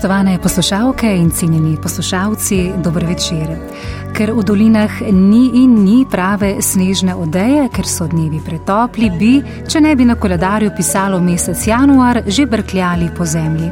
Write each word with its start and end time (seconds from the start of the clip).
Spoštovane 0.00 0.38
poslušalke 0.38 1.16
in 1.16 1.30
cenjeni 1.30 1.76
poslušalci, 1.82 2.72
dober 2.84 3.04
večer. 3.04 3.50
Ker 4.16 4.32
v 4.32 4.44
dolinah 4.48 4.90
ni 5.12 5.50
in 5.60 5.74
ni 5.84 6.06
prave 6.10 6.62
snežne 6.64 7.12
odeje, 7.14 7.66
ker 7.68 7.84
so 7.84 8.06
dnevi 8.08 8.40
pretopli, 8.40 9.10
bi, 9.12 9.42
če 9.68 9.82
ne 9.84 9.92
bi 9.96 10.06
na 10.08 10.16
koledarju 10.16 10.72
pisalo 10.76 11.20
mesec 11.20 11.66
januar, 11.66 12.22
že 12.26 12.46
brkljali 12.48 13.10
po 13.16 13.28
zemlji. 13.28 13.68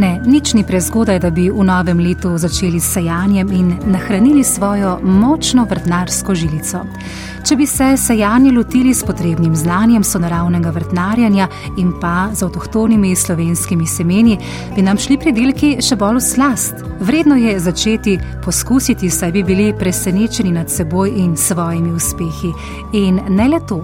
Ne, 0.00 0.14
nič 0.24 0.54
ni 0.56 0.64
prezgodaj, 0.64 1.20
da 1.20 1.30
bi 1.30 1.50
v 1.52 1.64
novem 1.68 2.00
letu 2.00 2.32
začeli 2.38 2.80
s 2.80 2.94
sajanjem 2.96 3.52
in 3.52 3.74
nahranili 3.92 4.44
svojo 4.44 4.96
močno 5.04 5.66
vrtnarsko 5.68 6.34
žilico. 6.34 6.86
Če 7.48 7.56
bi 7.56 7.64
se 7.64 7.86
sajanje 7.96 8.50
lotili 8.52 8.90
s 8.94 9.06
potrebnim 9.08 9.54
znanjem 9.56 10.02
sonaravnega 10.04 10.68
vrtnarjanja 10.68 11.46
in 11.80 11.94
pa 12.00 12.28
z 12.36 12.44
avtohtonimi 12.44 13.14
slovenskimi 13.16 13.86
semeni, 13.88 14.36
bi 14.76 14.84
nam 14.84 15.00
šli 15.00 15.16
predelki 15.16 15.70
še 15.80 15.96
bolj 15.96 16.18
v 16.18 16.24
slast. 16.26 16.84
Vredno 17.00 17.38
je 17.40 17.56
začeti 17.56 18.18
poskusiti, 18.44 19.08
saj 19.08 19.32
bi 19.32 19.46
bili 19.48 19.72
presenečeni 19.72 20.52
nad 20.52 20.68
seboj 20.68 21.14
in 21.24 21.36
svojimi 21.40 21.94
uspehi. 21.96 22.52
In 23.00 23.22
ne 23.32 23.48
le 23.48 23.64
to. 23.64 23.80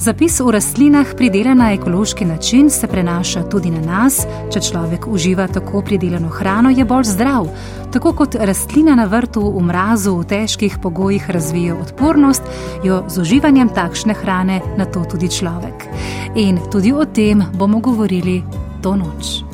Zapis 0.00 0.38
v 0.40 0.54
rastlinah, 0.54 1.10
pridelan 1.12 1.58
na 1.60 1.72
ekološki 1.74 2.24
način, 2.24 2.70
se 2.70 2.86
prenaša 2.86 3.42
tudi 3.50 3.74
na 3.74 3.82
nas. 3.84 4.22
Če 4.54 4.62
človek 4.70 5.10
uživa 5.10 5.44
tako 5.50 5.82
pridelano 5.82 6.30
hrano, 6.32 6.70
je 6.70 6.86
bolj 6.88 7.10
zdrav. 7.10 7.50
Tako 7.90 8.12
kot 8.12 8.34
rastlina 8.38 8.94
na 8.94 9.04
vrtu 9.10 9.42
v 9.50 9.62
mrazu 9.66 10.14
v 10.22 10.26
težkih 10.30 10.78
pogojih 10.78 11.30
razvija 11.30 11.74
odpornost, 11.74 12.42
jo 12.86 13.02
z 13.08 13.18
uživanjem 13.18 13.74
takšne 13.74 14.14
hrane 14.14 14.60
na 14.78 14.86
to 14.86 15.02
tudi 15.10 15.26
človek. 15.26 15.90
In 16.38 16.62
tudi 16.70 16.94
o 16.94 17.04
tem 17.04 17.42
bomo 17.58 17.82
govorili 17.82 18.42
to 18.82 18.94
noč. 18.94 19.49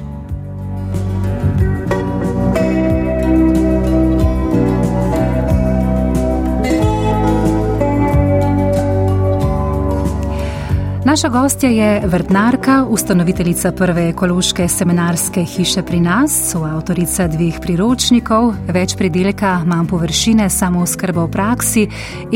Naša 11.16 11.28
gostja 11.28 11.70
je 11.70 12.02
vrtnarka, 12.06 12.84
ustanoviteljica 12.88 13.72
prve 13.72 14.08
ekološke 14.08 14.68
seminarske 14.68 15.44
hiše 15.44 15.82
pri 15.82 16.00
nas, 16.00 16.50
soavtorica 16.50 17.24
dveh 17.32 17.56
priročnikov, 17.62 18.52
več 18.68 18.92
pridelka, 19.00 19.54
manj 19.64 19.88
površine, 19.88 20.50
samo 20.52 20.84
skrbo 20.86 21.24
v 21.24 21.32
praksi 21.32 21.86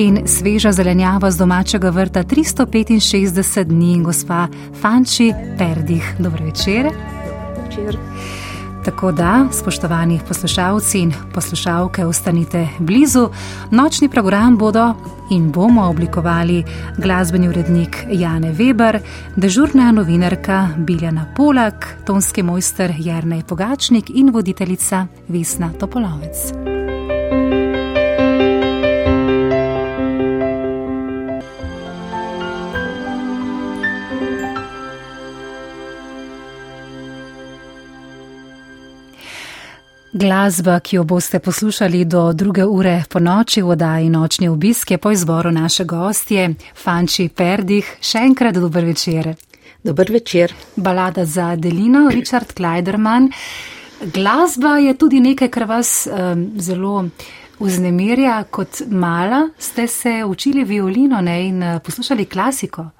in 0.00 0.22
sveža 0.24 0.72
zelenjava 0.72 1.28
z 1.30 1.44
domačega 1.44 1.90
vrta 1.92 2.24
365 2.24 3.68
dni, 3.68 3.98
gospa 4.00 4.46
Fanči 4.80 5.28
Perdih. 5.58 6.14
Dobro 6.18 6.44
večer. 6.48 6.88
Večer. 7.60 8.00
Tako 8.84 9.12
da, 9.12 9.46
spoštovani 9.52 10.20
poslušalci 10.28 10.98
in 10.98 11.12
poslušalke, 11.34 12.04
ostanite 12.04 12.68
blizu. 12.78 13.28
Nočni 13.70 14.08
program 14.08 14.56
bodo 14.58 14.94
in 15.30 15.52
bomo 15.52 15.88
oblikovali 15.88 16.64
glasbeni 16.98 17.48
urednik 17.48 17.96
Jane 18.10 18.52
Weber, 18.52 18.98
dežurna 19.36 19.92
novinarka 19.92 20.68
Biljana 20.76 21.26
Polak, 21.36 21.96
tonski 22.06 22.42
mojster 22.42 22.94
Jarnej 22.98 23.42
Pogačnik 23.48 24.10
in 24.14 24.30
voditeljica 24.30 25.06
Vesna 25.28 25.72
Topolovec. 25.78 26.79
Glasba, 40.20 40.80
ki 40.80 40.96
jo 40.96 41.04
boste 41.04 41.38
poslušali 41.38 42.04
do 42.04 42.32
druge 42.32 42.64
ure 42.64 43.04
po 43.08 43.18
noči 43.18 43.62
v 43.62 43.70
oddaji 43.72 44.10
Nočni 44.10 44.48
obisk, 44.48 44.90
je 44.90 44.98
po 44.98 45.10
izboru 45.10 45.50
naše 45.50 45.84
gostje, 45.84 46.50
Fanči 46.76 47.28
Perdih. 47.28 47.88
Še 48.04 48.26
enkrat 48.28 48.58
dober 48.60 48.84
večer. 48.84 49.30
Dober 49.82 50.12
večer. 50.12 50.52
Balada 50.76 51.24
za 51.24 51.54
Delino, 51.56 52.10
Richard 52.12 52.52
Kleiderman. 52.52 53.30
Glasba 54.12 54.76
je 54.84 54.92
tudi 54.94 55.22
nekaj, 55.24 55.48
kar 55.48 55.64
vas 55.64 56.04
um, 56.04 56.44
zelo 56.60 57.06
vznemirja. 57.60 58.44
Kot 58.50 58.82
mala 58.90 59.48
ste 59.58 59.86
se 59.86 60.24
učili 60.26 60.64
violino 60.64 61.20
ne, 61.20 61.48
in 61.48 61.62
poslušali 61.84 62.24
klasiko. 62.24 62.90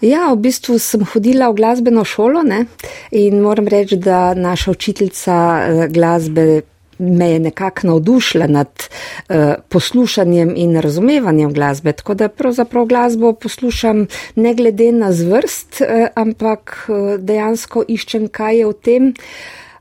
Ja, 0.00 0.32
v 0.32 0.40
bistvu 0.42 0.78
sem 0.82 1.04
hodila 1.06 1.50
v 1.50 1.60
glasbeno 1.60 2.04
šolo 2.04 2.42
ne? 2.42 2.64
in 3.10 3.40
moram 3.42 3.68
reči, 3.68 3.96
da 3.96 4.34
naša 4.34 4.70
učiteljica 4.70 5.36
eh, 5.62 5.88
glasbe 5.88 6.62
me 6.98 7.30
je 7.30 7.38
nekako 7.38 7.86
navdušila 7.86 8.46
nad 8.46 8.68
uh, 8.78 9.36
poslušanjem 9.68 10.52
in 10.56 10.76
razumevanjem 10.80 11.52
glasbe, 11.52 11.92
tako 11.92 12.14
da 12.14 12.28
pravzaprav 12.28 12.84
glasbo 12.84 13.32
poslušam 13.32 14.06
ne 14.34 14.54
glede 14.54 14.92
na 14.92 15.12
zvrst, 15.12 15.80
uh, 15.80 16.06
ampak 16.14 16.86
uh, 16.88 17.18
dejansko 17.18 17.84
iščem, 17.88 18.28
kaj 18.28 18.58
je 18.58 18.66
v 18.66 18.72
tem. 18.72 19.08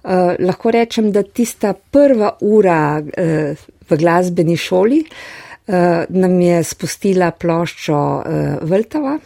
Uh, 0.04 0.34
lahko 0.40 0.72
rečem, 0.72 1.12
da 1.12 1.24
tista 1.24 1.74
prva 1.74 2.32
ura 2.42 3.02
uh, 3.02 3.70
v 3.92 4.00
glasbeni 4.00 4.58
šoli 4.58 5.04
uh, 5.06 5.76
nam 6.10 6.40
je 6.42 6.64
spustila 6.64 7.32
ploščo 7.32 8.00
uh, 8.00 8.68
Vltava. 8.68 9.18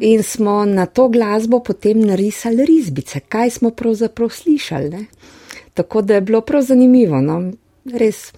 In 0.00 0.22
smo 0.22 0.64
na 0.64 0.86
to 0.86 1.08
glasbo 1.08 1.58
potem 1.60 2.00
narisali 2.06 2.64
risbice, 2.64 3.20
kaj 3.28 3.50
smo 3.50 3.70
pravzaprav 3.70 4.30
slišali. 4.30 4.90
Ne? 4.90 5.04
Tako 5.74 6.02
da 6.02 6.14
je 6.14 6.20
bilo 6.20 6.40
prav 6.40 6.62
zanimivo, 6.62 7.20
no? 7.20 7.40
res. 7.98 8.30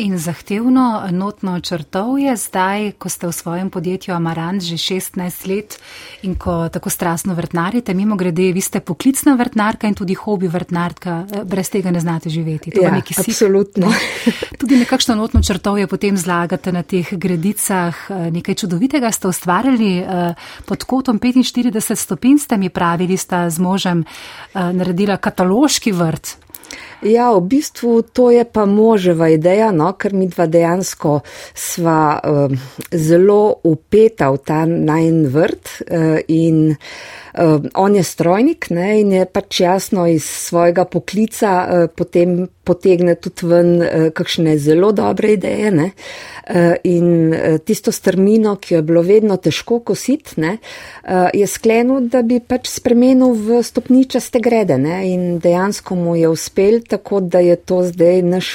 In 0.00 0.16
zahtevno 0.18 1.04
notno 1.12 1.60
črtov 1.60 2.16
je 2.16 2.32
zdaj, 2.32 2.96
ko 2.96 3.12
ste 3.12 3.28
v 3.28 3.36
svojem 3.36 3.68
podjetju 3.68 4.16
Amarant 4.16 4.64
že 4.64 4.80
16 4.80 5.20
let 5.44 5.76
in 6.24 6.40
ko 6.40 6.72
tako 6.72 6.88
strastno 6.88 7.36
vrtnarite, 7.36 7.92
mimo 7.94 8.16
grede, 8.16 8.48
vi 8.52 8.64
ste 8.64 8.80
poklicna 8.80 9.36
vrtnarka 9.36 9.84
in 9.84 9.94
tudi 9.94 10.16
hobi 10.16 10.48
vrtnarka, 10.48 11.44
brez 11.44 11.68
tega 11.68 11.92
ne 11.92 12.00
znate 12.00 12.32
živeti. 12.32 12.70
To 12.70 12.80
ja, 12.80 12.96
absolutno. 12.96 13.92
Tudi 14.60 14.80
nekakšno 14.80 15.14
notno 15.14 15.42
črtov 15.44 15.76
je 15.78 15.86
potem 15.86 16.16
zlagate 16.16 16.72
na 16.72 16.82
teh 16.82 17.04
gredicah. 17.12 17.92
Nekaj 18.08 18.54
čudovitega 18.54 19.12
ste 19.12 19.28
ustvarjali 19.28 20.04
pod 20.64 20.84
kotom 20.84 21.20
45 21.20 21.76
stopinj, 21.94 22.38
ste 22.38 22.56
mi 22.56 22.72
pravili, 22.72 23.16
sta 23.20 23.50
z 23.50 23.60
možem 23.60 24.04
naredila 24.54 25.20
kataloški 25.20 25.92
vrt. 25.92 26.49
Ja, 27.02 27.30
v 27.32 27.40
bistvu 27.48 28.02
to 28.12 28.28
je 28.30 28.44
pa 28.44 28.66
moževa 28.68 29.30
ideja, 29.32 29.70
no, 29.72 29.92
ker 29.96 30.12
mi 30.12 30.28
dva 30.28 30.46
dejansko 30.46 31.20
sva 31.56 32.02
uh, 32.20 32.52
zelo 32.92 33.40
upeta 33.64 34.28
v 34.30 34.44
ta 34.44 34.60
najn 34.68 35.24
vrt 35.32 35.80
uh, 35.88 36.20
in 36.28 36.70
uh, 36.76 37.19
on 37.74 37.94
je 37.94 38.02
strojnik 38.02 38.70
ne, 38.70 39.00
in 39.00 39.12
je 39.12 39.24
pač 39.26 39.60
jasno 39.60 40.06
iz 40.06 40.24
svojega 40.24 40.84
poklica 40.84 41.52
uh, 41.62 41.90
potem 41.96 42.48
potegne 42.64 43.14
tudi 43.14 43.46
ven 43.46 43.70
uh, 43.82 44.08
kakšne 44.14 44.56
zelo 44.58 44.90
dobre 44.92 45.34
ideje. 45.36 45.70
Ne. 45.70 45.90
Uh, 46.50 46.74
in 46.84 47.34
tisto 47.64 47.92
strmino, 47.92 48.56
ki 48.58 48.74
jo 48.74 48.80
je 48.80 48.86
bilo 48.86 49.02
vedno 49.06 49.36
težko 49.36 49.80
kositi, 49.86 50.40
uh, 50.42 51.28
je 51.34 51.46
sklenil, 51.46 52.08
da 52.10 52.24
bi 52.26 52.40
pač 52.40 52.66
spremenil 52.72 53.36
v 53.38 53.60
stopničaste 53.62 54.42
grede. 54.42 54.78
Ne. 54.78 54.98
In 55.12 55.38
dejansko 55.42 55.94
mu 55.94 56.16
je 56.18 56.28
uspel, 56.28 56.80
tako 56.82 57.20
da 57.20 57.44
je 57.44 57.56
to 57.56 57.82
zdaj 57.86 58.22
naš 58.26 58.50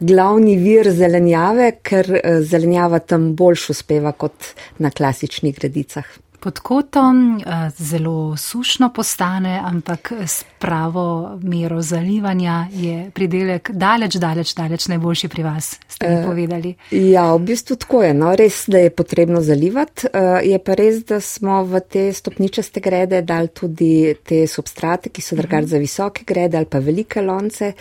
glavni 0.00 0.56
vir 0.60 0.90
zelenjave, 0.94 1.72
ker 1.82 2.06
zelenjava 2.46 3.00
tam 3.00 3.32
boljš 3.36 3.68
uspeva 3.74 4.12
kot 4.12 4.54
na 4.78 4.90
klasičnih 4.94 5.56
gredicah. 5.58 6.06
Pod 6.40 6.58
kotom 6.58 7.36
eh, 7.36 7.70
zelo 7.76 8.36
sušno 8.36 8.92
postane, 8.92 9.60
ampak 9.64 10.12
s 10.12 10.44
pravo 10.58 11.38
mero 11.42 11.82
zalivanja 11.82 12.66
je 12.72 13.10
pridelek 13.14 13.70
daleč, 13.70 14.14
daleč, 14.14 14.54
daleč 14.54 14.88
najboljši 14.88 15.28
pri 15.28 15.42
vas, 15.42 15.78
ste 15.98 16.08
mi 16.08 16.14
eh, 16.14 16.26
povedali. 16.26 16.74
Ja, 16.90 17.34
v 17.34 17.42
bistvu 17.42 17.76
tako 17.76 18.02
je. 18.02 18.14
No. 18.14 18.30
Res, 18.38 18.64
da 18.70 18.78
je 18.78 18.90
potrebno 18.90 19.40
zalivati. 19.42 20.06
Eh, 20.06 20.54
je 20.54 20.58
pa 20.62 20.74
res, 20.78 21.02
da 21.04 21.20
smo 21.20 21.64
v 21.66 21.80
te 21.82 22.12
stopničaste 22.12 22.80
grede 22.80 23.22
dali 23.22 23.50
tudi 23.50 24.14
te 24.22 24.46
substrate, 24.46 25.10
ki 25.10 25.22
so 25.22 25.36
drugač 25.36 25.66
za 25.74 25.78
visoke 25.82 26.22
grede 26.26 26.58
ali 26.58 26.70
pa 26.70 26.78
velike 26.78 27.22
lonce. 27.22 27.74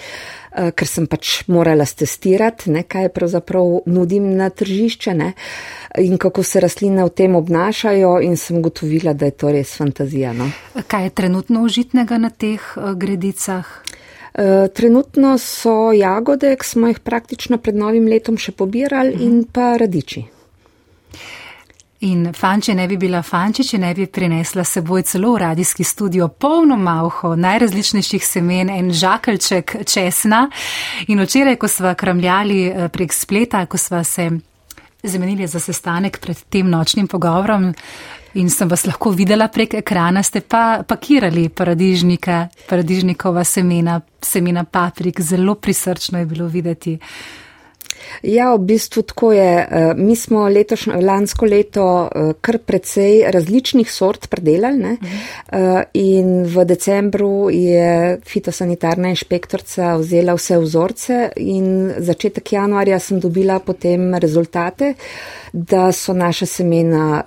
Eh, 0.57 0.71
ker 0.73 0.89
sem 0.89 1.05
pač 1.05 1.45
morala 1.47 1.85
testirati, 1.85 2.71
ne, 2.73 2.83
kaj 2.83 3.11
pravzaprav 3.13 3.83
nudim 3.85 4.31
na 4.37 4.49
tržišče 4.49 5.13
ne, 5.13 5.33
in 6.01 6.17
kako 6.17 6.43
se 6.43 6.59
rastline 6.63 7.05
v 7.05 7.13
tem 7.13 7.35
obnašajo 7.37 8.17
in 8.25 8.37
sem 8.37 8.61
gotovila, 8.61 9.13
da 9.13 9.29
je 9.29 9.37
to 9.37 9.53
res 9.53 9.75
fantazija. 9.77 10.33
No. 10.33 10.49
Kaj 10.87 11.03
je 11.03 11.13
trenutno 11.21 11.61
užitnega 11.67 12.17
na 12.17 12.29
teh 12.33 12.63
gredicah? 12.97 13.69
Uh, 14.37 14.67
trenutno 14.73 15.37
so 15.41 15.91
jagode, 15.91 16.55
ki 16.55 16.65
smo 16.65 16.87
jih 16.87 16.99
praktično 16.99 17.57
pred 17.57 17.75
novim 17.75 18.05
letom 18.05 18.37
še 18.37 18.51
pobirali, 18.51 19.15
-huh. 19.15 19.21
in 19.25 19.45
pa 19.51 19.77
radiči. 19.77 20.25
In 21.99 22.33
fanče 22.33 22.75
ne 22.75 22.87
bi 22.87 22.97
bila 22.97 23.23
fanče, 23.25 23.63
če 23.63 23.77
ne 23.81 23.89
bi 23.97 24.05
prinesla 24.05 24.61
seboj 24.63 25.01
celo 25.01 25.31
v 25.33 25.39
radijski 25.41 25.83
studio 25.83 26.27
polno 26.27 26.75
malho 26.77 27.31
najrazličnejših 27.35 28.25
semen 28.25 28.69
in 28.69 28.91
žakeljček 28.93 29.75
česna. 29.85 30.43
In 31.07 31.23
včeraj, 31.23 31.55
ko 31.57 31.67
sva 31.67 31.95
kramljali 31.97 32.59
eh, 32.67 32.89
prek 32.93 33.13
spleta, 33.13 33.65
ko 33.65 33.77
sva 33.81 34.03
se 34.03 34.29
zamenili 35.03 35.47
za 35.47 35.59
sestanek 35.59 36.19
pred 36.21 36.37
tem 36.49 36.69
nočnim 36.69 37.07
pogovorom 37.07 37.73
in 38.37 38.49
sem 38.49 38.69
vas 38.69 38.85
lahko 38.85 39.11
videla 39.15 39.47
prek 39.53 39.73
ekrana, 39.81 40.23
ste 40.23 40.41
pa 40.41 40.83
pakirali 40.87 41.47
paradižnika, 41.49 42.37
paradižnikova 42.69 43.43
semena, 43.43 43.99
semena 44.21 44.63
paprik, 44.63 45.21
zelo 45.21 45.55
prisrčno 45.55 46.19
je 46.19 46.25
bilo 46.25 46.47
videti. 46.47 46.97
Ja, 48.23 48.55
v 48.55 48.59
bistvu 48.59 49.01
tako 49.01 49.31
je. 49.33 49.67
Eh, 49.71 49.93
mi 49.95 50.15
smo 50.15 50.47
letošnjo, 50.49 50.99
lansko 51.01 51.45
leto 51.45 51.85
eh, 52.07 52.33
kar 52.41 52.57
precej 52.57 53.31
različnih 53.31 53.91
sort 53.91 54.29
predelali 54.29 54.77
ne? 54.77 54.97
uh, 55.51 55.81
in 55.93 56.43
v 56.45 56.65
decembru 56.65 57.49
je 57.51 58.17
fitosanitarna 58.25 59.09
inšpektorca 59.09 59.95
vzela 59.97 60.35
vse 60.35 60.57
vzorce 60.57 61.17
in 61.35 61.93
začetek 61.97 62.51
januarja 62.53 62.99
sem 62.99 63.19
dobila 63.19 63.59
potem 63.59 64.15
rezultate. 64.15 64.93
Da 65.53 65.91
so 65.91 66.13
naša 66.13 66.45
semena 66.45 67.23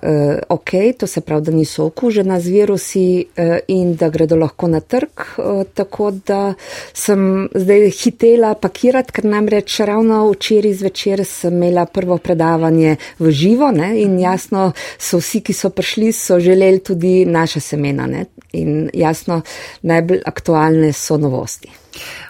ok, 0.49 0.71
to 0.97 1.07
se 1.07 1.21
pravi, 1.21 1.45
da 1.45 1.51
niso 1.51 1.85
okužena 1.85 2.39
z 2.39 2.49
virusi 2.49 3.25
in 3.67 3.95
da 3.95 4.09
gredo 4.09 4.35
lahko 4.35 4.67
na 4.67 4.79
trg. 4.79 5.25
Tako 5.73 6.11
da 6.11 6.53
sem 6.93 7.49
zdaj 7.55 7.89
hitela 7.89 8.53
pakirati, 8.53 9.11
ker 9.11 9.25
namreč 9.25 9.79
ravno 9.79 10.21
včeraj 10.31 10.70
zvečer 10.73 11.25
sem 11.25 11.53
imela 11.53 11.85
prvo 11.85 12.17
predavanje 12.17 12.95
v 13.19 13.31
živo 13.31 13.71
ne, 13.71 13.93
in 14.01 14.19
jasno 14.19 14.71
so 14.97 15.19
vsi, 15.21 15.41
ki 15.41 15.53
so 15.53 15.69
prišli, 15.69 16.11
so 16.11 16.39
želeli 16.39 16.79
tudi 16.79 17.25
naša 17.25 17.59
semena 17.59 18.07
ne, 18.07 18.25
in 18.53 18.89
jasno 18.93 19.41
najbolj 19.81 20.21
aktualne 20.25 20.93
so 20.93 21.17
novosti. 21.17 21.81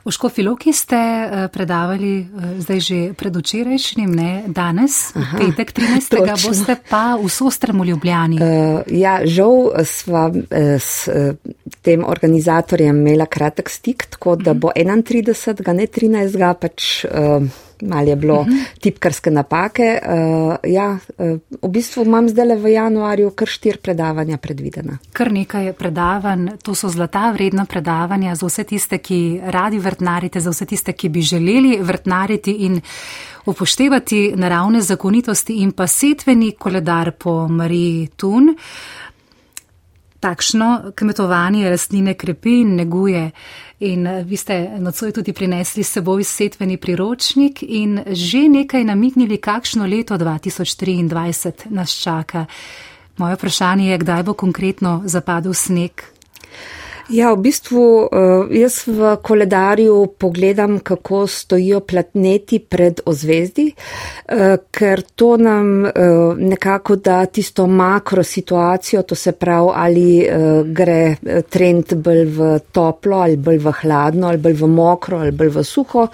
V 0.05 0.09
Škofiloki 0.09 0.73
ste 0.73 0.97
eh, 0.97 1.47
predavali 1.53 2.11
eh, 2.19 2.25
zdaj 2.65 2.79
že 2.81 2.99
predvčerajšnjim, 3.13 4.09
ne 4.09 4.31
danes, 4.49 5.13
Aha, 5.13 5.37
petek 5.37 5.73
13. 5.73 6.17
Točno. 6.17 6.49
boste 6.49 6.75
pa 6.89 7.15
v 7.21 7.29
Sostremu 7.29 7.85
Ljubljani. 7.85 8.41
Uh, 8.41 8.81
ja, 8.89 9.21
žal 9.25 9.69
sva 9.85 10.31
s 10.81 11.05
tem 11.81 12.03
organizatorjem 12.05 12.97
imela 12.97 13.25
kratek 13.25 13.69
stik, 13.69 14.05
tako 14.09 14.35
da 14.35 14.53
bo 14.53 14.71
31. 14.75 15.73
ne 15.73 15.85
13. 15.87 16.53
pač. 16.59 17.05
Uh, 17.05 17.45
malo 17.81 18.09
je 18.09 18.15
bilo 18.15 18.39
uh 18.39 18.47
mhm. 18.47 18.55
-huh. 18.55 18.79
tipkarske 18.79 19.31
napake. 19.31 19.99
Uh, 20.05 20.55
ja, 20.63 20.97
uh, 21.17 21.39
v 21.61 21.69
bistvu 21.69 22.03
imam 22.03 22.29
zdaj 22.29 22.45
le 22.45 22.55
v 22.55 22.71
januarju 22.71 23.31
kar 23.31 23.47
štir 23.47 23.77
predavanja 23.77 24.37
predvidena. 24.37 24.97
Kar 25.13 25.31
nekaj 25.31 25.73
predavanj, 25.73 26.47
to 26.63 26.75
so 26.75 26.89
zlata 26.89 27.31
vredna 27.31 27.65
predavanja 27.65 28.35
za 28.35 28.45
vse 28.45 28.63
tiste, 28.63 28.97
ki 28.97 29.41
radi 29.43 29.79
vrtnarite, 29.79 30.39
za 30.39 30.49
vse 30.49 30.65
tiste, 30.65 30.93
ki 30.93 31.09
bi 31.09 31.21
želeli 31.21 31.79
vrtnariti 31.81 32.51
in 32.51 32.81
upoštevati 33.45 34.33
naravne 34.35 34.81
zakonitosti 34.81 35.53
in 35.53 35.71
pa 35.71 35.87
setveni 35.87 36.51
koledar 36.51 37.11
po 37.11 37.47
Mariji 37.47 38.07
Tun. 38.07 38.55
Takšno 40.19 40.91
kmetovanje 40.95 41.69
rastline 41.69 42.13
krepi 42.13 42.61
in 42.61 42.75
neguje. 42.75 43.31
In 43.81 44.07
eh, 44.07 44.23
vi 44.23 44.37
ste 44.37 44.77
nocoj 44.79 45.11
tudi 45.11 45.33
prinesli 45.33 45.83
s 45.83 45.97
seboj 45.97 46.23
setveni 46.23 46.77
priročnik 46.77 47.63
in 47.63 48.03
že 48.13 48.45
nekaj 48.49 48.83
namignili, 48.83 49.37
kakšno 49.37 49.85
leto 49.85 50.17
2023 50.17 51.69
nas 51.69 51.91
čaka. 51.97 52.45
Moje 53.17 53.35
vprašanje 53.35 53.91
je, 53.91 53.97
kdaj 53.97 54.23
bo 54.23 54.33
konkretno 54.33 55.01
zapadel 55.05 55.53
sneg 55.53 55.91
Ja, 57.11 57.33
v 57.35 57.41
bistvu 57.43 57.85
eh, 58.07 58.53
jaz 58.61 58.85
v 58.87 59.15
koledarju 59.23 59.95
pogledam, 60.19 60.77
kako 60.79 61.25
stojijo 61.27 61.81
platneti 61.83 62.59
pred 62.59 63.01
ozvezdi, 63.05 63.65
eh, 63.71 64.55
ker 64.71 65.01
to 65.15 65.35
nam 65.37 65.85
eh, 65.85 65.91
nekako 66.37 66.95
da 66.95 67.25
tisto 67.25 67.67
makro 67.67 68.23
situacijo, 68.23 69.03
to 69.03 69.15
se 69.15 69.31
pravi, 69.31 69.71
ali 69.75 70.29
gre 70.65 71.15
trend 71.49 71.93
bolj 71.93 72.23
v 72.37 72.47
toplo, 72.71 73.17
ali 73.25 73.35
bolj 73.37 73.59
v 73.59 73.73
hladno, 73.81 74.27
ali 74.27 74.37
bolj 74.37 74.55
v 74.61 74.67
mokro, 74.67 75.19
ali 75.19 75.31
bolj 75.31 75.51
v 75.57 75.63
suho 75.63 76.07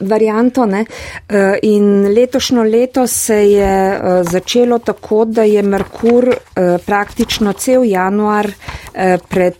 varianto. 0.00 0.66
Ne? 0.66 0.84
Eh, 1.28 1.58
in 1.62 2.14
letošnjo 2.14 2.62
leto 2.62 3.06
se 3.06 3.50
je 3.50 3.94
eh, 3.94 4.24
začelo 4.24 4.78
tako, 4.78 5.24
da 5.24 5.42
je 5.42 5.62
Merkur 5.62 6.28
eh, 6.28 6.78
praktično 6.86 7.52
cel 7.52 7.84
januar 7.84 8.50
pred 9.28 9.56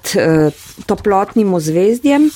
toplotnim 0.86 1.54
ozvezdjem 1.54 2.31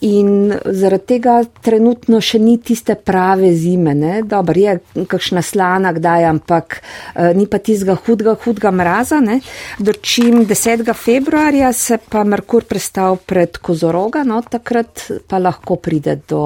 in 0.00 0.52
zaradi 0.64 1.06
tega 1.14 1.40
trenutno 1.64 2.20
še 2.22 2.38
ni 2.38 2.56
tiste 2.62 2.94
prave 2.94 3.50
zime. 3.58 3.94
Dobro, 4.28 4.54
je 4.58 5.04
kakšna 5.10 5.42
slana, 5.42 5.92
kdaj, 5.96 6.26
ampak 6.28 6.78
uh, 6.78 7.30
ni 7.34 7.48
pa 7.50 7.58
tistega 7.58 7.96
hudega, 8.06 8.36
hudega 8.44 8.70
mraza. 8.70 9.18
Ne? 9.24 9.40
Dočim 9.82 10.44
10. 10.46 10.84
februarja 10.94 11.72
se 11.72 11.98
pa 11.98 12.22
Merkur 12.24 12.68
prestal 12.68 13.18
pred 13.18 13.58
kozoroga, 13.58 14.22
no 14.28 14.40
takrat 14.46 15.06
pa 15.28 15.40
lahko 15.42 15.78
pride 15.82 16.18
do 16.28 16.42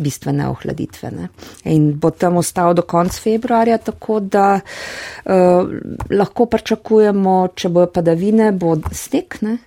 bistvene 0.00 0.48
ohladitve. 0.48 1.12
Ne? 1.12 1.28
In 1.72 1.90
bo 2.00 2.12
tam 2.16 2.40
ostal 2.40 2.74
do 2.76 2.86
konca 2.88 3.20
februarja, 3.20 3.78
tako 3.90 4.20
da 4.20 4.46
uh, 4.56 5.76
lahko 6.16 6.48
pričakujemo, 6.52 7.36
če 7.56 7.72
bojo 7.76 7.92
padavine, 7.92 8.52
bo 8.56 8.76
sneg. 8.92 9.36
Uh, 9.42 9.60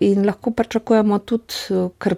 in 0.00 0.26
lahko 0.26 0.50
pričakujemo 0.54 1.18
tudi 1.18 1.54
kar 1.98 2.14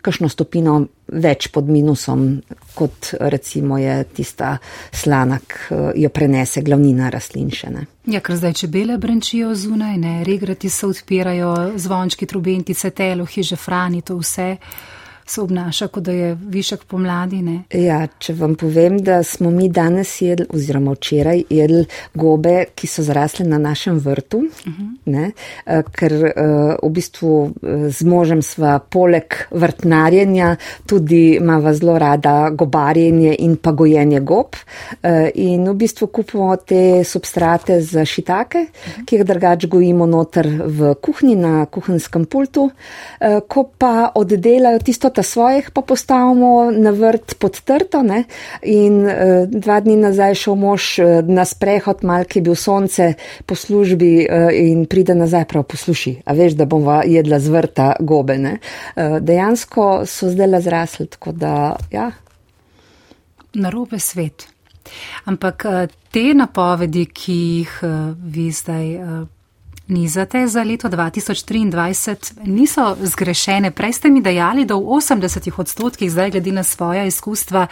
kakšno 0.00 0.28
stopino 0.32 0.74
več 1.12 1.48
pod 1.52 1.68
minusom, 1.68 2.40
kot 2.74 3.10
recimo 3.20 3.78
je 3.78 3.96
tista 4.16 4.54
slana, 4.92 5.40
ki 5.44 5.80
jo 6.00 6.10
prenese 6.14 6.62
glavnina 6.64 7.10
rastlinšene. 7.12 7.84
Ja, 8.10 8.22
ker 8.24 8.38
zdaj 8.38 8.56
čebele 8.62 8.96
brančijo 8.98 9.52
zunaj, 9.54 9.98
ne, 10.00 10.14
regrati 10.24 10.70
se 10.72 10.88
odpirajo, 10.88 11.52
zvončki, 11.76 12.26
trubentice, 12.30 12.90
telo, 12.96 13.26
hiže, 13.28 13.58
frani, 13.60 14.00
to 14.02 14.16
vse 14.22 14.54
se 15.30 15.40
obnaša, 15.42 15.88
kot 15.88 16.04
da 16.04 16.12
je 16.12 16.34
višek 16.34 16.84
pomladi. 16.90 17.42
Ne? 17.42 17.56
Ja, 17.74 18.00
če 18.18 18.34
vam 18.38 18.54
povem, 18.58 18.98
da 19.04 19.20
smo 19.26 19.50
mi 19.54 19.68
danes 19.70 20.12
jedli, 20.22 20.46
oziroma 20.54 20.94
včeraj 20.96 21.44
jedli 21.50 21.84
gobe, 22.18 22.64
ki 22.74 22.88
so 22.90 23.04
zrasle 23.06 23.46
na 23.48 23.58
našem 23.58 23.98
vrtu, 23.98 24.38
uh 24.38 24.66
-huh. 24.66 24.88
ne, 25.04 25.30
eh, 25.66 25.82
ker 25.98 26.12
eh, 26.12 26.32
v 26.82 26.90
bistvu 26.90 27.32
eh, 27.46 27.88
z 27.90 28.04
možem 28.04 28.42
sva 28.42 28.78
poleg 28.78 29.34
vrtnarjenja 29.50 30.56
tudi 30.86 31.36
imava 31.36 31.74
zelo 31.74 31.98
rada 31.98 32.50
gobarjenje 32.50 33.36
in 33.38 33.56
pa 33.56 33.72
gojenje 33.72 34.20
gob. 34.20 34.56
In 35.34 35.68
v 35.68 35.74
bistvu 35.74 36.06
kupimo 36.06 36.56
te 36.56 37.04
substrate 37.04 37.80
za 37.80 38.04
šitake, 38.04 38.58
uh 38.58 38.64
-huh. 38.64 39.04
ki 39.04 39.16
jih 39.16 39.24
drugač 39.24 39.66
gojimo 39.66 40.06
noter 40.06 40.48
v 40.66 40.94
kuhinji 40.94 41.36
na 41.36 41.66
kuhinjskem 41.66 42.24
pultu. 42.24 42.70
Ko 43.48 43.64
pa 43.78 44.12
oddelajo 44.14 44.78
tisto 44.78 45.10
ta 45.20 45.24
svojih, 45.24 45.70
pa 45.70 45.82
postavimo 45.82 46.70
na 46.72 46.90
vrt 46.90 47.34
pod 47.38 47.60
trto. 47.60 48.00
Ne? 48.02 48.24
In 48.62 49.04
dva 49.52 49.80
dni 49.84 49.98
nazaj 50.00 50.34
šel 50.40 50.56
mož 50.56 50.84
na 51.28 51.44
sprehod, 51.44 52.00
mal, 52.08 52.24
ki 52.24 52.40
je 52.40 52.46
bil 52.48 52.56
sonce 52.56 53.12
po 53.46 53.54
službi 53.54 54.24
in 54.56 54.86
pride 54.88 55.14
nazaj 55.14 55.44
prav 55.50 55.66
posluši. 55.68 56.14
A 56.24 56.32
veš, 56.32 56.56
da 56.56 56.64
bom 56.64 56.88
jedla 57.04 57.40
z 57.40 57.52
vrta 57.52 57.90
gobe. 58.00 58.38
Ne? 58.40 58.54
Dejansko 58.96 60.06
so 60.08 60.30
zdaj 60.32 60.60
zrasli, 60.64 61.06
tako 61.12 61.32
da 61.36 61.52
ja. 61.92 62.10
Narobe 63.54 63.98
svet. 64.00 64.48
Ampak 65.28 65.66
te 66.10 66.30
napovedi, 66.34 67.04
ki 67.12 67.36
jih 67.36 67.76
vi 68.24 68.48
zdaj 68.56 68.96
nizate 69.90 70.46
za 70.46 70.62
leto 70.62 70.88
2023, 70.88 72.32
niso 72.44 72.96
zgrešene. 73.02 73.70
Prej 73.70 73.92
ste 73.92 74.10
mi 74.10 74.22
dejali, 74.22 74.64
da 74.64 74.74
v 74.74 74.80
80 74.80 75.60
odstotkih 75.60 76.10
zdaj 76.10 76.30
glede 76.30 76.52
na 76.52 76.62
svoja 76.62 77.04
izkustva 77.04 77.66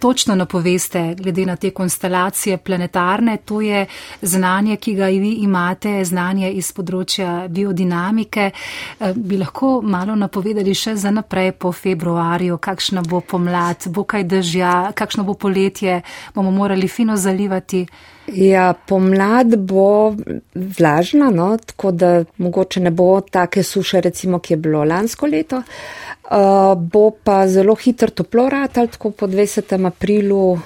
točno 0.00 0.34
napoveste, 0.34 1.14
glede 1.18 1.46
na 1.46 1.56
te 1.56 1.70
konstelacije 1.70 2.58
planetarne, 2.58 3.36
to 3.36 3.60
je 3.60 3.86
znanje, 4.22 4.76
ki 4.76 4.94
ga 4.94 5.06
vi 5.06 5.32
imate, 5.32 6.04
znanje 6.04 6.52
iz 6.52 6.72
področja 6.72 7.48
biodinamike. 7.48 8.50
Eh, 8.50 9.12
bi 9.16 9.36
lahko 9.36 9.80
malo 9.82 10.14
napovedali 10.14 10.74
še 10.74 10.96
za 10.96 11.10
naprej 11.10 11.52
po 11.52 11.72
februarju, 11.72 12.58
kakšna 12.58 13.02
bo 13.02 13.20
pomlad, 13.20 13.88
bo 13.88 14.04
kaj 14.04 14.24
dežja, 14.24 14.92
kakšno 14.94 15.24
bo 15.24 15.34
poletje, 15.34 16.02
bomo 16.34 16.50
morali 16.50 16.88
fino 16.88 17.16
zalivati. 17.16 17.86
Ja, 18.26 18.74
pomlad 18.86 19.56
bo 19.56 20.14
vlažna, 20.54 21.30
no, 21.30 21.56
tako 21.66 21.90
da 21.90 22.24
mogoče 22.38 22.80
ne 22.80 22.90
bo 22.90 23.20
take 23.20 23.62
suše, 23.62 24.00
recimo, 24.00 24.38
ki 24.38 24.52
je 24.52 24.56
bilo 24.56 24.84
lansko 24.84 25.26
leto. 25.26 25.62
Uh, 26.22 26.78
bo 26.78 27.10
pa 27.10 27.48
zelo 27.48 27.74
hitro 27.74 28.08
toplo 28.10 28.46
ratal, 28.48 28.86
tako 28.88 29.10
po 29.10 29.26
20. 29.26 29.86
aprilu 29.86 30.52
uh, 30.52 30.60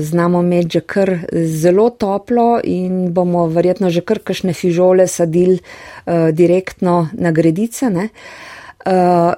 znamo 0.00 0.40
imeti 0.40 0.68
že 0.68 0.80
kar 0.80 1.18
zelo 1.32 1.90
toplo 1.90 2.60
in 2.64 3.14
bomo 3.14 3.46
verjetno 3.46 3.90
že 3.90 4.00
kar 4.00 4.18
kakšne 4.18 4.52
fižole 4.52 5.06
sadili 5.06 5.56
uh, 5.56 6.28
direktno 6.32 7.08
na 7.12 7.32
gredice. 7.32 7.86
Uh, 7.86 9.32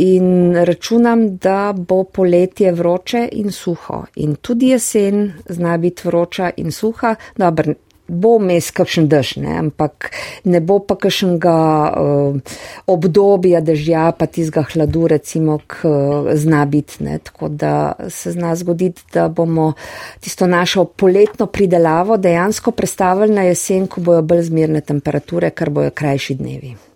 in 0.00 0.56
računam, 0.56 1.36
da 1.36 1.74
bo 1.76 2.04
poletje 2.04 2.72
vroče 2.72 3.28
in 3.32 3.52
suho. 3.52 4.04
In 4.16 4.34
tudi 4.34 4.72
jesen 4.72 5.32
zna 5.48 5.76
biti 5.76 6.08
vroča 6.08 6.50
in 6.56 6.72
suha. 6.72 7.14
Dobar, 7.36 7.74
bo 8.10 8.38
mes 8.42 8.70
kakšen 8.74 9.06
dež, 9.08 9.36
ne? 9.44 9.54
ampak 9.60 10.10
ne 10.44 10.60
bo 10.60 10.80
pa 10.82 10.96
kakšnega 10.98 11.54
uh, 11.54 12.56
obdobja 12.90 13.60
dežja, 13.62 14.10
pa 14.18 14.26
tizga 14.26 14.64
hladu, 14.72 15.06
recimo, 15.14 15.60
k 15.66 15.86
uh, 15.86 16.32
zna 16.34 16.64
biti. 16.66 17.04
Ne? 17.06 17.20
Tako 17.22 17.48
da 17.48 17.92
se 18.08 18.32
zna 18.34 18.56
zgoditi, 18.56 19.04
da 19.14 19.28
bomo 19.28 19.72
tisto 20.20 20.46
našo 20.46 20.84
poletno 20.84 21.46
pridelavo 21.46 22.16
dejansko 22.16 22.72
predstavili 22.72 23.34
na 23.34 23.46
jesen, 23.46 23.86
ko 23.86 24.00
bojo 24.00 24.22
bolj 24.22 24.48
zmirne 24.50 24.80
temperature, 24.80 25.50
ker 25.50 25.70
bojo 25.70 25.90
krajši 25.94 26.40
dnevi. 26.40 26.89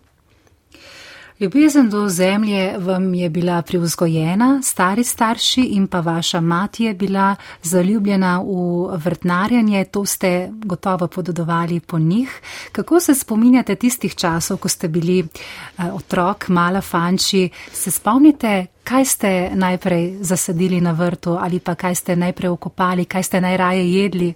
Ljubezen 1.39 1.89
do 1.89 2.09
zemlje 2.09 2.77
vam 2.77 3.13
je 3.13 3.29
bila 3.29 3.61
privzgojena, 3.61 4.61
stari 4.63 5.03
starši 5.03 5.61
in 5.61 5.87
pa 5.87 5.99
vaša 5.99 6.41
mati 6.41 6.83
je 6.83 6.93
bila 6.93 7.35
zaljubljena 7.61 8.39
v 8.39 8.97
vrtnarjanje, 8.97 9.85
to 9.85 10.05
ste 10.05 10.49
gotovo 10.51 11.07
pododovali 11.07 11.79
po 11.79 11.99
njih. 11.99 12.41
Kako 12.71 12.99
se 12.99 13.15
spominjate 13.15 13.75
tistih 13.75 14.15
časov, 14.15 14.57
ko 14.57 14.69
ste 14.69 14.87
bili 14.87 15.19
eh, 15.19 15.83
otrok, 15.93 16.47
mala 16.47 16.81
fanči? 16.81 17.49
Se 17.71 17.91
spomnite, 17.91 18.65
kaj 18.83 19.05
ste 19.05 19.49
najprej 19.53 20.17
zasadili 20.21 20.81
na 20.81 20.91
vrtu 20.91 21.37
ali 21.41 21.59
pa 21.59 21.75
kaj 21.75 21.95
ste 21.95 22.15
najprej 22.15 22.49
okopali, 22.49 23.05
kaj 23.05 23.23
ste 23.23 23.41
najraje 23.41 23.93
jedli? 23.93 24.33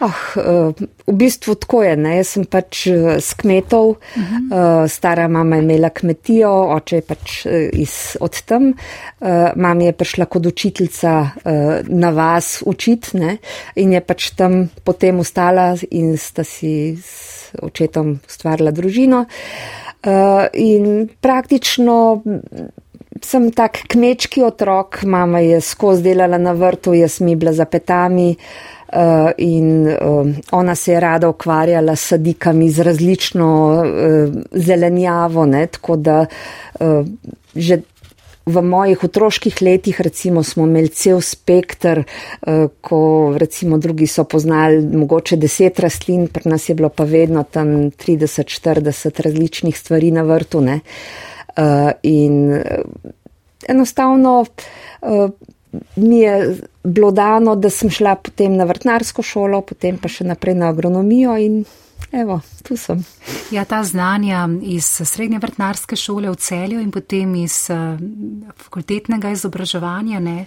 Oh, 0.00 0.20
v 1.06 1.12
bistvu 1.14 1.54
tako 1.54 1.82
je. 1.82 1.96
Ne? 1.96 2.16
Jaz 2.18 2.34
sem 2.34 2.46
pač 2.50 2.86
eh, 2.90 3.20
s 3.22 3.34
kmetov, 3.38 3.94
uh 3.94 3.98
-huh. 3.98 4.40
uh, 4.50 4.90
stara 4.90 5.28
mama 5.28 5.56
je 5.56 5.62
imela 5.62 5.90
kmetijo, 5.90 6.50
oče 6.50 6.96
je 6.96 7.02
pač 7.02 7.46
iz, 7.72 8.16
od 8.20 8.42
tam. 8.42 8.74
Mama 9.56 9.84
je 9.84 9.92
prišla 9.92 10.24
kot 10.24 10.46
učiteljica 10.46 11.28
na 11.86 12.10
vas 12.10 12.62
učiti 12.66 13.16
ne? 13.16 13.36
in 13.76 13.92
je 13.92 14.00
pač 14.00 14.30
tam 14.30 14.70
potem 14.84 15.18
ustala 15.18 15.76
in 15.90 16.16
sta 16.18 16.44
si 16.44 16.96
s 17.02 17.52
očetom 17.62 18.20
stvarila 18.26 18.70
družino. 18.70 19.24
In 20.52 21.08
praktično. 21.20 22.22
Sem 23.22 23.52
tak 23.52 23.78
kmečki 23.88 24.42
otrok, 24.42 25.02
mama 25.02 25.38
je 25.38 25.60
skozi 25.60 26.02
delala 26.02 26.38
na 26.38 26.52
vrtu, 26.52 26.92
jaz 26.94 27.20
mi 27.20 27.36
bila 27.36 27.52
za 27.52 27.64
petami. 27.64 28.30
Uh, 28.30 28.36
Eh, 28.36 28.73
in 29.38 29.86
eh, 29.86 29.96
ona 30.50 30.74
se 30.74 30.92
je 30.92 31.00
rada 31.00 31.28
ukvarjala 31.28 31.96
s 31.96 32.08
sadikami 32.08 32.70
z 32.70 32.82
različno 32.82 33.48
eh, 33.84 34.28
zelenjavo, 34.52 35.46
ne, 35.46 35.66
tako 35.66 35.96
da 35.96 36.26
že 37.54 37.78
v 38.46 38.62
mojih 38.62 39.04
otroških 39.04 39.62
letih 39.62 40.00
recimo 40.00 40.42
smo 40.42 40.66
imeli 40.66 40.88
cel 40.88 41.20
spektr, 41.20 42.02
ko 42.80 43.34
recimo 43.38 43.78
drugi 43.78 44.06
so 44.06 44.24
poznali 44.24 44.82
mogoče 44.96 45.36
deset 45.36 45.80
rastlin, 45.80 46.26
pri 46.28 46.50
nas 46.50 46.68
je 46.68 46.74
bilo 46.74 46.88
pa 46.88 47.04
vedno 47.04 47.42
tam 47.42 47.68
30-40 47.90 49.22
različnih 49.22 49.78
stvari 49.78 50.10
na 50.10 50.22
vrtu. 50.22 50.60
Ne. 50.60 50.80
In 52.02 52.60
enostavno 53.68 54.44
mi 55.96 56.18
je 56.20 56.56
bilo 56.84 57.10
dano, 57.10 57.54
da 57.56 57.70
sem 57.70 57.90
šla 57.90 58.16
potem 58.16 58.56
na 58.56 58.64
vrtnarsko 58.64 59.22
šolo, 59.22 59.60
potem 59.66 59.98
pa 59.98 60.08
še 60.08 60.26
naprej 60.28 60.56
na 60.58 60.68
agronomijo 60.72 61.36
in 61.40 61.64
evo, 62.14 62.40
tu 62.62 62.76
sem. 62.76 63.02
Ja, 63.50 63.64
ta 63.64 63.82
znanja 63.84 64.46
iz 64.62 64.86
srednje 64.86 65.40
vrtnarske 65.42 65.96
šole 65.96 66.30
v 66.30 66.38
celju 66.38 66.80
in 66.80 66.90
potem 66.94 67.34
iz 67.42 67.66
uh, 67.74 67.98
fakultetnega 68.66 69.32
izobraževanja, 69.34 70.20
ne, 70.22 70.46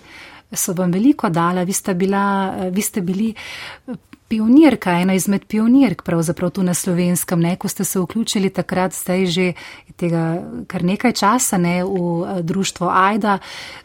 so 0.54 0.76
vam 0.78 0.94
veliko 0.96 1.30
dala. 1.30 1.66
Vi 1.68 1.76
ste, 1.76 1.94
bila, 1.94 2.24
uh, 2.52 2.70
vi 2.74 2.82
ste 2.82 3.02
bili 3.02 3.34
pionirka, 4.28 4.92
ena 5.02 5.16
izmed 5.16 5.46
pionirk 5.48 6.04
pravzaprav 6.04 6.52
tu 6.52 6.64
na 6.64 6.74
slovenskem, 6.74 7.40
ne, 7.40 7.56
ko 7.56 7.68
ste 7.68 7.84
se 7.84 8.00
vključili 8.00 8.50
takrat, 8.50 8.94
zdaj 8.94 9.26
že 9.26 9.54
tega 9.98 10.44
kar 10.68 10.84
nekaj 10.84 11.14
časa 11.18 11.58
ne, 11.58 11.84
v 11.84 11.88
eh, 11.88 12.42
društvo 12.44 12.90
AIDA, 12.92 13.38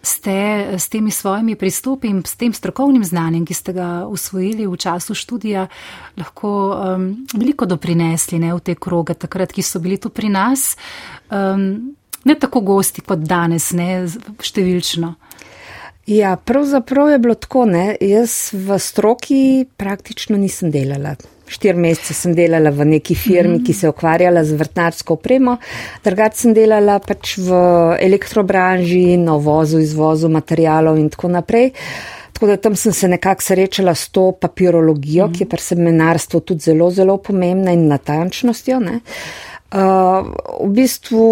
ste 0.02 0.34
s 0.78 0.88
temi 0.88 1.10
svojimi 1.10 1.56
pristopi 1.56 2.08
in 2.08 2.22
s 2.26 2.36
tem 2.36 2.52
strokovnim 2.52 3.04
znanjem, 3.04 3.46
ki 3.46 3.54
ste 3.54 3.72
ga 3.72 3.88
usvojili 4.06 4.66
v 4.66 4.76
času 4.76 5.14
študija, 5.14 5.66
lahko 6.16 6.52
um, 6.74 7.08
veliko 7.34 7.66
doprinesli 7.66 8.38
ne, 8.38 8.52
v 8.54 8.60
te 8.60 8.74
kroge 8.74 9.14
takrat, 9.14 9.52
ki 9.52 9.62
so 9.62 9.80
bili 9.80 9.96
tu 9.96 10.10
pri 10.10 10.28
nas. 10.28 10.76
Um, 11.30 11.94
ne 12.24 12.34
tako 12.38 12.60
gosti 12.60 13.00
kot 13.00 13.24
danes, 13.24 13.72
ne 13.72 14.04
številčno. 14.42 15.14
Ja, 16.06 16.36
pravzaprav 16.36 17.10
je 17.10 17.18
bilo 17.18 17.34
tako, 17.34 17.64
ne. 17.64 17.96
Jaz 18.00 18.50
v 18.52 18.78
stroki 18.78 19.66
praktično 19.76 20.36
nisem 20.36 20.70
delala. 20.70 21.14
Štir 21.46 21.76
mesece 21.76 22.14
sem 22.16 22.34
delala 22.34 22.72
v 22.74 22.86
neki 22.96 23.14
firmi, 23.14 23.60
ki 23.62 23.74
se 23.76 23.86
je 23.86 23.92
ukvarjala 23.92 24.42
z 24.44 24.56
vrtnarsko 24.58 25.18
opremo, 25.18 25.58
drugače 26.04 26.38
sem 26.38 26.56
delala 26.56 26.96
pač 27.04 27.36
v 27.38 27.60
elektrobranži, 28.00 29.18
na 29.20 29.36
vozu, 29.36 29.78
izvozu 29.82 30.32
materijalov 30.32 30.98
in 30.98 31.10
tako 31.12 31.30
naprej. 31.36 31.70
Tako 32.32 32.48
da 32.48 32.56
tam 32.56 32.76
sem 32.76 32.92
se 32.92 33.08
nekako 33.08 33.44
srečala 33.44 33.94
s 33.94 34.08
to 34.10 34.32
papirologijo, 34.32 35.28
mm. 35.28 35.36
ki 35.36 35.44
je 35.44 35.48
pri 35.48 35.62
seminarstvu 35.62 36.40
tudi 36.40 36.66
zelo, 36.66 36.90
zelo 36.90 37.18
pomembna 37.22 37.76
in 37.76 37.86
natančnostjo. 37.92 38.80
Ne. 38.80 38.98
Uh, 38.98 39.51
v 39.72 40.68
bistvu 40.68 41.28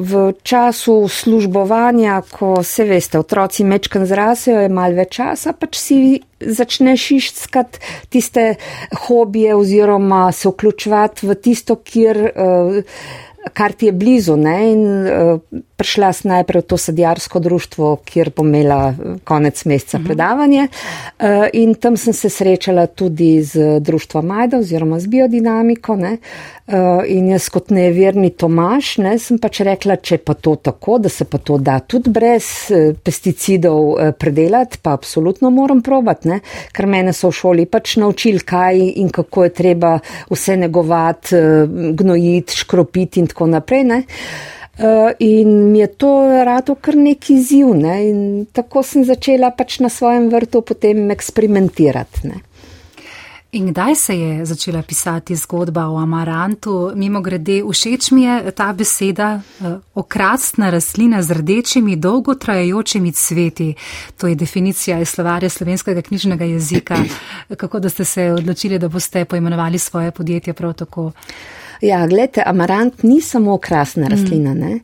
v 0.00 0.32
času 0.42 1.08
službovanja, 1.08 2.22
ko 2.30 2.62
se 2.64 2.84
veste, 2.84 3.18
otroci 3.18 3.64
mečkan 3.64 4.06
zrasejo, 4.08 4.62
je 4.64 4.70
mal 4.72 4.96
več 4.96 5.18
časa, 5.20 5.52
pač 5.52 5.76
si 5.76 5.98
začneš 6.40 7.10
iščkat 7.18 7.78
tiste 8.08 8.54
hobije 9.06 9.54
oziroma 9.54 10.32
se 10.32 10.48
vključevati 10.48 11.28
v 11.28 11.36
tisto, 11.36 11.76
kjer, 11.76 12.20
kar 13.52 13.72
ti 13.72 13.92
je 13.92 13.92
blizu. 13.92 14.36
Ne? 14.40 14.56
In 14.72 14.84
prišla 15.84 16.12
najprej 16.24 16.62
v 16.62 16.66
to 16.72 16.76
sadjarsko 16.80 17.40
društvo, 17.44 17.96
kjer 18.08 18.30
bom 18.36 18.48
imela 18.48 18.94
eh, 18.96 19.16
konec 19.24 19.64
meseca 19.68 19.98
mhm. 19.98 20.06
predavanje 20.06 20.68
uh, 20.68 21.44
in 21.52 21.74
tam 21.74 21.96
sem 21.96 22.12
se 22.12 22.30
srečala 22.30 22.86
tudi 22.86 23.42
z 23.42 23.80
društvom 23.80 24.26
Majda 24.26 24.58
oziroma 24.58 25.00
z 25.00 25.06
biodinamiko 25.06 25.96
ne? 25.96 26.16
Uh, 26.66 27.04
in 27.04 27.28
jaz 27.28 27.50
kot 27.52 27.68
neverni 27.70 28.30
Tomaš 28.30 28.94
ne, 29.04 29.18
sem 29.20 29.36
pač 29.38 29.60
rekla, 29.60 29.98
če 30.00 30.16
pa 30.24 30.32
to 30.34 30.54
tako, 30.56 30.96
da 30.98 31.12
se 31.12 31.26
pa 31.28 31.36
to 31.38 31.58
da 31.60 31.76
tudi 31.84 32.08
brez 32.08 32.48
uh, 32.72 32.96
pesticidov 33.04 33.90
uh, 33.92 34.14
predelati, 34.16 34.80
pa 34.80 34.94
absolutno 34.96 35.50
moram 35.52 35.82
probati, 35.84 36.28
ne? 36.32 36.40
ker 36.72 36.88
mene 36.88 37.12
so 37.12 37.28
v 37.28 37.36
šoli 37.36 37.68
pač 37.68 37.98
naučili, 38.00 38.40
kaj 38.40 38.80
in 38.80 39.12
kako 39.12 39.44
je 39.44 39.54
treba 39.60 39.98
vse 40.32 40.56
negovati, 40.56 41.36
uh, 41.36 41.92
gnojiti, 42.00 42.56
škropiti 42.64 43.20
in 43.20 43.28
tako 43.28 43.52
naprej. 43.52 43.84
Ne? 43.84 44.02
Eh, 44.76 45.14
in 45.18 45.70
mi 45.70 45.78
je 45.78 45.86
to 45.86 46.44
rado 46.44 46.74
kar 46.74 46.96
neki 46.96 47.42
ziv, 47.42 47.66
ne? 47.74 48.46
tako 48.52 48.82
sem 48.82 49.04
začela 49.04 49.52
pač 49.54 49.78
na 49.78 49.88
svojem 49.88 50.26
vrtu 50.32 50.64
potem 50.66 51.10
eksperimentirati. 51.14 52.26
Ne? 52.26 52.40
In 53.54 53.68
kdaj 53.70 53.94
se 53.94 54.16
je 54.18 54.46
začela 54.46 54.82
pisati 54.82 55.36
zgodba 55.36 55.86
o 55.86 56.00
amarantu? 56.02 56.90
Mimo 56.94 57.20
grede, 57.22 57.60
všeč 57.62 58.10
mi 58.10 58.24
je 58.24 58.50
ta 58.50 58.72
beseda, 58.72 59.40
eh, 59.62 59.78
okrasna 59.94 60.70
rastlina 60.70 61.22
z 61.22 61.38
rdečimi, 61.38 61.96
dolgotrajajočimi 61.96 63.12
cveti. 63.12 63.74
To 64.18 64.26
je 64.26 64.34
definicija 64.34 64.98
iz 64.98 65.08
slovarja 65.08 65.48
slovenskega 65.50 66.02
knjižnega 66.02 66.44
jezika. 66.44 66.98
Kako 67.56 67.78
da 67.78 67.88
ste 67.88 68.04
se 68.04 68.32
odločili, 68.32 68.78
da 68.78 68.88
boste 68.88 69.24
poimenovali 69.24 69.78
svoje 69.78 70.10
podjetje 70.10 70.52
prav 70.52 70.72
tako? 70.72 71.12
Ja, 71.80 72.06
gledajte, 72.06 72.42
amarant 72.46 73.02
ni 73.02 73.20
samo 73.20 73.58
krasna 73.58 74.08
rastlina. 74.08 74.54
Mm. 74.54 74.80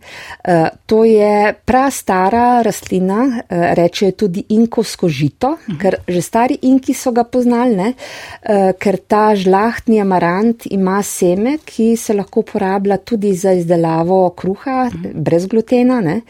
Uh, 0.49 0.69
to 0.87 1.05
je 1.05 1.55
prastara 1.65 2.63
rastlina, 2.63 3.25
uh, 3.27 3.65
rečejo 3.75 4.13
tudi 4.13 4.45
inkovsko 4.49 5.09
žito, 5.09 5.57
mm. 5.69 5.79
ker 5.79 5.97
že 6.09 6.23
stari 6.23 6.59
inki 6.63 6.95
so 6.95 7.13
ga 7.13 7.25
poznali, 7.25 7.93
uh, 7.93 8.73
ker 8.79 8.99
ta 9.07 9.35
žlahtni 9.37 10.01
amarant 10.01 10.67
ima 10.71 11.03
seme, 11.03 11.59
ki 11.65 11.97
se 11.97 12.15
lahko 12.15 12.41
uporablja 12.41 12.97
tudi 12.97 13.35
za 13.35 13.53
izdelavo 13.53 14.31
kruha 14.37 14.91
mm. 14.91 15.13
brez 15.15 15.47
glutena. 15.47 16.01
Ne? 16.01 16.21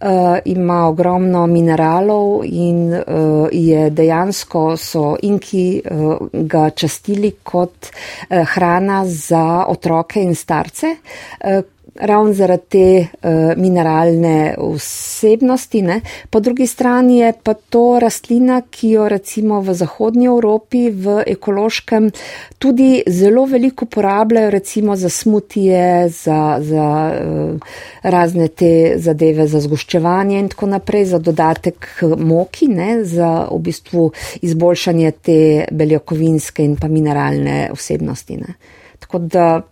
Uh, 0.00 0.36
ima 0.44 0.86
ogromno 0.88 1.46
mineralov 1.46 2.44
in 2.44 2.92
uh, 2.94 3.48
je 3.52 3.90
dejansko 3.90 4.76
so 4.76 5.16
inki 5.22 5.80
uh, 5.80 6.16
ga 6.32 6.70
častili 6.70 7.30
kot 7.42 7.88
uh, 7.88 8.44
hrana 8.44 9.06
za 9.06 9.64
otroke 9.68 10.05
otroke 10.06 10.20
in 10.20 10.34
starce, 10.34 10.98
eh, 11.38 11.62
ravno 11.98 12.32
zaradi 12.32 12.62
te 12.68 13.08
uh, 13.08 13.56
mineralne 13.56 14.54
vsebnosti. 14.58 15.82
Ne. 15.82 16.00
Po 16.30 16.40
drugi 16.40 16.66
strani 16.66 17.18
je 17.18 17.32
pa 17.42 17.54
to 17.54 17.98
rastlina, 17.98 18.60
ki 18.70 18.90
jo 18.90 19.08
recimo 19.08 19.62
v 19.64 19.74
Zahodnji 19.74 20.26
Evropi 20.26 20.90
v 20.90 21.22
ekološkem 21.26 22.10
tudi 22.58 23.00
zelo 23.06 23.46
veliko 23.46 23.88
uporabljajo, 23.88 24.50
recimo 24.50 24.96
za 24.96 25.08
smutije, 25.08 26.08
za, 26.08 26.58
za 26.60 26.88
uh, 27.16 27.56
razne 28.02 28.48
te 28.48 28.94
zadeve, 28.96 29.46
za 29.48 29.60
zgoščevanje 29.60 30.38
in 30.38 30.52
tako 30.52 30.66
naprej, 30.66 31.04
za 31.04 31.18
dodatek 31.18 31.88
moki, 32.18 32.68
ne, 32.68 33.04
za 33.04 33.48
v 33.48 33.58
bistvu 33.58 34.10
izboljšanje 34.42 35.12
te 35.12 35.40
beljakovinske 35.72 36.64
in 36.64 36.76
pa 36.76 36.92
mineralne 36.92 37.70
vsebnosti. 37.72 38.36
Ne. 38.36 38.75
Tako 39.06 39.18
da 39.18 39.62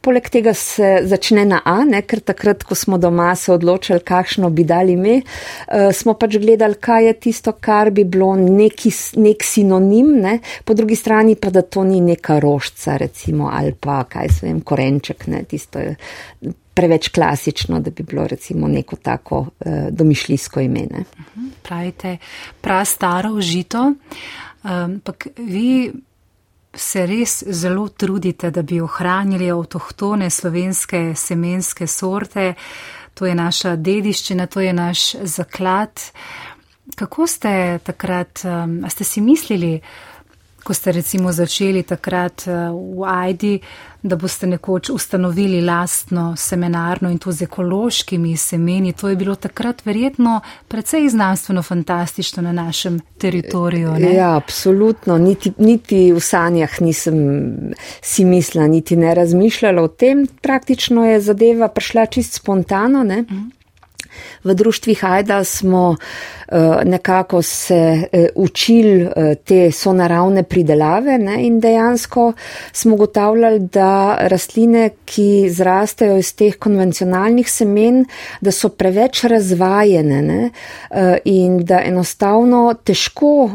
poleg 0.00 0.28
tega 0.32 0.54
se 0.56 1.00
začne 1.04 1.44
na 1.44 1.60
A, 1.68 1.82
ne, 1.84 2.00
ker 2.02 2.22
takrat, 2.24 2.62
ko 2.64 2.74
smo 2.74 2.96
doma 2.98 3.34
se 3.36 3.52
odločili, 3.52 4.00
kakšno 4.00 4.48
bi 4.50 4.64
dali 4.64 4.96
ime, 4.96 5.18
uh, 5.20 5.90
smo 5.92 6.14
pač 6.16 6.38
gledali, 6.40 6.78
kaj 6.80 7.06
je 7.06 7.12
tisto, 7.28 7.52
kar 7.60 7.90
bi 7.92 8.06
bilo 8.08 8.32
neki, 8.40 8.92
nek 9.20 9.44
sinonim, 9.44 10.14
ne, 10.24 10.38
po 10.64 10.74
drugi 10.74 10.96
strani 10.96 11.36
pa, 11.36 11.52
da 11.52 11.62
to 11.62 11.84
ni 11.84 12.00
neka 12.00 12.38
rožca, 12.40 12.96
recimo, 12.96 13.50
ali 13.52 13.76
pa, 13.76 14.00
kaj 14.08 14.32
se 14.38 14.48
vem, 14.48 14.64
korenček, 14.64 15.28
ne, 15.28 15.44
tisto 15.44 15.84
je 15.84 15.94
preveč 16.74 17.12
klasično, 17.12 17.82
da 17.84 17.92
bi 17.92 18.02
bilo 18.02 18.24
recimo 18.26 18.68
neko 18.68 18.96
tako 18.96 19.40
uh, 19.40 19.90
domišljijsko 19.90 20.60
ime. 20.60 20.88
Ne. 20.88 21.04
Mhm, 21.20 21.48
pravite, 21.62 22.16
prav 22.60 22.86
staro 22.88 23.36
užito, 23.36 23.90
ampak 24.62 25.26
um, 25.36 25.44
vi 25.46 25.92
se 26.74 27.06
res 27.06 27.42
zelo 27.46 27.88
trudite, 27.88 28.50
da 28.50 28.62
bi 28.62 28.80
ohranili 28.80 29.50
avtohtone 29.50 30.30
slovenske 30.30 31.14
semenske 31.16 31.86
sorte. 31.86 32.54
To 33.14 33.26
je 33.26 33.34
naša 33.34 33.76
dediščina, 33.76 34.46
to 34.46 34.60
je 34.60 34.72
naš 34.72 35.12
zaklad. 35.22 36.00
Kako 36.96 37.26
ste 37.26 37.78
takrat, 37.84 38.44
um, 38.44 38.80
ste 38.90 39.04
si 39.04 39.20
mislili, 39.20 39.80
ko 40.64 40.74
ste 40.74 40.92
recimo 40.92 41.32
začeli 41.32 41.82
takrat 41.82 42.44
uh, 42.46 42.70
v 42.98 43.04
Aidi, 43.06 43.60
da 44.02 44.16
boste 44.16 44.46
nekoč 44.46 44.90
ustanovili 44.90 45.60
lastno 45.60 46.36
seminarno 46.36 47.10
in 47.10 47.18
to 47.18 47.32
z 47.32 47.42
ekološkimi 47.42 48.36
semeni. 48.36 48.92
To 48.92 49.08
je 49.08 49.16
bilo 49.16 49.34
takrat 49.34 49.84
verjetno 49.86 50.40
precej 50.68 51.08
znanstveno 51.08 51.62
fantastično 51.62 52.42
na 52.42 52.52
našem 52.52 53.00
teritoriju. 53.18 53.92
Ne? 53.92 54.14
Ja, 54.14 54.36
absolutno. 54.36 55.18
Niti, 55.18 55.52
niti 55.58 56.12
v 56.12 56.20
sanjah 56.20 56.80
nisem 56.80 57.16
si 58.00 58.24
mislila, 58.24 58.66
niti 58.66 58.96
ne 58.96 59.14
razmišljala 59.14 59.82
o 59.82 59.88
tem. 59.88 60.26
Praktično 60.42 61.04
je 61.06 61.20
zadeva 61.20 61.68
prišla 61.68 62.06
čist 62.06 62.40
spontano. 62.40 63.04
Ne? 63.04 63.22
Mhm. 63.22 63.59
V 64.44 64.54
društvih 64.54 65.04
Ajda 65.04 65.44
smo 65.44 65.88
uh, 65.90 66.58
nekako 66.84 67.42
se 67.42 68.02
uh, 68.12 68.24
učili 68.34 69.02
uh, 69.02 69.12
te 69.44 69.72
sonaravne 69.72 70.42
pridelave 70.42 71.18
ne, 71.18 71.46
in 71.46 71.60
dejansko 71.60 72.32
smo 72.72 72.94
ugotavljali, 72.94 73.58
da 73.58 74.16
rastline, 74.20 74.90
ki 75.04 75.50
zrastejo 75.50 76.16
iz 76.18 76.34
teh 76.34 76.56
konvencionalnih 76.58 77.50
semen, 77.50 78.04
da 78.40 78.52
so 78.52 78.68
preveč 78.68 79.24
razvajene 79.24 80.22
ne, 80.22 80.50
in 81.24 81.58
da 81.64 81.80
enostavno 81.84 82.74
težko 82.84 83.48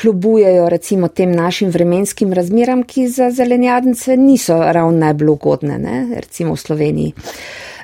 klubujejo 0.00 0.68
recimo 0.68 1.08
tem 1.08 1.32
našim 1.32 1.70
vremenskim 1.70 2.32
razmeram, 2.32 2.82
ki 2.82 3.08
za 3.08 3.30
zelenjadnice 3.30 4.16
niso 4.16 4.58
ravno 4.72 4.98
najbolj 4.98 5.28
ugodne, 5.28 5.78
ne, 5.78 6.06
recimo 6.20 6.54
v 6.54 6.56
Sloveniji. 6.56 7.12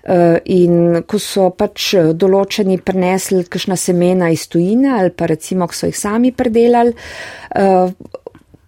Eh, 0.07 0.38
in 0.55 1.03
ko 1.03 1.19
so 1.19 1.49
pač 1.51 1.88
določeni 2.14 2.77
prenesli 2.79 3.40
kakšna 3.51 3.75
semena 3.75 4.29
iz 4.31 4.45
tujine 4.47 4.92
ali 5.01 5.11
pa 5.11 5.27
recimo, 5.27 5.66
ko 5.66 5.75
so 5.75 5.88
jih 5.90 5.99
sami 5.99 6.31
predelali, 6.31 6.95
eh, 7.51 7.90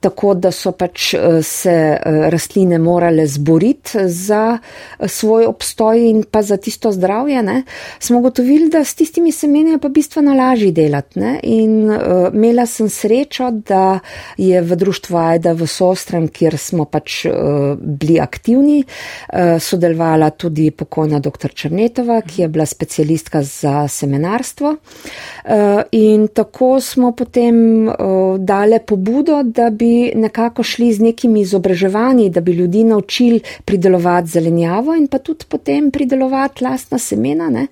tako 0.00 0.34
da 0.34 0.50
so 0.54 0.72
pač 0.72 1.12
eh, 1.14 1.40
se 1.42 1.74
eh, 1.74 2.18
rastline 2.30 2.78
morale 2.78 3.26
zboriti 3.26 3.98
za 4.06 4.58
eh, 4.58 5.08
svoj 5.08 5.46
obstoj 5.46 6.08
in 6.10 6.22
pa 6.30 6.42
za 6.42 6.56
tisto 6.56 6.92
zdravje, 6.92 7.42
ne, 7.42 7.62
smo 7.98 8.20
gotovili, 8.20 8.68
da 8.70 8.84
s 8.84 8.94
tistimi 8.94 9.32
semeni 9.32 9.70
je 9.70 9.78
pa 9.78 9.88
bistveno 9.88 10.34
lažje 10.34 10.72
delati. 10.72 11.18
Ne, 11.18 11.38
in 11.42 11.90
uh, 11.90 11.98
imela 12.34 12.66
sem 12.66 12.88
srečo, 12.88 13.50
da 13.50 13.98
je 14.36 14.60
v 14.62 14.76
društvu 14.76 15.16
Aida 15.18 15.52
v 15.52 15.66
Sostrem, 15.66 16.28
kjer 16.28 16.58
smo 16.58 16.84
pač 16.84 17.24
uh, 17.26 17.32
bili 17.78 18.20
aktivni, 18.20 18.82
uh, 18.84 19.56
sodelovala 19.62 20.30
tudi 20.30 20.70
pokojna 20.70 21.18
dr. 21.18 21.54
Črnetova, 21.54 22.20
ki 22.22 22.42
je 22.42 22.48
bila 22.48 22.66
specialistka 22.66 23.42
za 23.42 23.88
semenarstvo. 23.88 24.74
Uh, 24.74 25.82
in 25.92 26.28
tako 26.28 26.76
smo 26.80 27.12
potem 27.12 27.88
uh, 27.88 28.38
dale 28.38 28.78
pobudo, 28.86 29.42
da 29.42 29.70
bi 29.70 29.87
nekako 30.14 30.62
šli 30.62 30.92
z 30.92 31.00
nekimi 31.02 31.40
izobraževanji, 31.40 32.30
da 32.30 32.40
bi 32.40 32.52
ljudi 32.52 32.84
naučili 32.84 33.40
pridelovati 33.64 34.28
zelenjavo 34.28 34.94
in 34.94 35.06
pa 35.08 35.18
tudi 35.18 35.44
potem 35.48 35.90
pridelovati 35.90 36.64
lastna 36.64 36.98
semena. 36.98 37.50
Ne? 37.50 37.66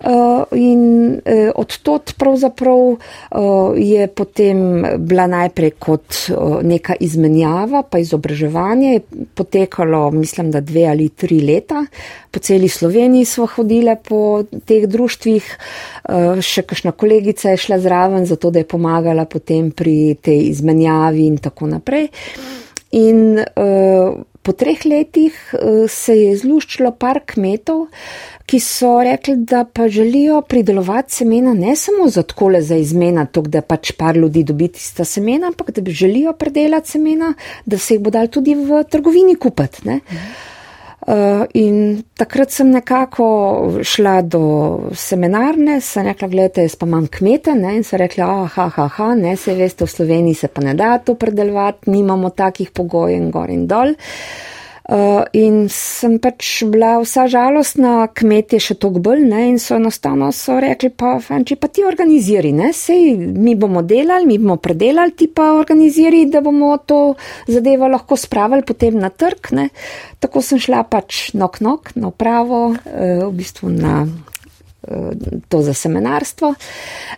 Uh, 0.00 0.44
in 0.52 1.12
uh, 1.24 1.50
od 1.54 1.78
tot 1.78 2.12
pravzaprav 2.18 2.76
uh, 2.76 2.98
je 3.76 4.06
potem 4.06 4.58
bila 4.98 5.26
najprej 5.26 5.70
kot 5.80 6.16
neka 6.62 6.94
izmenjava, 7.00 7.82
pa 7.82 7.98
izobraževanje 7.98 8.92
je 8.92 9.00
potekalo, 9.34 10.10
mislim, 10.10 10.50
da 10.50 10.60
dve 10.60 10.84
ali 10.86 11.08
tri 11.08 11.40
leta. 11.40 11.86
Po 12.30 12.40
celi 12.40 12.68
Sloveniji 12.68 13.24
smo 13.24 13.46
hodile 13.46 13.96
po 14.08 14.44
teh 14.68 14.84
društvih, 14.88 15.48
še 16.44 16.64
kakšna 16.68 16.92
kolegica 16.92 17.54
je 17.54 17.62
šla 17.64 17.78
zraven, 17.80 18.26
zato 18.26 18.50
da 18.50 18.60
je 18.60 18.68
pomagala 18.68 19.24
potem 19.24 19.70
pri 19.70 20.16
tej 20.20 20.50
izmenjavi 20.50 21.26
in 21.26 21.38
tako 21.40 21.70
naprej. 21.72 22.10
In 22.96 23.38
uh, 23.40 24.18
po 24.42 24.52
treh 24.52 24.84
letih 24.84 25.34
uh, 25.52 25.84
se 25.90 26.16
je 26.20 26.36
zluščilo 26.38 26.92
par 27.00 27.22
kmetov, 27.26 27.86
uh, 27.88 28.35
ki 28.46 28.60
so 28.60 29.02
rekli, 29.02 29.36
da 29.36 29.64
pa 29.64 29.88
želijo 29.88 30.42
pridelovati 30.42 31.14
semena 31.14 31.54
ne 31.54 31.76
samo 31.76 32.08
za 32.08 32.22
tkole 32.22 32.62
za 32.62 32.76
izmena, 32.76 33.26
to, 33.26 33.42
da 33.42 33.60
pač 33.60 33.92
par 33.92 34.16
ljudi 34.16 34.42
dobi 34.42 34.68
tista 34.68 35.04
semena, 35.04 35.46
ampak 35.46 35.70
da 35.70 35.80
bi 35.80 35.90
želijo 35.90 36.32
predelati 36.32 36.90
semena, 36.90 37.34
da 37.66 37.78
se 37.78 37.94
jih 37.94 38.02
bo 38.02 38.10
dal 38.10 38.28
tudi 38.28 38.54
v 38.54 38.84
trgovini 38.90 39.34
kupiti. 39.34 40.00
Uh, 41.06 41.44
in 41.54 42.02
takrat 42.18 42.50
sem 42.50 42.70
nekako 42.70 43.26
šla 43.82 44.22
do 44.22 44.40
seminarne, 44.94 45.80
sem 45.80 46.06
rekla, 46.06 46.28
gledajte, 46.28 46.64
jaz 46.66 46.74
pa 46.76 46.86
imam 46.86 47.06
kmete 47.06 47.54
ne? 47.54 47.76
in 47.76 47.84
so 47.86 47.96
rekli, 47.96 48.22
aha, 48.22 48.64
aha, 48.64 48.84
aha, 48.84 49.14
ne, 49.14 49.36
se 49.36 49.54
veste, 49.54 49.86
v 49.86 49.90
Sloveniji 49.90 50.34
se 50.34 50.48
pa 50.48 50.64
ne 50.66 50.74
da 50.74 50.96
to 50.98 51.14
predelovati, 51.14 51.90
nimamo 51.90 52.30
takih 52.30 52.70
pogojev 52.74 53.30
gor 53.30 53.50
in 53.54 53.68
dol. 53.70 53.94
Uh, 53.94 54.55
in 55.32 55.66
sem 55.72 56.18
pač 56.22 56.62
bila 56.70 56.96
vsa 57.02 57.26
žalostna, 57.30 58.06
kmetje 58.14 58.60
še 58.62 58.76
toliko 58.78 59.02
bolj, 59.08 59.24
ne, 59.26 59.48
in 59.50 59.58
so 59.58 59.74
enostavno 59.80 60.28
so 60.34 60.60
rekli, 60.62 60.92
pa, 60.94 61.16
fanči, 61.22 61.56
pa 61.58 61.66
ti 61.66 61.82
organiziri, 61.86 62.52
ne, 62.54 62.70
sej 62.76 63.16
mi 63.18 63.56
bomo 63.58 63.82
delali, 63.82 64.28
mi 64.30 64.38
bomo 64.38 64.58
predelali, 64.62 65.16
ti 65.18 65.26
pa 65.26 65.50
organiziri, 65.58 66.26
da 66.30 66.42
bomo 66.44 66.76
to 66.86 67.00
zadevo 67.50 67.90
lahko 67.90 68.18
spravili 68.20 68.62
potem 68.66 69.00
na 69.02 69.10
trg, 69.10 69.50
ne. 69.58 69.68
Tako 70.22 70.44
sem 70.44 70.62
šla 70.62 70.84
pač 70.86 71.32
nok 71.34 71.60
nok 71.60 71.92
na 71.98 72.14
upravo, 72.14 72.62
uh, 72.70 73.26
v 73.26 73.32
bistvu 73.34 73.74
na 73.74 74.04
to 75.48 75.62
za 75.62 75.74
seminarstvo. 75.74 76.54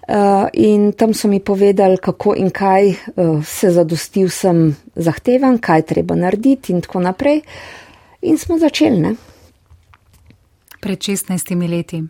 Eh, 0.08 0.48
in 0.52 0.92
tam 0.92 1.14
so 1.14 1.28
mi 1.28 1.40
povedali, 1.40 1.96
kako 1.96 2.34
in 2.36 2.50
kaj 2.50 2.88
eh, 2.88 2.96
se 3.44 3.70
zadostil 3.70 4.30
sem 4.30 4.76
zahtevan, 4.94 5.58
kaj 5.58 5.82
treba 5.82 6.14
narediti 6.14 6.72
in 6.72 6.80
tako 6.80 7.00
naprej. 7.00 7.40
In 8.22 8.38
smo 8.38 8.58
začeli. 8.58 9.00
Ne? 9.00 9.14
Pred 10.80 10.98
16 10.98 11.68
leti. 11.68 12.02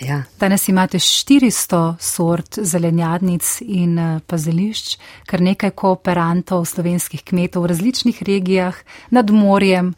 Ja. 0.00 0.22
Danes 0.40 0.68
imate 0.68 0.98
400 0.98 1.94
sort 2.00 2.58
zelenjadnic 2.58 3.58
in 3.60 3.98
eh, 3.98 4.20
pazelišč, 4.26 4.96
kar 5.26 5.40
nekaj 5.40 5.70
kooperantov 5.70 6.64
slovenskih 6.64 7.22
kmetov 7.24 7.62
v 7.62 7.74
različnih 7.74 8.22
regijah 8.22 8.76
nad 9.10 9.30
morjem 9.30 9.94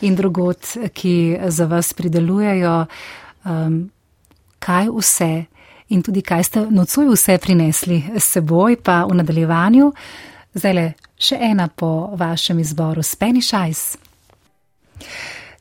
in 0.00 0.16
drugot, 0.16 0.76
ki 0.92 1.38
za 1.48 1.64
vas 1.64 1.92
pridelujejo. 1.92 2.86
Um, 3.44 3.90
kaj 4.58 4.88
vse 4.92 5.32
in 5.88 6.02
tudi 6.02 6.22
kaj 6.22 6.44
ste 6.44 6.64
nocoj 6.70 7.06
vse 7.12 7.38
prinesli 7.38 8.02
s 8.16 8.24
seboj, 8.36 8.76
pa 8.82 9.04
v 9.06 9.14
nadaljevanju. 9.20 9.92
Zdaj 10.54 10.74
le 10.74 10.86
še 11.18 11.38
ena 11.40 11.68
po 11.68 12.10
vašem 12.16 12.58
izboru, 12.58 13.02
Spanish 13.02 13.54
Ice. 13.70 13.98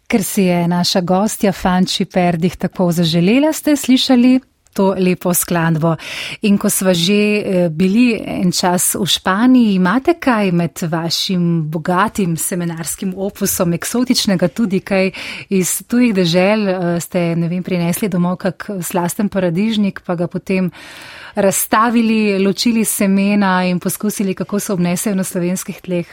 Ker 0.07 0.23
si 0.23 0.47
je 0.47 0.67
naša 0.67 1.01
gostja 1.01 1.51
Fanči 1.51 2.05
Perdih 2.05 2.55
tako 2.57 2.91
zaželela, 2.91 3.53
ste 3.53 3.75
slišali 3.75 4.39
to 4.75 4.91
lepo 4.99 5.33
skladbo. 5.33 5.95
In 6.41 6.59
ko 6.59 6.69
smo 6.69 6.93
že 6.93 7.21
eh, 7.39 7.69
bili 7.71 8.19
en 8.19 8.51
čas 8.51 8.95
v 8.99 9.07
Španiji, 9.07 9.75
imate 9.79 10.17
kaj 10.19 10.51
med 10.51 10.83
vašim 10.91 11.69
bogatim 11.71 12.35
seminarskim 12.37 13.13
opusom, 13.15 13.73
eksotičnega 13.73 14.51
tudi 14.51 14.81
kaj 14.83 15.11
iz 15.49 15.79
tujih 15.87 16.13
dežel, 16.15 16.67
eh, 16.67 16.99
ste, 16.99 17.35
ne 17.39 17.47
vem, 17.47 17.63
prinesli 17.63 18.11
domov 18.11 18.37
kak 18.43 18.69
slasten 18.83 19.31
paradižnik, 19.31 20.03
pa 20.05 20.15
ga 20.19 20.27
potem 20.27 20.71
razstavili, 21.35 22.39
ločili 22.43 22.85
semena 22.85 23.63
in 23.65 23.79
poskusili, 23.79 24.35
kako 24.35 24.59
se 24.59 24.73
obnesejo 24.73 25.15
na 25.15 25.23
slovenskih 25.23 25.81
tleh. 25.81 26.07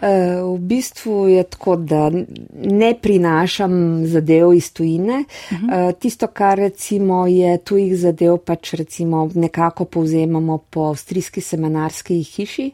Eh, 0.00 0.42
v 0.42 0.58
bistvu 0.58 1.28
je 1.28 1.42
tako, 1.42 1.76
da 1.76 2.10
ne 2.54 2.94
prinašam 3.02 4.06
zadev 4.06 4.54
iz 4.54 4.72
tujine. 4.72 5.24
Uh 5.50 5.58
mhm. 5.58 5.66
-huh. 5.70 5.98
Tisto, 5.98 6.26
kar 6.26 6.58
recimo 6.58 7.26
je 7.26 7.58
tujih 7.58 7.98
zadev, 7.98 8.36
pač 8.38 8.74
recimo 8.74 9.30
nekako 9.34 9.84
povzemamo 9.84 10.58
po 10.70 10.80
avstrijski 10.80 11.40
seminarski 11.40 12.22
hiši. 12.22 12.70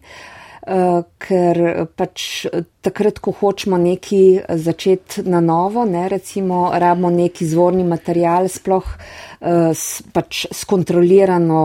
Uh, 0.66 1.04
ker 1.18 1.86
pač 1.96 2.46
takrat, 2.80 3.18
ko 3.18 3.30
hočemo 3.30 3.76
neki 3.78 4.40
začeti 4.48 5.22
na 5.22 5.40
novo, 5.40 5.84
ne, 5.84 6.08
recimo, 6.08 6.70
rabimo 6.74 7.10
neki 7.10 7.44
izvorni 7.44 7.84
material, 7.84 8.48
sploh 8.48 8.84
uh, 8.84 9.48
s, 9.74 10.02
pač 10.12 10.46
skontrolirano. 10.52 11.60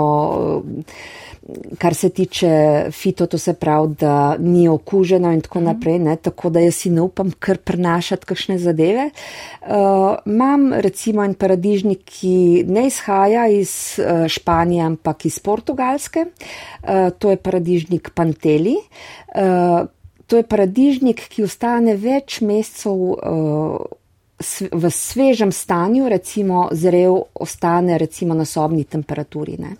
Uh, 0.65 0.83
kar 1.77 1.93
se 1.95 2.09
tiče 2.09 2.85
fito, 2.91 3.25
to 3.25 3.37
se 3.37 3.53
pravi, 3.53 3.95
da 3.99 4.37
ni 4.39 4.67
okuženo 4.67 5.31
in 5.31 5.41
tako 5.41 5.59
mhm. 5.59 5.67
naprej, 5.67 5.99
ne, 5.99 6.15
tako 6.15 6.49
da 6.49 6.59
jaz 6.59 6.75
si 6.75 6.89
ne 6.89 7.01
upam 7.01 7.31
kar 7.39 7.57
prenašati 7.57 8.25
kakšne 8.25 8.57
zadeve. 8.59 9.09
Uh, 9.61 9.69
imam 10.25 10.73
recimo 10.73 11.23
en 11.23 11.33
paradižnik, 11.33 12.03
ki 12.05 12.65
ne 12.67 12.87
izhaja 12.87 13.47
iz 13.47 13.99
uh, 13.99 14.27
Španije, 14.27 14.83
ampak 14.83 15.25
iz 15.25 15.39
Portugalske. 15.39 16.25
Uh, 16.25 17.09
to 17.19 17.29
je 17.29 17.37
paradižnik 17.37 18.09
Panteli. 18.13 18.75
Uh, 19.35 19.87
to 20.27 20.37
je 20.37 20.43
paradižnik, 20.43 21.23
ki 21.29 21.43
ostane 21.43 21.95
več 21.95 22.41
mesecev. 22.41 22.93
Uh, 22.93 23.95
V 24.71 24.87
svežem 24.87 25.51
stanju, 25.51 26.05
recimo, 26.07 26.69
zrev 26.71 27.17
ostane 27.35 27.97
recimo 27.99 28.31
na 28.33 28.45
sobni 28.47 28.85
temperaturi. 28.87 29.57
Ne. 29.59 29.73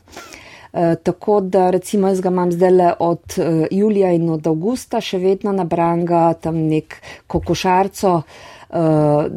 Eh, 0.74 0.96
tako 1.04 1.42
da 1.42 1.70
recimo 1.70 2.08
jaz 2.08 2.22
ga 2.22 2.30
imam 2.30 2.52
zdaj 2.52 2.72
le 2.72 2.94
od 3.00 3.20
uh, 3.38 3.66
julija 3.72 4.12
in 4.14 4.30
od 4.30 4.48
avgusta, 4.48 5.02
še 5.02 5.18
vedno 5.18 5.52
nabran 5.52 6.04
ga 6.06 6.34
tam 6.34 6.60
nek 6.70 6.94
kokošarco 7.28 8.12
uh, 8.22 9.32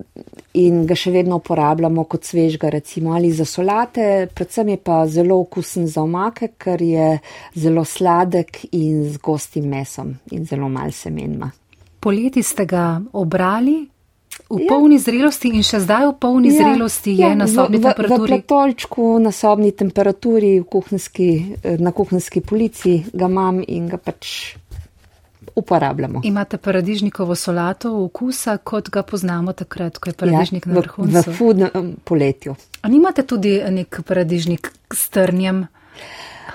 in 0.53 0.83
ga 0.87 0.95
še 0.95 1.15
vedno 1.15 1.39
uporabljamo 1.41 2.05
kot 2.05 2.29
svežga 2.29 2.69
recimo 2.69 3.15
ali 3.17 3.33
za 3.33 3.47
solate, 3.49 4.29
predvsem 4.35 4.75
je 4.75 4.77
pa 4.77 5.07
zelo 5.09 5.41
okusen 5.41 5.89
za 5.89 6.03
omake, 6.05 6.51
ker 6.59 6.85
je 6.85 7.09
zelo 7.57 7.85
sladek 7.85 8.67
in 8.73 9.01
z 9.09 9.17
gostim 9.17 9.73
mesom 9.73 10.13
in 10.37 10.45
zelo 10.45 10.69
mal 10.69 10.93
semenma. 10.93 11.49
Poleti 12.03 12.43
ste 12.43 12.67
ga 12.69 13.01
obrali, 13.13 13.79
V 14.53 14.61
ja. 14.61 14.69
polni 14.69 14.99
zrelosti 15.01 15.49
in 15.49 15.65
še 15.65 15.81
zdaj 15.81 16.11
v 16.11 16.17
polni 16.21 16.51
ja, 16.53 16.61
zrelosti 16.61 17.15
je 17.17 17.25
ja, 17.25 17.33
na 17.33 17.49
sobni 17.49 17.81
v, 17.81 17.89
temperaturi. 17.89 18.21
V, 18.21 18.25
v 18.25 18.29
platolčku 18.29 19.05
na 19.17 19.33
sobni 19.33 19.73
temperaturi 19.73 20.51
kuhnski, 20.69 21.29
eh, 21.63 21.79
na 21.81 21.95
kuhinski 21.97 22.45
polici 22.45 22.99
ga 23.17 23.33
imam 23.33 23.63
in 23.65 23.89
ga 23.89 23.97
pač 23.97 24.61
uporabljamo. 25.57 26.21
Imate 26.25 26.57
paradižnikovo 26.57 27.35
solato 27.35 28.05
okusa, 28.05 28.57
kot 28.57 28.91
ga 28.91 29.03
poznamo 29.03 29.53
takrat, 29.53 29.99
ko 29.99 30.11
je 30.11 30.15
paradižnik 30.15 30.67
ja, 30.67 30.73
na 30.73 30.81
vrhuncu? 30.81 31.17
V, 31.17 31.23
v 31.33 31.37
fudnem 31.37 31.95
poletju. 32.05 32.57
A 32.83 32.89
nimate 32.89 33.25
tudi 33.25 33.57
nek 33.71 34.01
paradižnik 34.05 34.73
s 34.93 35.09
trnjem? 35.09 35.67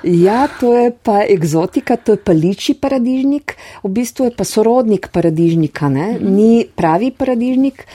Ja, 0.04 0.48
to 0.60 0.74
je 0.78 0.92
pa 1.04 1.24
eksotika, 1.26 1.98
to 1.98 2.14
je 2.14 2.22
pa 2.22 2.34
liči 2.34 2.78
paradižnik, 2.78 3.56
v 3.84 3.90
bistvu 3.90 4.30
je 4.30 4.36
pa 4.38 4.46
sorodnik 4.46 5.10
paradižnika, 5.12 5.90
ne? 5.90 6.08
Mhm. 6.18 6.36
ni 6.36 6.66
pravi 6.76 7.12
paradižnik, 7.12 7.86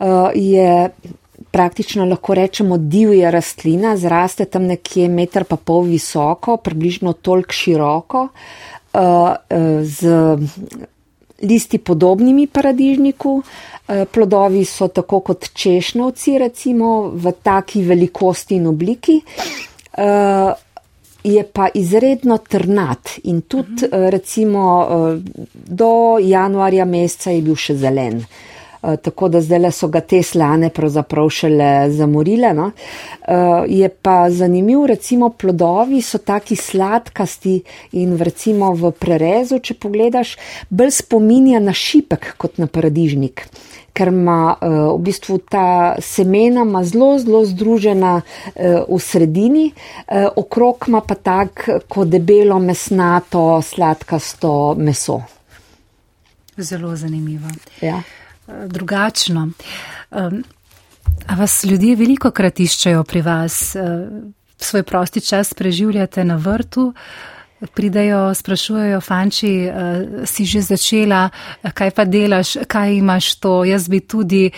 uh, 0.00 0.30
je 0.34 0.90
praktično 1.50 2.04
lahko 2.04 2.34
rečemo 2.34 2.78
divja 2.78 3.30
rastlina, 3.30 3.96
zraste 3.96 4.44
tam 4.44 4.68
nekje 4.70 5.08
meter 5.08 5.44
pa 5.44 5.56
pol 5.56 5.82
visoko, 5.88 6.56
približno 6.56 7.12
toliko 7.12 7.52
široko, 7.52 8.28
uh, 8.28 9.34
z 9.82 10.38
listi 11.42 11.78
podobnimi 11.78 12.46
paradižniku. 12.46 13.42
Plodovi 14.12 14.60
so 14.64 14.86
tako 14.88 15.18
kot 15.20 15.48
češnjavci, 15.54 16.36
recimo 16.38 17.10
v 17.10 17.32
taki 17.42 17.82
velikosti 17.82 18.60
in 18.60 18.68
obliki. 18.70 19.16
Je 21.24 21.42
pa 21.52 21.68
izredno 21.74 22.38
trnat 22.38 23.10
in 23.24 23.40
tudi 23.40 23.84
uh 23.84 23.90
-huh. 23.90 24.08
recimo 24.10 24.86
uh, 24.90 25.20
do 25.54 26.18
januarja 26.20 26.84
meseca 26.84 27.30
je 27.30 27.42
bil 27.42 27.54
še 27.54 27.74
zelen. 27.74 28.16
Uh, 28.16 28.40
tako 29.02 29.28
da 29.28 29.40
zdaj 29.40 29.72
so 29.72 29.88
ga 29.88 30.00
te 30.00 30.22
slane 30.22 30.70
pravzaprav 30.70 31.28
šele 31.28 31.90
zamorile. 31.90 32.54
No? 32.54 32.70
Je 33.68 33.88
pa 33.88 34.30
zanimiv, 34.30 34.86
recimo 34.86 35.28
plodovi 35.28 36.02
so 36.02 36.18
taki 36.18 36.56
sladkasti 36.56 37.62
in 37.92 38.18
recimo 38.18 38.72
v 38.72 38.90
prerezu, 38.90 39.58
če 39.58 39.74
pogledaš, 39.74 40.36
bolj 40.70 40.90
spominja 40.90 41.60
na 41.60 41.72
šipek 41.72 42.34
kot 42.36 42.58
na 42.58 42.66
paradižnik. 42.66 43.46
Ker 43.92 44.08
ima 44.08 44.54
uh, 44.54 44.94
v 44.94 45.02
bistvu 45.04 45.38
ta 45.50 45.96
semena 46.00 46.64
zelo, 46.84 47.18
zelo 47.18 47.42
združena 47.44 48.20
uh, 48.20 48.86
v 48.88 49.00
sredini, 49.02 49.66
uh, 49.72 50.28
okrog 50.36 50.86
ima 50.88 51.00
pa 51.00 51.14
tak, 51.14 51.66
kot 51.88 52.08
debelo, 52.08 52.58
mesnato, 52.58 53.62
sladkasto 53.62 54.74
meso. 54.78 55.20
Zelo 56.56 56.96
zanimivo. 56.96 57.48
Ja. 57.80 58.02
Drugačno. 58.66 59.48
A 61.26 61.34
vas 61.38 61.64
ljudje 61.64 61.94
veliko 61.96 62.30
krat 62.30 62.60
iščejo 62.60 63.04
pri 63.04 63.22
vas, 63.22 63.76
svoj 64.58 64.82
prosti 64.82 65.20
čas 65.20 65.54
preživljate 65.54 66.24
na 66.24 66.36
vrtu? 66.36 66.92
Pridejo, 67.60 68.34
sprašujejo, 68.34 69.00
fanči, 69.04 69.68
si 70.24 70.44
že 70.48 70.62
začela, 70.64 71.28
kaj 71.74 71.90
pa 71.92 72.04
delaš, 72.08 72.54
kaj 72.64 72.94
imaš 72.96 73.34
to, 73.36 73.64
jaz 73.68 73.88
bi 73.88 74.00
tudi, 74.00 74.48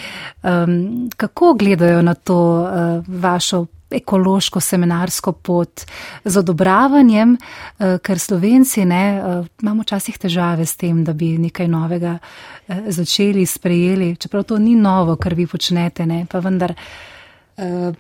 um, 0.46 1.10
kako 1.16 1.54
gledajo 1.58 2.02
na 2.02 2.14
to 2.14 2.38
uh, 2.62 3.02
vašo 3.08 3.66
ekološko 3.92 4.60
seminarsko 4.60 5.32
pot 5.32 5.80
z 6.24 6.36
odobravanjem, 6.36 7.36
eh, 7.36 7.98
ker 8.02 8.18
slovenci 8.18 8.84
ne, 8.84 9.04
eh, 9.18 9.44
imamo 9.62 9.82
včasih 9.82 10.18
težave 10.18 10.66
s 10.66 10.76
tem, 10.76 11.04
da 11.04 11.12
bi 11.12 11.38
nekaj 11.38 11.68
novega 11.68 12.18
eh, 12.68 12.82
začeli, 12.88 13.46
sprejeli, 13.46 14.16
čeprav 14.16 14.44
to 14.44 14.58
ni 14.58 14.74
novo, 14.74 15.16
kar 15.16 15.34
vi 15.34 15.46
počnete, 15.46 16.06
ne, 16.06 16.26
pa 16.30 16.38
vendar. 16.38 16.74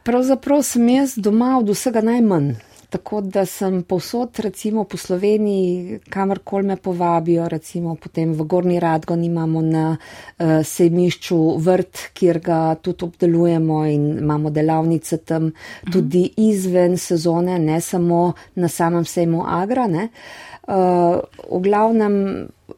Pravzaprav 0.02 0.62
sem 0.64 0.88
jaz 0.88 1.12
doma 1.16 1.58
od 1.58 1.68
vsega 1.68 2.00
najmanj. 2.00 2.54
Tako 2.92 3.20
da 3.24 3.46
sem 3.48 3.82
povsod, 3.88 4.38
recimo 4.44 4.84
po 4.84 4.96
Sloveniji, 4.96 5.98
kamorkoli 6.12 6.66
me 6.66 6.76
povabijo, 6.76 7.46
recimo 7.48 7.94
potem 7.96 8.34
v 8.36 8.44
Gorni 8.44 8.80
Radgon 8.80 9.24
imamo 9.24 9.62
na 9.64 9.84
uh, 9.96 10.60
sejmišču 10.60 11.38
vrt, 11.56 12.02
kjer 12.12 12.40
ga 12.44 12.58
tudi 12.74 13.04
obdelujemo 13.04 13.78
in 13.88 14.04
imamo 14.18 14.50
delavnice 14.50 15.22
tam 15.24 15.48
tudi 15.92 16.26
izven 16.36 16.98
sezone, 16.98 17.58
ne 17.58 17.80
samo 17.80 18.32
na 18.54 18.68
samem 18.68 19.04
sejmu 19.04 19.40
Agra. 19.48 19.88
Uh, 19.88 21.24
v 21.48 21.62
glavnem 21.64 22.14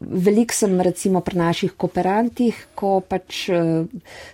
veliko 0.09 0.55
sem 0.55 0.81
recimo 0.81 1.21
pri 1.21 1.39
naših 1.39 1.75
kooperantih, 1.77 2.57
ko 2.75 3.01
pač 3.01 3.49
uh, 3.53 3.85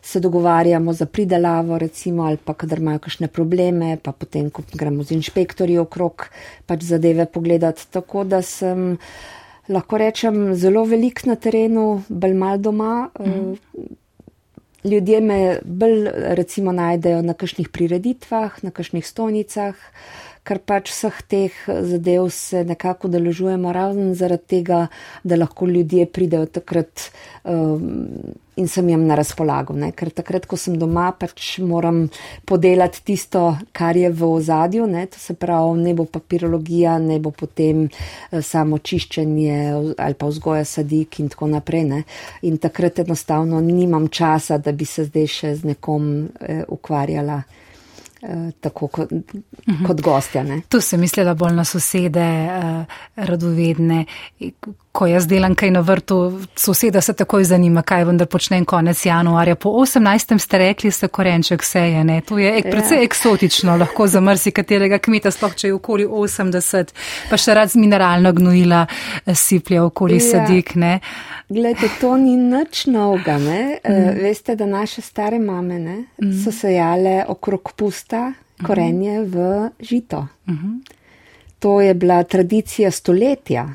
se 0.03 0.21
dogovarjamo 0.21 0.93
za 0.93 1.07
pridelavo, 1.07 1.79
recimo, 1.79 2.25
ali 2.29 2.37
pa 2.37 2.55
kadar 2.55 2.79
imajo 2.79 3.03
kakšne 3.07 3.29
probleme, 3.29 3.97
pa 4.03 4.13
potem, 4.13 4.51
ko 4.51 4.63
gremo 4.75 5.05
z 5.05 5.19
inšpektorji 5.19 5.79
okrog, 5.79 6.29
pač 6.67 6.87
zadeve 6.89 7.27
pogledati. 7.27 7.87
Tako 7.91 8.25
da 8.25 8.43
sem, 8.43 8.97
lahko 9.69 9.99
rečem, 9.99 10.55
zelo 10.55 10.85
velik 10.85 11.25
na 11.27 11.37
terenu, 11.37 12.03
bolj 12.09 12.35
mal 12.35 12.59
doma. 12.59 13.11
Uh, 13.19 13.57
Ljudje 14.81 15.19
me 15.21 15.61
bolj 15.61 16.07
recimo 16.39 16.73
najdejo 16.73 17.21
na 17.21 17.35
kakšnih 17.37 17.69
prireditvah, 17.69 18.63
na 18.65 18.71
kakšnih 18.73 19.05
stojnicah. 19.05 19.77
Uh, 19.77 20.30
ker 20.45 20.61
pač 20.65 20.91
vseh 20.91 21.23
teh 21.29 21.57
zadev 21.67 22.31
se 22.33 22.65
nekako 22.65 23.09
deležujemo 23.13 23.73
razen 23.73 24.15
zaradi 24.15 24.57
tega, 24.57 24.87
da 25.25 25.37
lahko 25.37 25.69
ljudje 25.69 26.07
pridejo 26.07 26.47
takrat 26.47 27.11
um, 27.45 28.33
in 28.61 28.69
sem 28.69 28.89
jim 28.89 29.07
na 29.07 29.15
razpolago. 29.17 29.75
Ne? 29.77 29.91
Ker 29.97 30.11
takrat, 30.13 30.47
ko 30.49 30.57
sem 30.61 30.77
doma, 30.81 31.11
pač 31.17 31.59
moram 31.65 32.03
podelati 32.49 33.03
tisto, 33.07 33.45
kar 33.77 33.97
je 33.97 34.11
v 34.13 34.27
ozadju, 34.27 34.89
ne? 34.91 35.07
to 35.13 35.21
se 35.21 35.37
pravi, 35.39 35.79
ne 35.85 35.95
bo 35.97 36.05
papirologija, 36.05 36.99
ne 37.01 37.21
bo 37.23 37.33
potem 37.33 37.87
uh, 37.87 38.41
samo 38.45 38.79
čiščenje 38.79 39.57
ali 39.97 40.19
pa 40.19 40.29
vzgoja 40.29 40.67
sadik 40.69 41.21
in 41.21 41.31
tako 41.33 41.51
naprej. 41.55 41.87
Ne? 41.89 42.03
In 42.49 42.59
takrat 42.61 43.05
enostavno 43.05 43.61
nimam 43.65 44.09
časa, 44.09 44.59
da 44.59 44.73
bi 44.73 44.89
se 44.89 45.07
zdaj 45.09 45.33
še 45.39 45.57
z 45.63 45.75
nekom 45.75 46.13
uh, 46.27 46.63
ukvarjala. 46.69 47.43
Eh, 48.23 48.51
tako 48.61 48.87
kot, 48.93 49.13
kot 49.87 50.01
gostja. 50.05 50.43
Ne? 50.45 50.61
Tu 50.69 50.81
sem 50.85 51.01
mislila 51.01 51.33
bolj 51.35 51.55
na 51.57 51.65
sosede, 51.65 52.27
uh, 52.53 52.99
radovedne. 53.17 54.03
Ko 54.93 55.07
jaz 55.07 55.29
delam 55.31 55.55
kaj 55.55 55.71
na 55.71 55.81
vrtu, 55.87 56.17
soseda 56.59 57.01
se 57.01 57.13
takoj 57.15 57.45
zanima, 57.47 57.83
kaj 57.87 58.05
vendar 58.09 58.27
počnem 58.27 58.65
konec 58.65 59.05
januarja. 59.07 59.55
Po 59.55 59.71
18. 59.71 60.39
ste 60.39 60.59
rekli, 60.59 60.91
se 60.91 61.09
korenček 61.09 61.63
seje. 61.63 62.03
Ne? 62.05 62.21
To 62.27 62.39
je 62.39 62.51
ek, 62.59 62.65
ja. 62.65 62.71
precej 62.71 63.05
eksotično, 63.05 63.77
lahko 63.79 64.09
za 64.11 64.21
mrsi 64.21 64.51
katerega 64.51 64.99
kmeta, 64.99 65.31
sploh 65.31 65.55
če 65.55 65.69
je 65.71 65.77
okoli 65.77 66.07
80, 66.07 66.91
pa 67.31 67.39
še 67.39 67.55
rad 67.55 67.71
z 67.71 67.79
mineralno 67.79 68.33
gnojila 68.35 68.83
eh, 68.91 69.35
siplja 69.35 69.85
okoli 69.87 70.19
ja. 70.19 70.27
sadik. 70.27 70.75
Ne? 70.75 70.99
Glede, 71.49 71.87
to 72.01 72.17
ni 72.19 72.35
nič 72.35 72.89
novega. 72.91 73.39
Mm. 73.39 74.19
Veste, 74.19 74.57
da 74.59 74.67
naše 74.67 75.07
stare 75.07 75.39
mame 75.39 75.79
ne, 75.79 75.99
mm. 76.19 76.33
so 76.43 76.51
sejale 76.55 77.21
okrog 77.29 77.73
pusta 77.79 78.33
korenje 78.67 79.21
mm. 79.21 79.31
v 79.31 79.71
žito. 79.87 80.27
Mm. 80.49 80.81
To 81.61 81.81
je 81.81 81.95
bila 81.95 82.25
tradicija 82.25 82.91
stoletja. 82.91 83.69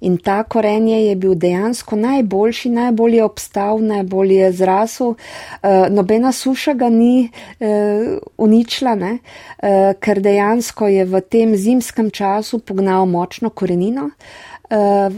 In 0.00 0.18
ta 0.18 0.42
korenje 0.42 1.00
je 1.06 1.16
bil 1.16 1.34
dejansko 1.34 1.96
najboljši, 1.96 2.70
najbolje 2.70 3.24
obstal, 3.24 3.80
najbolje 3.82 4.52
zrasel. 4.52 5.14
E, 5.14 5.72
nobena 5.90 6.32
suša 6.32 6.74
ga 6.74 6.88
ni 6.88 7.28
e, 7.60 7.72
uničila, 8.38 8.94
e, 8.98 9.18
ker 10.00 10.20
dejansko 10.22 10.88
je 10.88 11.04
v 11.04 11.20
tem 11.20 11.56
zimskem 11.56 12.10
času 12.10 12.58
pognal 12.58 13.06
močno 13.06 13.50
korenino. 13.50 14.10
E, 14.70 15.10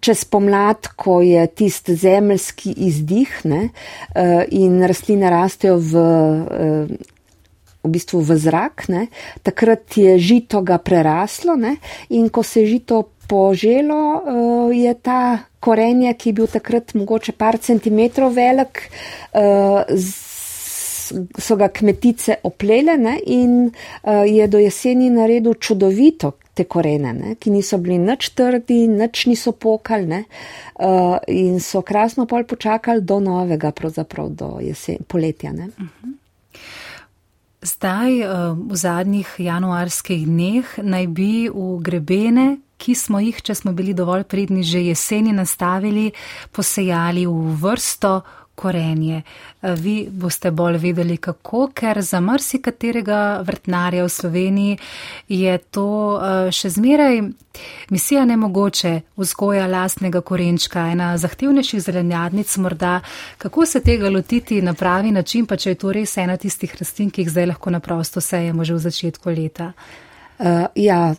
čez 0.00 0.24
pomlad, 0.24 0.88
ko 0.96 1.20
je 1.22 1.46
tist 1.46 1.90
zemeljski 1.90 2.72
izdih 2.88 3.30
ne, 3.44 3.68
in 4.50 4.82
rastline 4.82 5.30
rastejo 5.30 5.76
v, 5.78 6.02
v 7.84 7.92
bistvu 7.92 8.20
v 8.24 8.36
zrak, 8.40 8.88
ne, 8.88 9.06
takrat 9.44 9.96
je 9.96 10.16
žito 10.18 10.64
ga 10.64 10.80
preraslo 10.80 11.56
ne, 11.56 11.76
in 12.08 12.28
ko 12.32 12.42
se 12.42 12.64
žito 12.66 13.13
poželo, 13.28 14.00
eh, 14.16 14.76
je 14.76 14.94
ta 14.94 15.38
korenje, 15.60 16.14
ki 16.14 16.28
je 16.28 16.32
bil 16.32 16.46
takrat 16.46 16.94
mogoče 16.94 17.32
par 17.32 17.58
centimetrov 17.58 18.34
velik, 18.36 18.90
so 21.38 21.56
ga 21.56 21.68
kmetice 21.68 22.36
oplele 22.44 22.98
ne, 23.00 23.14
in 23.26 23.70
je 24.28 24.46
do 24.48 24.60
jeseni 24.60 25.08
naredil 25.10 25.54
čudovito 25.54 26.34
te 26.54 26.64
korene, 26.70 27.12
ne, 27.12 27.34
ki 27.34 27.50
niso 27.50 27.78
bili 27.82 27.98
nič 27.98 28.30
trdi, 28.38 28.84
nič 28.88 29.26
niso 29.26 29.52
pokali 29.58 30.06
ne, 30.10 30.20
uh, 30.78 31.16
in 31.28 31.58
so 31.62 31.82
krasno 31.82 32.28
pol 32.30 32.46
počakali 32.46 33.02
do 33.02 33.18
novega, 33.20 33.72
pravzaprav 33.74 34.30
do 34.38 34.50
jesen, 34.62 35.02
poletja. 35.08 35.52
Ne. 35.52 35.70
Mhm. 35.74 36.20
Zdaj, 37.64 38.20
eh, 38.20 38.28
v 38.52 38.76
zadnjih 38.76 39.28
januarskih 39.40 40.26
dneh, 40.28 40.68
naj 40.84 41.06
bi 41.08 41.48
v 41.48 41.80
grebene, 41.80 42.58
ki 42.78 42.94
smo 42.94 43.20
jih, 43.20 43.42
če 43.42 43.54
smo 43.54 43.72
bili 43.72 43.94
dovolj 43.94 44.24
pridni, 44.24 44.62
že 44.62 44.82
jeseni 44.84 45.32
nastavili, 45.32 46.12
posejali 46.52 47.26
v 47.26 47.58
vrsto 47.60 48.20
korenje. 48.54 49.22
Eh, 49.62 49.74
vi 49.74 50.08
boste 50.10 50.50
bolj 50.50 50.78
vedeli, 50.78 51.16
kako, 51.16 51.68
ker 51.74 52.02
za 52.02 52.20
marsikaterega 52.20 53.40
vrtnarja 53.46 54.04
v 54.04 54.08
Sloveniji 54.08 54.78
je 55.28 55.58
to 55.58 55.88
eh, 56.18 56.52
še 56.52 56.70
zmeraj 56.70 57.22
misija 57.90 58.24
nemogoče 58.24 59.00
vzgoja 59.16 59.66
lastnega 59.66 60.20
korenčka, 60.20 60.88
ena 60.90 61.12
zahtevnejših 61.18 61.82
zelenjadnic 61.82 62.56
morda. 62.56 63.00
Kako 63.38 63.66
se 63.66 63.80
tega 63.80 64.10
lotiti 64.10 64.62
na 64.62 64.74
pravi 64.74 65.10
način, 65.10 65.46
pa 65.46 65.56
če 65.56 65.70
je 65.70 65.74
to 65.74 65.92
res 65.92 66.16
ena 66.16 66.36
tistih 66.36 66.74
rastlin, 66.80 67.10
ki 67.10 67.22
jih 67.22 67.30
zdaj 67.30 67.46
lahko 67.54 67.70
naprosto 67.70 68.20
sejemo 68.20 68.64
že 68.64 68.74
v 68.74 68.84
začetku 68.88 69.30
leta? 69.30 69.72
Uh, 70.34 70.66
ja, 70.74 71.14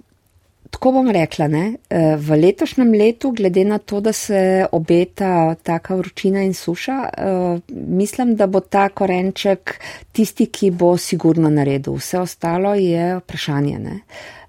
Tako 0.76 0.92
bom 0.92 1.08
rekla, 1.10 1.48
ne? 1.48 1.78
Eh, 1.90 2.18
v 2.20 2.36
letošnjem 2.36 2.90
letu, 3.00 3.30
glede 3.32 3.64
na 3.64 3.78
to, 3.78 4.02
da 4.04 4.12
se 4.14 4.66
obeta 4.72 5.56
taka 5.56 5.96
vročina 5.96 6.42
in 6.44 6.54
suša, 6.54 6.98
eh, 7.18 7.60
mislim, 7.72 8.36
da 8.36 8.48
bo 8.48 8.60
ta 8.60 8.90
korenček 8.90 9.80
tisti, 10.12 10.46
ki 10.46 10.72
bo 10.72 10.98
sigurno 10.98 11.50
naredil. 11.50 11.96
Vse 11.96 12.20
ostalo 12.20 12.74
je 12.76 13.16
vprašanje. 13.18 13.80
Ne? 13.80 14.00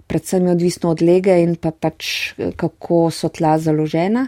Predvsem 0.06 0.46
je 0.46 0.52
odvisno 0.52 0.90
od 0.90 1.02
lege 1.02 1.38
in 1.42 1.54
pa 1.54 1.70
pač 1.70 2.34
kako 2.56 3.10
so 3.10 3.28
tla 3.28 3.58
založena. 3.58 4.26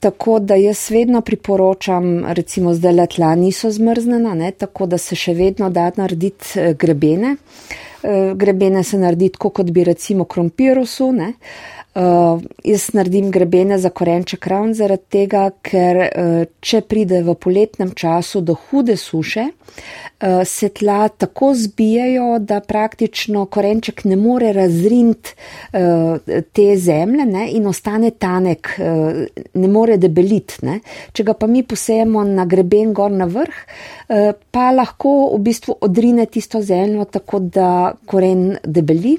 Tako 0.00 0.38
da 0.38 0.54
jaz 0.54 0.90
vedno 0.90 1.20
priporočam, 1.20 2.24
recimo 2.24 2.74
zdaj 2.74 2.92
le 2.92 3.06
tla 3.06 3.34
niso 3.34 3.70
zmrznjena, 3.70 4.50
tako 4.50 4.86
da 4.86 4.98
se 4.98 5.16
še 5.16 5.34
vedno 5.34 5.70
da 5.70 5.90
narediti 5.96 6.56
eh, 6.56 6.74
grebene. 6.74 7.36
Uh, 7.36 7.76
Eh, 7.78 7.87
grebene 8.34 8.84
se 8.84 8.98
naredi 8.98 9.28
tako, 9.34 9.50
kot 9.50 9.70
bi 9.70 9.84
recimo 9.84 10.24
krompirusu. 10.24 11.12
Ne? 11.12 11.32
Uh, 11.94 12.42
jaz 12.64 12.90
naredim 12.92 13.30
grebene 13.32 13.78
za 13.78 13.90
korenček 13.90 14.46
ravno 14.46 14.74
zaradi 14.76 15.02
tega, 15.10 15.48
ker 15.64 15.96
uh, 16.04 16.42
če 16.60 16.82
pride 16.86 17.22
v 17.26 17.34
poletnem 17.34 17.94
času 17.96 18.42
do 18.44 18.54
hude 18.54 18.94
suše, 19.00 19.46
uh, 19.48 20.44
se 20.46 20.68
tla 20.68 21.08
tako 21.08 21.54
zbijajo, 21.56 22.38
da 22.38 22.60
praktično 22.60 23.46
korenček 23.46 24.04
ne 24.04 24.18
more 24.20 24.52
razrint 24.52 25.32
uh, 25.32 26.20
te 26.52 26.66
zemlje 26.76 27.26
ne, 27.26 27.48
in 27.56 27.66
ostane 27.66 28.10
tanek, 28.10 28.74
uh, 28.78 29.24
ne 29.54 29.72
more 29.72 29.96
debeliti. 29.96 30.60
Ne. 30.68 30.78
Če 31.16 31.24
ga 31.24 31.34
pa 31.34 31.48
mi 31.50 31.64
posejemo 31.66 32.22
na 32.28 32.44
greben 32.46 32.92
gor 32.94 33.10
na 33.10 33.26
vrh, 33.32 33.58
uh, 34.12 34.36
pa 34.52 34.70
lahko 34.76 35.32
v 35.32 35.40
bistvu 35.48 35.80
odrine 35.88 36.28
tisto 36.30 36.62
zemljo 36.62 37.08
tako, 37.10 37.40
da 37.40 37.94
koren 38.06 38.52
debeli. 38.62 39.16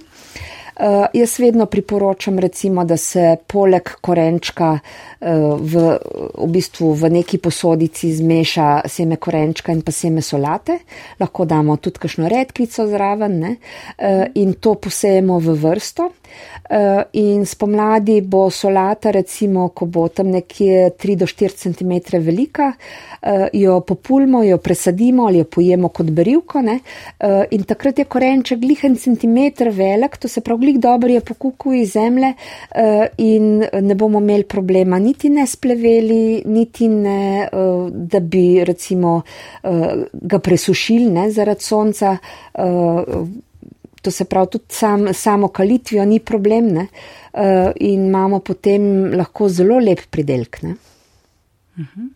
Uh, 0.79 1.05
jaz 1.13 1.39
vedno 1.39 1.65
priporočam, 1.65 2.39
recimo, 2.39 2.85
da 2.85 2.97
se 2.97 3.35
poleg 3.47 3.89
korenčka 4.01 4.69
uh, 4.79 5.27
v, 5.59 5.97
v 6.37 6.47
bistvu 6.47 6.93
v 6.93 7.09
neki 7.17 7.37
posodici 7.43 8.13
zmeša 8.15 8.87
seme 8.87 9.17
korenčka 9.19 9.75
in 9.75 9.81
pa 9.83 9.91
seme 9.91 10.23
solate. 10.23 10.77
Lahko 11.19 11.43
damo 11.45 11.75
tudi 11.83 11.99
kakšno 11.99 12.31
redkvico 12.31 12.87
zraven 12.87 13.35
ne? 13.41 13.51
Uh, 13.97 14.23
in 14.39 14.55
to 14.63 14.77
posejemo 14.79 15.41
v 15.43 15.57
vrsto. 15.59 16.07
In 17.17 17.45
spomladi 17.49 18.19
bo 18.21 18.43
solata, 18.53 19.09
recimo, 19.09 19.71
ko 19.73 19.87
bo 19.89 20.03
tam 20.13 20.29
nekje 20.29 20.91
3 21.01 21.15
do 21.17 21.25
4 21.25 21.55
cm 21.57 22.21
velika, 22.21 22.67
jo 23.53 23.79
populmo, 23.81 24.43
jo 24.43 24.59
presadimo 24.61 25.25
ali 25.25 25.41
jo 25.41 25.47
pojemo 25.49 25.89
kot 25.89 26.11
berivko. 26.13 26.61
Uh, 26.61 26.77
in 27.49 27.63
takrat 27.63 27.97
je 27.99 28.05
korenček 28.05 28.59
glihen 28.61 28.95
centimeter 28.95 29.71
velik, 29.73 30.17
to 30.21 30.27
se 30.27 30.41
pravi, 30.45 30.68
glik 30.69 30.81
dobro 30.81 31.09
je 31.09 31.21
po 31.21 31.33
kuku 31.33 31.73
iz 31.73 31.91
zemlje 31.93 32.33
uh, 32.33 33.05
in 33.17 33.65
ne 33.81 33.95
bomo 33.95 34.19
imeli 34.19 34.43
problema 34.43 34.99
niti 34.99 35.29
ne 35.29 35.47
spleveli, 35.47 36.43
niti 36.45 36.87
ne, 36.87 37.49
uh, 37.51 37.89
da 37.91 38.19
bi 38.19 38.63
recimo 38.63 39.21
uh, 39.63 39.71
ga 40.13 40.39
presušili 40.39 41.11
ne, 41.11 41.31
zaradi 41.31 41.63
sonca. 41.63 42.17
Uh, 42.53 43.27
To 43.99 44.11
se 44.11 44.23
pravi, 44.25 44.47
tudi 44.47 44.65
sam, 44.69 45.13
samo 45.13 45.47
kalitvijo 45.47 46.05
ni 46.05 46.19
problem 46.19 46.69
ne? 46.71 46.85
Uh, 47.33 47.71
in 47.75 48.05
imamo 48.05 48.39
potem 48.39 49.11
lahko 49.11 49.49
zelo 49.49 49.79
lep 49.79 49.99
pridelk. 50.09 50.57
Uh 50.63 50.69
-huh. 51.77 52.07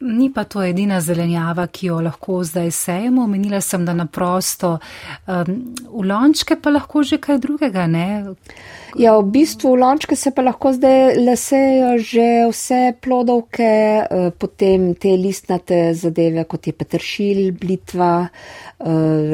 Ni 0.00 0.28
pa 0.28 0.44
to 0.44 0.60
edina 0.60 0.98
zelenjava, 1.00 1.64
ki 1.72 1.86
jo 1.88 2.02
lahko 2.04 2.42
zdaj 2.44 2.68
sejemo. 2.70 3.22
Omenila 3.24 3.62
sem, 3.64 3.84
da 3.84 3.94
na 3.96 4.04
prosto 4.04 4.74
um, 4.76 5.54
v 5.88 6.02
lončke 6.04 6.58
pa 6.60 6.68
lahko 6.74 7.00
že 7.00 7.16
kaj 7.16 7.38
drugega, 7.40 7.86
ne? 7.88 8.36
Ja, 9.00 9.14
v 9.16 9.24
bistvu 9.32 9.72
v 9.72 9.80
lončke 9.80 10.16
se 10.16 10.34
pa 10.36 10.44
lahko 10.44 10.74
zdaj 10.76 11.16
lesejo 11.16 11.96
že 11.96 12.28
vse 12.52 12.82
plodovke, 13.00 13.72
uh, 14.04 14.28
potem 14.36 14.92
te 15.00 15.16
listnate 15.16 15.94
zadeve, 15.96 16.44
kot 16.44 16.68
je 16.68 16.76
petršil, 16.76 17.42
blitva, 17.56 18.28
uh, 18.28 18.66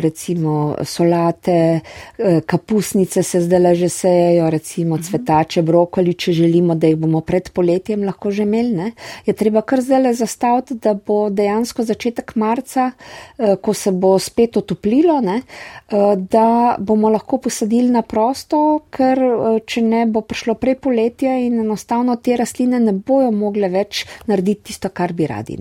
recimo 0.01 0.77
solate, 0.85 1.81
uh, 2.19 2.41
kapusnice 2.47 3.23
se 3.23 3.41
zdaj 3.41 3.75
že 3.75 3.89
sejejo, 3.89 4.51
recimo 4.51 4.97
mhm. 4.97 5.03
cvetače, 5.03 5.63
brokoli, 5.63 6.15
če 6.15 6.33
želimo, 6.33 6.75
da 6.75 6.87
jih 6.87 6.97
bomo 6.97 7.21
pred 7.21 7.51
poletjem 7.51 8.05
lahko 8.05 8.31
že 8.31 8.43
imeli, 8.43 8.75
ne? 8.75 8.93
Je 9.27 9.33
treba 9.33 9.63
kar 9.63 9.81
zdaj 9.81 10.15
zastaviti 10.15 10.75
da 10.75 10.95
bo 10.95 11.31
dejansko 11.31 11.85
začetek 11.85 12.35
marca, 12.37 12.91
eh, 13.39 13.57
ko 13.63 13.75
se 13.75 13.91
bo 13.91 14.19
spet 14.19 14.57
otoplilo, 14.57 15.21
ne, 15.21 15.43
eh, 15.43 16.17
da 16.17 16.77
bomo 16.79 17.11
lahko 17.11 17.39
posadili 17.39 17.91
na 17.91 18.03
prosto, 18.03 18.83
ker 18.91 19.19
eh, 19.19 19.61
če 19.67 19.83
ne 19.83 20.07
bo 20.07 20.21
prišlo 20.21 20.55
prej 20.55 20.75
poletje 20.75 21.47
in 21.47 21.61
enostavno 21.61 22.17
te 22.17 22.37
rastline 22.37 22.81
ne 22.81 22.93
bojo 22.93 23.31
mogle 23.31 23.69
več 23.69 24.07
narediti 24.27 24.71
tisto, 24.73 24.89
kar 24.89 25.13
bi 25.13 25.27
radi. 25.27 25.59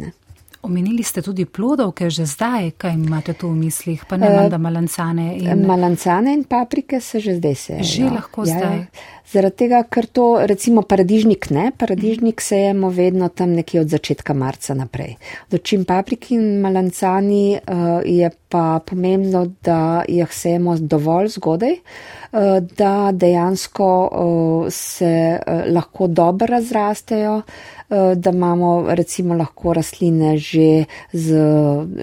Omenili 0.64 1.04
ste 1.04 1.22
tudi 1.22 1.46
plodovke 1.46 2.10
že 2.10 2.26
zdaj, 2.26 2.72
kaj 2.78 2.94
imate 2.94 3.34
tu 3.34 3.50
v 3.50 3.56
mislih, 3.66 4.06
pa 4.06 4.18
ne 4.18 4.30
vem, 4.30 4.50
da 4.50 4.58
malancane 4.62 5.34
in. 5.38 5.66
Malancane 5.66 6.34
in 6.34 6.44
paprike 6.44 7.02
se 7.02 7.20
že 7.20 7.36
zdaj 7.36 7.56
se. 7.56 7.84
Že 7.84 8.04
lahko 8.04 8.46
ja, 8.46 8.58
zdaj. 8.58 8.86
Zaradi 9.30 9.56
tega, 9.56 9.84
ker 9.86 10.08
to, 10.10 10.26
recimo, 10.50 10.82
paradižnik 10.82 11.50
ne, 11.54 11.70
paradižnik 11.78 12.42
sejemo 12.42 12.90
vedno 12.90 13.30
tam 13.30 13.54
nekje 13.56 13.82
od 13.82 13.92
začetka 13.94 14.34
marca 14.34 14.74
naprej. 14.76 15.16
Dočim 15.52 15.86
papriki 15.86 16.36
in 16.36 16.62
malancani 16.64 17.60
uh, 17.60 18.02
je 18.06 18.32
pa 18.52 18.82
pomembno, 18.86 19.46
da 19.64 20.04
jih 20.10 20.34
sejemo 20.34 20.76
dovolj 20.80 21.32
zgodaj, 21.38 21.78
uh, 21.78 22.58
da 22.78 23.12
dejansko 23.14 23.92
uh, 24.12 24.72
se 24.74 25.14
uh, 25.38 25.62
lahko 25.72 26.08
dobro 26.08 26.50
razrastejo, 26.52 27.36
uh, 27.42 28.14
da 28.16 28.34
imamo 28.36 28.86
recimo 28.90 29.38
lahko 29.38 29.74
rastline 29.74 30.38
že 30.38 30.86
z 31.14 31.44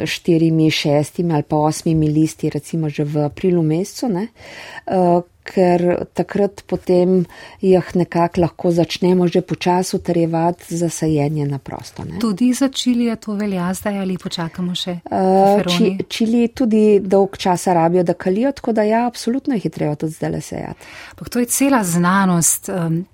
štirimi, 0.05 0.71
šestimi 0.71 1.35
ali 1.35 1.43
pa 1.43 1.57
osmimi 1.57 2.09
listi, 2.09 2.51
recimo 2.51 2.89
že 2.89 3.05
v 3.05 3.27
aprilu 3.27 3.63
mesecu. 3.63 4.07
Uh, 4.07 5.23
ker 5.49 5.85
takrat 6.15 6.63
potem 6.69 7.25
jih 7.65 7.91
nekako 7.95 8.45
lahko 8.45 8.73
začnemo 8.75 9.29
že 9.29 9.41
počasi 9.41 9.97
utrjevati 9.97 10.77
za 10.77 10.89
sajenje 10.89 11.47
na 11.47 11.59
prosto. 11.59 12.05
Ne? 12.05 12.19
Tudi 12.19 12.53
za 12.53 12.69
čili 12.69 13.05
je 13.05 13.17
to 13.17 13.35
velja 13.35 13.73
zdaj 13.75 13.99
ali 13.99 14.19
počakamo 14.19 14.75
še? 14.75 14.99
Uh, 15.11 15.65
či, 15.67 15.97
čili 16.09 16.49
tudi 16.49 17.01
dolg 17.01 17.37
časa 17.37 17.75
rabijo, 17.75 18.03
da 18.03 18.15
kalijo, 18.15 18.53
tako 18.53 18.73
da 18.73 18.83
ja, 18.83 19.07
absolutno 19.07 19.55
jih 19.55 19.65
je 19.65 19.71
treba 19.71 19.95
tudi 19.95 20.13
zdaj 20.13 20.31
le 20.31 20.41
sejati. 20.41 20.91
Pa 21.17 21.25
to 21.25 21.39
je 21.39 21.47
cela 21.47 21.85
znanost. 21.85 22.69
Um, 22.69 23.07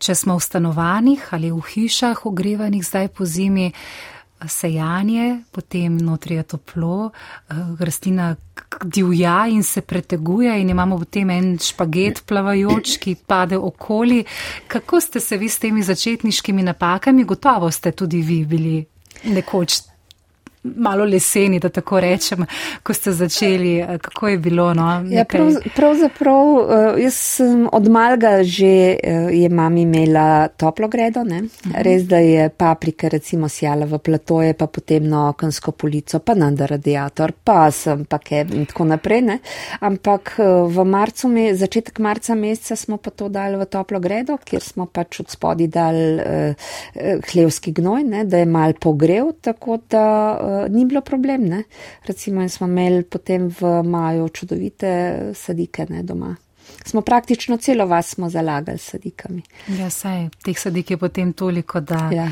če 0.00 0.14
smo 0.16 0.38
v 0.38 0.44
stanovanjih 0.44 1.26
ali 1.36 1.50
v 1.52 1.60
hišah 1.60 2.24
ogrevanih 2.24 2.80
zdaj 2.80 3.10
po 3.12 3.26
zimi, 3.28 3.68
sejanje, 4.46 5.40
potem 5.50 5.96
notri 5.96 6.34
je 6.34 6.42
toplo, 6.42 7.10
eh, 7.10 7.54
rastlina 7.78 8.36
divja 8.84 9.46
in 9.46 9.62
se 9.62 9.80
preteguje 9.80 10.60
in 10.60 10.70
imamo 10.70 10.98
potem 10.98 11.30
en 11.30 11.58
špaget 11.58 12.22
plavajoč, 12.26 12.98
ki 12.98 13.16
pade 13.26 13.56
okoli. 13.56 14.24
Kako 14.68 15.00
ste 15.00 15.20
se 15.20 15.36
vi 15.36 15.48
s 15.48 15.58
temi 15.58 15.82
začetniškimi 15.82 16.62
napakami, 16.62 17.24
gotovo 17.24 17.70
ste 17.70 17.92
tudi 17.92 18.22
vi 18.22 18.44
bili 18.44 18.84
nekoč 19.24 19.89
malo 20.62 21.04
leseni, 21.04 21.58
da 21.58 21.68
tako 21.68 22.00
rečem, 22.00 22.44
ko 22.82 22.94
ste 22.94 23.12
začeli, 23.12 23.78
eh, 23.78 23.98
kako 23.98 24.28
je 24.28 24.38
bilo. 24.38 24.74
No, 24.74 25.04
ja, 25.08 25.24
prav, 25.24 25.52
pravzaprav, 25.76 26.46
eh, 26.96 27.02
jaz 27.02 27.14
sem 27.14 27.68
od 27.72 27.88
malga 27.88 28.42
že 28.42 28.96
eh, 29.02 29.28
je 29.32 29.48
mami 29.48 29.82
imela 29.82 30.48
toplo 30.48 30.88
gredo, 30.88 31.24
ne? 31.24 31.42
Mhm. 31.42 31.74
res 31.74 32.02
da 32.02 32.16
je 32.16 32.48
paprika 32.48 33.08
recimo 33.08 33.48
sjala 33.48 33.86
v 33.86 33.98
platoje, 33.98 34.54
pa 34.54 34.66
potem 34.66 35.08
na 35.08 35.28
okensko 35.28 35.72
polico, 35.72 36.18
pa 36.18 36.34
na 36.34 36.50
radiator, 36.50 37.32
pa 37.44 37.70
sem 37.70 38.04
pa 38.04 38.18
keb 38.18 38.52
in 38.54 38.66
tako 38.66 38.84
naprej. 38.84 39.22
Ne? 39.22 39.38
Ampak 39.80 40.34
v 40.66 40.84
marcu, 40.84 41.28
začetek 41.54 41.98
marca 41.98 42.34
meseca 42.34 42.76
smo 42.76 42.96
pa 42.96 43.10
to 43.10 43.28
dali 43.28 43.56
v 43.56 43.66
toplo 43.66 44.00
gredo, 44.00 44.36
kjer 44.44 44.62
smo 44.62 44.86
pač 44.86 45.20
od 45.20 45.30
spodi 45.30 45.66
dali 45.66 46.20
uh, 46.20 46.54
hlevski 47.32 47.72
gnoj, 47.72 48.04
ne? 48.04 48.24
da 48.24 48.38
je 48.38 48.46
mal 48.46 48.72
pogrev, 48.80 49.32
tako 49.40 49.78
da 49.90 50.06
uh, 50.50 50.68
ni 50.70 50.84
bilo 50.84 51.00
problem. 51.00 51.48
Ne? 51.48 51.64
Recimo, 52.06 52.48
smo 52.48 52.66
imeli 52.66 53.02
potem 53.02 53.48
v 53.60 53.82
maju 53.84 54.28
čudovite 54.28 55.18
sadike 55.34 55.86
ne, 55.88 56.02
doma. 56.02 56.36
Smo 56.84 57.00
praktično 57.00 57.56
celo 57.56 57.86
vas 57.86 58.08
smo 58.08 58.30
zalagali 58.30 58.78
s 58.78 58.90
sadikami. 58.90 59.42
Ja, 59.68 59.90
saj 59.90 60.28
teh 60.42 60.58
sadik 60.58 60.90
je 60.90 60.96
potem 60.96 61.32
toliko, 61.32 61.80
da. 61.80 62.10
Ja. 62.12 62.30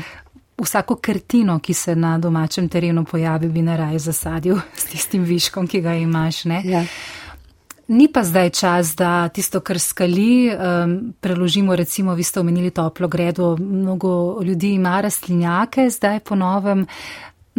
Vsako 0.59 0.95
krtino, 0.95 1.59
ki 1.59 1.73
se 1.73 1.95
na 1.95 2.17
domačem 2.17 2.69
terenu 2.69 3.05
pojavi, 3.05 3.47
bi 3.47 3.61
naraj 3.61 3.99
zasadil 3.99 4.57
s 4.79 4.85
tistim 4.85 5.23
viškom, 5.23 5.67
ki 5.67 5.81
ga 5.81 5.93
imaš. 5.95 6.45
Ja. 6.45 6.83
Ni 7.87 8.05
pa 8.07 8.23
zdaj 8.23 8.49
čas, 8.49 8.91
da 8.95 9.29
tisto, 9.33 9.63
kar 9.65 9.79
skali, 9.79 10.51
um, 10.51 11.13
preložimo, 11.21 11.75
recimo, 11.75 12.13
vi 12.13 12.23
ste 12.23 12.39
omenili 12.39 12.69
toplo 12.69 13.07
gredo, 13.07 13.55
mnogo 13.57 14.41
ljudi 14.43 14.73
ima 14.73 15.01
rastlinjake, 15.01 15.89
zdaj 15.89 16.19
po 16.19 16.35
novem. 16.35 16.85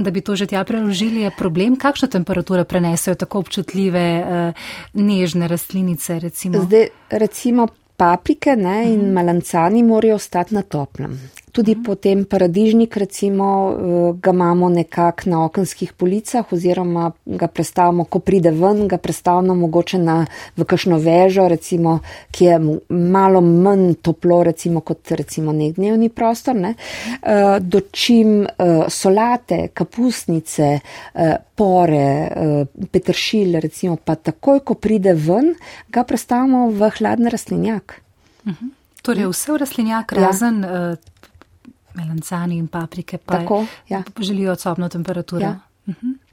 Da 0.00 0.10
bi 0.10 0.20
to 0.20 0.36
že 0.36 0.46
tja 0.46 0.64
preložili, 0.64 1.20
je 1.20 1.30
problem, 1.38 1.76
kakšno 1.76 2.08
temperaturo 2.08 2.64
prenesejo 2.64 3.14
tako 3.14 3.38
občutljive, 3.44 4.04
uh, 4.20 4.70
nežne 4.94 5.48
rastlinice. 5.48 6.18
Recimo? 6.20 6.62
Zdaj, 6.64 6.88
recimo 7.10 7.68
paprike 7.96 8.56
ne, 8.56 8.84
in 8.84 8.90
uh 8.92 8.96
mhm. 8.96 9.10
-huh. 9.10 9.12
malancani 9.12 9.82
morajo 9.82 10.14
ostati 10.14 10.54
na 10.54 10.62
toplem. 10.62 11.20
Tudi 11.52 11.74
mm. 11.74 11.82
potem 11.82 12.24
paradižnik, 12.24 12.96
recimo, 12.96 13.46
eh, 13.70 14.18
ga 14.22 14.30
imamo 14.30 14.68
nekako 14.68 15.30
na 15.30 15.44
okenskih 15.44 15.92
policah 15.92 16.52
oziroma 16.52 17.10
ga 17.26 17.46
predstavljamo, 17.46 18.04
ko 18.04 18.18
pride 18.18 18.50
ven, 18.50 18.88
ga 18.88 18.98
predstavljamo 18.98 19.54
mogoče 19.54 19.98
na, 19.98 20.26
v 20.56 20.64
kakšno 20.64 20.98
vežo, 20.98 21.48
recimo, 21.48 21.98
ki 22.30 22.44
je 22.44 22.58
malo 22.88 23.40
manj 23.40 23.94
toplo, 24.02 24.42
recimo, 24.42 24.80
kot 24.80 25.10
recimo 25.10 25.52
nek 25.52 25.74
dnevni 25.74 26.08
prostor. 26.08 26.54
Ne. 26.56 26.74
Eh, 27.22 27.58
dočim 27.60 28.44
eh, 28.46 28.84
solate, 28.88 29.68
kapusnice, 29.74 30.80
pore, 31.54 32.28
petršil, 32.90 33.58
recimo, 33.60 33.96
pa 33.96 34.14
takoj, 34.14 34.60
ko 34.64 34.74
pride 34.74 35.12
ven, 35.14 35.54
ga 35.88 36.04
predstavljamo 36.04 36.70
v 36.70 36.90
hladni 36.98 37.28
rastlinjak. 37.30 38.00
-hmm. 38.44 38.70
Torej, 39.02 39.26
vse 39.28 39.52
v 39.52 39.56
rastlinjak, 39.56 40.12
ja. 40.12 40.26
razen 40.26 40.62
ja 40.62 40.96
melancani 41.94 42.56
in 42.56 42.68
paprike, 42.68 43.18
pa 43.18 43.38
Tako, 43.38 43.64
ja. 43.88 44.02
želijo 44.20 44.56
sobno 44.56 44.88
temperaturo. 44.88 45.42
Ja. 45.42 45.60
Uh 45.86 45.94
mhm. 45.94 46.06
-huh. 46.06 46.30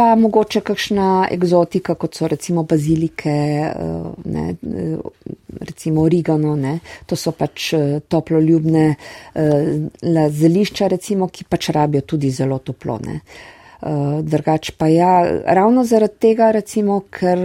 Pa 0.00 0.14
mogoče 0.16 0.62
kakšna 0.64 1.28
egzotika, 1.30 1.94
kot 1.94 2.16
so 2.16 2.28
recimo 2.28 2.62
bazilike, 2.64 3.30
eh, 3.30 3.72
ne, 4.24 4.44
eh, 4.50 4.96
recimo 5.60 6.02
origano, 6.02 6.54
ne. 6.56 6.78
to 7.06 7.16
so 7.16 7.32
pač 7.36 7.72
eh, 7.72 8.00
toploljubne 8.08 8.94
zelišča, 10.30 10.88
recimo, 10.88 11.28
ki 11.28 11.44
pač 11.44 11.68
rabijo 11.76 12.00
tudi 12.00 12.30
zelo 12.30 12.58
toplo. 12.58 12.98
Ne. 13.04 13.20
Drugač 14.22 14.70
pa 14.76 14.88
ja, 14.88 15.12
ravno 15.44 15.84
zaradi 15.84 16.18
tega, 16.20 16.50
recimo, 16.52 17.00
ker 17.10 17.38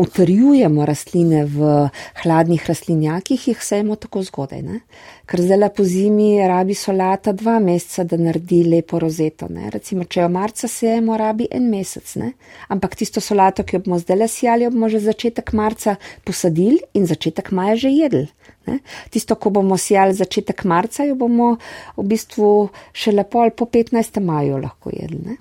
utrjujemo 0.00 0.84
rastline 0.86 1.44
v 1.44 1.88
hladnih 2.22 2.64
rastlinjakih, 2.68 3.48
jih 3.48 3.62
sejemo 3.64 3.96
tako 4.00 4.22
zgodaj. 4.24 4.62
Ne? 4.64 4.80
Ker 5.28 5.42
zdaj 5.44 5.68
po 5.76 5.84
zimi 5.84 6.32
rabi 6.48 6.74
solata 6.74 7.34
dva 7.36 7.58
meseca, 7.60 8.04
da 8.08 8.16
naredi 8.16 8.62
lepo 8.64 8.98
rozeto. 9.02 9.50
Ne? 9.52 9.68
Recimo, 9.70 10.06
če 10.08 10.24
jo 10.24 10.30
marca 10.32 10.68
sejemo, 10.68 11.18
rabi 11.20 11.50
en 11.52 11.68
mesec. 11.70 12.16
Ne? 12.22 12.32
Ampak 12.72 12.96
tisto 12.96 13.20
solato, 13.20 13.64
ki 13.64 13.76
jo 13.76 13.84
bomo 13.84 14.00
zdaj 14.00 14.28
sijali, 14.32 14.70
bomo 14.72 14.88
že 14.88 15.04
začetek 15.04 15.52
marca 15.52 15.96
posadili 16.24 16.80
in 16.94 17.06
začetek 17.06 17.52
maja 17.52 17.76
že 17.84 17.92
jedli. 17.92 18.26
Ne? 18.66 18.80
Tisto, 19.12 19.36
ko 19.36 19.52
bomo 19.52 19.76
sijali 19.76 20.16
začetek 20.16 20.64
marca, 20.64 21.04
jo 21.04 21.14
bomo 21.14 21.56
v 21.96 22.08
bistvu 22.08 22.70
še 22.92 23.12
lepo 23.12 23.44
ali 23.44 23.52
po 23.52 23.68
15. 23.68 24.20
maju 24.24 24.60
lahko 24.64 24.92
jedli. 24.96 25.36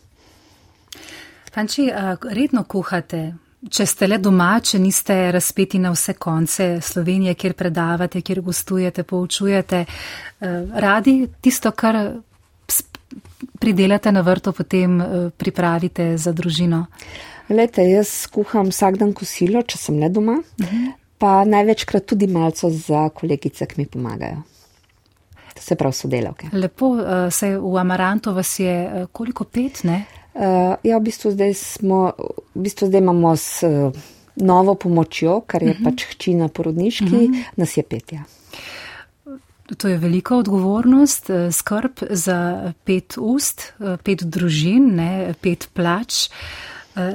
Panči, 1.50 1.90
redno 2.32 2.64
kuhate, 2.70 3.34
če 3.68 3.86
ste 3.86 4.08
le 4.08 4.20
doma, 4.24 4.54
če 4.64 4.80
niste 4.80 5.16
razpeti 5.36 5.80
na 5.80 5.92
vse 5.92 6.16
konce 6.16 6.68
Slovenije, 6.82 7.36
kjer 7.36 7.56
predavate, 7.60 8.22
kjer 8.22 8.42
gostujete, 8.42 9.04
poučujete, 9.04 9.84
radi 10.86 11.16
tisto, 11.42 11.72
kar 11.72 12.00
pridelate 13.60 14.12
na 14.16 14.22
vrtu, 14.24 14.54
potem 14.56 15.00
pripravite 15.38 16.14
za 16.18 16.32
družino? 16.36 16.86
Lete, 17.50 17.84
jaz 17.90 18.30
kuham 18.32 18.70
vsak 18.72 19.00
dan 19.02 19.12
kosilo, 19.18 19.64
če 19.66 19.82
sem 19.82 20.00
le 20.00 20.10
doma, 20.14 20.38
uh 20.40 20.64
mhm. 20.66 20.86
-huh. 20.86 20.94
pa 21.18 21.44
največkrat 21.44 22.06
tudi 22.06 22.28
malco 22.28 22.70
za 22.70 23.10
kolegice, 23.10 23.66
ki 23.66 23.76
mi 23.78 23.86
pomagajo. 23.86 24.44
Se 25.60 25.76
pravi, 25.76 25.94
sodelavke. 25.94 26.48
Lepo, 26.54 26.96
se 27.32 27.58
v 27.58 27.78
Amarantu 27.78 28.32
vas 28.34 28.60
je 28.60 29.06
koliko 29.12 29.44
pet, 29.44 29.84
ne? 29.84 30.06
Uh, 30.34 30.78
ja, 30.84 30.98
v 30.98 31.04
bistvu 31.10 31.32
zdaj, 31.32 31.54
smo, 31.54 32.12
v 32.56 32.62
bistvu 32.62 32.88
zdaj 32.88 33.02
imamo 33.02 33.36
s 33.36 33.64
uh, 33.66 33.90
novo 34.36 34.76
pomočjo, 34.76 35.42
kar 35.48 35.64
je 35.64 35.72
uh 35.72 35.76
mhm. 35.76 35.86
-huh. 35.86 35.92
pač 35.92 36.06
hči 36.06 36.34
na 36.34 36.48
porodniški, 36.48 37.06
uh 37.06 37.12
mhm. 37.12 37.34
-huh. 37.34 37.44
nas 37.56 37.78
je 37.78 37.84
pet. 37.84 38.14
Ja. 38.14 38.24
To 39.78 39.88
je 39.88 39.98
velika 39.98 40.36
odgovornost, 40.36 41.30
eh, 41.30 41.52
skrb 41.52 41.92
za 42.10 42.72
pet 42.84 43.18
ust, 43.18 43.74
pet 44.04 44.24
družin, 44.24 44.96
ne, 44.96 45.34
pet 45.42 45.70
plač. 45.74 46.30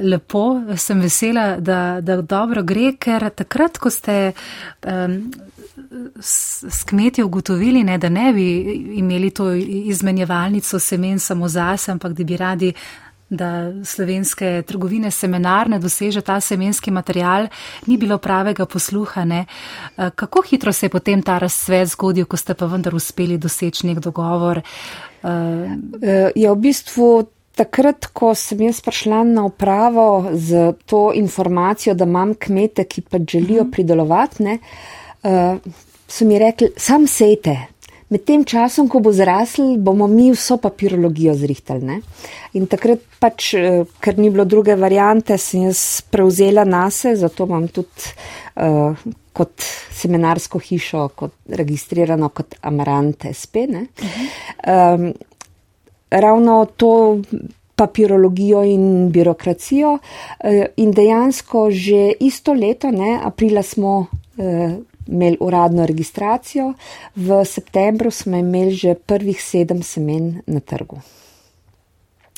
Lepo, 0.02 0.62
sem 0.76 1.00
vesela, 1.00 1.56
da, 1.60 2.00
da 2.00 2.22
dobro 2.22 2.62
gre, 2.62 2.92
ker 2.96 3.30
takrat, 3.30 3.78
ko 3.78 3.90
ste 3.90 4.32
um, 4.86 5.32
s, 6.20 6.84
kmeti 6.84 7.22
ugotovili, 7.22 7.84
ne, 7.84 7.98
da 7.98 8.08
ne 8.08 8.32
bi 8.32 8.62
imeli 8.98 9.30
to 9.30 9.52
izmenjevalnico 9.54 10.78
semen 10.78 11.18
samo 11.18 11.48
zase, 11.48 11.92
ampak 11.92 12.12
da 12.12 12.24
bi 12.24 12.36
radi 12.36 12.72
da 13.28 13.72
slovenske 13.84 14.62
trgovine 14.66 15.10
semenarne 15.10 15.78
doseže 15.78 16.20
ta 16.20 16.40
semenski 16.40 16.90
material, 16.90 17.48
ni 17.86 17.96
bilo 17.96 18.18
pravega 18.18 18.66
posluha. 18.66 19.24
Ne? 19.24 19.44
Eh, 19.96 20.10
kako 20.14 20.42
hitro 20.50 20.72
se 20.72 20.86
je 20.86 20.90
potem 20.90 21.22
ta 21.22 21.38
razsvet 21.38 21.88
zgodil, 21.88 22.26
ko 22.26 22.36
ste 22.36 22.54
pa 22.54 22.66
vendar 22.66 22.94
uspeli 22.94 23.38
doseči 23.38 23.86
nek 23.86 23.98
dogovor? 23.98 24.58
Eh, 24.58 25.28
eh, 26.02 26.30
je 26.34 26.50
v 26.50 26.56
bistvu 26.56 27.26
takrat, 27.54 28.06
ko 28.12 28.34
sem 28.34 28.60
jaz 28.66 28.80
prišla 28.82 29.22
na 29.24 29.44
upravo 29.46 30.30
z 30.34 30.72
to 30.86 31.12
informacijo, 31.14 31.94
da 31.94 32.04
imam 32.04 32.34
kmete, 32.34 32.84
ki 32.84 33.06
pa 33.10 33.18
želijo 33.18 33.64
mhm. 33.64 33.70
pridelovati, 33.70 34.42
ne, 34.42 34.58
so 35.24 36.26
mi 36.28 36.38
rekli, 36.38 36.68
sam 36.76 37.06
sejte, 37.08 37.56
Med 38.14 38.22
tem 38.28 38.44
časom, 38.44 38.86
ko 38.86 39.00
bo 39.02 39.10
zrasel, 39.16 39.78
bomo 39.82 40.06
mi 40.06 40.28
vso 40.30 40.58
papirologijo 40.62 41.32
zrihtali. 41.34 41.82
Ne? 41.88 41.96
In 42.54 42.68
takrat 42.70 43.02
pač, 43.18 43.54
eh, 43.58 43.82
ker 44.00 44.20
ni 44.20 44.28
bilo 44.30 44.44
druge 44.44 44.76
variante, 44.76 45.38
sem 45.40 45.64
jaz 45.66 46.04
prevzela 46.12 46.66
nase, 46.68 47.16
zato 47.16 47.48
imam 47.48 47.66
tudi 47.72 48.12
uh, 48.60 48.94
kot 49.34 49.66
seminarsko 49.98 50.60
hišo, 50.62 51.08
kot 51.16 51.34
registrirano 51.58 52.28
kot 52.28 52.54
Amarante 52.62 53.32
SP. 53.34 53.66
Um, 53.66 55.10
ravno 56.10 56.60
to 56.76 56.94
papirologijo 57.74 58.62
in 58.62 59.10
birokracijo 59.10 59.96
uh, 59.98 60.64
in 60.76 60.92
dejansko 60.94 61.70
že 61.70 62.12
isto 62.20 62.52
leto, 62.52 62.92
ne, 62.94 63.18
aprila 63.24 63.62
smo. 63.62 64.06
Uh, 64.36 64.84
imeli 65.06 65.36
uradno 65.40 65.86
registracijo, 65.86 66.72
v 67.16 67.44
septembru 67.44 68.10
smo 68.10 68.36
imeli 68.36 68.74
že 68.74 68.94
prvih 68.94 69.42
sedem 69.42 69.82
semen 69.82 70.42
na 70.46 70.60
trgu. 70.60 71.00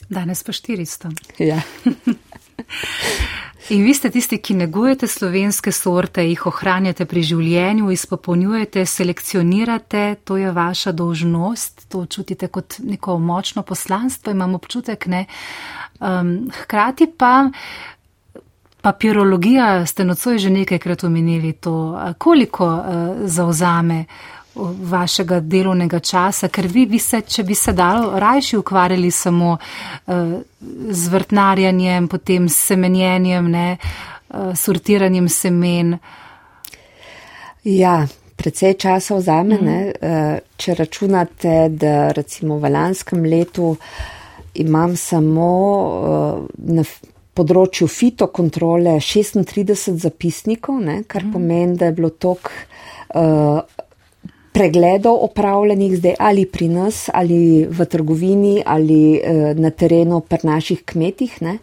Danes 0.08 0.42
pa 0.42 0.52
400. 0.52 1.10
Ja. 1.38 1.60
In 3.68 3.82
vi 3.82 3.90
ste 3.94 4.12
tisti, 4.14 4.38
ki 4.38 4.54
negujete 4.54 5.08
slovenske 5.10 5.72
sorte, 5.74 6.22
jih 6.22 6.44
ohranjate 6.46 7.02
pri 7.10 7.24
življenju, 7.26 7.88
izpopolnjujete, 7.90 8.84
selekcionirate, 8.86 10.02
to 10.22 10.36
je 10.38 10.52
vaša 10.54 10.92
dolžnost, 10.94 11.88
to 11.90 12.04
čutite 12.06 12.46
kot 12.46 12.78
neko 12.78 13.18
močno 13.18 13.64
poslanstvo, 13.66 14.30
imam 14.30 14.54
občutek, 14.54 15.08
ne. 15.10 15.24
Um, 15.98 16.46
hkrati 16.54 17.08
pa 17.18 17.48
Papirologija 18.86 19.86
ste 19.86 20.04
nocoj 20.04 20.38
že 20.38 20.50
nekajkrat 20.50 21.04
omenili 21.04 21.52
to, 21.52 22.00
koliko 22.18 22.66
uh, 22.66 22.82
zauzame 23.24 24.04
vašega 24.82 25.40
delovnega 25.40 25.98
časa, 25.98 26.48
ker 26.48 26.68
vi 26.70 26.84
bi 26.86 26.98
se, 26.98 27.20
če 27.20 27.42
bi 27.42 27.54
se 27.54 27.72
dalo, 27.72 28.12
rajši 28.18 28.56
ukvarjali 28.56 29.10
samo 29.10 29.56
uh, 29.56 30.14
z 30.90 31.08
vrtnarjanjem, 31.08 32.06
potem 32.08 32.46
s 32.48 32.60
semenjenjem, 32.68 33.50
ne, 33.50 33.64
uh, 34.28 34.54
sortiranjem 34.54 35.28
semen. 35.28 35.98
Ja, 37.64 37.96
precej 38.36 38.78
časa 38.78 39.18
vzame, 39.18 39.58
mm. 39.58 39.66
ne, 39.66 40.38
če 40.56 40.78
računate, 40.78 41.58
da 41.74 42.12
recimo 42.14 42.62
v 42.62 42.70
lanskem 42.70 43.26
letu 43.26 43.74
imam 44.54 44.96
samo 44.96 45.50
na 46.54 46.86
področju 47.36 47.88
fitokontrole 47.90 48.96
36 49.00 50.00
zapisnikov, 50.02 50.80
ne, 50.84 51.00
kar 51.08 51.26
mm. 51.26 51.32
pomeni, 51.34 51.76
da 51.76 51.90
je 51.90 51.96
bilo 51.98 52.10
tok 52.10 52.50
uh, 52.50 53.60
pregledov 54.56 55.20
opravljenih 55.28 55.98
zdaj 55.98 56.14
ali 56.18 56.46
pri 56.48 56.68
nas, 56.72 57.06
ali 57.12 57.66
v 57.68 57.86
trgovini, 57.92 58.62
ali 58.64 59.00
uh, 59.20 59.52
na 59.58 59.70
terenu 59.70 60.22
pri 60.24 60.48
naših 60.48 60.84
kmetih. 60.84 61.36
Ne. 61.44 61.58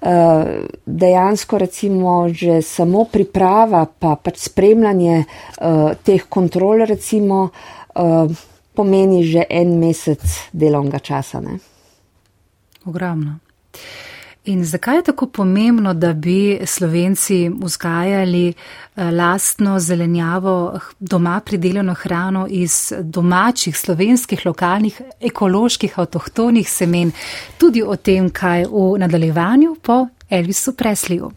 Uh, 0.00 0.64
dejansko 0.86 1.58
recimo 1.60 2.24
že 2.32 2.62
samo 2.64 3.04
priprava 3.04 3.84
pa 3.84 4.14
pač 4.16 4.38
spremljanje 4.48 5.24
uh, 5.26 5.92
teh 6.00 6.24
kontrol 6.24 6.86
recimo 6.88 7.50
uh, 7.50 8.30
pomeni 8.72 9.20
že 9.28 9.44
en 9.50 9.76
mesec 9.76 10.24
delovnega 10.56 11.02
časa. 11.04 11.42
Ne. 11.44 11.58
Ogromno. 12.88 13.36
In 14.44 14.64
zakaj 14.64 14.96
je 14.96 15.02
tako 15.02 15.26
pomembno, 15.26 15.94
da 15.94 16.12
bi 16.12 16.60
Slovenci 16.66 17.50
vzgajali 17.62 18.48
eh, 18.48 19.10
lastno 19.10 19.80
zelenjavo, 19.80 20.80
doma 20.98 21.40
pridelano 21.40 21.94
hrano 21.94 22.46
iz 22.50 22.92
domačih, 23.00 23.78
slovenskih, 23.78 24.46
lokalnih, 24.46 25.00
ekoloških, 25.20 25.98
avtohtonih 25.98 26.70
semen, 26.70 27.12
tudi 27.58 27.82
o 27.82 27.96
tem, 27.96 28.30
kaj 28.30 28.64
v 28.64 28.98
nadaljevanju 28.98 29.76
po 29.82 30.06
Elvisu 30.30 30.72
Presliju. 30.72 31.30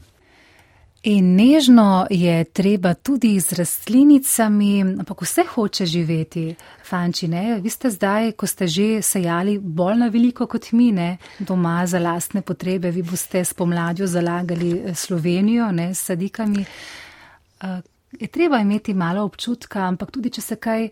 In 1.04 1.36
nežno 1.36 2.08
je 2.10 2.44
treba 2.44 2.94
tudi 2.94 3.40
z 3.40 3.58
rastlinicami, 3.60 4.82
ampak 4.82 5.22
vse 5.22 5.44
hoče 5.44 5.86
živeti, 5.86 6.56
fanči, 6.88 7.28
ne? 7.28 7.60
Vi 7.60 7.70
ste 7.70 7.90
zdaj, 7.92 8.32
ko 8.40 8.48
ste 8.48 8.68
že 8.68 9.02
sejali 9.04 9.58
bolj 9.60 10.00
na 10.00 10.08
veliko 10.08 10.48
kot 10.48 10.72
mi, 10.72 10.92
ne? 10.96 11.18
Doma 11.40 11.84
za 11.88 12.00
lastne 12.00 12.42
potrebe, 12.42 12.92
vi 12.92 13.04
boste 13.04 13.44
spomladjo 13.44 14.08
zalagali 14.08 14.72
eh, 14.80 14.96
Slovenijo, 14.96 15.72
ne? 15.72 15.92
S 15.94 16.08
sadikami. 16.08 16.64
Uh, 17.64 17.84
je 18.20 18.28
treba 18.28 18.60
imeti 18.64 18.94
malo 18.94 19.24
občutka, 19.24 19.84
ampak 19.84 20.12
tudi, 20.12 20.30
če 20.30 20.42
se 20.42 20.56
kaj 20.56 20.88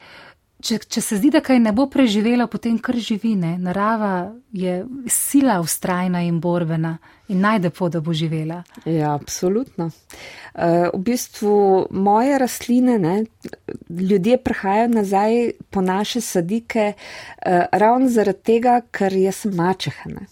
če, 0.61 0.77
če 0.87 1.01
se 1.01 1.17
zdi, 1.19 1.31
da 1.33 1.41
kaj 1.43 1.59
ne 1.61 1.73
bo 1.75 1.87
preživela, 1.91 2.47
potem 2.51 2.77
kar 2.81 2.97
živi. 3.01 3.33
Ne? 3.39 3.55
Narava 3.61 4.31
je 4.53 4.81
sila 5.11 5.59
ustrajna 5.63 6.23
in 6.27 6.39
borbena 6.43 6.97
in 7.31 7.39
najde 7.43 7.71
pot, 7.71 7.93
da 7.93 8.01
bo 8.03 8.13
živela. 8.13 8.61
Ja, 8.85 9.13
absolutno. 9.15 9.89
Uh, 10.51 10.89
v 10.91 10.99
bistvu 11.07 11.53
moje 11.95 12.37
rastline, 12.41 12.97
ne, 12.99 13.15
ljudje 13.89 14.37
prihajajo 14.43 14.89
nazaj 14.91 15.39
po 15.71 15.81
naše 15.81 16.21
sadike 16.21 16.91
uh, 16.93 17.63
ravno 17.71 18.11
zaradi 18.11 18.43
tega, 18.51 18.81
ker 18.91 19.15
jaz 19.15 19.45
sem 19.45 19.55
mačehana. 19.55 20.27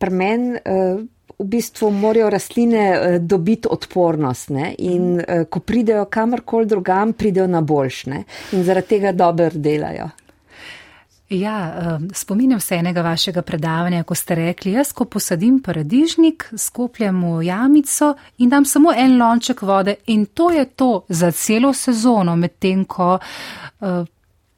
Pri 0.00 0.14
meni 0.14 0.56
uh, 0.56 1.04
v 1.38 1.44
bistvu 1.44 1.90
morajo 1.90 2.30
rastline 2.30 2.84
eh, 2.92 3.18
dobiti 3.18 3.68
odpornost 3.70 4.50
ne? 4.50 4.74
in 4.78 5.20
eh, 5.20 5.44
ko 5.50 5.60
pridejo 5.60 6.04
kamorkoli 6.04 6.66
drugam, 6.66 7.12
pridejo 7.12 7.46
na 7.46 7.60
boljšne 7.60 8.24
in 8.52 8.64
zaradi 8.64 8.86
tega 8.86 9.12
dobro 9.12 9.50
delajo. 9.54 10.08
Ja, 11.28 11.88
spominjam 12.14 12.60
se 12.60 12.74
enega 12.74 13.02
vašega 13.02 13.42
predavanja, 13.42 14.02
ko 14.02 14.14
ste 14.14 14.34
rekli, 14.34 14.72
jaz 14.72 14.94
ko 14.96 15.04
posadim 15.04 15.58
paradižnik, 15.60 16.46
skopljem 16.56 17.18
v 17.36 17.42
jamico 17.44 18.14
in 18.38 18.48
dam 18.48 18.64
samo 18.64 18.94
en 18.96 19.18
lonček 19.20 19.60
vode 19.62 19.94
in 20.06 20.24
to 20.26 20.50
je 20.50 20.64
to 20.64 21.02
za 21.08 21.30
celo 21.30 21.72
sezono, 21.72 22.36
medtem 22.36 22.84
ko 22.84 23.18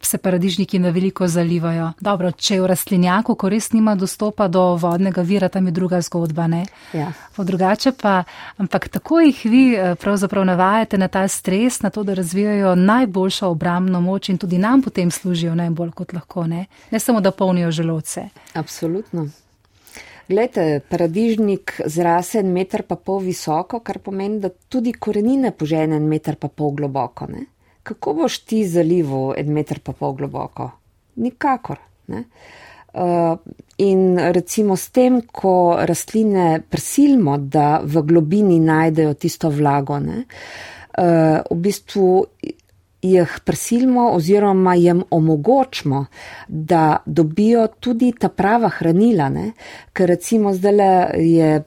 se 0.07 0.19
paradižniki 0.19 0.79
na 0.79 0.91
veliko 0.91 1.29
zalivajo. 1.29 1.93
Dobro, 2.01 2.31
če 2.33 2.55
je 2.55 2.61
v 2.63 2.69
rastlinjaku, 2.71 3.35
ko 3.35 3.49
res 3.49 3.73
nima 3.73 3.95
dostopa 3.95 4.49
do 4.49 4.63
vodnega 4.81 5.23
vira, 5.23 5.49
tam 5.49 5.67
je 5.67 5.73
druga 5.73 6.01
zgodba, 6.01 6.47
ne? 6.47 6.65
Ja. 6.93 7.13
Drugače 7.37 7.93
pa, 7.97 8.25
ampak 8.61 8.89
tako 8.89 9.21
jih 9.21 9.45
vi 9.45 9.63
eh, 9.75 9.95
pravzaprav 10.01 10.45
navajate 10.45 10.99
na 10.99 11.09
ta 11.09 11.29
stres, 11.29 11.81
na 11.83 11.91
to, 11.91 12.03
da 12.05 12.15
razvijajo 12.15 12.75
najboljšo 12.75 13.49
obramno 13.49 14.01
moč 14.01 14.29
in 14.29 14.39
tudi 14.39 14.59
nam 14.59 14.83
potem 14.83 15.11
služijo 15.11 15.55
najbolj 15.55 15.91
kot 15.91 16.13
lahko, 16.13 16.47
ne? 16.47 16.67
Ne 16.91 17.01
samo, 17.01 17.21
da 17.21 17.31
polnijo 17.31 17.71
želodce. 17.71 18.29
Absolutno. 18.55 19.29
Glejte, 20.31 20.81
paradižnik 20.89 21.81
zrase 21.87 22.39
en 22.39 22.53
meter 22.55 22.85
pa 22.87 22.95
pol 22.97 23.19
visoko, 23.25 23.81
kar 23.83 23.99
pomeni, 23.99 24.39
da 24.41 24.49
tudi 24.49 24.93
korenine 24.93 25.51
požene 25.51 25.97
en 25.97 26.07
meter 26.09 26.37
pa 26.39 26.49
pol 26.49 26.71
globoko, 26.79 27.27
ne? 27.27 27.49
Kako 27.83 28.15
boš 28.15 28.39
ti 28.45 28.65
zalival 28.69 29.35
en 29.39 29.53
meter 29.53 29.81
pa 29.85 29.93
pol 29.93 30.15
globoko? 30.19 30.71
Nikakor. 31.17 31.79
Ne? 32.11 32.25
Uh, 32.93 33.39
in 33.79 34.19
recimo 34.19 34.77
s 34.77 34.91
tem, 34.91 35.21
ko 35.23 35.79
rastline 35.87 36.63
prisilimo, 36.69 37.37
da 37.39 37.79
v 37.85 38.03
globini 38.03 38.59
najdejo 38.59 39.15
tisto 39.15 39.51
vlago, 39.51 40.01
ne, 40.03 40.25
uh, 40.99 41.39
v 41.39 41.59
bistvu 41.63 42.09
jih 43.03 43.37
prisilimo 43.47 44.09
oziroma 44.17 44.75
jim 44.75 45.05
omogočimo, 45.11 46.05
da 46.49 46.99
dobijo 47.07 47.69
tudi 47.79 48.11
ta 48.19 48.29
prava 48.29 48.69
hranila, 48.69 49.29
ne, 49.29 49.53
ker 49.93 50.11
recimo 50.11 50.53
zdaj 50.53 51.15
je 51.15 51.63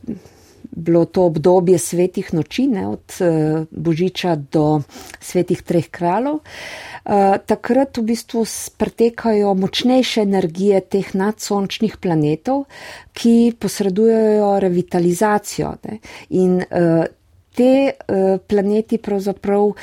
bilo 0.75 1.05
to 1.05 1.25
obdobje 1.25 1.77
svetih 1.79 2.33
noči, 2.33 2.67
ne, 2.67 2.87
od 2.87 3.17
uh, 3.21 3.65
Božiča 3.71 4.35
do 4.35 4.81
svetih 5.19 5.61
treh 5.61 5.89
kraljev. 5.89 6.39
Uh, 6.39 7.37
takrat 7.45 7.97
v 7.97 8.05
bistvu 8.13 8.45
pretekajo 8.77 9.53
močnejše 9.53 10.21
energije 10.21 10.81
teh 10.81 11.13
nadsončnih 11.15 11.97
planetov, 11.97 12.65
ki 13.13 13.53
posredujejo 13.59 14.59
revitalizacijo. 14.59 15.75
Ne. 15.83 15.99
In 16.29 16.61
uh, 16.63 17.03
te 17.53 17.93
planeti 18.49 18.97
pravzaprav 18.97 19.73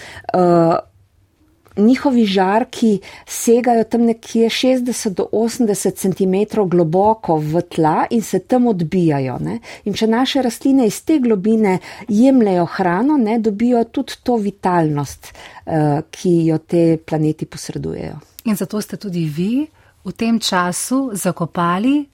njihovi 1.77 2.25
žarki 2.27 3.01
segajo 3.27 3.85
tam 3.85 4.03
nekje 4.03 4.49
60 4.49 5.15
do 5.15 5.27
80 5.33 5.95
cm 5.95 6.61
globoko 6.69 7.37
v 7.37 7.63
tla 7.63 8.07
in 8.11 8.23
se 8.23 8.39
tam 8.39 8.67
odbijajo. 8.67 9.39
Ne? 9.41 9.59
In 9.85 9.95
če 9.95 10.07
naše 10.07 10.43
rastline 10.43 10.87
iz 10.87 11.03
te 11.05 11.19
globine 11.19 11.79
jemljajo 12.09 12.67
hrano, 12.67 13.17
ne, 13.17 13.39
dobijo 13.39 13.85
tudi 13.85 14.13
to 14.23 14.37
vitalnost, 14.37 15.33
uh, 15.67 16.01
ki 16.11 16.35
jo 16.47 16.59
te 16.59 16.99
planeti 17.07 17.47
posredujejo. 17.47 18.19
In 18.45 18.57
zato 18.57 18.81
ste 18.81 18.97
tudi 18.97 19.25
vi 19.25 19.67
v 20.05 20.13
tem 20.13 20.41
času 20.41 21.11
zakopali. 21.13 22.07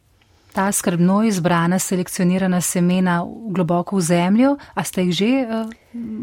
Ta 0.57 0.71
skrbno 0.73 1.21
izbrana, 1.29 1.79
selekcionirana 1.79 2.61
semena 2.65 3.19
globoko 3.53 3.97
v 3.97 4.01
zemljo, 4.01 4.55
a 4.75 4.85
ste 4.85 5.05
jih 5.05 5.15
že 5.15 5.27
uh, 5.45 5.73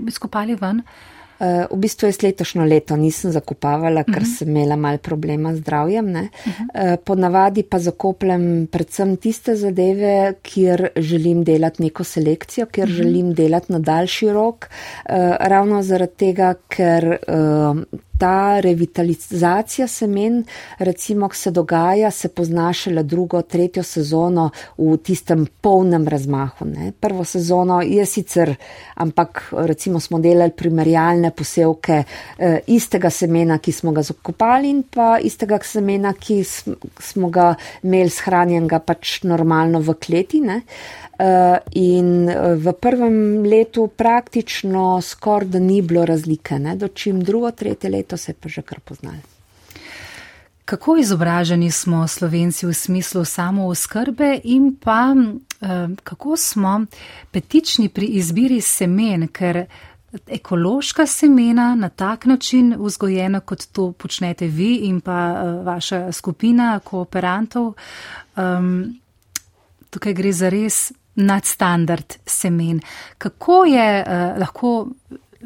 izkopali 0.09 0.55
ven? 0.57 0.81
Uh, 0.81 1.12
Eh, 1.39 1.65
v 1.71 1.77
bistvu 1.81 2.07
jaz 2.07 2.21
letošnjo 2.21 2.65
leto 2.69 2.95
nisem 2.99 3.31
zakopavala, 3.33 4.03
ker 4.03 4.21
uh 4.21 4.21
mhm. 4.21 4.31
-huh. 4.31 4.37
sem 4.37 4.49
imela 4.49 4.75
mal 4.75 4.97
problema 4.97 5.55
z 5.55 5.57
zdravjem. 5.57 6.05
Uh 6.05 6.13
-huh. 6.13 6.93
uh, 6.93 6.99
ponavadi 7.03 7.63
pa 7.63 7.79
zakopljem 7.79 8.67
predvsem 8.71 9.17
tiste 9.17 9.55
zadeve, 9.55 10.33
kjer 10.41 10.89
želim 10.95 11.43
delati 11.43 11.83
neko 11.83 12.03
selekcijo, 12.03 12.65
kjer 12.65 12.87
uh 12.87 12.93
mhm. 12.93 12.99
-huh. 12.99 13.03
želim 13.03 13.33
delati 13.33 13.71
na 13.71 13.79
daljši 13.79 14.29
rok, 14.29 14.69
uh, 15.09 15.15
ravno 15.39 15.83
zaradi 15.83 16.13
tega, 16.17 16.53
ker 16.67 17.17
uh, 17.27 17.83
ta 18.17 18.59
revitalizacija 18.59 19.87
semen, 19.87 20.43
recimo, 20.79 21.29
ko 21.29 21.35
se 21.35 21.51
dogaja, 21.51 22.11
se 22.11 22.29
pozna 22.29 22.73
šele 22.73 23.03
drugo, 23.03 23.41
tretjo 23.41 23.83
sezono 23.83 24.49
v 24.77 24.97
tistem 24.97 25.45
polnem 25.61 26.07
razmahu. 26.07 26.65
Ne. 26.65 26.91
Prvo 26.99 27.23
sezono 27.23 27.81
je 27.81 28.05
sicer, 28.05 28.55
ampak 28.95 29.53
recimo 29.57 29.99
smo 29.99 30.19
delali 30.19 30.51
primerjalne 30.51 31.31
posevke 31.31 32.03
eh, 32.03 32.59
istega 32.67 33.09
semena, 33.09 33.57
ki 33.57 33.71
smo 33.71 33.91
ga 33.91 34.01
zakopali 34.01 34.69
in 34.69 34.83
pa 34.83 35.17
istega 35.19 35.59
semena, 35.63 36.13
ki 36.13 36.43
smo 36.99 37.29
ga 37.29 37.53
imeli 37.83 38.09
shranjenega 38.09 38.79
pač 38.79 39.21
normalno 39.23 39.79
v 39.79 39.97
kleti. 39.99 40.41
Ne. 40.41 40.61
Eh, 40.63 41.02
in 41.71 42.29
eh, 42.29 42.55
v 42.55 42.73
prvem 42.73 43.43
letu 43.45 43.87
praktično 43.87 45.01
skoraj 45.01 45.47
da 45.47 45.59
ni 45.59 45.81
bilo 45.81 46.05
razlike, 46.05 46.59
ne. 46.59 46.75
dočim 46.75 47.23
drugo, 47.23 47.51
tretje 47.51 47.89
leto 47.89 48.17
se 48.17 48.31
je 48.31 48.35
pa 48.39 48.49
že 48.49 48.61
kar 48.61 48.79
poznali. 48.79 49.17
Kako 50.65 50.97
izobraženi 50.97 51.71
smo 51.71 52.07
slovenci 52.07 52.65
v 52.65 52.73
smislu 52.73 53.25
samo 53.25 53.67
oskrbe 53.67 54.39
in 54.43 54.75
pa 54.75 55.15
eh, 55.15 55.87
kako 56.03 56.37
smo 56.37 56.85
petični 57.31 57.89
pri 57.89 58.05
izbiri 58.05 58.61
semen, 58.61 59.27
ker 59.27 59.65
ekološka 60.27 61.05
semena 61.05 61.75
na 61.75 61.89
tak 61.89 62.25
način 62.25 62.75
vzgojena, 62.79 63.39
kot 63.39 63.67
to 63.71 63.91
počnete 63.91 64.47
vi 64.47 64.75
in 64.75 65.01
pa 65.01 65.33
vaša 65.65 66.11
skupina 66.11 66.79
kooperantov, 66.79 67.73
tukaj 69.89 70.13
gre 70.13 70.31
za 70.31 70.49
res 70.49 70.91
nadstandard 71.15 72.17
semen. 72.25 72.81
Kako 73.17 73.65
je 73.65 73.87
uh, 74.01 74.39
lahko 74.39 74.87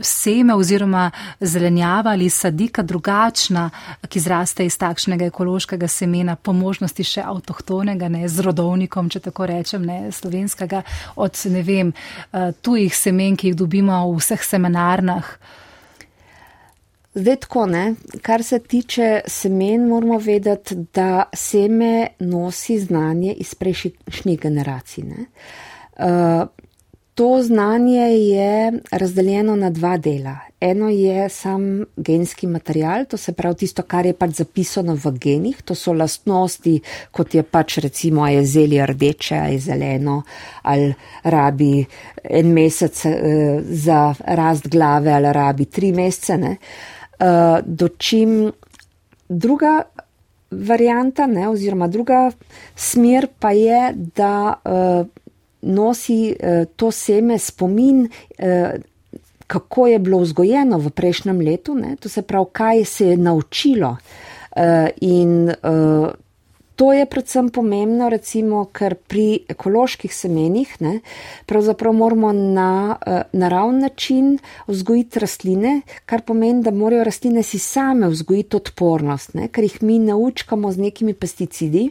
seme 0.01 0.53
oziroma 0.53 1.11
zelenjava 1.39 2.11
ali 2.11 2.30
sadika 2.30 2.84
drugačna, 2.84 3.70
ki 4.07 4.20
zraste 4.20 4.65
iz 4.65 4.78
takšnega 4.78 5.26
ekološkega 5.26 5.88
semena, 5.88 6.36
po 6.36 6.53
možnosti 6.53 7.03
še 7.03 7.24
avtohtonega, 7.26 8.09
ne 8.09 8.28
z 8.30 8.45
rodovnikom, 8.45 9.09
če 9.09 9.20
tako 9.30 9.47
rečem, 9.49 9.86
ne 9.86 10.11
slovenskega, 10.11 10.84
od 11.15 11.41
ne 11.51 11.63
vem, 11.63 11.93
uh, 11.93 12.51
tujih 12.61 12.95
semen, 12.95 13.38
ki 13.38 13.51
jih 13.51 13.57
dobimo 13.57 14.03
v 14.11 14.20
vseh 14.22 14.43
seminarnah. 14.43 15.38
Zdaj 17.18 17.36
tako, 17.36 17.65
ne? 17.65 17.95
kar 18.22 18.43
se 18.43 18.59
tiče 18.59 19.22
semen, 19.28 19.88
moramo 19.88 20.18
vedeti, 20.18 20.76
da 20.93 21.24
seme 21.34 22.07
nosi 22.20 22.80
znanje 22.80 23.34
iz 23.34 23.55
prejšnjih 23.55 24.39
generacij. 24.41 25.03
Uh, 25.03 26.47
to 27.13 27.41
znanje 27.43 28.01
je 28.01 28.74
razdeljeno 28.91 29.55
na 29.55 29.70
dva 29.70 29.97
dela. 29.97 30.36
Eno 30.61 30.89
je 30.89 31.30
sam 31.30 31.86
genski 31.95 32.47
material, 32.47 33.05
to 33.05 33.18
se 33.18 33.34
pravi 33.34 33.55
tisto, 33.55 33.82
kar 33.82 34.05
je 34.05 34.13
pač 34.13 34.36
zapisano 34.38 34.93
v 34.95 35.11
genih, 35.18 35.61
to 35.61 35.76
so 35.76 35.93
lastnosti, 35.93 36.80
kot 37.11 37.34
je 37.36 37.43
pač 37.43 37.78
recimo, 37.78 38.28
je 38.28 38.45
zelje 38.45 38.86
rdeče, 38.86 39.36
je 39.36 39.59
zeleno, 39.59 40.22
ali 40.61 40.93
rabi 41.24 41.86
en 42.24 42.53
mesec 42.53 43.05
uh, 43.05 43.15
za 43.61 44.13
rast 44.26 44.68
glave, 44.68 45.13
ali 45.13 45.34
rabi 45.34 45.65
tri 45.65 45.91
mesece. 45.91 46.38
Uh, 46.38 46.96
Uh, 47.20 47.59
dočim 47.65 48.51
druga 49.30 49.82
varijanta, 50.51 51.26
ne, 51.28 51.49
oziroma 51.49 51.88
druga 51.88 52.32
smer 52.76 53.28
pa 53.39 53.51
je, 53.51 53.93
da 54.15 54.53
uh, 54.53 55.07
nosi 55.61 56.36
uh, 56.36 56.68
to 56.76 56.91
seme 56.91 57.39
spomin, 57.39 58.05
uh, 58.05 58.70
kako 59.47 59.88
je 59.88 59.99
bilo 59.99 60.20
vzgojeno 60.20 60.78
v 60.78 60.89
prejšnjem 60.89 61.41
letu, 61.41 61.76
ne, 61.76 61.95
to 61.95 62.09
se 62.09 62.22
pravi, 62.22 62.45
kaj 62.51 62.86
se 62.86 63.07
je 63.07 63.18
naučilo. 63.18 63.97
Uh, 64.57 64.88
in 65.01 65.49
uh, 65.49 66.07
To 66.78 66.93
je 66.93 67.05
predvsem 67.09 67.47
pomembno, 67.49 68.05
recimo, 68.09 68.59
ker 68.69 68.93
pri 69.09 69.39
ekoloških 69.49 70.13
semenih 70.13 70.75
ne, 70.86 70.99
moramo 71.93 72.30
na 72.32 72.93
uh, 72.93 73.21
naravni 73.34 73.82
način 73.82 74.38
vzgojiti 74.67 75.19
rastline, 75.19 75.82
kar 76.05 76.21
pomeni, 76.21 76.61
da 76.63 76.71
morajo 76.71 77.03
rastline 77.03 77.41
si 77.43 77.57
same 77.59 78.09
vzgojiti 78.13 78.59
odpornost, 78.61 79.34
ne, 79.34 79.47
ker 79.47 79.65
jih 79.65 79.82
mi 79.82 79.97
naučkamo 79.99 80.71
z 80.71 80.78
nekimi 80.78 81.13
pesticidi. 81.13 81.89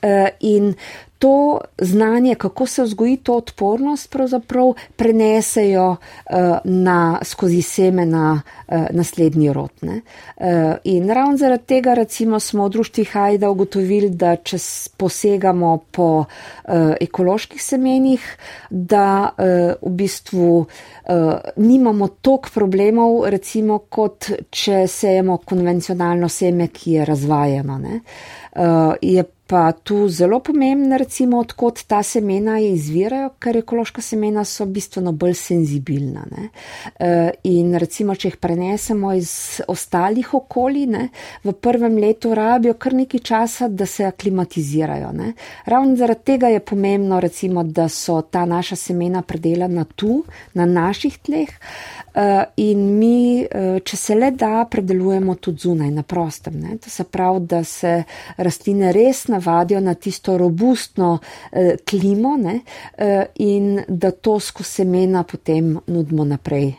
Uh, 0.00 0.32
in 0.40 0.72
to 1.18 1.60
znanje, 1.78 2.34
kako 2.34 2.66
se 2.66 2.82
vzgoji 2.82 3.16
to 3.16 3.36
odpornost, 3.36 4.10
pravzaprav 4.10 4.72
prenesejo 4.96 5.90
uh, 5.90 6.36
na, 6.64 7.18
skozi 7.22 7.62
seme 7.62 8.06
na 8.06 8.42
uh, 8.68 8.74
naslednji 8.90 9.52
rod. 9.52 9.70
Uh, 9.82 10.46
in 10.84 11.10
ravno 11.10 11.36
zaradi 11.36 11.64
tega, 11.64 11.94
recimo, 11.94 12.40
smo 12.40 12.66
v 12.66 12.70
društvi 12.70 13.04
Hajda 13.04 13.50
ugotovili, 13.50 14.10
da 14.10 14.36
če 14.36 14.58
posegamo 14.96 15.78
po 15.90 16.08
uh, 16.18 16.26
ekoloških 17.00 17.62
semenih, 17.62 18.36
da 18.70 19.30
uh, 19.30 19.46
v 19.82 19.94
bistvu 19.96 20.58
uh, 20.58 20.66
nimamo 21.56 22.08
tok 22.08 22.50
problemov, 22.54 23.24
recimo, 23.30 23.78
kot 23.78 24.30
če 24.50 24.86
sejemo 24.88 25.38
konvencionalno 25.44 26.28
seme, 26.28 26.68
ki 26.68 26.92
je 26.92 27.04
razvajeno. 27.04 27.80
Uh, 27.86 28.94
je 29.02 29.24
pa 29.46 29.72
tu 29.72 30.08
zelo 30.08 30.40
pomembno, 30.40 30.96
recimo, 30.98 31.38
odkot 31.38 31.84
ta 31.86 32.00
semena 32.02 32.56
izvirajo, 32.60 33.30
ker 33.38 33.60
ekološka 33.60 34.02
semena 34.02 34.42
so 34.44 34.66
bistveno 34.66 35.12
bolj 35.12 35.36
senzibilna. 35.38 36.24
Ne? 36.30 36.48
Eh, 36.98 37.30
in 37.52 37.76
recimo, 37.78 38.14
če 38.14 38.32
jih 38.32 38.38
prenesemo 38.42 39.12
iz 39.14 39.30
ostalih 39.68 40.32
okolij, 40.34 40.86
ne, 40.90 41.04
v 41.44 41.54
prvem 41.62 41.98
letu 42.02 42.34
rabijo 42.34 42.74
kar 42.74 42.96
nekaj 42.98 43.22
časa, 43.30 43.68
da 43.68 43.86
se 43.86 44.08
aklimatizirajo. 44.08 45.12
Ne? 45.14 45.32
Ravno 45.66 45.96
zaradi 45.96 46.26
tega 46.32 46.50
je 46.50 46.60
pomembno, 46.60 47.20
recimo, 47.22 47.62
da 47.62 47.88
so 47.88 48.18
ta 48.22 48.44
naša 48.44 48.76
semena 48.76 49.22
predelana 49.22 49.86
tu, 49.94 50.24
na 50.54 50.66
naših 50.66 51.18
tleh. 51.22 51.54
Eh, 52.16 52.44
in 52.54 52.96
mi, 52.96 53.44
eh, 53.44 53.80
če 53.84 53.96
se 53.96 54.14
le 54.16 54.30
da, 54.32 54.64
predelujemo 54.70 55.34
tudi 55.36 55.66
zunaj, 55.66 55.90
na 55.92 56.02
prostem. 56.02 56.54
Ne? 56.62 56.78
To 56.80 56.88
se 56.90 57.04
pravi, 57.04 57.42
da 57.44 57.60
se 57.64 57.90
rastline 58.40 58.88
res 58.96 59.26
navadijo 59.28 59.82
na 59.84 59.92
tisto 59.94 60.38
robustno 60.40 61.18
eh, 61.52 61.76
klimo 61.84 62.36
ne? 62.40 62.60
in 63.44 63.82
da 63.88 64.10
to 64.10 64.38
skozi 64.40 64.70
semena 64.80 65.22
potem 65.28 65.74
nudimo 65.86 66.24
naprej 66.24 66.72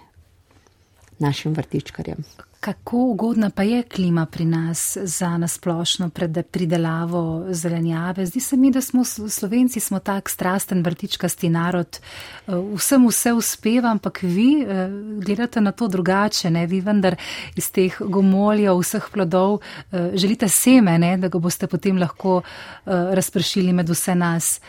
našim 1.19 1.53
vrtičkarjem. 1.53 2.25
Kako 2.59 2.97
ugodna 2.97 3.49
pa 3.49 3.63
je 3.63 3.83
klima 3.83 4.25
pri 4.25 4.45
nas 4.45 4.97
za 5.01 5.37
nasplošno 5.37 6.09
pridelavo 6.51 7.45
zelenjave? 7.49 8.25
Zdi 8.25 8.39
se 8.39 8.57
mi, 8.57 8.71
da 8.71 8.81
smo 8.81 9.03
slovenci 9.29 9.79
smo 9.79 9.99
tak 9.99 10.29
strasten 10.29 10.83
vrtičkasti 10.83 11.49
narod, 11.49 11.99
eh, 12.47 12.51
vsem 12.75 13.07
vse 13.07 13.33
uspeva, 13.33 13.91
ampak 13.91 14.19
vi 14.21 14.61
eh, 14.61 14.89
gledate 15.25 15.61
na 15.61 15.71
to 15.71 15.87
drugače, 15.87 16.49
ne? 16.49 16.65
vi 16.67 16.81
vendar 16.81 17.15
iz 17.55 17.71
teh 17.71 17.95
gomoljev, 17.99 18.79
vseh 18.79 19.05
plodov 19.13 19.59
eh, 19.91 20.11
želite 20.13 20.49
seme, 20.49 20.97
ne? 20.97 21.17
da 21.17 21.27
ga 21.27 21.39
boste 21.39 21.67
potem 21.67 21.97
lahko 21.97 22.41
razpršili 22.85 23.73
med 23.73 23.89
vse 23.89 24.15
nas. 24.15 24.59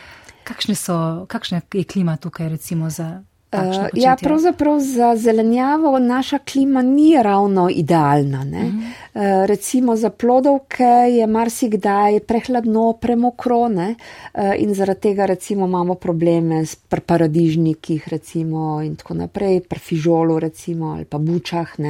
Kakšne 0.43 0.75
so, 0.75 1.25
kakšna 1.27 1.61
je 1.73 1.83
klima 1.83 2.17
tukaj 2.17 2.49
recimo 2.49 2.89
za 2.89 3.23
Uh, 3.51 3.87
ja, 3.93 4.15
pravzaprav 4.21 4.79
za 4.79 5.15
zelenjavo 5.15 5.99
naša 5.99 6.37
klima 6.37 6.81
ni 6.81 7.23
ravno 7.23 7.69
idealna. 7.69 8.39
Uh 8.39 8.45
-huh. 8.45 8.77
uh, 9.13 9.45
recimo 9.45 9.95
za 9.95 10.09
plodovke 10.09 10.83
je 10.83 11.27
marsikdaj 11.27 12.19
prehladno, 12.19 12.93
premokro 12.93 13.67
ne? 13.67 13.95
uh, 14.33 14.41
in 14.57 14.73
zaradi 14.73 14.99
tega 14.99 15.25
recimo 15.25 15.65
imamo 15.65 15.95
probleme 15.95 16.65
s 16.65 16.75
paradižnikih 17.05 18.07
recimo 18.07 18.81
in 18.81 18.95
tako 18.95 19.13
naprej, 19.13 19.61
pri 19.61 19.79
fižolu 19.79 20.39
recimo 20.39 20.85
ali 20.85 21.05
pa 21.05 21.17
bučah. 21.17 21.69
Uh, 21.79 21.85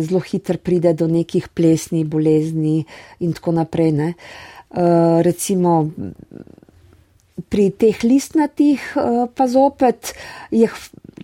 zelo 0.00 0.20
hitro 0.20 0.58
pride 0.58 0.92
do 0.92 1.06
nekih 1.06 1.48
plesni, 1.48 2.04
bolezni 2.04 2.84
in 3.18 3.32
tako 3.32 3.52
naprej. 3.52 3.92
Uh, 3.92 5.20
recimo 5.22 5.90
pri 7.48 7.70
teh 7.70 8.02
listnatih 8.04 8.80
eh, 8.96 9.24
pa 9.34 9.46
zopet, 9.48 10.12
jih, 10.52 10.74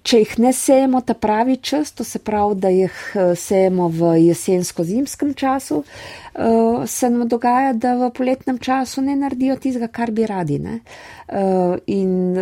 če 0.02 0.22
jih 0.22 0.34
ne 0.44 0.52
sejemo 0.56 1.02
ta 1.04 1.14
pravi 1.14 1.58
čas, 1.60 1.92
to 1.92 2.04
se 2.04 2.20
pravi, 2.24 2.56
da 2.62 2.72
jih 2.72 2.96
eh, 3.14 3.34
sejemo 3.36 3.88
v 3.92 4.14
jesensko-zimskem 4.28 5.34
času, 5.38 5.82
eh, 5.84 6.86
se 6.86 7.10
nam 7.10 7.28
dogaja, 7.28 7.72
da 7.72 7.94
v 8.00 8.10
poletnem 8.16 8.58
času 8.58 9.04
ne 9.04 9.16
naredijo 9.16 9.58
tistega, 9.60 9.90
kar 9.92 10.10
bi 10.10 10.26
radi. 10.26 10.58
Ne? 10.58 10.80
In 11.92 12.34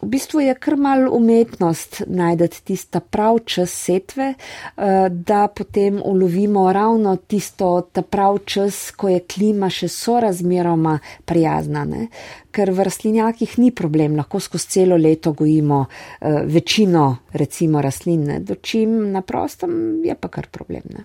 V 0.00 0.06
bistvu 0.06 0.40
je 0.40 0.54
kar 0.54 0.76
mal 0.76 1.08
umetnost 1.10 2.02
najdeti 2.06 2.62
tista 2.64 3.00
prav 3.00 3.38
čas 3.44 3.70
setve, 3.70 4.34
eh, 4.34 5.08
da 5.10 5.48
potem 5.48 6.00
ulovimo 6.04 6.72
ravno 6.72 7.16
tisto, 7.16 7.88
ta 7.92 8.02
prav 8.02 8.38
čas, 8.44 8.90
ko 8.90 9.08
je 9.08 9.20
klima 9.20 9.70
še 9.70 9.88
sorazmeroma 9.88 10.98
prijazna. 11.24 11.84
Ne? 11.84 12.06
Ker 12.50 12.70
v 12.70 12.86
rastlinjakih 12.86 13.58
ni 13.58 13.70
problem, 13.70 14.16
lahko 14.16 14.40
skozi 14.40 14.68
celo 14.68 14.96
leto 14.96 15.32
gojimo 15.32 15.84
eh, 15.84 16.42
večino 16.46 17.16
recimo 17.32 17.82
rastline, 17.82 18.40
dočim 18.40 19.12
na 19.12 19.22
prostem 19.22 20.04
je 20.04 20.14
pa 20.14 20.28
kar 20.28 20.46
problem. 20.46 20.82
Ne? 20.94 21.04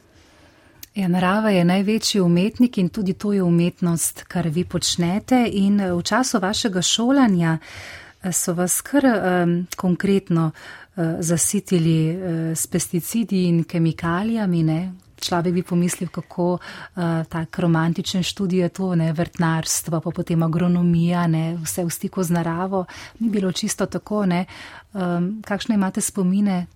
Ja, 0.93 1.07
narava 1.07 1.49
je 1.49 1.65
največji 1.65 2.21
umetnik 2.21 2.77
in 2.77 2.89
tudi 2.89 3.13
to 3.13 3.33
je 3.33 3.43
umetnost, 3.43 4.23
kar 4.29 4.47
vi 4.47 4.63
počnete. 4.63 5.47
In 5.49 5.81
v 5.81 6.03
času 6.05 6.37
vašega 6.39 6.81
šolanja 6.81 7.57
so 8.32 8.53
vas 8.53 8.82
kar 8.82 9.05
um, 9.05 9.67
konkretno 9.76 10.51
uh, 10.51 11.03
zasitili 11.19 12.15
uh, 12.15 12.57
s 12.57 12.67
pesticidi 12.67 13.45
in 13.47 13.63
kemikalijami. 13.63 14.63
Ne? 14.63 14.93
Človek 15.24 15.53
bi 15.53 15.63
pomislil, 15.63 16.09
kako 16.11 16.53
uh, 16.53 17.24
tak 17.30 17.59
romantičen 17.59 18.24
študij 18.24 18.59
je 18.59 18.69
to, 18.69 18.95
ne 18.95 19.13
vrtnarstvo, 19.13 20.01
pa 20.01 20.11
potem 20.11 20.43
agronomija, 20.43 21.28
ne 21.28 21.57
vse 21.63 21.84
v 21.84 21.89
stiku 21.89 22.24
z 22.24 22.36
naravo. 22.36 22.86
Ni 23.19 23.30
bilo 23.30 23.51
čisto 23.51 23.86
tako, 23.86 24.26
ne. 24.26 24.45
Um, 24.93 25.41
kakšne 25.45 25.76
imate 25.76 26.01
spomine, 26.01 26.67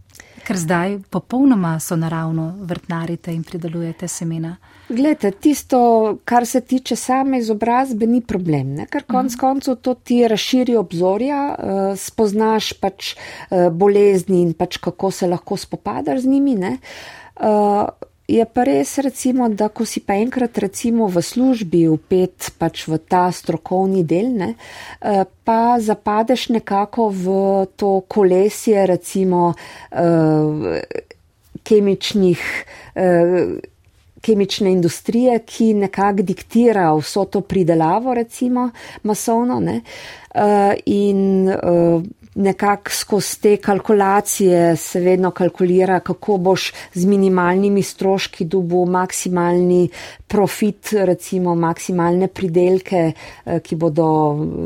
ker 0.48 0.58
zdaj 0.58 1.00
popolnoma 1.10 1.80
so 1.80 1.96
naravno 1.96 2.54
vrtnarite 2.60 3.34
in 3.36 3.44
pridelujete 3.44 4.08
semena? 4.08 4.56
Glede, 4.90 5.32
tisto, 5.32 5.80
kar 6.26 6.46
se 6.46 6.62
tiče 6.62 6.96
same 6.96 7.42
izobrazbe, 7.42 8.08
ni 8.08 8.22
problem, 8.22 8.76
ne? 8.76 8.86
ker 8.88 9.04
konc 9.04 9.34
mhm. 9.34 9.40
koncev 9.40 9.76
to 9.84 9.94
ti 9.94 10.22
razširi 10.28 10.78
obzorja, 10.80 11.42
uh, 11.52 11.92
spoznaš 12.00 12.74
pač 12.80 13.14
uh, 13.16 13.68
bolezni 13.72 14.42
in 14.46 14.54
pač 14.54 14.78
kako 14.78 15.12
se 15.12 15.28
lahko 15.28 15.58
spopadaš 15.58 16.24
z 16.24 16.36
njimi. 16.36 16.56
Uh, 16.58 17.90
je 18.28 18.46
pa 18.46 18.64
res, 18.68 18.98
recimo, 18.98 19.48
da 19.50 19.70
ko 19.70 19.86
si 19.86 20.02
pa 20.04 20.18
enkrat 20.20 20.58
recimo 20.58 21.08
v 21.08 21.24
službi 21.24 21.88
upet 21.88 22.52
pač 22.60 22.88
v 22.88 23.00
ta 23.00 23.32
strokovni 23.32 24.04
del, 24.04 24.34
ne, 24.36 24.50
uh, 24.54 25.24
pa 25.48 25.80
zapadeš 25.80 26.50
nekako 26.52 27.10
v 27.10 27.26
to 27.80 28.02
kolesje 28.08 28.86
recimo 28.88 29.54
uh, 29.54 30.78
kemičnih. 31.64 32.46
Uh, 32.96 33.58
kemične 34.28 34.72
industrije, 34.74 35.38
ki 35.46 35.74
nekako 35.78 36.26
diktira 36.26 36.90
vso 36.98 37.24
to 37.32 37.42
pridelavo, 37.48 38.12
recimo 38.18 38.72
masovno, 39.08 39.60
ne? 39.64 39.82
uh, 40.36 40.74
in 40.86 41.50
uh, 41.50 42.04
nekako 42.38 42.92
skozi 42.92 43.40
te 43.42 43.58
kalkulacije 43.58 44.76
se 44.78 45.00
vedno 45.00 45.32
kalkulira, 45.32 46.00
kako 46.00 46.38
boš 46.38 46.72
z 46.94 47.06
minimalnimi 47.06 47.84
stroški 47.84 48.46
dobil 48.46 48.86
maksimalni 48.86 49.90
profit, 50.28 50.94
recimo 50.94 51.56
maksimalne 51.56 52.28
pridelke, 52.28 53.12
uh, 53.12 53.60
ki 53.64 53.76
bodo 53.76 54.10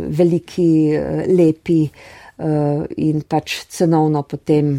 veliki, 0.07 0.71
uh, 0.97 1.23
lepi 1.31 1.81
uh, 1.87 2.85
in 2.97 3.21
pač 3.27 3.61
cenovno 3.69 4.23
potem 4.23 4.75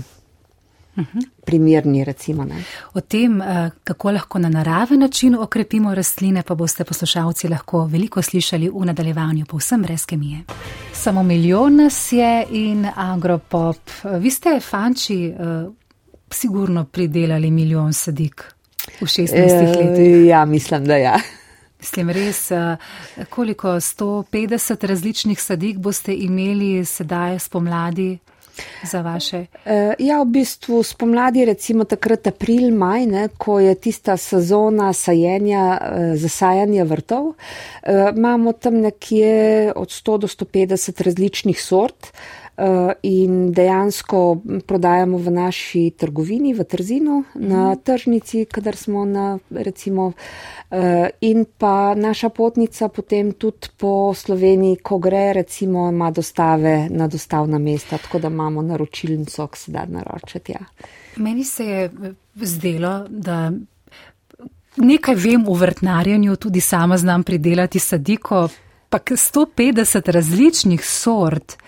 primerni. 1.45 2.05
Recimo, 2.05 2.47
o 2.95 3.01
tem, 3.01 3.41
eh, 3.41 3.71
kako 3.85 4.11
lahko 4.11 4.39
na 4.39 4.49
naraven 4.49 5.01
način 5.01 5.35
okrepimo 5.35 5.95
rastline, 5.95 6.43
pa 6.43 6.55
boste 6.55 6.85
poslušalci 6.85 7.49
lahko 7.49 7.87
veliko 7.87 8.23
slišali 8.23 8.69
v 8.69 8.85
nadaljevanju, 8.85 9.47
povsem 9.47 9.83
brez 9.83 10.07
kemije. 10.07 10.45
Samo 10.93 11.23
milijon 11.23 11.77
nas 11.77 12.13
je 12.13 12.47
in 12.51 12.87
agropop. 12.97 13.91
Vi 14.21 14.31
ste, 14.31 14.61
fanči, 14.61 15.27
eh, 15.27 15.69
sigurno 16.31 16.85
pridelali 16.85 17.51
milijon 17.51 17.93
sadik 17.93 18.45
v 19.01 19.07
16 19.07 19.35
e, 19.35 19.67
letih. 19.77 20.27
Ja, 20.27 20.45
mislim, 20.45 20.85
da 20.85 20.97
ja. 20.97 21.17
Mislim, 21.81 22.11
res, 22.11 22.51
eh, 22.51 22.77
koliko 23.31 23.81
150 23.81 24.87
različnih 24.87 25.43
sadik 25.43 25.79
boste 25.79 26.15
imeli 26.15 26.85
sedaj 26.85 27.39
spomladi 27.39 28.19
za 28.83 29.03
vaše? 29.03 29.47
Uh, 29.65 29.95
ja, 29.99 30.23
v 30.23 30.27
bistvu 30.27 30.83
spomladi, 30.83 31.45
recimo 31.45 31.85
takrat 31.85 32.27
april, 32.27 32.71
maj, 32.75 33.07
ne, 33.07 33.29
ko 33.39 33.59
je 33.61 33.75
tista 33.75 34.17
sezona 34.17 34.93
sajenja, 34.93 35.65
uh, 35.79 36.13
zasajanja 36.19 36.85
vrtov, 36.85 37.33
uh, 37.33 37.37
imamo 38.17 38.53
tam 38.53 38.81
nekje 38.85 39.73
od 39.77 39.89
100 39.89 40.19
do 40.19 40.27
150 40.27 41.03
različnih 41.03 41.63
sort. 41.63 42.13
In 43.03 43.53
dejansko 43.53 44.37
prodajamo 44.67 45.19
v 45.19 45.31
naši 45.31 45.91
trgovini, 45.97 46.55
v 46.55 46.65
Trzinu, 46.65 47.25
na 47.35 47.77
tržnici, 47.77 48.45
kadar 48.45 48.77
smo 48.77 49.05
na 49.05 49.39
recimo. 49.51 50.13
In 51.21 51.45
pa 51.59 51.95
naša 51.95 52.29
potnica 52.29 52.89
potem 52.89 53.33
tudi 53.33 53.69
po 53.77 54.15
Sloveniji, 54.15 54.77
ko 54.83 54.99
gre, 54.99 55.33
recimo, 55.33 55.89
ima 55.89 56.11
dostave 56.11 56.89
na 56.91 57.09
dostavna 57.09 57.59
mesta, 57.59 57.99
tako 57.99 58.19
da 58.19 58.29
imamo 58.29 58.63
naročilnico, 58.63 59.47
ki 59.47 59.59
se 59.59 59.73
da 59.73 59.85
naročiti. 59.89 60.53
Ja. 60.53 60.65
Meni 61.17 61.45
se 61.45 61.67
je 61.67 61.91
zdelo, 62.35 63.07
da 63.09 63.53
nekaj 64.77 65.15
vem 65.15 65.49
o 65.49 65.55
vrtnarjenju, 65.55 66.37
tudi 66.37 66.61
sama 66.61 66.97
znam 66.97 67.23
pridelati 67.23 67.79
sadiko, 67.79 68.49
pa 68.89 68.99
150 68.99 70.11
različnih 70.11 70.85
sort. 70.85 71.62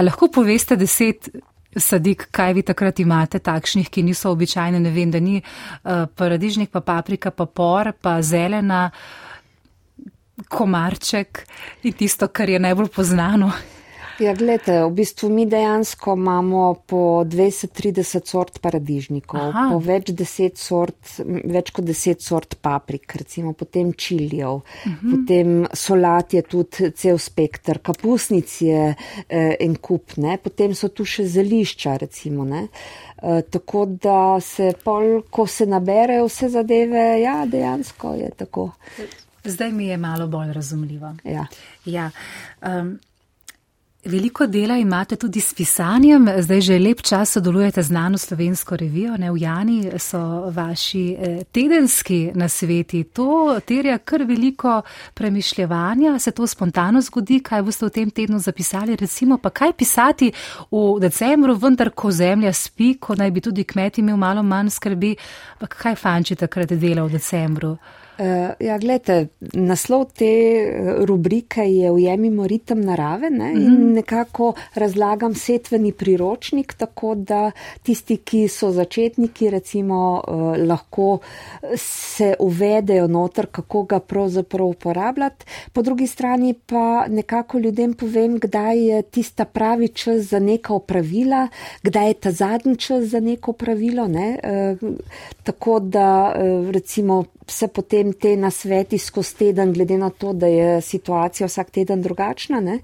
A 0.00 0.02
lahko 0.02 0.30
poveste 0.32 0.78
deset 0.80 1.28
sadik, 1.76 2.30
kaj 2.32 2.54
vi 2.56 2.62
takrat 2.64 3.02
imate, 3.04 3.38
takšnih, 3.44 3.90
ki 3.92 4.02
niso 4.06 4.30
običajne, 4.32 4.80
ne 4.80 4.90
vem, 4.94 5.10
da 5.12 5.20
ni 5.20 5.36
uh, 5.36 6.06
paradižnik, 6.16 6.70
pa 6.72 6.80
paprika, 6.80 7.30
pa 7.30 7.44
por, 7.44 7.92
pa 8.00 8.16
zelena, 8.24 8.86
komarček 10.48 11.44
in 11.84 11.92
tisto, 11.92 12.30
kar 12.32 12.48
je 12.48 12.62
najbolj 12.64 12.88
poznano. 12.94 13.52
Ja, 14.20 14.34
gledajte, 14.36 14.74
v 14.84 14.90
bistvu 14.98 15.30
mi 15.32 15.46
dejansko 15.48 16.12
imamo 16.12 16.74
po 16.86 17.24
20-30 17.24 18.26
sort 18.28 18.58
paradižnikov, 18.60 19.40
Aha. 19.40 19.62
po 19.72 19.78
več, 19.80 20.10
sort, 20.60 21.14
več 21.24 21.70
kot 21.72 21.86
10 21.88 22.20
sort 22.20 22.58
paprik, 22.60 23.14
recimo 23.16 23.54
potem 23.56 23.92
čiljev, 23.92 24.60
uh 24.60 24.86
mhm. 24.86 24.96
-huh. 25.00 25.14
potem 25.14 25.66
solat 25.72 26.34
je 26.34 26.42
tudi 26.42 26.90
cel 26.92 27.18
spektr, 27.18 27.78
kapusnic 27.78 28.60
je 28.60 28.94
eh, 29.28 29.56
en 29.60 29.76
kup, 29.76 30.16
ne? 30.16 30.36
potem 30.36 30.74
so 30.74 30.88
tu 30.88 31.04
še 31.04 31.24
zelišča, 31.24 31.96
recimo. 31.96 32.44
Ne? 32.44 32.68
Uh, 33.22 33.40
tako 33.50 33.86
da 33.86 34.40
se 34.40 34.72
pol, 34.84 35.22
ko 35.30 35.46
se 35.46 35.66
nabere 35.66 36.22
vse 36.24 36.48
zadeve, 36.48 37.20
ja, 37.20 37.46
dejansko 37.46 38.14
je 38.14 38.30
tako. 38.36 38.70
Zdaj 39.44 39.72
mi 39.72 39.86
je 39.86 39.96
malo 39.96 40.26
bolj 40.26 40.52
razumljivo. 40.52 41.14
Ja. 41.24 41.46
Ja, 41.84 42.10
um, 42.62 42.98
Veliko 44.04 44.46
dela 44.46 44.78
imate 44.78 45.16
tudi 45.16 45.40
s 45.40 45.54
pisanjem, 45.54 46.28
zdaj 46.38 46.60
že 46.60 46.78
lep 46.78 47.02
čas 47.02 47.32
sodelujete 47.36 47.82
z 47.82 47.86
znano 47.86 48.18
slovensko 48.18 48.76
revijo, 48.76 49.16
ne? 49.16 49.30
V 49.32 49.36
Jani 49.36 49.90
so 49.98 50.48
vaši 50.50 51.16
eh, 51.18 51.44
tedenski 51.52 52.30
nasveti. 52.34 53.04
To 53.04 53.60
terja 53.66 53.98
kar 53.98 54.24
veliko 54.24 54.82
premišljevanja, 55.14 56.18
se 56.18 56.30
to 56.30 56.46
spontano 56.46 57.00
zgodi, 57.00 57.42
kaj 57.44 57.62
boste 57.62 57.86
v 57.86 57.90
tem 57.90 58.10
tednu 58.10 58.38
zapisali, 58.38 58.96
recimo 58.96 59.38
pa 59.38 59.50
kaj 59.50 59.72
pisati 59.72 60.32
v 60.70 60.96
decembru, 61.00 61.54
vendar 61.54 61.90
ko 61.90 62.10
zemlja 62.10 62.52
spi, 62.52 62.94
ko 62.94 63.14
naj 63.14 63.30
bi 63.30 63.40
tudi 63.40 63.64
kmet 63.64 63.98
imel 63.98 64.16
malo 64.16 64.42
manj 64.42 64.70
skrbi, 64.70 65.16
pa 65.58 65.66
kaj 65.66 65.94
fanči 65.96 66.36
takrat 66.36 66.72
dela 66.72 67.04
v 67.04 67.20
decembru? 67.20 67.76
Uh, 68.20 68.26
ja, 68.60 68.74
gledajte, 68.76 69.30
naslov 69.56 70.10
te 70.12 70.26
eh, 70.28 70.88
rubrike 71.08 71.62
je 71.64 71.90
Ujemimo 71.90 72.44
ritem 72.46 72.80
narave 72.84 73.30
ne? 73.30 73.52
mm 73.52 73.56
-hmm. 73.56 73.64
in 73.66 73.72
mhm. 73.72 73.92
nekako 73.92 74.52
razlagam 74.74 75.34
setveni 75.34 75.92
priročnik, 75.92 76.74
tako 76.74 77.14
da 77.14 77.50
tisti, 77.82 78.16
ki 78.16 78.48
so 78.48 78.70
začetniki, 78.70 79.50
recimo, 79.50 80.22
uh, 80.28 80.68
lahko 80.68 81.18
se 81.76 82.34
uvedejo 82.38 83.06
noter, 83.06 83.46
kako 83.46 83.82
ga 83.82 83.98
pravzaprav 84.00 84.66
uporabljati. 84.66 85.44
Po 85.72 85.82
drugi 85.82 86.06
strani 86.06 86.54
pa 86.66 87.06
nekako 87.08 87.58
ljudem 87.58 87.94
povem, 87.94 88.38
kdaj 88.38 88.88
je 88.88 89.02
tista 89.02 89.44
pravi 89.44 89.88
čas 89.88 90.20
za 90.20 90.38
neka 90.38 90.74
opravila, 90.74 91.48
kdaj 91.82 92.08
je 92.08 92.14
ta 92.14 92.30
zadnji 92.30 92.76
čas 92.76 93.04
za 93.04 93.20
neko 93.20 93.52
pravilo. 93.52 94.08
Ne? 94.08 94.38
Uh, 94.82 94.90
tako 95.42 95.80
da 95.80 96.34
uh, 96.36 96.70
recimo 96.70 97.24
se 97.50 97.68
potem 97.68 98.12
te 98.12 98.36
nasveti 98.36 98.98
skozi 98.98 99.36
teden, 99.36 99.72
glede 99.72 99.98
na 99.98 100.10
to, 100.10 100.32
da 100.32 100.46
je 100.46 100.80
situacija 100.80 101.46
vsak 101.46 101.70
teden 101.70 102.02
drugačna, 102.02 102.60
ne, 102.60 102.78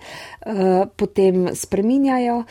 uh, 0.47 0.87
potem 0.97 1.49
spreminjajo. 1.55 2.43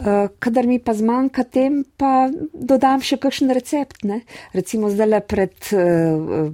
Uh, 0.00 0.28
kadar 0.38 0.66
mi 0.66 0.78
pa 0.78 0.94
zmanjka 0.94 1.44
tem, 1.44 1.84
pa 1.96 2.28
dodam 2.52 3.02
še 3.04 3.18
kakšen 3.22 3.52
recept. 3.54 4.02
Ne. 4.08 4.20
Recimo 4.54 4.90
zdaj 4.90 5.08
le 5.08 5.20
pred 5.22 5.70
uh, 5.76 6.48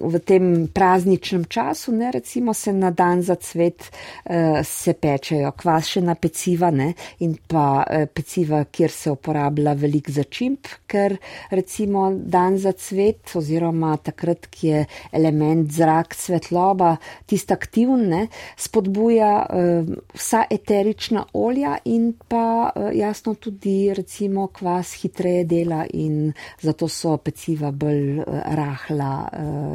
v 0.00 0.22
tem 0.26 0.66
prazničnem 0.74 1.46
času, 1.50 1.94
ne, 1.96 2.10
recimo 2.14 2.54
se 2.54 2.72
na 2.74 2.90
dan 2.90 3.22
za 3.22 3.36
cvet 3.38 3.86
uh, 3.86 4.60
se 4.66 4.94
pečejo 4.94 5.52
kvašena 5.58 6.16
peciva 6.18 6.70
ne, 6.74 6.92
in 7.22 7.36
pa 7.46 7.66
uh, 7.84 8.06
peciva, 8.10 8.64
kjer 8.66 8.90
se 8.90 9.14
uporablja 9.14 9.76
velik 9.78 10.10
začimp, 10.10 10.68
ker 10.90 11.16
recimo 11.54 12.10
dan 12.14 12.58
za 12.58 12.72
cvet 12.72 13.36
oziroma 13.38 13.96
takrat, 14.02 14.50
ki 14.60 14.68
je 14.68 14.84
element 15.16 15.72
zrak, 15.72 16.14
svetloba, 16.14 16.94
tista 17.26 17.56
aktivne, 17.56 18.26
spodbuja 18.60 19.32
uh, 19.46 19.90
vsa 20.14 20.44
eterična 20.50 21.24
olja 21.32 21.76
in 21.84 22.12
pa 22.28 22.68
uh, 22.68 22.90
jasno 22.94 23.34
tudi 23.34 23.94
recimo 23.96 24.46
kvas 24.52 24.92
hitreje 25.02 25.44
dela 25.44 25.84
in 25.92 26.32
zato 26.60 26.88
so 26.88 27.16
peciva 27.16 27.70
bolj 27.72 28.20
uh, 28.20 28.40
rahla, 28.60 29.10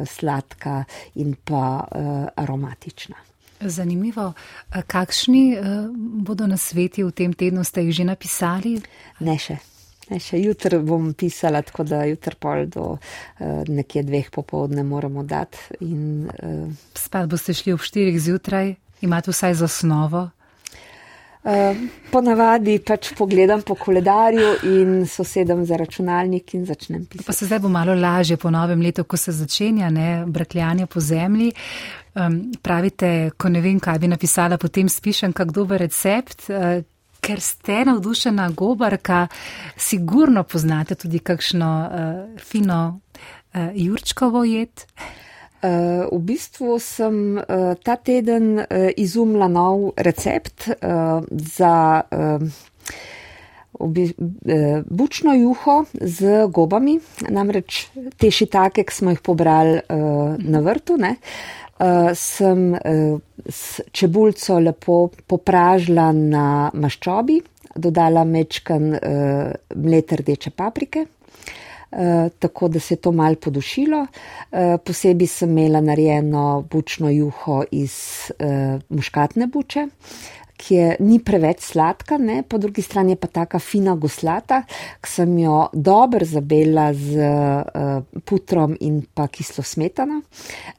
sladka 0.06 0.84
in 1.14 1.34
pa 1.44 1.86
aromatična. 2.36 3.16
Zanimivo. 3.60 4.32
Kakšni 4.86 5.56
bodo 5.96 6.46
na 6.46 6.56
sveti 6.56 7.04
v 7.04 7.10
tem 7.10 7.32
tednu, 7.32 7.64
ste 7.64 7.86
jih 7.86 8.02
že 8.02 8.04
napisali? 8.04 8.76
Ne 9.20 9.38
še. 9.40 9.75
Ne, 10.06 10.20
še 10.22 10.38
jutr 10.38 10.78
bom 10.86 11.10
pisala, 11.18 11.64
tako 11.66 11.82
da 11.86 12.04
jutr 12.06 12.36
pol 12.38 12.68
do 12.70 12.84
uh, 12.94 13.00
nekje 13.66 14.04
dveh 14.06 14.30
popovdne 14.30 14.84
moramo 14.86 15.24
dati. 15.26 15.58
In, 15.82 16.28
uh, 16.30 16.70
Spet 16.94 17.26
boste 17.30 17.54
šli 17.56 17.74
ob 17.74 17.82
štirih 17.82 18.18
zjutraj, 18.22 18.76
imate 19.02 19.34
vsaj 19.34 19.58
za 19.58 19.66
osnovo? 19.66 20.28
Uh, 21.46 21.74
ponavadi 22.10 22.78
pač 22.82 23.12
pogledam 23.18 23.60
po 23.66 23.76
koledarju 23.78 24.48
in 24.70 25.04
sosedam 25.10 25.66
za 25.66 25.76
računalnik 25.78 26.54
in 26.54 26.64
začnem 26.66 27.04
pisati. 27.06 27.26
Pa 27.26 27.34
se 27.34 27.46
zdaj 27.46 27.64
bo 27.66 27.70
malo 27.70 27.94
lažje 27.94 28.38
po 28.38 28.50
novem 28.50 28.82
letu, 28.82 29.04
ko 29.04 29.18
se 29.18 29.34
začenja, 29.34 29.90
ne, 29.90 30.24
brakljanje 30.26 30.86
po 30.86 31.02
zemlji. 31.02 31.52
Um, 32.14 32.40
pravite, 32.62 33.30
ko 33.38 33.50
ne 33.50 33.62
vem, 33.62 33.78
kaj 33.82 33.98
bi 34.02 34.10
napisala, 34.10 34.58
potem 34.58 34.88
spišem 34.90 35.34
kak 35.34 35.54
dober 35.54 35.82
recept. 35.82 36.46
Uh, 36.50 36.82
ker 37.26 37.40
ste 37.42 37.84
navdušena 37.84 38.50
gobarka, 38.54 39.26
sigurno 39.76 40.44
poznate 40.44 40.94
tudi 40.94 41.18
kakšno 41.18 41.70
uh, 41.82 42.40
fino 42.40 42.80
uh, 42.94 43.70
jurčkovo 43.74 44.44
jed. 44.44 44.86
Uh, 45.56 46.06
v 46.12 46.20
bistvu 46.22 46.78
sem 46.78 47.40
uh, 47.40 47.74
ta 47.82 47.96
teden 47.96 48.60
uh, 48.60 48.66
izumila 48.96 49.48
nov 49.48 49.96
recept 49.96 50.68
uh, 50.68 51.24
za 51.30 52.02
uh, 52.04 52.46
obi, 53.72 54.04
uh, 54.06 54.84
bučno 54.86 55.34
juho 55.34 55.84
z 56.00 56.46
gobami, 56.48 57.00
namreč 57.28 57.88
te 58.16 58.30
šitake, 58.30 58.84
ki 58.86 58.94
smo 58.94 59.16
jih 59.16 59.24
pobrali 59.24 59.80
uh, 59.80 60.36
na 60.38 60.62
vrtu. 60.62 61.00
Ne, 61.00 61.16
uh, 61.78 62.10
sem 62.14 62.72
uh, 62.74 63.18
s 63.48 63.80
čebulco 63.92 64.58
lepo 64.58 65.08
popražila 65.26 66.12
na 66.12 66.70
maščobi, 66.74 67.40
dodala 67.76 68.24
mečkan 68.24 68.94
uh, 68.94 69.52
mlete 69.76 70.22
rdeče 70.22 70.50
paprike. 70.56 71.06
Uh, 71.86 72.28
tako 72.38 72.68
da 72.68 72.80
se 72.80 72.94
je 72.94 72.98
to 73.00 73.12
mal 73.12 73.36
podušilo. 73.36 74.00
Uh, 74.02 74.76
posebej 74.84 75.30
sem 75.30 75.52
imela 75.52 75.80
narejeno 75.80 76.64
bučno 76.70 77.10
juho 77.10 77.62
iz 77.70 77.94
uh, 78.38 78.80
muškatne 78.88 79.46
buče, 79.46 79.86
ki 80.56 80.74
je 80.74 80.96
ni 81.04 81.18
preveč 81.22 81.62
sladka, 81.70 82.18
ne? 82.18 82.42
po 82.42 82.58
drugi 82.58 82.82
strani 82.82 83.14
je 83.14 83.20
pa 83.20 83.28
taka 83.28 83.58
fina 83.58 83.94
goslata, 83.94 84.62
ki 85.00 85.10
sem 85.10 85.34
jo 85.38 85.66
dobro 85.72 86.24
zabela 86.26 86.88
z 86.94 87.16
uh, 87.20 88.20
putrom 88.24 88.76
in 88.80 89.02
pa 89.14 89.28
kislo 89.28 89.64
smetano. 89.64 90.22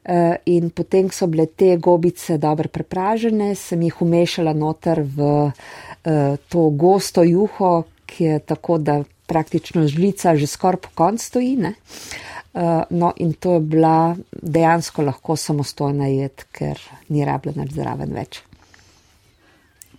Uh, 0.03 0.36
in 0.45 0.71
potem, 0.75 1.11
ko 1.11 1.17
so 1.21 1.28
bile 1.32 1.47
te 1.47 1.75
gobice 1.78 2.39
dobro 2.41 2.71
prepražene, 2.73 3.53
sem 3.55 3.86
jih 3.88 4.01
umešala 4.01 4.55
noter 4.57 5.03
v 5.05 5.30
uh, 5.45 6.36
to 6.49 6.69
gosto 6.73 7.23
juho, 7.23 7.86
ki 8.07 8.23
je 8.23 8.41
tako, 8.53 8.78
da 8.80 9.01
praktično 9.28 9.84
žlica 9.91 10.36
že 10.39 10.47
skoraj 10.47 10.82
po 10.88 10.89
koncu 10.95 11.25
stoji. 11.25 11.57
Uh, 11.57 12.82
no, 12.89 13.11
in 13.21 13.34
to 13.34 13.57
je 13.59 13.59
bila 13.59 14.15
dejansko 14.32 15.03
lahko 15.03 15.36
samostojna 15.36 16.07
jed, 16.07 16.47
ker 16.51 16.80
ni 17.13 17.25
rabljena 17.28 17.67
zraven 17.69 18.15
več. 18.15 18.41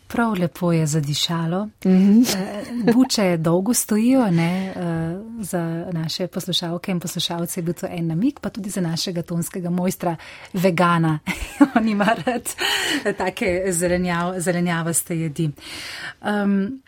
Prav 0.09 0.33
lepo 0.39 0.73
je 0.73 0.87
zadišalo. 0.87 1.65
Mm 1.65 1.71
-hmm. 1.85 2.93
Buče 2.95 3.37
dolgo 3.37 3.75
stojijo, 3.75 4.31
ne, 4.31 4.73
eh, 4.77 5.21
za 5.41 5.87
naše 5.93 6.27
poslušalke 6.27 6.91
in 6.93 7.01
poslušalce 7.01 7.61
je 7.61 7.65
bil 7.65 7.75
to 7.75 7.87
en 7.91 8.07
namik, 8.07 8.41
pa 8.41 8.49
tudi 8.49 8.71
za 8.71 8.81
našega 8.81 9.23
tonskega 9.23 9.71
mojstra, 9.71 10.17
vegana. 10.53 11.19
On 11.77 11.89
ima 11.89 12.09
rad 12.27 12.49
take 13.17 13.73
zelenjav, 13.73 14.41
zelenjavaste 14.41 15.19
jedi. 15.21 15.51
Um, 16.45 16.83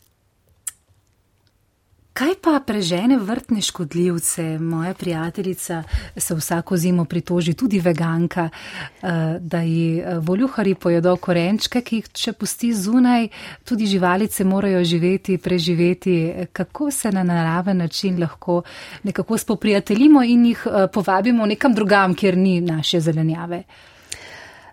Kaj 2.13 2.33
pa 2.43 2.59
prežene 2.67 3.17
vrtne 3.19 3.61
škodljivce? 3.63 4.59
Moja 4.59 4.95
prijateljica 4.95 5.83
se 6.17 6.35
vsako 6.35 6.77
zimo 6.77 7.05
pritoži, 7.05 7.55
tudi 7.55 7.79
veganka, 7.81 8.49
eh, 8.49 9.09
da 9.41 9.61
ji 9.61 9.99
eh, 9.99 10.19
voljuhari 10.19 10.75
pojedo 10.75 11.17
korenčke, 11.17 11.81
ki 11.81 11.97
jih 11.97 12.09
če 12.13 12.33
pusti 12.33 12.73
zunaj, 12.75 13.29
tudi 13.65 13.87
živalice 13.87 14.45
morajo 14.45 14.85
živeti, 14.85 15.39
preživeti. 15.39 16.33
Kako 16.53 16.91
se 16.91 17.13
na 17.13 17.23
naraven 17.23 17.77
način 17.77 18.21
lahko 18.21 18.63
nekako 19.03 19.39
spoprijateljimo 19.39 20.23
in 20.23 20.47
jih 20.47 20.67
eh, 20.67 20.87
povabimo 20.93 21.47
nekam 21.47 21.75
drugam, 21.75 22.15
kjer 22.15 22.37
ni 22.37 22.61
naše 22.61 23.01
zelenjave? 23.01 23.63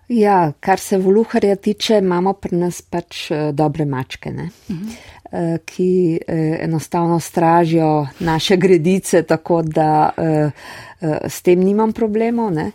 Ja, 0.08 0.52
kar 0.60 0.80
se 0.80 0.98
voluharja 0.98 1.56
tiče, 1.56 1.98
imamo 1.98 2.32
pri 2.32 2.56
nas 2.56 2.82
pač 2.82 3.30
dobre 3.52 3.84
mačke. 3.84 4.30
Uh 4.30 4.36
-huh. 4.36 5.17
Eh, 5.32 5.58
ki 5.64 6.18
eh, 6.26 6.58
enostavno 6.64 7.20
stražijo 7.20 8.06
naše 8.18 8.56
gredice, 8.56 9.22
tako 9.22 9.62
da 9.62 10.10
eh, 10.16 10.50
s 11.28 11.42
tem 11.42 11.60
nimam 11.60 11.92
problemov. 11.92 12.52
Ne. 12.52 12.70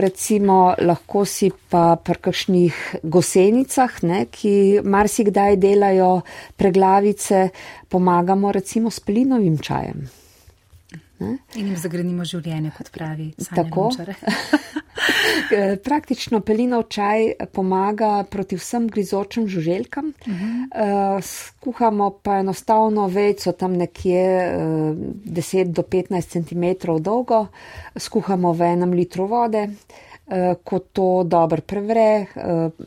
Recimo, 0.00 0.74
lahko 0.78 1.24
si 1.24 1.50
pa 1.70 1.96
pri 1.96 2.14
kakšnih 2.22 2.76
gosenicah, 3.02 3.96
ne, 4.02 4.20
ki 4.30 4.80
marsikdaj 4.84 5.56
delajo 5.56 6.20
preglavice, 6.56 7.48
pomagamo 7.88 8.52
recimo 8.52 8.90
s 8.90 9.00
plinovim 9.00 9.58
čajem. 9.58 10.06
Ne? 11.18 11.38
In 11.56 11.70
jim 11.70 11.76
zagrenimo 11.80 12.24
življenje, 12.28 12.72
kot 12.76 12.90
pravi. 12.92 13.30
Tako. 13.54 13.88
Praktično 15.86 16.40
pelinov 16.44 16.86
čaj 16.92 17.48
pomaga 17.54 18.24
proti 18.30 18.58
vsem 18.58 18.88
grizočim 18.92 19.48
žuželkam. 19.48 20.12
Uh 20.26 20.32
-huh. 20.32 21.20
Skuhamo 21.22 22.10
pa 22.22 22.38
enostavno 22.40 23.06
vejco 23.08 23.52
tam 23.52 23.76
nekje 23.76 24.52
10 24.54 25.72
do 25.72 25.82
15 25.82 26.28
cm 26.32 26.92
dolgo, 27.00 27.46
skuhamo 27.96 28.52
v 28.52 28.72
enem 28.72 28.92
litru 28.92 29.26
vode. 29.26 29.68
Eh, 29.68 30.05
ko 30.64 30.78
to 30.78 31.22
dobro 31.24 31.60
prevre, 31.62 32.00
eh, 32.00 32.26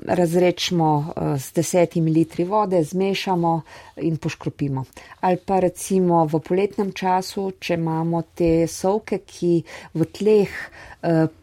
razrečemo 0.06 1.14
z 1.38 1.50
eh, 1.50 1.54
desetimi 1.56 2.12
litri 2.12 2.44
vode, 2.44 2.84
zmešamo 2.84 3.62
in 3.96 4.18
poškropimo. 4.18 4.84
Ali 5.20 5.38
pa 5.38 5.60
recimo 5.60 6.26
v 6.26 6.40
poletnem 6.40 6.92
času, 6.92 7.52
če 7.60 7.74
imamo 7.74 8.22
te 8.36 8.68
sovke, 8.68 9.22
ki 9.24 9.64
v 9.94 10.06
tleh 10.06 10.52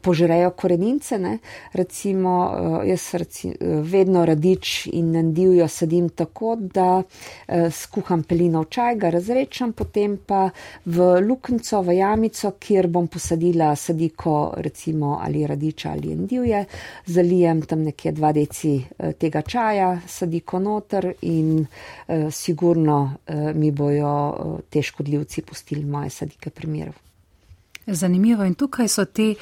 požrejo 0.01 0.51
korenince, 0.51 1.19
ne? 1.19 1.39
recimo 1.73 2.53
jaz 2.85 3.15
reci, 3.15 3.53
vedno 3.61 4.25
radič 4.27 4.87
in 4.93 5.13
nandivjo 5.13 5.69
sadim 5.69 6.09
tako, 6.09 6.57
da 6.61 7.03
skuham 7.71 8.23
pelinov 8.23 8.67
čaj, 8.71 8.97
ga 9.01 9.11
razrečem, 9.11 9.73
potem 9.73 10.19
pa 10.27 10.51
v 10.85 11.07
luknco, 11.21 11.81
v 11.83 11.97
jamico, 11.97 12.53
kjer 12.61 12.89
bom 12.89 13.09
posadila 13.09 13.73
sadiko 13.77 14.55
recimo 14.57 15.19
ali 15.23 15.47
radiča 15.47 15.91
ali 15.91 16.13
endivje, 16.13 16.65
zalijem 17.07 17.63
tam 17.63 17.83
nekje 17.83 18.13
dva 18.13 18.33
deci 18.33 18.77
eh, 18.77 19.13
tega 19.13 19.43
čaja, 19.43 19.95
sadiko 20.07 20.59
noter 20.59 21.13
in 21.23 21.67
sigurno 22.31 22.99
mi 23.55 23.71
bojo 23.71 24.61
te 24.71 24.83
škodljivci 24.83 25.43
pustili 25.43 25.85
moje 25.85 26.11
sadike 26.11 26.51
primerov. 26.51 27.06
Zanimivo 27.87 28.45
in 28.45 28.55
tukaj 28.55 28.89
so 28.89 29.05
te 29.05 29.34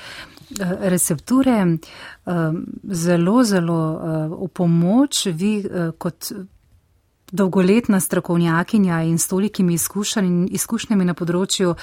recepture 0.90 1.78
zelo, 2.84 3.44
zelo 3.44 3.78
v 4.34 4.48
pomoč. 4.52 5.26
Vi 5.26 5.64
kot 5.98 6.32
dolgoletna 7.32 8.00
strokovnjakinja 8.00 9.02
in 9.02 9.18
s 9.18 9.28
tolikimi 9.28 9.74
izkušnjami 9.74 11.04
na 11.04 11.14
področju 11.14 11.74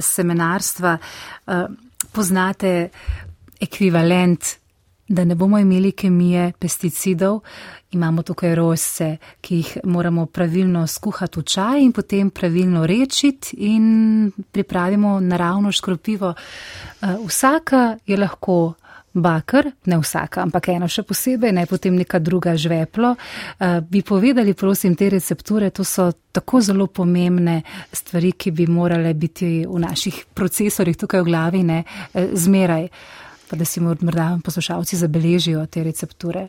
seminarstva 0.00 0.98
poznate 2.12 2.74
ekvivalent, 3.60 4.58
da 5.08 5.24
ne 5.24 5.34
bomo 5.34 5.58
imeli 5.58 5.92
kemije 5.92 6.52
pesticidov, 6.58 7.40
imamo 7.90 8.22
tukaj 8.22 8.54
rosce, 8.54 9.16
ki 9.40 9.56
jih 9.56 9.76
moramo 9.84 10.26
pravilno 10.26 10.86
skuhati 10.86 11.40
v 11.40 11.42
čaj 11.42 11.82
in 11.82 11.92
potem 11.92 12.30
pravilno 12.30 12.86
rečiti 12.86 13.56
in 13.56 14.32
pripravimo 14.52 15.20
naravno 15.20 15.72
škropivo. 15.72 16.34
Eh, 16.34 17.16
vsaka 17.26 17.96
je 18.06 18.16
lahko. 18.16 18.74
Bakr, 19.14 19.68
ne 19.86 19.98
vsaka, 19.98 20.42
ampak 20.42 20.72
ena 20.72 20.88
še 20.90 21.04
posebej, 21.06 21.52
ne 21.54 21.62
potem 21.70 21.94
neka 21.94 22.18
druga 22.18 22.56
žveplo. 22.58 23.12
Uh, 23.14 23.78
bi 23.86 24.02
povedali, 24.02 24.56
prosim, 24.58 24.96
te 24.98 25.06
recepture, 25.08 25.70
to 25.70 25.84
so 25.86 26.08
tako 26.34 26.58
zelo 26.60 26.88
pomembne 26.90 27.60
stvari, 27.94 28.32
ki 28.32 28.50
bi 28.50 28.66
morale 28.66 29.14
biti 29.14 29.62
v 29.70 29.78
naših 29.78 30.18
procesorjih 30.34 30.98
tukaj 30.98 31.22
v 31.22 31.28
glavi, 31.30 31.62
ne 31.62 31.84
uh, 31.84 32.34
zmeraj. 32.34 32.88
Pa 33.50 33.56
da 33.56 33.64
si 33.64 33.80
morda 33.80 34.38
poslušalci 34.44 34.96
zabeležijo 34.96 35.66
te 35.66 35.84
recepture? 35.84 36.48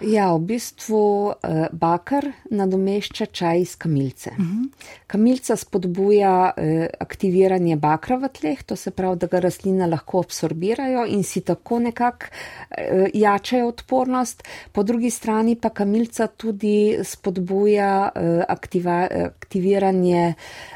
Ja, 0.00 0.28
v 0.36 0.42
bistvu 0.44 1.00
eh, 1.32 1.68
bakar 1.72 2.26
nadomešča 2.52 3.26
čaj 3.32 3.60
iz 3.60 3.76
kamilce. 3.76 4.30
Uh 4.30 4.38
mhm. 4.38 4.62
-huh. 4.62 4.68
Kamilca 5.06 5.56
spodbuja 5.56 6.52
eh, 6.56 6.88
aktiviranje 7.00 7.76
bakra 7.76 8.16
v 8.16 8.28
tleh, 8.28 8.62
to 8.62 8.76
se 8.76 8.90
pravi, 8.90 9.16
da 9.16 9.26
ga 9.26 9.40
rastlina 9.40 9.86
lahko 9.86 10.18
absorbirajo 10.18 11.06
in 11.06 11.22
si 11.22 11.40
tako 11.40 11.78
nekako 11.78 12.26
eh, 12.70 13.10
jačajo 13.14 13.68
odpornost. 13.68 14.42
Po 14.72 14.82
drugi 14.82 15.10
strani 15.10 15.56
pa 15.56 15.68
kamilca 15.68 16.26
tudi 16.26 16.98
spodbuja 17.04 18.10
eh, 18.14 18.44
aktiva, 18.48 19.08
aktiviranje. 19.26 20.34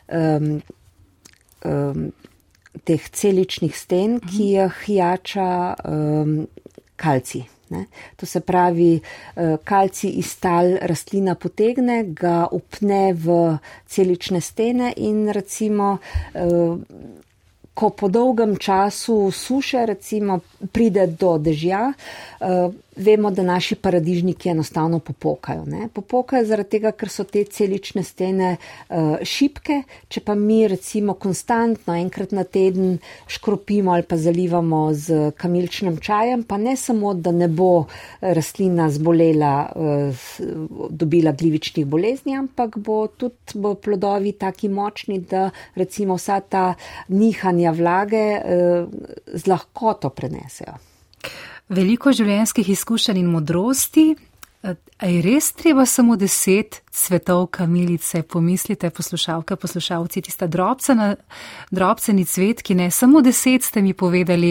Eh, 0.09 0.40
eh, 1.64 2.11
teh 2.85 3.09
celičnih 3.12 3.77
sten, 3.77 4.18
mhm. 4.18 4.29
ki 4.29 4.51
jih 4.55 4.85
jača 4.97 5.75
um, 5.85 6.37
kalci. 6.97 7.45
Ne? 7.71 7.85
To 8.16 8.27
se 8.27 8.41
pravi, 8.41 8.99
uh, 8.99 9.57
kalci 9.64 10.09
iz 10.18 10.35
tal 10.43 10.75
rastlina 10.83 11.37
potegne, 11.39 12.03
ga 12.05 12.49
upne 12.53 13.12
v 13.14 13.37
celične 13.87 14.41
stene 14.41 14.93
in 14.97 15.29
recimo, 15.31 15.99
uh, 15.99 16.81
ko 17.75 17.91
po 17.91 18.09
dolgem 18.11 18.57
času 18.59 19.31
suše, 19.31 19.87
recimo, 19.87 20.41
pride 20.73 21.07
do 21.07 21.37
dežja, 21.39 21.93
uh, 21.93 22.75
vemo, 23.01 23.30
da 23.30 23.42
naši 23.42 23.74
paradižniki 23.74 24.48
enostavno 24.48 24.98
popokajo. 24.98 25.64
Ne? 25.66 25.88
Popokajo 25.92 26.44
zaradi 26.44 26.76
tega, 26.76 26.92
ker 26.92 27.09
so 27.09 27.24
te 27.24 27.42
celične 27.44 28.03
stene 28.05 28.51
uh, 28.57 29.16
šipke. 29.26 29.82
Če 30.09 30.22
pa 30.24 30.34
mi 30.38 30.61
recimo 30.68 31.14
konstantno 31.20 31.96
enkrat 31.96 32.34
na 32.36 32.44
teden 32.44 32.98
škropimo 33.30 33.92
ali 33.94 34.07
pa 34.07 34.18
zalivamo 34.20 34.82
z 34.94 35.30
kamilčnim 35.40 35.98
čajem, 36.03 36.44
pa 36.44 36.59
ne 36.61 36.76
samo, 36.76 37.14
da 37.14 37.32
ne 37.32 37.48
bo 37.48 37.86
rastlina 38.20 38.90
zbolela, 38.90 39.55
uh, 39.74 40.26
dobila 40.90 41.32
glivičnih 41.32 41.86
bolezni, 41.86 42.36
ampak 42.36 42.78
bo 42.78 43.07
tudi 43.09 43.59
bo 43.61 43.74
plodovi 43.74 44.32
taki 44.38 44.68
močni, 44.68 45.20
da 45.20 45.51
recimo 45.74 46.16
vsa 46.20 46.40
ta 46.40 46.64
nihanja 47.09 47.72
vlage 47.76 48.24
uh, 48.36 48.86
z 49.34 49.46
lahkoto 49.46 50.11
prenesejo 50.11 50.78
veliko 51.71 52.12
življenjskih 52.12 52.75
izkušenj 52.77 53.23
in 53.23 53.31
modrosti. 53.31 54.11
A 55.01 55.07
je 55.09 55.23
res 55.25 55.47
treba 55.57 55.87
samo 55.89 56.18
deset 56.21 56.83
cvetov 56.93 57.47
kamilice, 57.57 58.21
pomislite, 58.29 58.91
poslušalke, 58.93 59.57
poslušalci, 59.57 60.21
tista 60.27 60.45
drobcena, 60.47 61.14
drobceni 61.73 62.27
cvet, 62.29 62.61
ki 62.61 62.77
ne 62.77 62.91
samo 62.93 63.23
deset 63.25 63.64
ste 63.64 63.81
mi 63.81 63.95
povedali, 63.97 64.51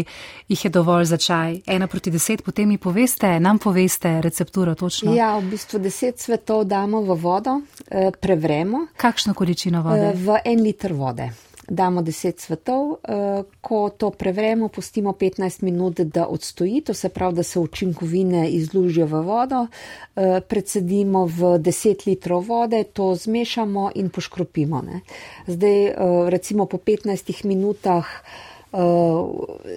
jih 0.49 0.63
je 0.65 0.71
dovolj 0.73 1.05
za 1.11 1.19
čaj. 1.21 1.59
Ena 1.67 1.87
proti 1.87 2.09
deset, 2.09 2.41
potem 2.41 2.73
mi 2.73 2.79
poveste, 2.81 3.35
nam 3.39 3.59
poveste 3.61 4.15
recepturo 4.25 4.73
točno. 4.75 5.13
Ja, 5.13 5.35
v 5.37 5.51
bistvu 5.51 5.83
deset 5.83 6.17
cvetov 6.17 6.65
damo 6.65 7.03
v 7.05 7.13
vodo, 7.13 7.59
eh, 7.91 8.09
prevremo. 8.09 8.87
Kakšno 8.97 9.37
količino 9.37 9.83
vode? 9.85 10.09
Eh, 10.09 10.17
v 10.17 10.41
en 10.45 10.65
liter 10.65 10.93
vode 10.93 11.29
damo 11.69 12.01
10 12.01 12.35
cvetov, 12.45 12.91
eh, 12.91 13.43
ko 13.61 13.89
to 13.89 14.09
prevremo, 14.11 14.67
pustimo 14.67 15.13
15 15.13 15.61
minut, 15.61 15.99
da 15.99 16.27
odstoji, 16.27 16.81
to 16.81 16.93
se 16.93 17.09
pravi, 17.09 17.35
da 17.35 17.43
se 17.43 17.59
učinkovine 17.59 18.49
izlužijo 18.49 19.05
v 19.05 19.21
vodo, 19.21 19.67
eh, 20.15 20.41
predsedimo 20.41 21.25
v 21.25 21.59
10 21.59 22.07
litrov 22.07 22.45
vode, 22.47 22.83
to 22.83 23.15
zmešamo 23.15 23.91
in 23.95 24.09
poškropimo. 24.09 24.81
Ne. 24.81 25.01
Zdaj, 25.47 25.85
eh, 25.85 25.95
recimo 26.29 26.65
po 26.65 26.77
15 26.77 27.43
minutah, 27.43 28.05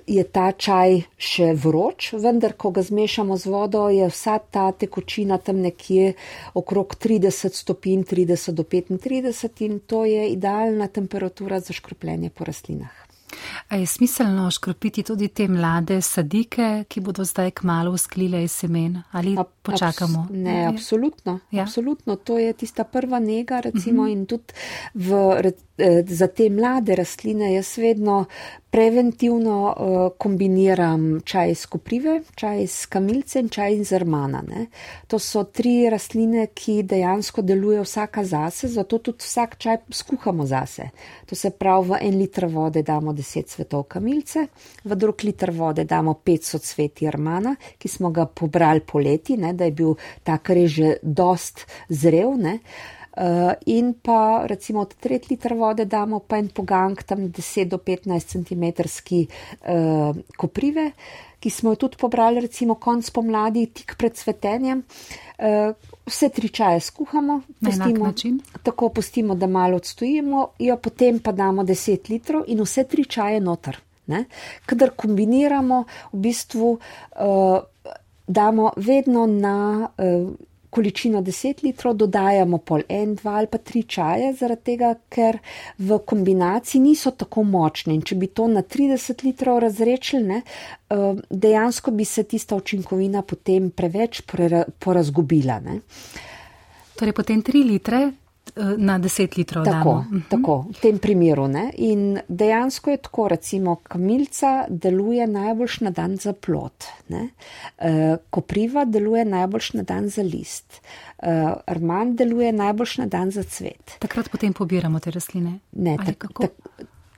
je 0.06 0.24
ta 0.24 0.52
čaj 0.52 0.98
še 1.16 1.52
vroč, 1.56 2.12
vendar, 2.20 2.52
ko 2.60 2.70
ga 2.70 2.82
zmešamo 2.84 3.36
z 3.40 3.48
vodo, 3.48 3.86
je 3.88 4.08
vsa 4.12 4.38
ta 4.38 4.68
tekočina 4.72 5.38
tam 5.38 5.62
nekje 5.64 6.12
okrog 6.54 6.96
30 7.00 7.56
stopinj, 7.56 8.04
30 8.04 8.52
do 8.52 8.62
35 8.68 9.64
in 9.64 9.80
to 9.80 10.04
je 10.04 10.28
idealna 10.32 10.88
temperatura 10.88 11.60
za 11.60 11.72
škropljenje 11.72 12.30
po 12.30 12.44
rastlinah. 12.44 13.02
A 13.68 13.76
je 13.76 13.86
smiselno 13.86 14.50
škropiti 14.50 15.02
tudi 15.02 15.28
te 15.28 15.48
mlade 15.48 16.00
sadike, 16.02 16.84
ki 16.88 17.00
bodo 17.00 17.24
zdaj 17.24 17.50
kmalo 17.50 17.92
usklile 17.92 18.44
iz 18.44 18.52
semen 18.52 19.02
ali 19.10 19.36
A, 19.38 19.44
počakamo? 19.62 20.20
Abs 20.20 20.36
ne, 20.36 20.66
absolutno. 20.66 21.38
Ja. 21.50 21.62
absolutno. 21.62 22.16
To 22.16 22.38
je 22.38 22.52
tista 22.52 22.84
prva 22.84 23.18
nega, 23.18 23.60
recimo, 23.60 24.02
uh 24.02 24.08
mhm. 24.08 24.14
-huh. 24.14 24.20
in 24.20 24.26
tudi 24.26 24.52
v, 24.94 25.12
eh, 25.44 25.52
za 26.06 26.26
te 26.26 26.50
mlade 26.50 26.96
rastline 26.96 27.54
jaz 27.54 27.78
vedno 27.78 28.24
preventivno 28.72 29.74
uh, 29.78 30.18
kombiniram 30.18 31.20
čaj 31.24 31.50
iz 31.50 31.66
koprive, 31.66 32.20
čaj 32.34 32.62
iz 32.62 32.86
kamilce 32.86 33.40
in 33.40 33.48
čaj 33.48 33.74
iz 33.74 33.92
armana. 33.92 34.40
Ne. 34.48 34.66
To 35.06 35.18
so 35.18 35.42
tri 35.44 35.90
rastline, 35.92 36.46
ki 36.54 36.78
dejansko 36.82 37.42
delujejo 37.42 37.82
vsaka 37.84 38.24
zase, 38.24 38.70
zato 38.72 38.98
tudi 38.98 39.20
vsak 39.20 39.58
čaj 39.58 39.76
skuhamo 39.90 40.46
zase. 40.46 40.88
To 41.28 41.36
se 41.36 41.50
pravi, 41.50 41.90
v 41.90 41.98
en 42.00 42.16
liter 42.18 42.46
vode 42.48 42.82
damo 42.82 43.12
10 43.12 43.52
cvetov 43.52 43.84
kamilce, 43.92 44.46
v 44.84 44.96
drug 44.96 45.24
liter 45.24 45.50
vode 45.50 45.84
damo 45.84 46.16
500 46.24 46.64
cveti 46.64 47.08
armana, 47.08 47.52
ki 47.78 47.88
smo 47.88 48.10
ga 48.10 48.24
pobrali 48.26 48.80
poleti, 48.80 49.36
ne, 49.36 49.52
da 49.52 49.68
je 49.68 49.76
bil 49.76 49.94
tak 50.24 50.50
reže 50.50 50.96
dost 51.02 51.66
zrev. 51.88 52.32
Ne. 52.40 52.54
Uh, 52.54 53.01
in 53.66 53.94
pa 54.02 54.46
recimo 54.46 54.80
od 54.80 54.94
3 55.02 55.30
litra 55.30 55.56
vode 55.56 55.84
damo 55.84 56.18
pa 56.20 56.38
en 56.38 56.48
pogank 56.48 57.02
tam 57.02 57.28
10 57.28 57.68
do 57.68 57.76
15 57.78 58.26
cm 58.26 58.64
uh, 58.72 60.16
koprive, 60.36 60.92
ki 61.40 61.50
smo 61.50 61.70
jo 61.70 61.76
tudi 61.76 61.96
pobrali 62.00 62.40
recimo 62.40 62.74
konc 62.74 63.10
pomladi, 63.10 63.66
tik 63.66 63.96
pred 63.98 64.16
cvetenjem. 64.16 64.82
Uh, 65.38 65.74
vse 66.06 66.28
tri 66.28 66.48
čaje 66.48 66.80
skuhamo, 66.80 67.40
pustimo, 67.60 68.12
tako 68.62 68.88
pustimo, 68.88 69.34
da 69.34 69.46
malo 69.46 69.76
odstojimo, 69.76 70.48
jo 70.58 70.76
potem 70.76 71.18
pa 71.18 71.32
damo 71.32 71.62
10 71.62 72.10
litrov 72.10 72.44
in 72.46 72.62
vse 72.62 72.84
tri 72.84 73.04
čaje 73.04 73.40
noter. 73.40 73.80
Kadar 74.66 74.90
kombiniramo, 74.96 75.84
v 76.12 76.18
bistvu 76.18 76.72
uh, 76.72 77.58
damo 78.26 78.72
vedno 78.76 79.26
na. 79.26 79.88
Uh, 79.98 80.32
količino 80.72 81.20
10 81.22 81.62
litrov, 81.66 81.94
dodajamo 82.00 82.58
pol 82.64 82.86
en, 82.88 83.14
dva 83.14 83.36
ali 83.42 83.50
pa 83.52 83.58
tri 83.60 83.82
čaje, 83.84 84.32
zaradi 84.38 84.64
tega, 84.70 84.94
ker 85.12 85.36
v 85.78 85.98
kombinaciji 86.08 86.80
niso 86.80 87.12
tako 87.12 87.44
močne. 87.44 87.92
In 87.92 88.00
če 88.00 88.16
bi 88.16 88.30
to 88.32 88.48
na 88.48 88.64
30 88.64 89.24
litrov 89.26 89.60
razrečili, 89.66 90.24
ne, 90.24 90.40
eh, 90.42 91.20
dejansko 91.28 91.92
bi 91.92 92.04
se 92.08 92.24
tista 92.24 92.56
učinkovina 92.56 93.22
potem 93.22 93.70
preveč 93.70 94.22
porazgubila. 94.78 95.60
Ne. 95.60 95.80
Torej, 96.96 97.12
potem 97.12 97.42
3 97.42 97.64
litre 97.68 98.02
na 98.76 98.98
10 98.98 99.38
litrov. 99.38 99.64
Tako, 99.64 100.04
mhm. 100.10 100.20
tako, 100.28 100.56
v 100.70 100.80
tem 100.80 100.98
primeru. 100.98 101.48
Ne? 101.48 101.70
In 101.76 102.18
dejansko 102.28 102.90
je 102.90 102.96
tako, 102.96 103.28
recimo, 103.28 103.76
kamilca 103.82 104.66
deluje 104.68 105.26
najboljš 105.26 105.80
na 105.80 105.90
dan 105.90 106.16
za 106.16 106.32
plot, 106.32 106.84
e, 107.08 108.16
kopriva 108.30 108.84
deluje 108.84 109.24
najboljš 109.24 109.72
na 109.72 109.82
dan 109.82 110.08
za 110.08 110.22
list, 110.22 110.80
e, 111.18 111.32
arman 111.66 112.16
deluje 112.16 112.52
najboljš 112.52 112.98
na 112.98 113.06
dan 113.06 113.30
za 113.30 113.42
cvet. 113.42 113.96
Takrat 113.98 114.28
potem 114.28 114.52
pobiramo 114.52 115.00
te 115.00 115.10
rastline. 115.10 115.58
Ne, 115.72 115.96
tak, 115.96 116.28
tak, 116.40 116.60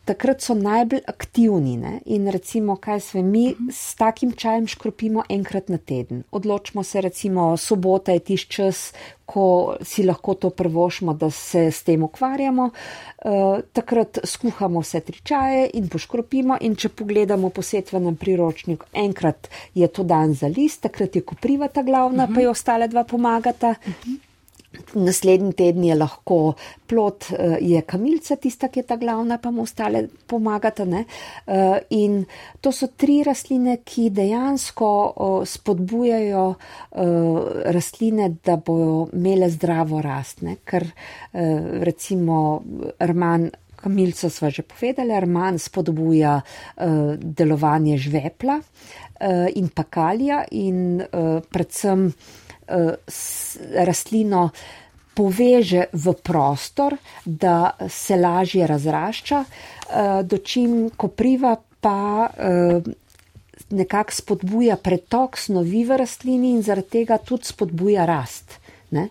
takrat 0.05 0.42
so 0.42 0.55
najbolj 0.55 1.00
aktivni 1.07 1.76
ne? 1.76 2.00
in 2.05 2.28
recimo, 2.28 2.76
kaj 2.76 3.00
sve 3.00 3.22
mi 3.22 3.52
uh 3.52 3.59
-huh. 3.59 3.72
s 3.72 3.94
takim 3.94 4.32
čajem 4.32 4.66
škropimo 4.66 5.22
enkrat 5.28 5.68
na 5.68 5.78
teden. 5.78 6.22
Odločimo 6.30 6.82
se, 6.82 7.00
recimo, 7.00 7.57
sobota 7.57 8.12
je 8.12 8.18
tiš 8.18 8.48
čas, 8.48 8.92
ko 9.26 9.76
si 9.82 10.02
lahko 10.02 10.34
to 10.34 10.50
prvošmo, 10.50 11.14
da 11.14 11.30
se 11.30 11.70
s 11.70 11.82
tem 11.82 12.02
ukvarjamo. 12.02 12.70
Uh, 13.24 13.59
takrat 13.72 14.18
skuhamo 14.24 14.80
vse 14.80 15.00
tri 15.00 15.18
čaje 15.22 15.70
in 15.74 15.88
poškropimo 15.88 16.59
in 16.61 16.76
če 16.76 16.88
pogledamo 16.88 17.50
posetvenem 17.50 18.16
priročniku, 18.16 18.86
enkrat 18.92 19.48
je 19.74 19.88
to 19.88 20.02
dan 20.02 20.34
za 20.34 20.46
list, 20.46 20.82
takrat 20.82 21.16
je 21.16 21.22
koprivata 21.22 21.82
glavna, 21.82 22.24
uh 22.24 22.30
-huh. 22.30 22.34
pa 22.34 22.40
jo 22.40 22.50
ostale 22.50 22.88
dva 22.88 23.05
pomagata. 23.05 23.70
Uh 23.70 23.92
-huh. 24.05 24.34
Naslednji 24.95 25.53
teden 25.53 25.85
je 25.85 25.95
lahko 25.95 26.55
plot, 26.87 27.25
eh, 27.33 27.57
je 27.61 27.81
kamilca, 27.83 28.37
tista, 28.37 28.68
ki 28.68 28.81
je 28.81 28.87
ta 28.87 28.97
glavna, 28.97 29.39
pa 29.39 29.51
mu 29.51 29.62
ostale 29.62 30.07
pomagata. 30.27 30.85
Ne? 30.85 31.05
Eh, 31.47 31.79
in 31.91 32.25
to 32.61 32.72
so 32.72 32.89
tri 32.97 33.22
rastline, 33.27 33.79
ki 33.85 34.11
dejansko 34.11 34.91
spodbujajo 35.47 36.47
eh, 36.55 37.72
rastline, 37.75 38.31
da 38.45 38.57
bojo 38.57 39.09
imele 39.12 39.51
zdravo 39.51 40.03
rast. 40.03 40.43
Ne? 40.43 40.57
Ker 40.64 40.87
recimo 41.33 42.62
Arman. 42.99 43.51
Kamilco 43.85 44.31
smo 44.31 44.49
že 44.49 44.62
povedali, 44.64 45.12
Arman 45.12 45.59
spodbuja 45.61 46.39
uh, 46.41 46.85
delovanje 47.20 47.99
žvepla 48.01 48.55
uh, 48.57 49.45
in 49.61 49.68
pakalja 49.68 50.39
in 50.57 51.03
uh, 51.05 51.43
predvsem 51.53 52.07
uh, 52.07 52.43
rastlino 53.87 54.51
poveže 55.15 55.87
v 55.93 56.15
prostor, 56.23 56.97
da 57.25 57.71
se 57.89 58.17
lažje 58.17 58.67
razrašča, 58.67 59.45
eh, 59.45 60.23
dočim 60.23 60.91
kopriva 60.97 61.57
pa 61.81 62.29
eh, 62.37 62.81
nekako 63.71 64.12
spodbuja 64.12 64.77
pretok 64.77 65.39
snovi 65.39 65.85
v 65.85 65.97
rastlini 65.97 66.51
in 66.51 66.62
zaradi 66.62 66.89
tega 66.89 67.19
tudi 67.19 67.45
spodbuja 67.45 68.05
rast. 68.07 68.59
Ne? 68.91 69.09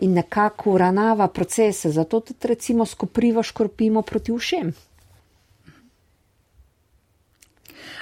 In 0.00 0.14
nekako 0.16 0.70
uranava 0.70 1.26
procese, 1.28 1.90
zato 1.90 2.20
tudi 2.20 2.48
recimo 2.48 2.86
skoprivo 2.86 3.42
škorpimo 3.42 4.02
proti 4.02 4.32
ušem. 4.32 4.72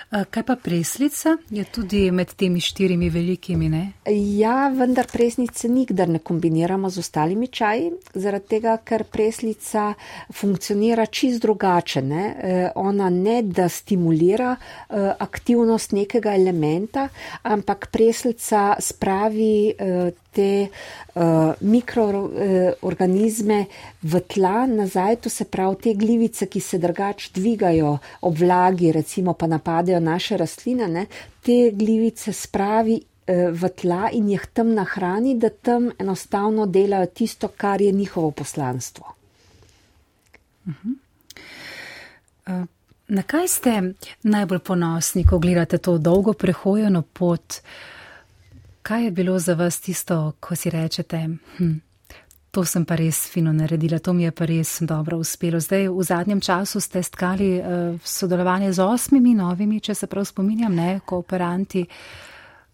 Kaj 0.08 0.42
pa 0.42 0.54
preslica? 0.56 1.34
Je 1.50 1.64
tudi 1.64 2.10
med 2.10 2.30
temi 2.32 2.60
štirimi 2.64 3.10
velikimi, 3.12 3.68
ne? 3.68 3.82
Ja, 4.38 4.70
vendar 4.72 5.04
preslice 5.12 5.68
nikdar 5.68 6.08
ne 6.08 6.18
kombiniramo 6.18 6.88
z 6.90 7.02
ostalimi 7.02 7.46
čaji, 7.52 7.90
zaradi 8.14 8.48
tega, 8.54 8.78
ker 8.80 9.04
preslica 9.04 9.90
funkcionira 10.32 11.04
čist 11.06 11.42
drugače. 11.44 12.02
Ne? 12.02 12.24
E, 12.24 12.54
ona 12.74 13.10
ne 13.12 13.42
da 13.42 13.68
stimulira 13.68 14.54
e, 14.56 15.02
aktivnost 15.20 15.92
nekega 15.92 16.32
elementa, 16.40 17.10
ampak 17.42 17.90
preslica 17.92 18.78
spravi 18.80 19.52
te 20.38 20.70
uh, 20.70 21.54
mikroorganizme 21.60 23.58
v 24.02 24.20
tla 24.30 24.66
nazaj, 24.70 25.16
to 25.26 25.30
se 25.30 25.48
pravi 25.50 25.76
te 25.82 25.94
glivice, 25.98 26.46
ki 26.46 26.60
se 26.62 26.78
drugač 26.78 27.30
dvigajo 27.34 27.96
ob 28.22 28.38
vlagi, 28.38 28.92
recimo 28.94 29.34
pa 29.34 29.50
napadejo 29.50 29.98
naše 30.00 30.38
rastline, 30.38 30.86
ne, 30.88 31.06
te 31.42 31.72
glivice 31.74 32.32
spravi 32.32 33.00
uh, 33.00 33.50
v 33.50 33.72
tla 33.82 34.12
in 34.14 34.30
jih 34.30 34.46
tam 34.54 34.72
nahrani, 34.78 35.34
da 35.42 35.50
tam 35.50 35.90
enostavno 35.98 36.70
delajo 36.70 37.10
tisto, 37.10 37.50
kar 37.50 37.82
je 37.82 37.92
njihovo 37.92 38.30
poslanstvo. 38.30 39.14
Uh 40.66 40.74
-huh. 40.74 40.96
uh. 42.46 42.66
Na 43.08 43.22
kaj 43.22 43.48
ste 43.48 43.82
najbolj 44.22 44.58
ponosni, 44.58 45.24
ko 45.24 45.38
gledate 45.38 45.78
to 45.78 45.98
dolgo 45.98 46.32
prehojeno 46.32 47.02
pot? 47.02 47.54
Uh, 47.56 47.97
Kaj 48.88 49.04
je 49.04 49.10
bilo 49.10 49.38
za 49.38 49.54
vas 49.54 49.80
tisto, 49.80 50.32
ko 50.40 50.56
si 50.56 50.70
rečete, 50.70 51.28
hm, 51.58 51.72
to 52.50 52.64
sem 52.64 52.86
pa 52.88 52.96
res 52.96 53.18
fino 53.28 53.52
naredila, 53.52 53.98
to 53.98 54.14
mi 54.16 54.24
je 54.24 54.30
pa 54.32 54.46
res 54.48 54.78
dobro 54.80 55.18
uspelo. 55.20 55.60
Zdaj 55.60 55.90
v 55.92 56.04
zadnjem 56.08 56.40
času 56.40 56.80
ste 56.80 57.02
stkali 57.02 57.50
uh, 57.60 58.00
sodelovanje 58.00 58.72
z 58.72 58.80
osmimi 58.80 59.34
novimi, 59.36 59.82
če 59.84 59.94
se 59.94 60.06
prav 60.08 60.24
spominjam, 60.24 60.72
ne, 60.72 61.00
kooperanti. 61.04 61.84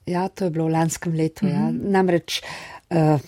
Ja, 0.06 0.28
to 0.28 0.46
je 0.46 0.54
bilo 0.54 0.68
v 0.70 0.76
lanskem 0.76 1.18
letu. 1.18 1.46
Mm 1.46 1.48
-hmm. 1.48 1.54
ja. 1.54 1.70
Mhm. 1.70 1.90
Namreč. 1.90 2.42
Uh, 2.90 3.18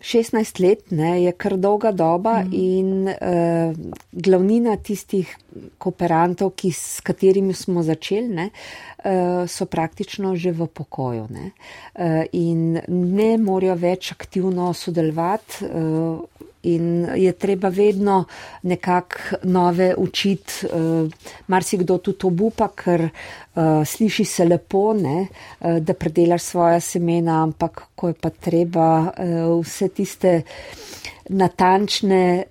16 0.00 0.60
let 0.62 0.90
ne, 0.90 1.16
je 1.22 1.32
kar 1.32 1.56
dolga 1.58 1.90
doba 1.92 2.38
mm. 2.44 2.52
in 2.52 3.08
uh, 3.10 3.74
glavnina 4.12 4.76
tistih 4.76 5.30
kooperantov, 5.78 6.52
ki, 6.58 6.70
s 6.70 7.02
katerimi 7.02 7.54
smo 7.54 7.82
začeli, 7.82 8.28
ne, 8.34 8.48
uh, 8.50 9.42
so 9.50 9.66
praktično 9.66 10.36
že 10.38 10.52
v 10.54 10.68
pokoju 10.70 11.26
ne, 11.34 11.50
uh, 11.50 12.22
in 12.32 12.78
ne 12.88 13.30
morajo 13.42 13.74
več 13.78 14.12
aktivno 14.14 14.70
sodelovati. 14.74 15.66
Uh, 15.66 16.46
In 16.62 17.06
je 17.14 17.32
treba 17.32 17.68
vedno 17.68 18.24
nekako 18.62 19.18
nove 19.42 19.94
učiti, 19.98 20.66
uh, 20.66 21.10
marsikdo 21.46 21.98
tudi 21.98 22.26
obupa, 22.26 22.68
ker 22.74 23.04
uh, 23.04 23.86
sliši 23.86 24.24
se 24.24 24.44
lepo, 24.44 24.92
ne, 24.94 25.26
uh, 25.60 25.78
da 25.78 25.94
predelaš 25.94 26.42
svoja 26.42 26.80
semena, 26.80 27.42
ampak 27.42 27.82
ko 27.94 28.08
je 28.08 28.14
pa 28.20 28.30
treba 28.30 29.12
vse 29.60 29.88
tiste 29.88 30.42
natančne 31.28 32.44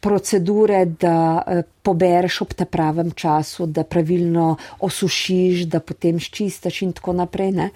procedure, 0.00 0.84
da 0.84 1.42
pobereš 1.82 2.40
ob 2.44 2.52
te 2.54 2.64
pravem 2.64 3.10
času, 3.10 3.66
da 3.66 3.82
pravilno 3.84 4.56
osušiš, 4.86 5.64
da 5.66 5.80
potem 5.80 6.20
ščistaš 6.22 6.82
in 6.86 6.92
tako 6.94 7.16
naprej, 7.18 7.50
ne, 7.58 7.70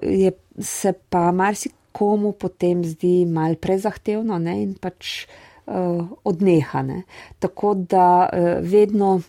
je 0.00 0.30
se 0.60 0.92
pa 1.10 1.32
marsikdo 1.32 1.83
komu 1.94 2.34
potem 2.34 2.82
zdi 2.84 3.22
mal 3.30 3.54
prezahtevno 3.56 4.38
ne? 4.42 4.60
in 4.66 4.74
pač 4.74 5.24
odnehane. 5.64 7.02
Tako 7.40 7.74
da 7.88 8.28
vedno 8.60 9.20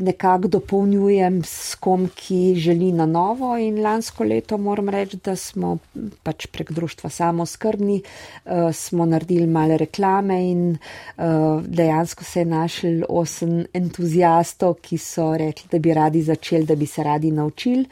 nekako 0.00 0.48
dopolnjujem 0.48 1.42
s 1.44 1.74
kom, 1.74 2.08
ki 2.14 2.54
želi 2.56 2.92
na 2.92 3.06
novo 3.06 3.56
in 3.58 3.80
lansko 3.82 4.24
leto 4.24 4.58
moram 4.58 4.88
reči, 4.88 5.18
da 5.24 5.36
smo 5.36 5.76
pač 6.22 6.46
prek 6.46 6.72
društva 6.72 7.10
samo 7.10 7.46
skrbni, 7.46 8.00
uh, 8.44 8.72
smo 8.72 9.06
naredili 9.06 9.46
male 9.46 9.76
reklame 9.76 10.38
in 10.50 10.62
uh, 10.70 11.62
dejansko 11.66 12.24
se 12.24 12.40
je 12.40 12.44
našel 12.44 13.02
osem 13.08 13.64
entuzijastov, 13.72 14.74
ki 14.82 14.98
so 14.98 15.30
rekli, 15.36 15.68
da 15.72 15.78
bi 15.78 15.94
radi 15.94 16.22
začeli, 16.22 16.66
da 16.66 16.76
bi 16.76 16.86
se 16.86 17.02
radi 17.02 17.30
naučili 17.30 17.84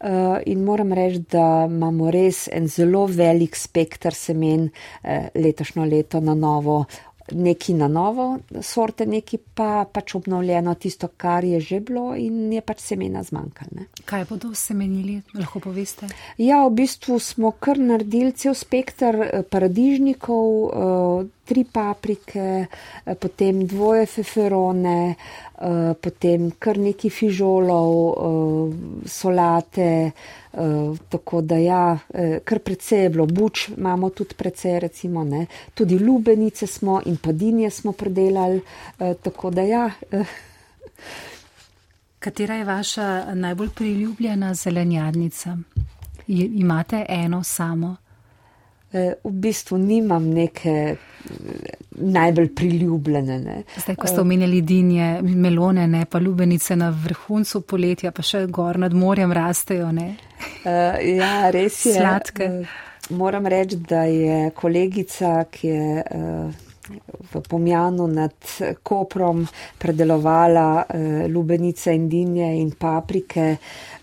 uh, 0.00 0.08
in 0.46 0.64
moram 0.64 0.92
reči, 0.92 1.24
da 1.30 1.66
imamo 1.70 2.10
res 2.10 2.48
en 2.52 2.68
zelo 2.68 3.06
velik 3.06 3.56
spektr 3.56 4.14
semen 4.14 4.70
uh, 4.70 5.28
letošnjo 5.34 5.84
leto 5.84 6.20
na 6.20 6.34
novo 6.34 6.84
neki 7.32 7.74
na 7.74 7.88
novo 7.88 8.38
sorte, 8.62 9.06
neki 9.06 9.38
pa 9.54 9.84
pač 9.92 10.14
obnovljeno 10.14 10.74
tisto, 10.74 11.08
kar 11.16 11.44
je 11.44 11.60
že 11.60 11.80
bilo 11.80 12.14
in 12.16 12.52
je 12.52 12.60
pač 12.60 12.80
semena 12.80 13.22
zmanjkalo. 13.22 13.86
Kaj 14.04 14.24
bodo 14.28 14.54
semenili, 14.54 15.20
lahko 15.34 15.60
poveste? 15.60 16.08
Ja, 16.38 16.62
v 16.66 16.74
bistvu 16.82 17.18
smo 17.18 17.50
kar 17.50 17.78
naredili 17.78 18.32
cel 18.32 18.54
spektr 18.54 19.22
eh, 19.22 19.42
paradižnikov, 19.50 20.46
eh, 20.66 21.35
tri 21.46 21.64
paprike, 21.72 22.66
eh, 23.04 23.14
potem 23.14 23.66
dvoje 23.66 24.06
feferone, 24.06 25.14
eh, 25.14 25.94
potem 26.00 26.50
kar 26.58 26.78
neki 26.78 27.10
fižolov, 27.10 27.92
eh, 28.10 29.08
solate, 29.08 30.12
tako 31.08 31.42
da 31.44 31.56
ja, 31.60 31.98
kar 32.44 32.58
precej 32.64 33.02
je 33.02 33.08
bilo, 33.10 33.26
buč 33.26 33.68
imamo 33.68 34.08
tudi 34.10 34.34
precej, 34.34 34.78
recimo, 34.80 35.24
ne, 35.24 35.46
tudi 35.74 35.98
lubenice 35.98 36.66
smo 36.66 37.02
in 37.04 37.16
padinje 37.16 37.70
smo 37.70 37.92
predelali, 37.92 38.62
tako 39.22 39.50
da 39.50 39.62
ja. 39.62 39.90
Katera 42.18 42.54
je 42.54 42.64
vaša 42.64 43.34
najbolj 43.34 43.68
priljubljena 43.76 44.54
zelenjadnica? 44.54 45.58
Imate 46.28 47.04
eno 47.08 47.42
samo? 47.42 47.96
Eh, 48.96 49.14
v 49.24 49.30
bistvu 49.30 49.76
nimam 49.78 50.24
neke 50.30 50.70
eh, 50.70 50.96
najbolj 51.90 52.54
priljubljene. 52.54 53.38
Ne. 53.38 53.56
Zdaj, 53.76 53.96
ko 53.96 54.06
ste 54.06 54.20
omenjali 54.20 54.60
dinje, 54.62 55.08
melone, 55.22 55.86
ne, 55.86 56.04
pa 56.08 56.18
lubenice 56.18 56.76
na 56.76 56.88
vrhuncu 57.04 57.60
poletja, 57.68 58.12
pa 58.12 58.24
še 58.24 58.46
gor 58.46 58.78
nad 58.80 58.94
morjem 58.96 59.32
rastejo. 59.36 59.90
Uh, 59.92 60.06
ja, 61.02 61.50
res 61.52 61.80
je. 61.86 61.96
Sladke. 61.98 62.48
Moram 63.16 63.46
reči, 63.46 63.76
da 63.86 64.06
je 64.08 64.50
kolegica, 64.56 65.34
ki 65.50 65.68
je 65.68 66.02
uh, 66.02 66.64
v 67.34 67.42
Pomjanu 67.48 68.06
nad 68.10 68.56
Koprom 68.82 69.44
predelovala 69.78 70.70
uh, 70.80 71.20
lubenice 71.30 71.94
in 71.94 72.08
dinje 72.08 72.48
in 72.62 72.72
paprike. 72.80 73.50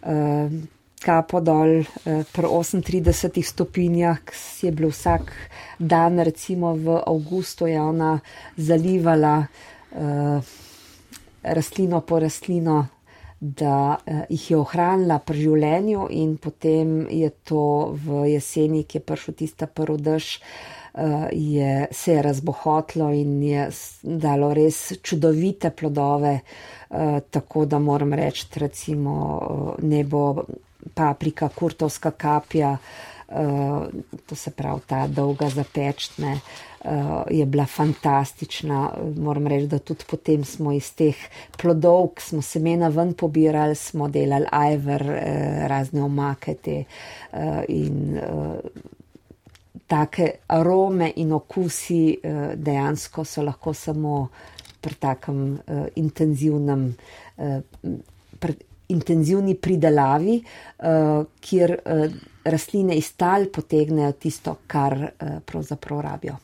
Uh, 0.04 0.73
kapo 1.04 1.44
dol 1.44 1.84
eh, 1.84 2.24
pri 2.24 2.48
38 2.48 3.44
stopinjah, 3.44 4.24
je 4.62 4.72
bilo 4.72 4.90
vsak 4.90 5.32
dan, 5.80 6.20
recimo 6.20 6.74
v 6.80 7.04
avgustu, 7.04 7.68
je 7.68 7.82
ona 7.82 8.20
zalivala 8.56 9.44
uh, 9.44 10.40
rastlino 11.44 12.00
po 12.02 12.20
rastlino, 12.20 12.88
da 13.40 14.00
uh, 14.00 14.24
jih 14.30 14.52
je 14.52 14.58
ohranila 14.58 15.20
pri 15.20 15.44
življenju 15.44 16.08
in 16.16 16.38
potem 16.40 17.04
je 17.12 17.30
to 17.44 17.92
v 18.00 18.32
jeseni, 18.32 18.88
ki 18.88 19.02
je 19.02 19.04
prišel 19.04 19.36
tista 19.36 19.68
prvi 19.68 20.00
dež. 20.00 20.40
Uh, 20.40 20.83
je 21.32 21.88
se 21.92 22.14
je 22.14 22.22
razbohotlo 22.22 23.10
in 23.10 23.44
je 23.44 23.70
dalo 24.04 24.54
res 24.54 24.94
čudovite 25.02 25.70
plodove, 25.70 26.40
uh, 26.90 27.20
tako 27.30 27.66
da 27.66 27.80
moram 27.80 28.14
reči, 28.14 28.48
recimo, 28.56 29.14
uh, 29.50 29.84
nebo 29.84 30.44
paprika, 30.94 31.50
kurtovska 31.50 32.12
kapja, 32.12 32.78
uh, 33.28 33.86
to 34.26 34.36
se 34.36 34.52
pravi 34.52 34.82
ta 34.88 35.08
dolga 35.08 35.50
zapečne, 35.50 36.40
je 37.32 37.46
bila 37.46 37.66
fantastična. 37.66 38.90
Moram 39.16 39.48
reči, 39.48 39.68
da 39.68 39.80
tudi 39.80 40.04
potem 40.10 40.44
smo 40.44 40.74
iz 40.76 40.90
teh 40.96 41.16
plodov, 41.58 42.10
ki 42.18 42.22
smo 42.22 42.42
semena 42.42 42.90
ven 42.92 43.14
pobirali, 43.14 43.76
smo 43.76 44.10
delali 44.12 44.46
ajver, 44.52 45.06
razne 45.72 46.04
omake 46.04 46.56
te 46.60 46.84
in. 47.68 48.20
Uh, 49.94 50.00
Take 50.00 50.40
arome 50.48 51.12
in 51.16 51.32
okusi 51.32 52.18
uh, 52.18 52.54
dejansko 52.56 53.24
so 53.24 53.44
lahko 53.46 53.74
samo 53.74 54.30
pri 54.82 54.96
takem 55.00 55.42
uh, 55.54 55.84
intenzivnem, 56.02 56.88
uh, 57.38 57.60
pri 58.40 58.56
intenzivni 58.90 59.54
pridelavi, 59.56 60.40
uh, 60.40 61.28
kjer 61.40 61.76
uh, 61.78 62.16
rastline 62.44 62.98
iz 62.98 63.12
tal 63.14 63.46
potegnejo 63.54 64.16
tisto, 64.18 64.56
kar 64.68 64.98
uh, 64.98 65.38
pravzaprav 65.46 66.02
rabijo. 66.02 66.40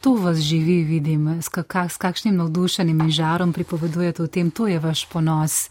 Tu 0.00 0.14
vas 0.14 0.38
živi, 0.38 0.80
vidim, 0.84 1.28
s, 1.42 1.48
kak, 1.52 1.76
s 1.90 2.00
kakšnim 2.00 2.36
navdušenim 2.36 3.00
in 3.04 3.10
žarom 3.10 3.52
pripovedujete 3.52 4.22
o 4.22 4.32
tem, 4.32 4.50
to 4.50 4.68
je 4.70 4.78
vaš 4.78 5.04
ponos, 5.12 5.66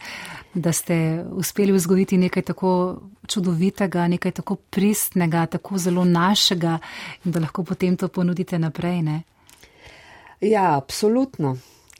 da 0.55 0.71
ste 0.71 1.25
uspeli 1.31 1.71
vzgojiti 1.71 2.17
nekaj 2.17 2.43
tako 2.43 3.01
čudovitega, 3.27 4.07
nekaj 4.07 4.31
tako 4.31 4.55
pristnega, 4.55 5.45
tako 5.45 5.77
zelo 5.77 6.05
našega 6.05 6.79
in 7.25 7.31
da 7.31 7.39
lahko 7.39 7.63
potem 7.63 7.97
to 7.97 8.07
ponudite 8.07 8.59
naprej. 8.59 9.01
Ne? 9.01 9.21
Ja, 10.41 10.77
absolutno. 10.77 11.57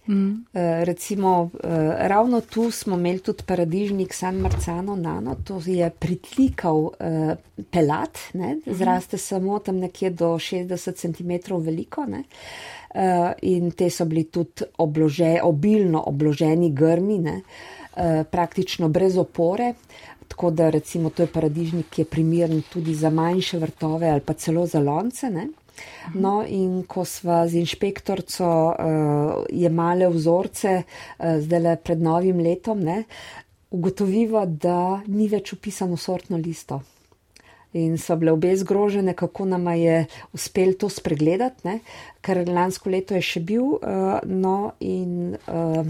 Mm. 0.07 0.45
Recimo, 0.83 1.49
eh, 1.63 1.67
ravno 2.07 2.41
tu 2.41 2.71
smo 2.71 2.95
imeli 2.95 3.19
tudi 3.19 3.43
paradižnik 3.45 4.13
San 4.13 4.35
Marcano 4.35 4.95
Nano, 4.95 5.35
to 5.43 5.61
je 5.65 5.89
pritlikav 5.89 6.89
eh, 6.99 7.35
pelat, 7.71 8.19
ne, 8.33 8.55
mhm. 8.55 8.75
zraste 8.75 9.17
samo 9.17 9.59
tam 9.59 9.77
nekje 9.77 10.09
do 10.09 10.25
60 10.25 10.95
cm 10.95 11.55
veliko. 11.55 12.05
Ne. 12.05 12.23
In 13.41 13.71
te 13.71 13.89
so 13.89 14.05
bili 14.05 14.23
tudi 14.23 14.63
oblože, 14.77 15.39
obilno 15.43 16.03
obloženi 16.07 16.69
grmi, 16.71 17.17
ne, 17.19 17.41
praktično 18.31 18.89
brez 18.89 19.17
opore. 19.17 19.73
Tako 20.27 20.49
da 20.51 20.69
recimo 20.69 21.09
to 21.09 21.23
je 21.23 21.31
paradižnik, 21.31 21.89
ki 21.89 22.01
je 22.01 22.05
primeren 22.05 22.63
tudi 22.69 22.95
za 22.95 23.09
manjše 23.09 23.59
vrtove 23.61 24.09
ali 24.09 24.21
pa 24.21 24.33
celo 24.33 24.65
za 24.65 24.79
lonce. 24.79 25.29
Ne. 25.29 25.47
No, 26.13 26.39
in 26.47 26.83
ko 26.87 27.03
sva 27.05 27.43
z 27.47 27.59
inšpektorco 27.59 28.47
uh, 28.47 29.45
jemale 29.51 30.07
vzorce, 30.11 30.75
uh, 30.83 31.37
zdaj 31.43 31.61
le 31.61 31.75
pred 31.83 32.01
novim 32.01 32.39
letom, 32.39 32.83
ne, 32.85 33.03
ugotoviva, 33.75 34.45
da 34.45 35.01
ni 35.07 35.27
več 35.27 35.53
upisano 35.55 35.97
sortno 35.99 36.39
listo. 36.39 36.81
In 37.75 37.97
so 37.99 38.15
bile 38.15 38.31
obe 38.31 38.53
zgrožene, 38.55 39.11
kako 39.19 39.49
nam 39.51 39.67
je 39.75 40.05
uspel 40.33 40.77
to 40.79 40.87
spregledati, 40.87 41.67
ne, 41.67 41.79
ker 42.23 42.45
lansko 42.47 42.93
leto 42.93 43.17
je 43.17 43.25
še 43.33 43.43
bil. 43.43 43.75
Uh, 43.81 44.21
no, 44.23 44.75
in 44.79 45.35
uh, 45.35 45.83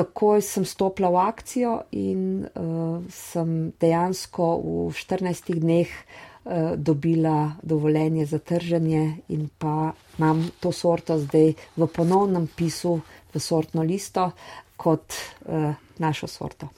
takoj 0.00 0.40
sem 0.40 0.64
stopila 0.64 1.12
v 1.12 1.20
akcijo 1.20 1.74
in 1.92 2.40
uh, 2.40 3.04
sem 3.12 3.72
dejansko 3.76 4.46
v 4.88 4.96
14 4.96 5.60
dneh 5.60 5.90
uh, 5.92 6.72
dobila 6.76 7.60
dovoljenje 7.62 8.26
za 8.26 8.38
trženje 8.38 9.04
in 9.28 9.48
pa 9.58 9.92
imam 10.18 10.48
to 10.60 10.72
sorto 10.72 11.18
zdaj 11.20 11.52
v 11.76 11.86
ponovnem 11.92 12.48
pisu 12.48 12.96
v 13.32 13.36
sortno 13.40 13.84
listo 13.84 14.32
kot 14.76 15.12
uh, 15.12 15.76
našo 16.00 16.26
sorto. 16.26 16.72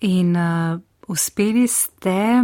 In 0.00 0.34
uh, 0.36 0.74
uspeli 1.06 1.68
ste 1.70 2.42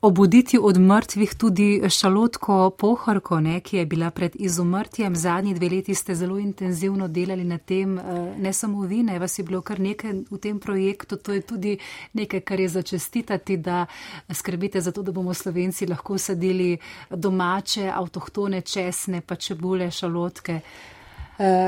obuditi 0.00 0.58
od 0.62 0.78
mrtvih 0.78 1.34
tudi 1.34 1.82
šalotko 1.90 2.70
pohorko, 2.70 3.40
ne, 3.40 3.60
ki 3.60 3.76
je 3.76 3.86
bila 3.86 4.10
pred 4.10 4.32
izumrtjem. 4.34 5.16
Zadnji 5.16 5.54
dve 5.54 5.68
leti 5.68 5.94
ste 5.94 6.14
zelo 6.14 6.38
intenzivno 6.38 7.08
delali 7.08 7.44
na 7.44 7.58
tem, 7.58 7.98
eh, 7.98 8.02
ne 8.38 8.52
samo 8.52 8.82
vi, 8.82 9.02
ne, 9.02 9.18
vas 9.18 9.38
je 9.38 9.44
bilo 9.44 9.60
kar 9.60 9.80
nekaj 9.80 10.12
v 10.30 10.38
tem 10.38 10.60
projektu. 10.60 11.16
To 11.16 11.32
je 11.32 11.40
tudi 11.40 11.78
nekaj, 12.12 12.40
kar 12.40 12.60
je 12.60 12.68
začestitati, 12.68 13.56
da 13.56 13.86
skrbite 14.30 14.80
za 14.80 14.92
to, 14.92 15.02
da 15.02 15.12
bomo 15.12 15.34
slovenci 15.34 15.86
lahko 15.86 16.18
sadili 16.18 16.78
domače, 17.10 17.90
avtohtone 17.94 18.60
česne, 18.60 19.20
pa 19.20 19.34
čebule, 19.34 19.90
šalotke. 19.90 20.54
Uh, 20.54 20.97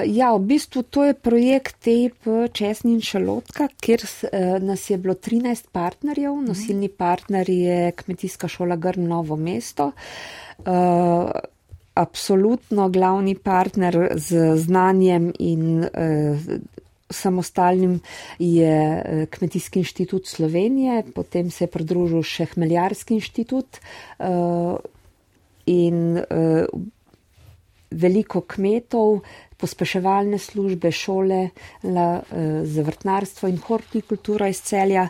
ja, 0.07 0.33
v 0.35 0.41
bistvu 0.51 0.83
to 0.83 1.05
je 1.07 1.15
projekt 1.15 1.77
TEP 1.87 2.27
Česni 2.53 2.97
in 2.97 3.05
Šalotka, 3.05 3.69
kjer 3.81 4.03
uh, 4.03 4.59
nas 4.63 4.91
je 4.91 4.99
bilo 4.99 5.15
13 5.15 5.71
partnerjev. 5.73 6.35
Mhm. 6.35 6.49
Nosilni 6.51 6.89
partner 6.89 7.51
je 7.51 7.93
Kmetijska 7.93 8.49
šola 8.49 8.77
Grn 8.77 9.07
Novo 9.09 9.37
mesto. 9.37 9.93
Uh, 10.59 11.31
absolutno 11.95 12.89
glavni 12.89 13.35
partner 13.35 14.13
z 14.15 14.57
znanjem 14.57 15.33
in 15.39 15.85
uh, 15.85 15.89
samostalnim 17.11 18.01
je 18.39 19.27
Kmetijski 19.31 19.79
inštitut 19.79 20.27
Slovenije, 20.27 21.03
potem 21.15 21.51
se 21.51 21.65
je 21.65 21.71
pridružil 21.71 22.23
še 22.23 22.47
Hmeljarski 22.55 23.19
inštitut 23.19 23.81
uh, 24.19 24.79
in 25.67 26.19
uh, 26.19 26.83
veliko 27.91 28.41
kmetov, 28.47 29.21
pospeševalne 29.61 30.39
službe, 30.39 30.91
šole 30.93 31.41
la, 31.83 32.09
za 32.65 32.83
vrtnarstvo 32.83 33.49
in 33.49 33.59
hortikultura 33.61 34.49
iz 34.49 34.63
celja. 34.65 35.09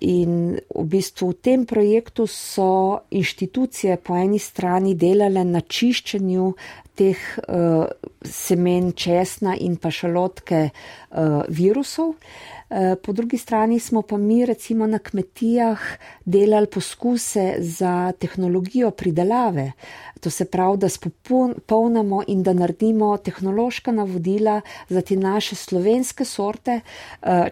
In 0.00 0.56
v 0.56 0.84
bistvu 0.88 1.32
v 1.32 1.38
tem 1.40 1.66
projektu 1.68 2.26
so 2.26 3.02
inštitucije 3.10 3.98
po 4.00 4.16
eni 4.16 4.38
strani 4.40 4.94
delale 4.94 5.44
na 5.44 5.60
čiščenju 5.60 6.52
teh 6.96 7.20
uh, 7.48 7.84
semen 8.24 8.92
česna 8.92 9.56
in 9.56 9.76
pa 9.76 9.90
šalotke 9.90 10.68
virusov. 11.48 12.14
Eh, 12.74 12.96
po 12.96 13.12
drugi 13.12 13.38
strani 13.38 13.80
smo 13.80 14.02
pa 14.02 14.16
mi 14.16 14.46
recimo 14.46 14.86
na 14.86 14.98
kmetijah 14.98 15.78
delali 16.24 16.66
poskuse 16.66 17.54
za 17.58 18.12
tehnologijo 18.18 18.90
pridelave. 18.90 19.72
To 20.20 20.30
se 20.30 20.44
pravi, 20.44 20.78
da 20.78 20.88
spopolnamo 20.88 22.22
in 22.26 22.42
da 22.42 22.52
naredimo 22.52 23.16
tehnološka 23.16 23.92
navodila 23.92 24.60
za 24.88 25.00
te 25.02 25.16
naše 25.16 25.54
slovenske 25.54 26.24
sorte, 26.24 26.80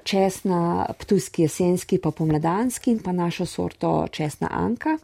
česna 0.04 0.86
ptujski 0.98 1.42
jesenski 1.42 1.98
pa 1.98 2.10
pomladanski 2.10 2.90
in 2.90 2.98
pa 2.98 3.12
našo 3.12 3.46
sorto 3.46 4.06
česna 4.10 4.48
anka. 4.50 4.98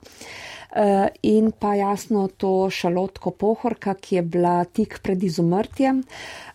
Eh, 0.77 1.09
in 1.22 1.53
pa 1.59 1.74
jasno 1.74 2.27
to 2.29 2.68
šalotko 2.70 3.31
pohorka, 3.31 3.95
ki 3.95 4.18
je 4.18 4.22
bila 4.22 4.64
tik 4.64 4.99
pred 5.03 5.22
izumrtjem. 5.24 6.03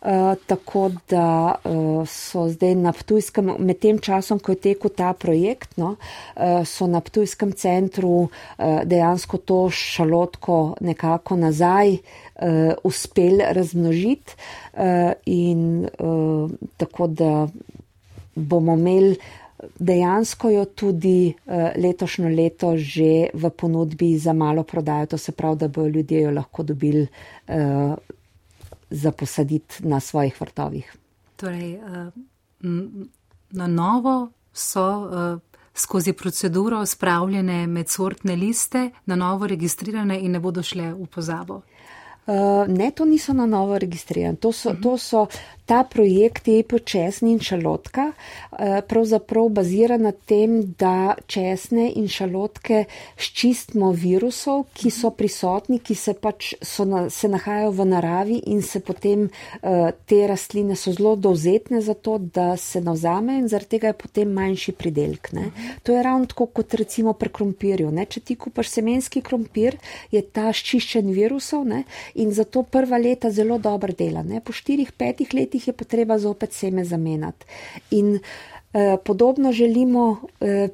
Uh, 0.01 0.33
tako 0.45 0.91
da 1.09 1.55
uh, 1.63 2.07
so 2.09 2.47
zdaj 2.49 2.75
na 2.75 2.93
Ptujskem, 2.93 3.51
med 3.57 3.79
tem 3.81 3.97
časom, 4.01 4.39
ko 4.41 4.53
je 4.53 4.59
tekel 4.61 4.93
ta 4.97 5.11
projekt, 5.13 5.75
no, 5.77 5.95
so 6.65 6.87
na 6.89 7.01
Ptujskem 7.01 7.53
centru 7.53 8.29
dejansko 8.57 9.37
to 9.37 9.59
šalotko 9.69 10.57
nekako 10.81 11.37
nazaj 11.37 11.97
uspeli 12.83 13.45
razmnožiti 13.53 14.33
in 15.29 15.87
tako 16.77 17.07
da 17.07 17.47
bomo 18.35 18.73
imeli 18.73 19.15
dejansko 19.79 20.49
jo 20.49 20.65
tudi 20.65 21.33
uh, 21.33 21.53
letošnjo 21.77 22.29
leto 22.29 22.77
že 22.77 23.29
v 23.33 23.49
ponudbi 23.49 24.17
za 24.17 24.33
malo 24.33 24.63
prodajo, 24.63 25.05
to 25.05 25.17
se 25.17 25.31
pravi, 25.31 25.57
da 25.57 25.67
bojo 25.67 25.87
ljudje 25.87 26.21
jo 26.21 26.31
lahko 26.31 26.63
dobili 26.63 27.07
uh, 27.47 27.95
za 28.89 29.11
posaditi 29.11 29.87
na 29.87 29.99
svojih 29.99 30.41
vrtovih. 30.41 30.95
Torej, 31.35 31.77
uh, 31.77 32.13
na 33.51 33.67
novo 33.67 34.31
so 34.53 35.09
skozi 35.73 36.13
proceduro 36.13 36.85
spravljene 36.85 37.67
med 37.67 37.89
sortne 37.89 38.35
liste, 38.35 38.89
na 39.05 39.15
novo 39.15 39.47
registrirane 39.47 40.19
in 40.19 40.31
ne 40.31 40.39
bodo 40.39 40.63
šle 40.63 40.93
v 40.93 41.07
pozabo. 41.07 41.61
Uh, 42.27 42.67
ne, 42.67 42.91
to 42.91 43.05
niso 43.05 43.33
na 43.33 43.45
novo 43.45 43.77
registrirane. 43.77 44.37
To 44.37 44.51
so, 44.51 44.69
uh 44.69 44.75
-huh. 44.75 44.83
to 44.83 44.97
so 44.97 45.27
ta 45.71 45.83
projekt 45.83 46.47
Epo 46.47 46.79
česni 46.79 47.31
in 47.31 47.39
šalotka 47.39 48.11
eh, 48.11 48.81
pravzaprav 48.87 49.49
bazira 49.49 49.97
na 49.97 50.11
tem, 50.11 50.73
da 50.79 51.13
česne 51.25 51.85
in 51.95 52.09
šalotke 52.11 52.83
ščistimo 53.15 53.93
virusov, 53.95 54.65
ki 54.75 54.91
so 54.91 55.13
prisotni, 55.15 55.79
ki 55.79 55.95
se 55.95 56.13
pač 56.19 56.53
so 56.61 56.83
na, 56.85 57.05
se 57.09 57.29
nahajajo 57.31 57.71
v 57.77 57.85
naravi 57.87 58.39
in 58.51 58.59
se 58.61 58.81
potem 58.83 59.29
eh, 59.29 59.93
te 60.05 60.19
rastline 60.27 60.75
so 60.75 60.91
zelo 60.91 61.15
dovzetne 61.15 61.79
za 61.81 61.93
to, 61.93 62.17
da 62.17 62.57
se 62.57 62.81
navzame 62.81 63.37
in 63.39 63.47
zaradi 63.47 63.77
tega 63.77 63.93
je 63.93 63.99
potem 64.03 64.35
manjši 64.35 64.75
pridelk. 64.75 65.31
Ne. 65.37 65.53
To 65.87 65.95
je 65.95 66.03
ravno 66.03 66.27
tako 66.27 66.49
kot 66.59 66.75
recimo 66.75 67.13
pri 67.13 67.31
krompirju. 67.31 67.93
Ne. 67.95 68.05
Če 68.11 68.25
ti 68.27 68.35
kupaš 68.35 68.73
semenski 68.75 69.23
krompir, 69.23 69.79
je 70.11 70.19
ta 70.21 70.51
ščiščen 70.51 71.13
virusov 71.15 71.63
ne, 71.71 71.85
in 72.15 72.31
zato 72.31 72.63
prva 72.63 72.97
leta 72.97 73.31
zelo 73.31 73.57
dobro 73.57 73.93
dela. 73.93 74.23
Ne. 74.23 74.41
Po 74.41 74.53
štirih, 74.53 74.91
petih 74.91 75.33
letih 75.33 75.67
je 75.67 75.73
potreba 75.73 76.19
zopet 76.19 76.53
seme 76.53 76.85
zamenjati. 76.85 77.45
In 77.91 78.19
eh, 78.73 78.97
podobno 79.03 79.51
želimo 79.51 80.17
eh, 80.39 80.69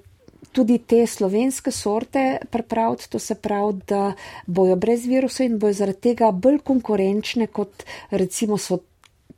tudi 0.51 0.77
te 0.77 1.05
slovenske 1.05 1.71
sorte 1.71 2.37
pripraviti, 2.49 3.09
to 3.09 3.19
se 3.19 3.35
pravi, 3.35 3.79
da 3.87 4.13
bojo 4.45 4.75
brez 4.75 5.05
virusa 5.05 5.43
in 5.43 5.59
bojo 5.59 5.73
zaradi 5.73 5.99
tega 6.09 6.31
bolj 6.31 6.59
konkurenčne 6.59 7.47
kot 7.47 7.83
recimo 8.09 8.57
so 8.57 8.79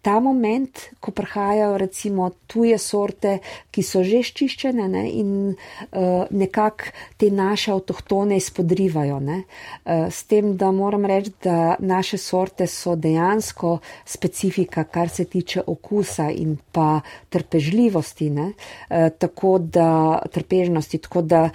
ta 0.01 0.19
moment, 0.19 0.79
ko 0.99 1.11
prihajajo 1.11 1.77
recimo 1.77 2.29
tuje 2.47 2.77
sorte, 2.79 3.39
ki 3.71 3.83
so 3.83 4.03
že 4.03 4.21
ščiščene 4.23 4.87
ne, 4.87 5.03
in 5.11 5.31
uh, 5.51 6.23
nekako 6.31 6.93
te 7.19 7.29
naše 7.31 7.73
avtohtone 7.75 8.37
izpodrivajo. 8.39 9.19
Ne. 9.19 9.41
Uh, 9.83 10.07
s 10.07 10.23
tem, 10.29 10.53
da 10.57 10.71
moram 10.75 11.07
reči, 11.09 11.33
da 11.43 11.75
naše 11.79 12.17
sorte 12.17 12.67
so 12.67 12.95
dejansko 12.95 13.79
specifika, 14.05 14.85
kar 14.87 15.11
se 15.11 15.25
tiče 15.25 15.65
okusa 15.67 16.29
in 16.31 16.55
pa 16.71 17.01
trpežljivosti, 17.29 18.29
ne, 18.29 18.53
uh, 18.53 19.09
tako 19.19 19.57
da 19.59 20.21
trpežnosti, 20.31 21.03
tako 21.09 21.27
da. 21.27 21.49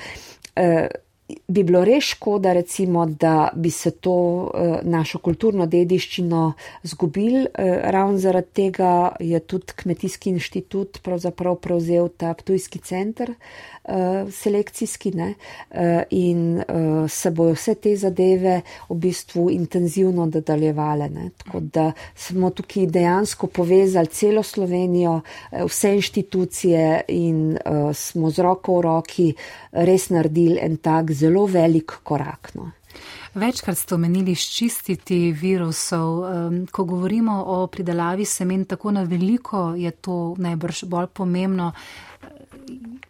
Uh, 0.54 1.03
bi 1.48 1.62
bilo 1.62 1.85
res 1.85 2.05
škoda, 2.05 2.52
recimo, 2.52 3.06
da 3.06 3.48
bi 3.55 3.70
se 3.70 3.90
to 3.90 4.15
uh, 4.15 4.77
našo 4.82 5.19
kulturno 5.19 5.66
dediščino 5.66 6.52
zgubili. 6.82 7.44
Uh, 7.44 7.77
ravno 7.94 8.19
zaradi 8.19 8.52
tega 8.52 9.12
je 9.20 9.40
tudi 9.40 9.77
Kmetijski 9.77 10.31
inštitut 10.31 11.01
pravzaprav 11.02 11.56
prevzel 11.56 12.09
ta 12.09 12.35
Ptujski 12.35 12.78
center 12.78 13.35
selekcijski 14.31 15.11
ne, 15.11 15.35
uh, 15.70 16.02
in 16.11 16.56
uh, 16.56 17.11
se 17.11 17.31
bojo 17.31 17.52
vse 17.52 17.74
te 17.74 17.97
zadeve 17.97 18.61
v 18.89 18.97
bistvu 18.97 19.51
intenzivno 19.51 20.27
nadaljevale. 20.27 21.11
Tako 21.36 21.61
da 21.61 21.93
smo 22.15 22.51
tukaj 22.51 22.86
dejansko 22.86 23.47
povezali 23.47 24.06
celo 24.06 24.43
Slovenijo, 24.43 25.20
vse 25.52 25.94
inštitucije 25.94 27.01
in 27.09 27.59
smo 27.94 28.31
z 28.31 28.39
roko 28.39 28.78
v 28.78 28.81
roki 28.81 29.35
res 29.73 30.09
naredili 30.11 30.59
en 30.62 30.77
tak 30.77 31.12
zelo 31.12 31.47
velik 31.47 31.93
korak. 32.02 32.51
No. 32.55 32.70
Večkrat 33.35 33.78
ste 33.78 33.97
omenili 33.97 34.36
ščistiti 34.39 35.32
virusov. 35.35 36.20
Ko 36.70 36.85
govorimo 36.86 37.40
o 37.51 37.56
pridelavi 37.66 38.24
semen, 38.24 38.62
tako 38.70 38.93
na 38.94 39.02
veliko 39.02 39.73
je 39.74 39.90
to 39.90 40.36
najbrž 40.39 40.85
bolj 40.86 41.11
pomembno. 41.12 41.73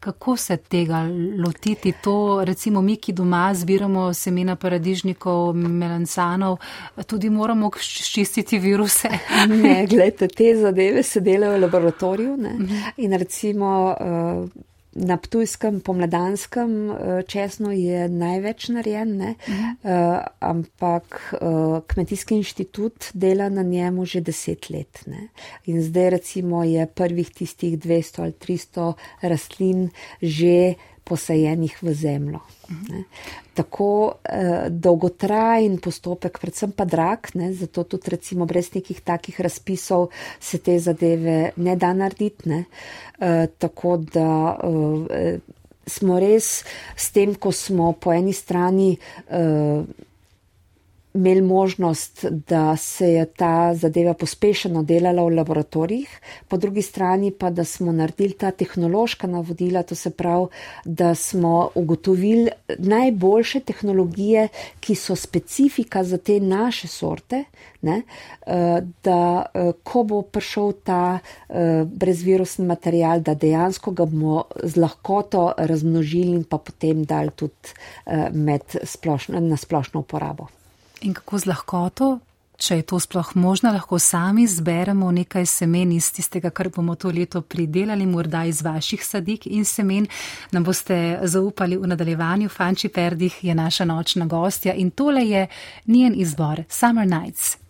Kako 0.00 0.36
se 0.36 0.56
tega 0.56 1.02
lotiti? 1.38 1.92
To 2.02 2.44
recimo 2.44 2.82
mi, 2.82 2.96
ki 2.96 3.12
doma 3.12 3.54
zbiramo 3.54 4.12
semena 4.14 4.56
paradižnikov, 4.56 5.54
melancanov, 5.54 6.58
tudi 7.06 7.30
moramo 7.30 7.70
ščistiti 7.78 8.58
viruse? 8.58 9.08
Ne, 9.64 9.86
gledajte, 9.86 10.28
te 10.28 10.54
zadeve 10.56 11.02
se 11.02 11.20
delajo 11.20 11.56
v 11.56 11.60
laboratoriju 11.60 12.36
ne? 12.36 12.54
Mhm. 12.58 12.94
in 12.96 13.18
recimo. 13.18 13.96
Uh, 14.00 14.73
na 14.94 15.16
Ptujskem 15.16 15.80
pomladanskem 15.80 16.90
eh, 16.90 17.22
česnu 17.26 17.72
je 17.72 18.08
največ 18.08 18.68
narejen, 18.68 19.20
-huh. 19.20 19.34
uh, 19.82 20.26
ampak 20.40 21.34
uh, 21.34 21.80
Kmetijski 21.86 22.34
inštitut 22.34 23.04
dela 23.14 23.48
na 23.48 23.62
njemu 23.62 24.04
že 24.04 24.20
deset 24.20 24.70
let. 24.70 25.02
Ne? 25.06 25.28
In 25.66 25.82
zdaj 25.82 26.10
recimo 26.10 26.64
je 26.64 26.86
prvih 26.86 27.30
tistih 27.30 27.78
200 27.78 28.22
ali 28.22 28.32
300 28.32 28.92
rastlin 29.22 29.90
že 30.22 30.74
posajenih 31.04 31.82
v 31.82 31.94
zemljo. 31.94 32.40
Ne. 32.68 33.04
Tako 33.54 33.88
eh, 34.24 34.66
dolgotrajen 34.70 35.78
postopek, 35.78 36.38
predvsem 36.40 36.72
pa 36.72 36.84
drag, 36.84 37.30
ne, 37.34 37.52
zato 37.52 37.84
tudi 37.84 38.10
recimo 38.10 38.46
brez 38.46 38.72
nekih 38.74 39.00
takih 39.00 39.40
razpisov 39.40 40.08
se 40.40 40.58
te 40.58 40.78
zadeve 40.78 41.52
ne 41.56 41.76
da 41.76 41.92
narediti. 41.92 42.48
Ne. 42.48 42.64
Eh, 43.18 43.46
tako 43.58 43.96
da 43.96 44.58
eh, 45.10 45.38
smo 45.86 46.18
res 46.20 46.64
s 46.96 47.12
tem, 47.12 47.34
ko 47.34 47.52
smo 47.52 47.92
po 47.92 48.12
eni 48.12 48.32
strani. 48.32 48.96
Eh, 49.28 49.82
imeli 51.14 51.40
možnost, 51.40 52.24
da 52.30 52.76
se 52.76 53.08
je 53.08 53.24
ta 53.26 53.74
zadeva 53.74 54.14
pospešeno 54.14 54.82
delala 54.82 55.22
v 55.22 55.34
laboratorijih, 55.36 56.20
po 56.48 56.56
drugi 56.56 56.82
strani 56.82 57.30
pa, 57.30 57.50
da 57.50 57.64
smo 57.64 57.92
naredili 57.92 58.32
ta 58.32 58.50
tehnološka 58.50 59.26
navodila, 59.26 59.82
to 59.82 59.94
se 59.94 60.10
pravi, 60.10 60.46
da 60.84 61.14
smo 61.14 61.70
ugotovili 61.74 62.50
najboljše 62.78 63.60
tehnologije, 63.60 64.48
ki 64.80 64.94
so 64.94 65.16
specifika 65.16 66.04
za 66.04 66.18
te 66.18 66.40
naše 66.40 66.88
sorte, 66.88 67.44
ne, 67.82 68.02
eh, 68.46 68.80
da 69.04 69.46
eh, 69.54 69.72
ko 69.82 70.02
bo 70.02 70.22
prišel 70.22 70.72
ta 70.84 71.18
eh, 71.18 71.84
brezvirusni 71.86 72.66
material, 72.66 73.20
da 73.20 73.34
dejansko 73.34 73.90
ga 73.90 74.04
bomo 74.04 74.44
z 74.62 74.76
lahkoto 74.76 75.52
razmnožili 75.58 76.34
in 76.34 76.44
pa 76.44 76.58
potem 76.58 77.04
dali 77.04 77.30
tudi 77.30 77.52
med 78.32 78.62
splošno, 78.82 79.40
na 79.40 79.56
splošno 79.56 80.00
uporabo. 80.00 80.48
In 81.04 81.12
kako 81.12 81.38
z 81.38 81.50
lahkoto, 81.50 82.06
če 82.56 82.78
je 82.78 82.84
to 82.88 82.96
sploh 83.02 83.34
možno, 83.36 83.68
lahko 83.74 83.98
sami 84.00 84.46
zberemo 84.48 85.10
nekaj 85.12 85.44
semen 85.46 85.90
iz 85.92 86.08
tistega, 86.16 86.48
kar 86.48 86.70
bomo 86.72 86.94
to 86.96 87.10
leto 87.12 87.42
pridelali, 87.42 88.06
morda 88.08 88.44
iz 88.48 88.62
vaših 88.64 89.04
sadik 89.04 89.44
in 89.46 89.66
semen, 89.68 90.06
nam 90.52 90.64
boste 90.64 90.96
zaupali 91.28 91.76
v 91.76 91.90
nadaljevanju. 91.92 92.48
Fanči 92.48 92.88
Perdih 92.88 93.36
je 93.44 93.54
naša 93.54 93.84
nočna 93.84 94.24
gostja 94.26 94.72
in 94.72 94.90
tole 94.90 95.26
je 95.28 95.46
njen 95.86 96.16
izbor 96.16 96.64
Summer 96.68 97.06
Nights. 97.06 97.63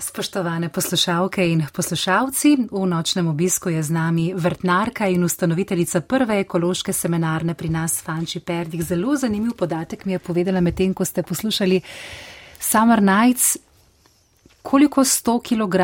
Spoštovane 0.00 0.68
poslušalke 0.68 1.44
in 1.48 1.66
poslušalci, 1.72 2.56
v 2.72 2.86
nočnem 2.86 3.28
obisku 3.28 3.68
je 3.68 3.82
z 3.82 3.90
nami 3.90 4.32
vrtnarka 4.34 5.06
in 5.06 5.24
ustanoviteljica 5.24 6.00
prve 6.00 6.38
ekološke 6.40 6.92
seminarne 6.92 7.54
pri 7.54 7.68
nas, 7.68 8.00
Fanči 8.02 8.40
Perdik. 8.40 8.82
Zelo 8.82 9.16
zanimiv 9.16 9.52
podatek 9.58 10.04
mi 10.04 10.12
je 10.12 10.18
povedala 10.18 10.60
medtem, 10.60 10.94
ko 10.94 11.04
ste 11.04 11.22
poslušali 11.22 11.80
Summer 12.60 13.02
Nights. 13.02 13.58
Koliko 14.62 15.04
100 15.04 15.36
kg 15.44 15.76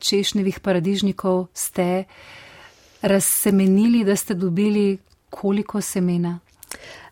češnjevih 0.00 0.60
paradižnikov 0.60 1.46
ste 1.54 2.04
razsemenili, 3.02 4.04
da 4.04 4.16
ste 4.16 4.34
dobili 4.34 4.98
koliko 5.30 5.80
semena? 5.80 6.38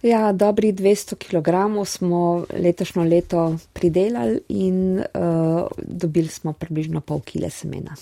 Ja, 0.03 0.33
dobri 0.33 0.73
200 0.73 1.15
kg 1.15 1.87
smo 1.87 2.45
letošnjo 2.53 3.05
leto 3.05 3.59
pridelali 3.73 4.41
in 4.49 4.99
uh, 4.99 5.67
dobili 5.79 6.29
smo 6.29 6.53
približno 6.53 7.01
pol 7.01 7.21
kile 7.21 7.51
semena. 7.51 7.97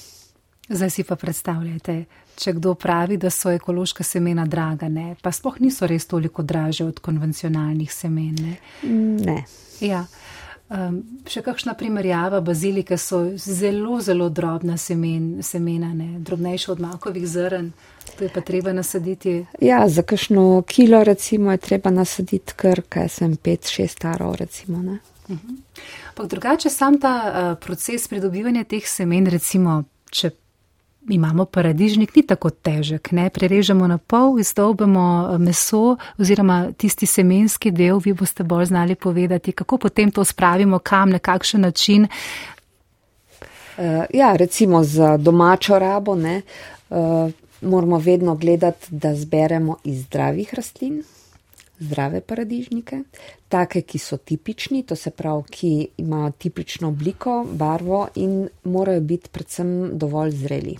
Zdaj 0.69 0.91
si 0.91 1.05
pa 1.05 1.17
predstavljajte, 1.17 2.05
če 2.37 2.53
kdo 2.53 2.75
pravi, 2.75 3.17
da 3.17 3.31
so 3.31 3.51
ekološka 3.51 4.05
semena 4.07 4.47
draga, 4.47 4.89
ne? 4.89 5.17
pa 5.23 5.33
spoh 5.33 5.59
niso 5.61 5.87
res 5.87 6.07
toliko 6.07 6.43
draže 6.43 6.85
od 6.85 7.01
konvencionalnih 7.01 7.93
semen. 7.93 8.37
Ne. 8.39 8.57
ne. 9.27 9.45
Ja. 9.81 10.05
Um, 10.71 11.01
še 11.27 11.41
kakšna 11.43 11.73
primerjava, 11.75 12.39
bazilike 12.47 12.95
so 12.95 13.25
zelo, 13.35 13.97
zelo 14.01 14.29
drobna 14.31 14.77
semen, 14.79 15.41
semena, 15.43 15.89
ne? 15.95 16.21
drobnejše 16.23 16.71
od 16.71 16.81
makovih 16.81 17.27
zrn, 17.27 17.73
to 18.15 18.23
je 18.25 18.29
pa 18.31 18.41
treba 18.41 18.71
nasaditi. 18.73 19.33
Ja, 19.59 19.81
za 19.89 20.05
kakšno 20.07 20.63
kilo 20.71 21.03
recimo 21.05 21.51
je 21.51 21.59
treba 21.59 21.91
nasaditi 21.91 22.55
kar, 22.55 22.85
kaj 22.89 23.09
sem, 23.09 23.35
pet, 23.37 23.67
šest 23.67 23.99
starov 23.99 24.37
recimo. 24.39 24.79
Uh 24.79 25.35
mhm. 25.35 25.39
-huh. 25.49 25.83
Pa 26.15 26.25
drugače 26.25 26.71
sam 26.71 27.01
ta 27.01 27.15
uh, 27.27 27.67
proces 27.67 28.09
pridobivanja 28.09 28.65
teh 28.65 28.87
semen, 28.87 29.27
recimo, 29.27 29.85
če 30.11 30.31
imamo 31.09 31.45
paradižnik, 31.45 32.17
ni 32.17 32.23
tako 32.27 32.51
težek. 32.51 33.13
Ne? 33.13 33.31
Prerežemo 33.31 33.87
na 33.89 33.99
pol, 33.99 34.39
izdolbemo 34.41 35.07
eh, 35.35 35.39
meso 35.39 35.97
oziroma 36.19 36.73
tisti 36.77 37.07
semenski 37.07 37.71
del, 37.71 38.01
vi 38.05 38.13
boste 38.13 38.45
bolj 38.45 38.71
znali 38.71 38.95
povedati, 38.95 39.53
kako 39.53 39.79
potem 39.79 40.11
to 40.11 40.25
spravimo, 40.25 40.79
kam, 40.79 41.11
na 41.11 41.19
kakšen 41.19 41.61
način. 41.61 42.07
Uh, 43.81 44.05
ja, 44.13 44.37
recimo 44.37 44.83
za 44.85 45.17
domačo 45.17 45.79
rabo 45.79 46.15
ne, 46.15 46.43
uh, 46.91 47.31
moramo 47.61 47.99
vedno 47.99 48.35
gledati, 48.35 48.87
da 48.91 49.15
zberemo 49.15 49.77
iz 49.85 50.03
zdravih 50.05 50.55
rastlin. 50.55 51.03
Zdrave 51.81 52.21
paradižnike, 52.21 52.99
take, 53.49 53.81
ki 53.89 53.99
so 53.99 54.19
tipični, 54.21 54.83
to 54.85 54.97
se 54.97 55.11
pravi, 55.11 55.43
ki 55.51 55.71
imajo 56.03 56.33
tipično 56.39 56.89
obliko, 56.89 57.45
barvo 57.45 58.03
in 58.21 58.49
morajo 58.65 59.01
biti 59.01 59.31
predvsem 59.33 59.71
dovolj 59.99 60.35
zreli. 60.43 60.77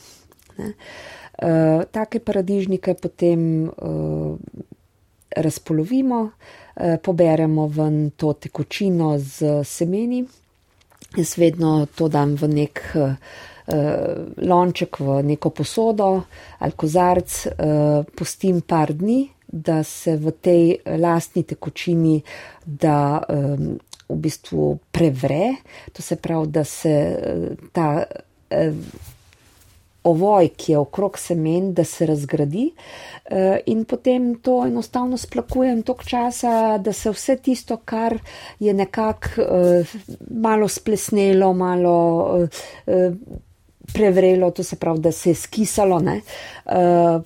Uh, 0.61 1.85
take 1.91 2.21
paradižnike 2.21 2.95
potem 3.01 3.65
uh, 3.65 4.37
razpolovimo, 5.37 6.21
uh, 6.21 6.97
poberemo 7.03 7.67
ven 7.67 8.11
to 8.11 8.33
tekočino 8.33 9.15
z 9.19 9.65
semeni. 9.65 10.25
Jaz 11.17 11.39
vedno 11.39 11.87
to 11.97 12.09
dam 12.09 12.37
v 12.37 12.49
nek 12.49 12.83
uh, 12.95 13.17
lonček, 14.37 15.01
v 15.01 15.23
neko 15.33 15.51
posodo 15.51 16.13
ali 16.59 16.77
kozarc, 16.77 17.47
uh, 17.47 18.05
pustim 18.05 18.61
par 18.61 18.93
dni, 18.93 19.31
da 19.53 19.83
se 19.83 20.17
v 20.17 20.31
tej 20.31 20.77
lastni 20.99 21.43
tekočini 21.43 22.21
da 22.65 23.23
um, 23.29 23.79
v 24.09 24.17
bistvu 24.17 24.79
prevre, 24.91 25.57
to 25.93 26.03
se 26.03 26.17
pravi, 26.17 26.47
da 26.49 26.65
se 26.65 26.95
uh, 27.15 27.71
ta. 27.73 28.05
Uh, 28.51 29.19
ovoj, 30.03 30.49
ki 30.57 30.73
je 30.73 30.79
okrog 30.79 31.19
semen, 31.19 31.75
da 31.75 31.85
se 31.85 32.07
razgradi, 32.07 32.71
eh, 33.25 33.61
in 33.67 33.85
potem 33.85 34.35
to 34.35 34.65
enostavno 34.67 35.17
splakujem 35.17 35.83
tok 35.83 36.05
časa, 36.05 36.79
da 36.79 36.93
se 36.93 37.11
vse 37.11 37.37
tisto, 37.37 37.77
kar 37.77 38.19
je 38.59 38.75
nekako 38.75 39.43
eh, 39.43 39.85
malo 40.31 40.69
splesnelo, 40.69 41.53
malo 41.53 42.49
eh, 42.87 43.13
prevrelo, 43.93 44.51
to 44.51 44.63
se 44.63 44.77
pravi, 44.77 45.01
da 45.01 45.13
se 45.13 45.31
je 45.31 45.35
skisalo, 45.35 45.99
ne? 45.99 46.21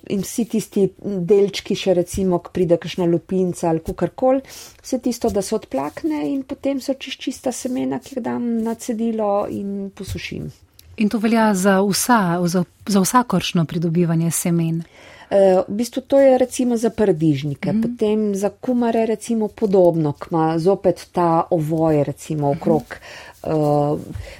in 0.09 0.21
vsi 0.21 0.45
tisti 0.49 0.87
delčki, 1.03 1.75
še 1.77 1.93
recimo, 1.93 2.39
ki 2.41 2.53
pride 2.53 2.77
kakšna 2.81 3.05
lupinca 3.09 3.69
ali 3.69 3.83
kukarkoli, 3.85 4.41
vse 4.81 4.99
tisto, 4.99 5.29
da 5.29 5.43
se 5.45 5.55
odplakne 5.55 6.23
in 6.31 6.43
potem 6.47 6.81
so 6.81 6.95
čist 6.97 7.21
čista 7.21 7.53
semena, 7.53 7.99
ki 7.99 8.15
jih 8.15 8.23
dam 8.25 8.47
na 8.65 8.75
cedilo 8.75 9.45
in 9.49 9.91
posušim. 9.95 10.49
In 10.97 11.09
to 11.11 11.19
velja 11.19 11.53
za, 11.53 11.81
vsa, 11.83 12.39
za, 12.47 12.63
za 12.87 13.01
vsakoršno 13.03 13.65
pridobivanje 13.65 14.31
semen. 14.31 14.83
E, 15.29 15.63
v 15.67 15.73
bistvu 15.75 16.01
to 16.01 16.19
je 16.19 16.37
recimo 16.37 16.77
za 16.77 16.89
paradižnike, 16.89 17.73
mm 17.73 17.81
potem 17.81 18.35
za 18.35 18.49
kumare 18.49 19.05
recimo 19.05 19.47
podobno, 19.47 20.13
kma 20.13 20.59
zopet 20.59 21.07
ta 21.11 21.47
ovoj 21.49 22.03
recimo 22.03 22.51
okrog. 22.51 22.95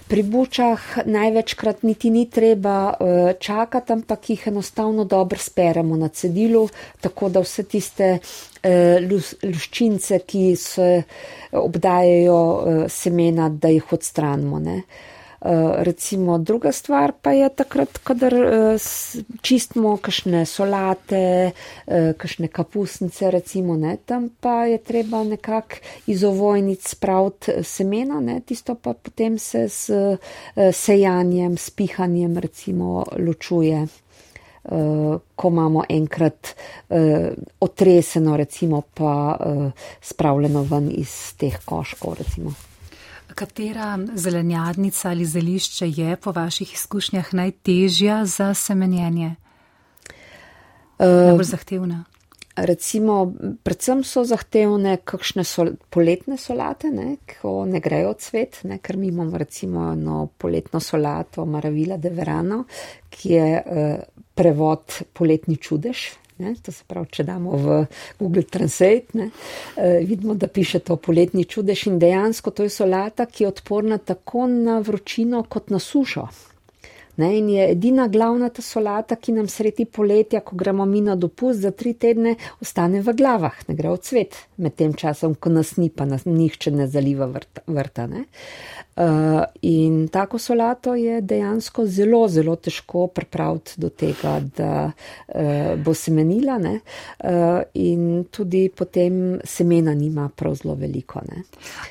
Pri 0.07 0.23
bučah 0.23 0.82
največkrat 1.06 1.84
niti 1.84 2.10
ni 2.10 2.26
treba 2.30 2.94
e, 2.94 3.34
čakati, 3.40 3.94
ampak 3.94 4.30
jih 4.30 4.48
enostavno 4.48 5.03
dobro 5.03 5.38
speremo 5.38 5.98
na 5.98 6.07
cedilu, 6.07 6.68
tako 7.02 7.30
da 7.30 7.41
vse 7.45 7.64
tiste 7.64 8.11
e, 8.64 8.73
luščince, 9.44 10.19
ki 10.26 10.45
se 10.56 10.90
obdajajo 11.52 12.40
semena, 12.90 13.49
da 13.49 13.73
jih 13.73 13.94
odstranimo. 13.94 14.60
Ne. 14.60 14.82
Eh, 15.46 15.84
recimo 15.84 16.38
druga 16.38 16.72
stvar 16.72 17.12
pa 17.22 17.32
je 17.32 17.50
takrat, 17.50 17.98
kadar 18.04 18.34
eh, 18.34 18.78
čistimo 19.42 19.92
kakšne 19.98 20.42
solate, 20.46 21.52
eh, 21.88 22.14
kakšne 22.18 22.48
kapusnice, 22.48 23.30
recimo, 23.32 23.76
ne, 23.78 23.98
tam 24.06 24.30
pa 24.40 24.66
je 24.66 24.78
treba 24.78 25.24
nekako 25.24 25.76
iz 26.08 26.24
ovojnic 26.24 26.90
spraviti 26.90 27.62
semena, 27.64 28.20
ne, 28.20 28.40
tisto 28.42 28.76
pa 28.76 28.94
potem 28.94 29.38
se 29.38 29.70
s 29.70 29.92
sejanjem, 30.72 31.58
s 31.58 31.70
pihanjem, 31.70 32.38
recimo, 32.38 33.06
ločuje. 33.18 33.88
Uh, 34.66 35.20
ko 35.36 35.48
imamo 35.48 35.84
enkrat 35.90 36.56
uh, 36.90 36.98
otreseno, 37.60 38.38
recimo 38.38 38.82
pa 38.94 39.38
uh, 39.40 39.72
spravljeno 40.02 40.64
ven 40.64 40.90
iz 40.90 41.36
teh 41.38 41.60
koškov. 41.66 42.16
Recimo. 42.18 42.54
Katera 43.36 43.99
zelenjadnica 44.14 45.10
ali 45.10 45.26
zelišče 45.26 45.86
je 45.95 46.16
po 46.16 46.32
vaših 46.32 46.74
izkušnjah 46.74 47.34
najtežja 47.34 48.26
za 48.26 48.53
semenjenje? 48.53 49.36
Uh, 50.99 51.06
Najbolj 51.06 51.44
zahtevna. 51.44 52.03
Recimo, 52.56 53.34
predvsem 53.64 54.03
so 54.07 54.24
zahtevne 54.24 54.98
kakšne 55.03 55.44
sol, 55.44 55.74
poletne 55.90 56.38
solate, 56.40 56.88
ne, 56.88 57.18
ko 57.28 57.66
ne 57.68 57.82
grejo 57.84 58.14
cvet, 58.14 58.62
ne, 58.64 58.78
ker 58.80 58.95
mi 58.98 59.12
imamo 59.12 59.38
recimo 59.38 59.90
eno 59.91 60.30
poletno 60.38 60.80
solato 60.80 61.45
Maravila 61.45 61.98
de 61.98 62.10
Verano, 62.16 62.64
ki 63.10 63.34
je 63.34 63.49
uh, 63.60 63.98
prevod 64.36 65.02
poletni 65.14 65.57
čudež, 65.57 66.07
Ne, 66.38 66.52
to 66.62 66.72
se 66.72 66.84
pravi, 66.88 67.07
če 67.16 67.24
damo 67.24 67.56
v 67.56 67.76
Google 68.20 68.44
Translate, 68.44 69.16
ne, 69.16 69.30
eh, 69.78 70.02
vidimo, 70.03 70.34
da 70.36 70.48
piše 70.48 70.82
to 70.84 70.98
poletni 70.99 71.45
čudež 71.45 71.88
in 71.88 71.99
dejansko 71.99 72.52
to 72.52 72.66
je 72.68 72.70
solata, 72.70 73.26
ki 73.26 73.44
je 73.44 73.48
odporna 73.48 73.98
tako 73.98 74.48
na 74.48 74.80
vročino 74.80 75.45
kot 75.48 75.72
na 75.72 75.80
sušo. 75.80 76.28
Ne, 77.18 77.30
in 77.38 77.49
je 77.49 77.70
edina 77.72 78.10
glavna 78.12 78.49
ta 78.49 78.62
solata, 78.62 79.16
ki 79.16 79.32
nam 79.38 79.48
sredi 79.48 79.86
poletja, 79.86 80.41
ko 80.44 80.57
gremo 80.60 80.86
mi 80.86 80.99
na 81.02 81.16
dopust 81.16 81.62
za 81.64 81.72
tri 81.72 81.94
tedne, 81.94 82.36
ostane 82.60 82.99
v 83.02 83.14
glavah, 83.16 83.56
ne 83.70 83.76
gre 83.76 83.94
v 83.94 84.02
cvet, 84.03 84.36
med 84.60 84.76
tem 84.76 84.91
časom, 84.94 85.38
ko 85.40 85.49
nas 85.49 85.78
ni, 85.80 85.88
pa 85.90 86.03
nas 86.03 86.28
nihče 86.28 86.76
ne 86.76 86.90
zaliva 86.91 87.30
vrta. 87.32 87.64
vrta 87.68 88.07
ne. 88.12 88.26
Uh, 88.98 89.44
in 89.62 90.08
tako 90.08 90.38
solato 90.38 90.94
je 90.96 91.22
dejansko 91.22 91.86
zelo, 91.86 92.28
zelo 92.28 92.56
težko 92.56 93.08
pripraviti 93.08 93.72
do 93.78 93.90
tega, 93.90 94.40
da 94.58 94.92
uh, 95.28 95.44
bo 95.84 95.94
semenila 95.94 96.56
ne? 96.58 96.80
Uh, 97.20 97.30
in 97.74 98.24
tudi 98.32 98.70
potem 98.76 99.40
semena 99.44 99.94
nima 99.94 100.30
prav 100.36 100.56
zelo 100.56 100.76
veliko. 100.76 101.20
Ne? 101.28 101.44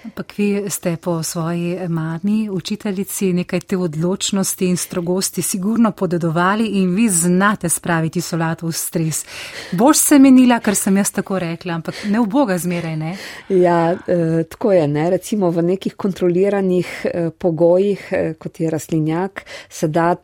Ampak 0.05 0.33
vi 0.39 0.71
ste 0.71 0.97
po 0.97 1.23
svoji 1.23 1.89
mami, 1.89 2.49
učiteljici, 2.51 3.33
nekaj 3.33 3.61
te 3.61 3.77
odločnosti 3.77 4.67
in 4.67 4.77
strogosti 4.77 5.43
sigurno 5.43 5.93
podedovali 5.93 6.67
in 6.81 6.95
vi 6.95 7.09
znate 7.09 7.69
spraviti 7.69 8.21
solato 8.21 8.67
v 8.67 8.73
stres. 8.73 9.27
Boš 9.73 9.99
semenila, 9.99 10.57
ker 10.61 10.75
sem 10.75 10.97
jaz 10.97 11.13
tako 11.13 11.39
rekla, 11.39 11.75
ampak 11.75 12.01
ne 12.09 12.25
v 12.25 12.27
boga 12.33 12.59
zmeraj, 12.59 12.97
ne? 12.97 13.15
Ja, 13.49 13.93
uh, 13.93 14.41
tako 14.49 14.73
je, 14.73 14.89
ne? 14.89 15.11
recimo 15.11 15.51
v 15.51 15.69
nekih 15.69 16.01
kontroliranih 16.01 16.94
Eh, 17.05 17.31
pogojih, 17.39 18.09
eh, 18.13 18.35
kot 18.39 18.61
je 18.61 18.71
rastlinjak, 18.71 19.45
se 19.69 19.89
da 19.89 20.17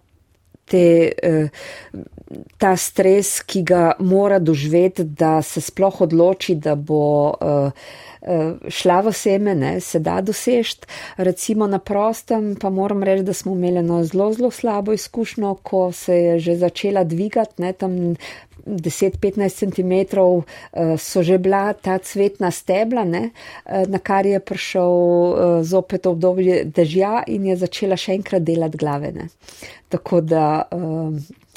te, 0.64 1.12
eh, 1.22 1.48
ta 2.58 2.76
stres, 2.76 3.40
ki 3.42 3.62
ga 3.62 3.92
mora 3.98 4.38
doživeti, 4.38 5.04
da 5.04 5.42
se 5.42 5.60
sploh 5.60 6.00
odloči, 6.00 6.54
da 6.54 6.74
bo 6.74 7.34
šla 8.68 9.00
v 9.00 9.12
seme, 9.12 9.54
ne, 9.54 9.80
se 9.80 9.98
da 9.98 10.20
dosežt. 10.20 10.86
Recimo 11.16 11.66
na 11.66 11.78
prostem 11.78 12.54
pa 12.60 12.70
moram 12.70 13.02
reči, 13.02 13.24
da 13.24 13.32
smo 13.32 13.54
imeli 13.56 13.80
eno 13.80 14.02
zelo, 14.04 14.32
zelo 14.32 14.50
slabo 14.50 14.92
izkušnjo, 14.92 15.54
ko 15.62 15.92
se 15.92 16.16
je 16.16 16.38
že 16.38 16.56
začela 16.56 17.04
dvigati, 17.04 17.62
ne, 17.62 17.72
tam 17.72 18.16
10-15 18.66 19.48
cm 19.56 19.92
so 20.98 21.22
že 21.22 21.38
bila 21.38 21.72
ta 21.72 21.98
cvetna 21.98 22.50
stebla, 22.50 23.04
ne, 23.04 23.30
na 23.86 23.98
kar 23.98 24.26
je 24.26 24.40
prišel 24.40 25.62
zopet 25.62 26.06
obdobje 26.06 26.64
dežja 26.64 27.24
in 27.26 27.46
je 27.46 27.56
začela 27.56 27.96
še 27.96 28.12
enkrat 28.20 28.42
delati 28.44 28.78
glave. 28.78 29.12
Ne. 29.12 29.28
Tako 29.88 30.20
da 30.20 30.68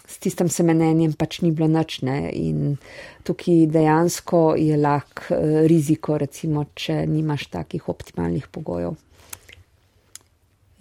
s 0.07 0.17
tistim 0.23 0.49
semenenjem 0.49 1.13
pač 1.17 1.41
ni 1.41 1.51
bilo 1.51 1.67
načne 1.67 2.29
in 2.31 2.77
tukaj 3.23 3.65
dejansko 3.71 4.43
je 4.59 4.77
lahk 4.77 5.25
eh, 5.29 5.63
riziko, 5.67 6.17
recimo, 6.17 6.65
če 6.75 7.05
nimaš 7.07 7.47
takih 7.53 7.89
optimalnih 7.89 8.47
pogojev. 8.51 8.95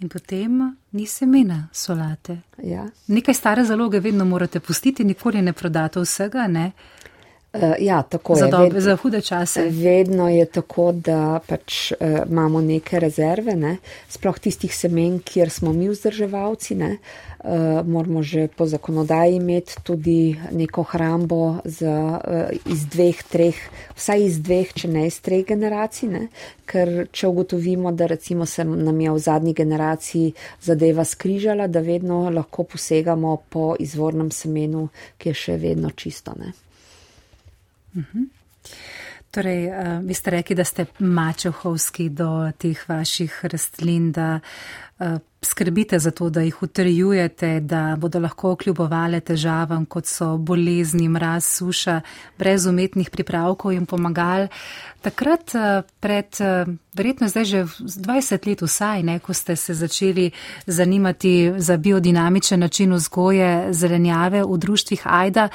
In 0.03 0.09
potem 0.09 0.59
ni 0.91 1.05
semena 1.07 1.69
solate. 1.71 2.41
Ja. 2.63 2.83
Nekaj 3.07 3.33
stare 3.33 3.63
zaloge 3.65 4.01
vedno 4.03 4.25
morate 4.25 4.59
pustiti, 4.59 5.05
nikoli 5.07 5.41
ne 5.41 5.53
prodate 5.53 6.01
vsega, 6.03 6.47
ne? 6.47 6.71
Uh, 7.53 7.61
ja, 7.79 8.01
tako 8.01 8.35
za 8.35 8.45
je. 8.45 8.51
Dobe, 8.51 8.81
za 8.81 8.95
hude 8.95 9.21
čase. 9.21 9.67
Vedno 9.69 10.29
je 10.29 10.45
tako, 10.45 10.91
da 10.91 11.39
pač 11.47 11.91
uh, 11.91 11.97
imamo 12.29 12.61
neke 12.61 12.99
rezerve, 12.99 13.53
ne? 13.55 13.77
sploh 14.09 14.39
tistih 14.39 14.73
semen, 14.75 15.19
kjer 15.19 15.49
smo 15.49 15.73
mi 15.73 15.85
vzdrževalci. 15.89 16.75
Ne? 16.75 16.97
Uh, 17.43 17.85
moramo 17.85 18.23
že 18.23 18.47
po 18.47 18.65
zakonodaji 18.65 19.35
imeti 19.35 19.75
tudi 19.83 20.39
neko 20.51 20.83
hrambo 20.83 21.59
za, 21.65 22.21
uh, 22.25 22.73
iz 22.73 22.87
dveh, 22.89 23.21
treh, 23.29 23.61
vsaj 23.95 24.25
iz 24.25 24.41
dveh, 24.41 24.73
če 24.73 24.89
ne 24.89 25.05
iz 25.07 25.21
treh 25.21 25.45
generacij. 25.45 26.09
Ne? 26.09 26.25
Ker 26.65 27.05
če 27.11 27.29
ugotovimo, 27.29 27.91
da 27.91 28.09
recimo 28.09 28.49
se 28.49 28.65
nam 28.65 29.01
je 29.01 29.11
v 29.11 29.19
zadnji 29.19 29.53
generaciji 29.53 30.33
zadeva 30.61 31.05
skrižala, 31.05 31.67
da 31.67 31.85
vedno 31.85 32.29
lahko 32.33 32.63
posegamo 32.63 33.37
po 33.49 33.75
izvornem 33.79 34.31
semenu, 34.31 34.87
ki 35.17 35.29
je 35.29 35.41
še 35.45 35.61
vedno 35.61 35.93
čisto. 35.93 36.33
Ne? 36.33 36.57
Mhm. 37.95 38.23
Torej, 39.33 39.65
uh, 39.65 40.05
vi 40.05 40.13
ste 40.13 40.29
rekli, 40.29 40.55
da 40.55 40.63
ste 40.63 40.85
mačehovski 40.99 42.09
do 42.09 42.51
teh 42.57 42.77
vaših 42.89 43.39
rastlin, 43.49 44.11
da 44.11 44.39
uh, 44.99 45.17
skrbite 45.41 45.99
za 45.99 46.11
to, 46.11 46.29
da 46.29 46.41
jih 46.41 46.61
utrjujete, 46.63 47.59
da 47.59 47.95
bodo 47.97 48.19
lahko 48.19 48.55
kljubovale 48.55 49.19
težavam, 49.25 49.87
kot 49.89 50.05
so 50.05 50.37
bolezni, 50.37 51.09
mraz, 51.09 51.47
suša, 51.49 52.01
brez 52.37 52.67
umetnih 52.69 53.09
pripravkov 53.09 53.73
in 53.73 53.89
pomagal. 53.89 54.47
Takrat 55.01 55.55
uh, 55.57 55.81
pred, 55.99 56.37
verjetno 56.93 57.27
zdaj 57.27 57.45
že 57.45 57.63
20 57.65 58.47
let 58.47 58.61
vsaj, 58.61 59.01
ne, 59.03 59.17
ko 59.19 59.33
ste 59.33 59.55
se 59.55 59.73
začeli 59.73 60.29
zanimati 60.67 61.53
za 61.57 61.77
biodinamičen 61.77 62.59
način 62.59 62.93
vzgoje 62.93 63.73
zelenjave 63.73 64.43
v 64.45 64.57
društvih 64.57 65.07
Aida, 65.09 65.49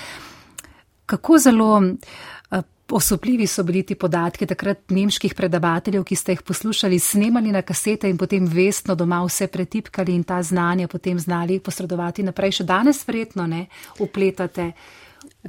kako 1.08 1.38
zelo 1.38 1.82
eh, 1.82 2.62
osupljivi 2.90 3.46
so 3.46 3.62
bili 3.62 3.82
ti 3.82 3.94
podatki 3.94 4.46
takrat 4.46 4.90
nemških 4.90 5.34
predavateljev, 5.34 6.04
ki 6.04 6.16
ste 6.16 6.36
jih 6.36 6.42
poslušali, 6.42 6.98
snemali 6.98 7.52
na 7.52 7.62
kasete 7.62 8.10
in 8.10 8.18
potem 8.20 8.46
vestno 8.46 8.94
doma 8.94 9.22
vse 9.24 9.48
pretipkali 9.48 10.14
in 10.14 10.24
ta 10.24 10.42
znanja 10.42 10.88
potem 10.88 11.18
znali 11.18 11.60
posredovati 11.60 12.22
naprej. 12.22 12.60
Še 12.60 12.64
danes 12.64 13.04
verjetno 13.08 13.46
ne 13.46 13.66
upletate. 13.98 14.72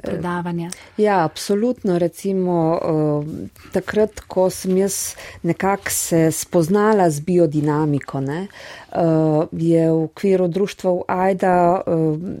Predavanja. 0.02 0.70
Ja, 0.98 1.24
absolutno. 1.24 1.98
Recimo, 1.98 2.54
uh, 2.74 3.26
takrat, 3.72 4.20
ko 4.26 4.48
sem 4.50 4.76
jaz 4.76 5.14
nekako 5.42 5.92
se 5.94 6.20
spoznala 6.34 7.06
z 7.10 7.20
biodinamiko, 7.26 8.20
ne, 8.20 8.40
je 9.52 9.84
v 9.90 10.02
okviru 10.04 10.48
društva 10.48 10.96
AIDA. 11.06 11.54
Uh, 11.86 12.40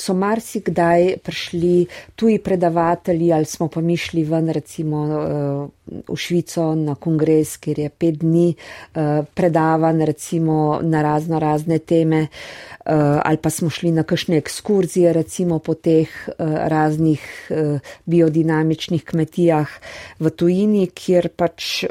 so 0.00 0.14
marsikdaj 0.16 1.16
prišli 1.22 1.86
tuji 2.16 2.38
predavatelji 2.38 3.32
ali 3.32 3.44
smo 3.44 3.68
pa 3.68 3.80
mišli 3.80 4.24
ven 4.24 4.48
recimo 4.48 5.04
eh, 5.06 5.68
v 6.08 6.16
Švico 6.16 6.74
na 6.74 6.94
kongres, 6.94 7.56
kjer 7.56 7.78
je 7.78 7.88
pet 7.90 8.18
dni 8.22 8.54
eh, 8.54 9.22
predavan 9.34 10.00
recimo 10.00 10.80
na 10.82 11.02
razno 11.02 11.38
razne 11.38 11.78
teme 11.78 12.20
eh, 12.22 12.92
ali 13.24 13.36
pa 13.36 13.50
smo 13.50 13.70
šli 13.70 13.92
na 13.92 14.02
kakšne 14.02 14.36
ekskurzije 14.36 15.12
recimo 15.12 15.58
po 15.58 15.74
teh 15.74 16.08
raznih 16.38 17.50
biodinamičnih 18.06 19.04
kmetijah 19.04 19.68
v 20.20 20.30
tujini, 20.30 20.86
kjer 20.86 21.28
pač 21.28 21.84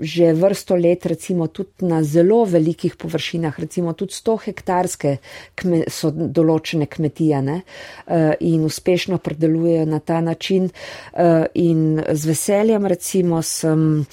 že 0.00 0.32
vrsto 0.32 0.76
let, 0.76 1.06
recimo 1.06 1.46
tudi 1.46 1.84
na 1.86 2.02
zelo 2.02 2.44
velikih 2.44 2.96
površinah, 2.96 3.60
recimo 3.60 3.92
tudi 3.92 4.12
100 4.12 4.36
hektarske 4.46 5.16
kme, 5.54 5.84
so 5.88 6.10
določene 6.10 6.86
kmetije 6.86 7.42
ne, 7.42 7.58
eh, 8.06 8.32
in 8.40 8.64
uspešno 8.64 9.18
predelujejo 9.18 9.86
na 9.86 10.00
ta 10.00 10.20
način. 10.20 10.70
Eh, 11.12 11.46
in 11.54 12.02
z 12.12 12.26
veseljem 12.26 12.86
recimo 12.86 13.42
sem 13.42 14.06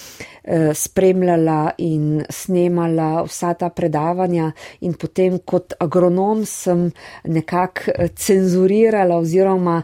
Eh, 0.50 0.74
spremljala 0.74 1.72
in 1.78 2.24
snemala 2.30 3.24
vsa 3.24 3.54
ta 3.54 3.68
predavanja 3.70 4.52
in 4.82 4.94
potem 4.98 5.36
kot 5.46 5.74
agronom 5.80 6.42
sem 6.46 6.88
nekako 7.24 8.08
cenzurirala 8.16 9.18
oziroma 9.22 9.76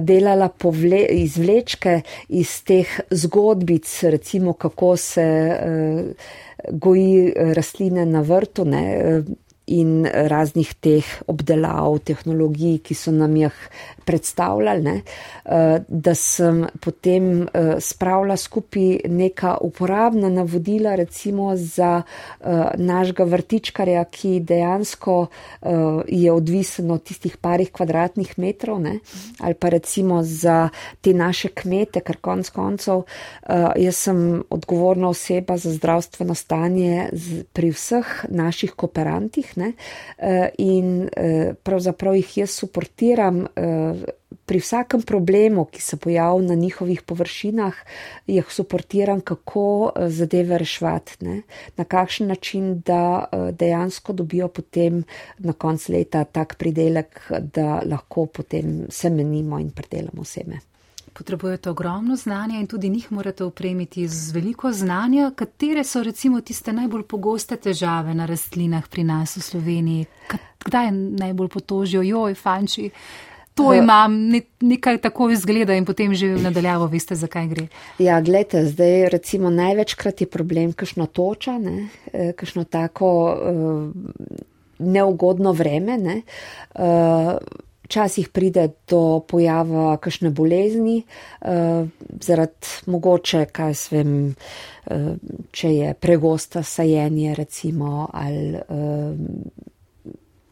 delala 0.00 0.48
povle, 0.48 1.04
izvlečke 1.22 2.00
iz 2.28 2.56
teh 2.66 2.96
zgodbic, 3.10 3.86
recimo 4.02 4.52
kako 4.52 4.96
se 4.96 5.26
goji 6.70 7.32
rastline 7.36 8.06
na 8.06 8.22
vrtu. 8.22 8.64
Ne, 8.64 8.82
in 9.68 10.06
raznih 10.06 10.72
teh 10.80 11.06
obdelav, 11.28 11.98
tehnologij, 12.08 12.78
ki 12.84 12.94
so 12.96 13.12
nam 13.12 13.36
jih 13.36 13.54
predstavljali, 14.08 14.82
ne, 14.82 15.00
eh, 15.44 15.80
da 15.88 16.14
sem 16.14 16.64
potem 16.80 17.42
eh, 17.42 17.76
spravila 17.80 18.36
skupaj 18.36 19.04
neka 19.08 19.56
uporabna 19.60 20.30
navodila, 20.32 20.94
recimo 20.96 21.50
za 21.56 22.02
eh, 22.02 22.70
našega 22.76 23.24
vrtičkarja, 23.24 24.04
ki 24.04 24.40
dejansko 24.40 25.16
je 26.08 26.32
odvisen 26.32 26.90
od 26.90 27.02
tistih 27.02 27.36
parih 27.36 27.70
kvadratnih 27.72 28.32
metrov, 28.38 28.80
ne, 28.80 28.98
ali 29.40 29.54
pa 29.54 29.68
recimo 29.68 30.22
za 30.22 30.68
te 31.00 31.12
naše 31.14 31.48
kmete, 31.48 32.00
ker 32.00 32.16
konc 32.20 32.50
koncev 32.50 33.02
jaz 33.76 33.96
sem 33.96 34.42
odgovorna 34.50 35.08
oseba 35.08 35.56
za 35.56 35.72
zdravstveno 35.72 36.34
stanje 36.34 37.08
pri 37.52 37.70
vseh 37.74 38.12
naših 38.28 38.72
kooperantih, 38.76 39.56
ne, 39.58 39.72
in 40.58 41.08
pravzaprav 41.62 42.16
jih 42.16 42.36
jaz 42.42 42.56
suportiram 42.62 43.44
pri 44.48 44.60
vsakem 44.60 45.02
problemu, 45.02 45.66
ki 45.68 45.82
se 45.82 45.96
pojavi 45.96 46.46
na 46.46 46.54
njihovih 46.54 47.02
površinah, 47.02 47.74
jih 48.26 48.52
suportiram, 48.52 49.20
kako 49.20 49.92
eh, 49.92 50.08
zadeve 50.08 50.58
rešvati, 50.58 51.18
ne? 51.20 51.42
na 51.76 51.84
kakšen 51.84 52.26
način, 52.32 52.80
da 52.80 53.24
eh, 53.24 53.52
dejansko 53.52 54.12
dobijo 54.12 54.48
potem 54.48 55.04
na 55.38 55.52
konc 55.52 55.88
leta 55.88 56.24
tak 56.24 56.56
pridelek, 56.56 57.20
da 57.40 57.82
lahko 57.84 58.26
potem 58.26 58.86
semenimo 58.88 59.60
in 59.60 59.70
predelamo 59.70 60.24
seme. 60.24 60.67
Potrebujete 61.18 61.70
ogromno 61.70 62.16
znanja 62.16 62.60
in 62.60 62.66
tudi 62.66 62.88
njih 62.88 63.12
morate 63.12 63.44
opremiti 63.44 64.08
z 64.08 64.32
veliko 64.32 64.72
znanja. 64.72 65.32
Katere 65.36 65.84
so 65.84 66.02
recimo 66.02 66.40
tiste 66.40 66.72
najbolj 66.72 67.02
pogoste 67.02 67.56
težave 67.56 68.14
na 68.14 68.26
rastlinah 68.26 68.86
pri 68.88 69.04
nas 69.04 69.36
v 69.36 69.42
Sloveniji? 69.42 70.06
Kdaj 70.64 70.92
najbolj 70.92 71.48
potožijo, 71.48 72.02
joj, 72.02 72.34
fanči, 72.34 72.90
to 73.58 73.74
imam, 73.74 74.14
nekaj 74.60 74.98
tako 74.98 75.30
izgleda 75.30 75.74
in 75.74 75.84
potem 75.84 76.14
že 76.14 76.30
v 76.36 76.42
nadaljavo 76.42 76.86
veste, 76.86 77.18
zakaj 77.18 77.48
gre. 77.50 77.66
Ja, 77.98 78.20
gledajte, 78.20 78.62
zdaj 78.70 79.08
recimo 79.10 79.50
največkrat 79.50 80.20
je 80.20 80.30
problem 80.30 80.72
kakšno 80.72 81.06
toča, 81.06 81.58
ne, 81.58 81.88
e, 82.12 82.32
kakšno 82.32 82.64
tako 82.64 83.10
uh, 83.26 83.90
neugodno 84.78 85.52
vreme. 85.52 85.98
Ne. 85.98 86.22
Včasih 87.88 88.28
pride 88.28 88.66
do 88.84 89.24
pojava 89.24 89.96
kakšne 89.96 90.28
bolezni, 90.28 90.98
uh, 91.40 91.88
zaradi 92.20 92.74
mogoče, 92.84 93.46
kaj 93.48 93.72
s 93.74 93.92
vem, 93.94 94.12
uh, 94.28 95.16
če 95.56 95.72
je 95.72 95.94
pregosta 95.96 96.60
sajenje, 96.62 97.32
recimo, 97.38 98.04
ali 98.12 98.60
uh, 98.60 99.16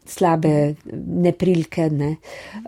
slabe 0.09 0.75
neprilke 0.93 1.89
ne, 1.89 2.15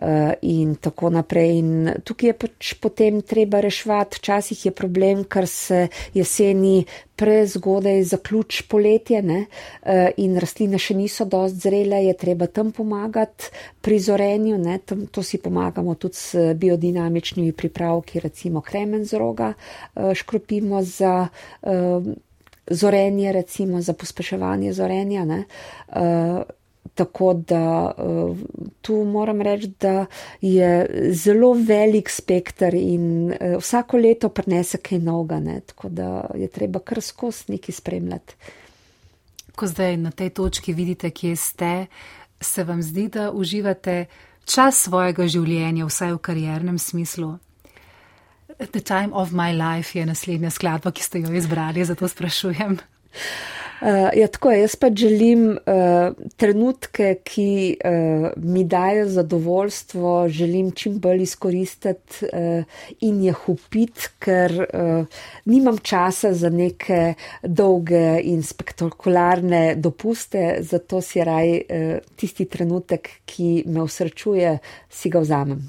uh, 0.02 0.32
in 0.42 0.76
tako 0.76 1.10
naprej. 1.10 1.58
In 1.60 1.90
tukaj 2.04 2.30
je 2.30 2.38
pač 2.46 2.74
potem 2.82 3.22
treba 3.22 3.62
reševati. 3.64 4.20
Včasih 4.20 4.66
je 4.66 4.72
problem, 4.76 5.24
ker 5.24 5.48
se 5.48 5.88
jeseni 6.14 6.86
prezgodaj 7.20 8.04
zaključ 8.04 8.62
poletje 8.72 9.22
ne, 9.22 9.40
uh, 9.46 10.08
in 10.18 10.38
rastline 10.40 10.80
še 10.80 10.96
niso 10.96 11.28
dost 11.28 11.60
zrele, 11.64 12.04
je 12.08 12.16
treba 12.18 12.48
tam 12.48 12.72
pomagati 12.72 13.52
pri 13.82 14.00
zorenju. 14.00 14.62
Tam, 14.86 15.06
to 15.12 15.24
si 15.24 15.42
pomagamo 15.42 15.96
tudi 15.96 16.16
s 16.16 16.56
biodinamičnimi 16.56 17.52
pripravki, 17.52 18.24
recimo 18.24 18.62
kremen 18.62 19.06
z 19.06 19.20
roga, 19.20 19.54
uh, 19.54 20.14
škropimo 20.14 20.84
za. 20.84 21.28
Uh, 21.62 22.16
Zorenje, 22.70 23.32
recimo 23.34 23.82
za 23.82 23.96
pospeševanje 23.98 24.74
zorenja. 24.78 25.24
Uh, 25.26 26.46
Tako 27.00 27.34
da 27.34 27.92
uh, 27.98 28.38
tu 28.82 28.94
moram 29.08 29.42
reči, 29.42 29.70
da 29.80 30.06
je 30.42 30.72
zelo 31.16 31.54
velik 31.54 32.10
spektr 32.10 32.76
in 32.76 33.32
uh, 33.32 33.56
vsako 33.62 33.98
leto 33.98 34.30
prinese 34.30 34.82
kaj 34.84 35.00
novega, 35.00 35.38
ne? 35.40 35.60
tako 35.60 35.90
da 35.90 36.26
je 36.36 36.48
treba 36.48 36.80
kar 36.80 37.00
skozi 37.02 37.54
neki 37.54 37.72
spremljati. 37.72 38.36
Ko 39.56 39.68
zdaj 39.68 39.96
na 39.98 40.12
tej 40.12 40.30
točki 40.30 40.74
vidite, 40.74 41.10
kje 41.10 41.36
ste, 41.36 41.86
se 42.42 42.64
vam 42.64 42.84
zdi, 42.84 43.08
da 43.08 43.32
uživate 43.32 44.06
čas 44.46 44.84
svojega 44.84 45.28
življenja, 45.28 45.88
vsaj 45.88 46.18
v 46.18 46.20
kariernem 46.20 46.80
smislu? 46.80 47.38
The 48.60 48.84
time 48.84 49.16
of 49.16 49.32
my 49.32 49.56
life 49.56 49.96
je 50.00 50.04
naslednja 50.06 50.52
skladba, 50.52 50.92
ki 50.92 51.04
ste 51.04 51.24
jo 51.24 51.32
izbrali, 51.32 51.86
zato 51.86 52.08
sprašujem. 52.08 52.76
Uh, 53.82 54.10
ja, 54.14 54.28
tako 54.28 54.52
je. 54.52 54.60
Jaz 54.62 54.76
pa 54.76 54.90
želim 54.96 55.44
uh, 55.52 56.16
trenutke, 56.36 57.16
ki 57.24 57.78
uh, 57.80 58.28
mi 58.36 58.64
dajo 58.64 59.06
zadovoljstvo, 59.08 60.30
želim 60.30 60.72
čim 60.72 61.00
bolj 61.00 61.24
izkoristiti 61.24 62.26
uh, 62.26 62.64
in 63.00 63.24
jih 63.24 63.50
upiti, 63.50 64.10
ker 64.20 64.52
uh, 64.74 65.22
nimam 65.46 65.78
časa 65.78 66.34
za 66.34 66.50
neke 66.50 67.14
dolge 67.44 68.20
in 68.24 68.44
spektakularne 68.44 69.76
dopuste, 69.76 70.58
zato 70.60 71.02
si 71.02 71.24
raj 71.24 71.56
uh, 71.56 71.98
tisti 72.16 72.46
trenutek, 72.52 73.10
ki 73.26 73.64
me 73.66 73.82
usrečuje, 73.88 74.58
si 74.90 75.10
ga 75.10 75.24
vzamem. 75.24 75.64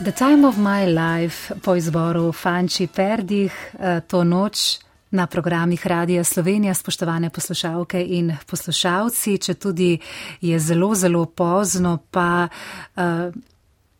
The 0.00 0.12
time 0.12 0.48
of 0.48 0.56
my 0.56 0.86
life 0.86 1.54
po 1.62 1.74
izboru 1.76 2.32
Fanči 2.32 2.86
Perdih, 2.86 3.52
uh, 3.52 4.00
to 4.08 4.24
noč 4.24 4.87
na 5.10 5.26
programih 5.26 5.86
Radia 5.86 6.24
Slovenija, 6.24 6.74
spoštovane 6.74 7.30
poslušalke 7.30 8.04
in 8.06 8.32
poslušalci, 8.46 9.38
če 9.38 9.54
tudi 9.54 9.98
je 10.40 10.58
zelo, 10.58 10.94
zelo 10.94 11.24
pozno, 11.26 11.98
pa 12.10 12.48
uh, 12.48 13.02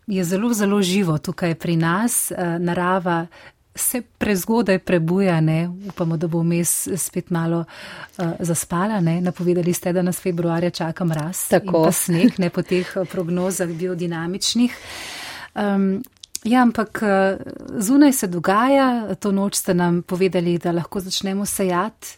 je 0.06 0.24
zelo, 0.24 0.52
zelo 0.54 0.82
živo 0.82 1.18
tukaj 1.18 1.54
pri 1.54 1.76
nas. 1.76 2.32
Uh, 2.32 2.60
narava 2.60 3.26
se 3.74 4.02
prezgodaj 4.18 4.78
prebuja, 4.78 5.40
ne? 5.40 5.68
upamo, 5.88 6.16
da 6.16 6.26
bo 6.26 6.40
vmes 6.42 6.88
spet 6.96 7.30
malo 7.30 7.64
uh, 7.64 8.32
zaspala. 8.40 9.00
Ne? 9.00 9.20
Napovedali 9.20 9.72
ste, 9.72 9.92
da 9.92 10.02
nas 10.02 10.20
februarja 10.20 10.70
čaka 10.70 11.04
mraz. 11.04 11.48
Tako. 11.48 11.88
Sneg, 11.92 12.38
ne 12.38 12.50
po 12.50 12.62
teh 12.62 12.96
prognozah 13.10 13.68
biodinamičnih. 13.68 14.76
Um, 15.54 16.02
Ja, 16.48 16.62
ampak 16.62 17.02
eh, 17.02 17.36
zunaj 17.78 18.12
se 18.12 18.26
dogaja, 18.26 19.14
to 19.20 19.32
noč 19.32 19.60
ste 19.60 19.74
nam 19.74 20.02
povedali, 20.02 20.56
da 20.58 20.72
lahko 20.72 21.00
začnemo 21.00 21.46
sejati, 21.46 22.16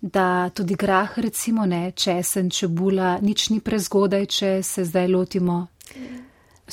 da 0.00 0.50
tudi 0.54 0.74
grah, 0.74 1.18
recimo, 1.18 1.66
ne, 1.66 1.90
česen, 1.96 2.50
čebula, 2.50 3.18
nič 3.22 3.48
ni 3.50 3.60
prezgodaj, 3.60 4.26
če 4.26 4.50
se 4.62 4.84
zdaj 4.84 5.08
lotimo 5.08 5.66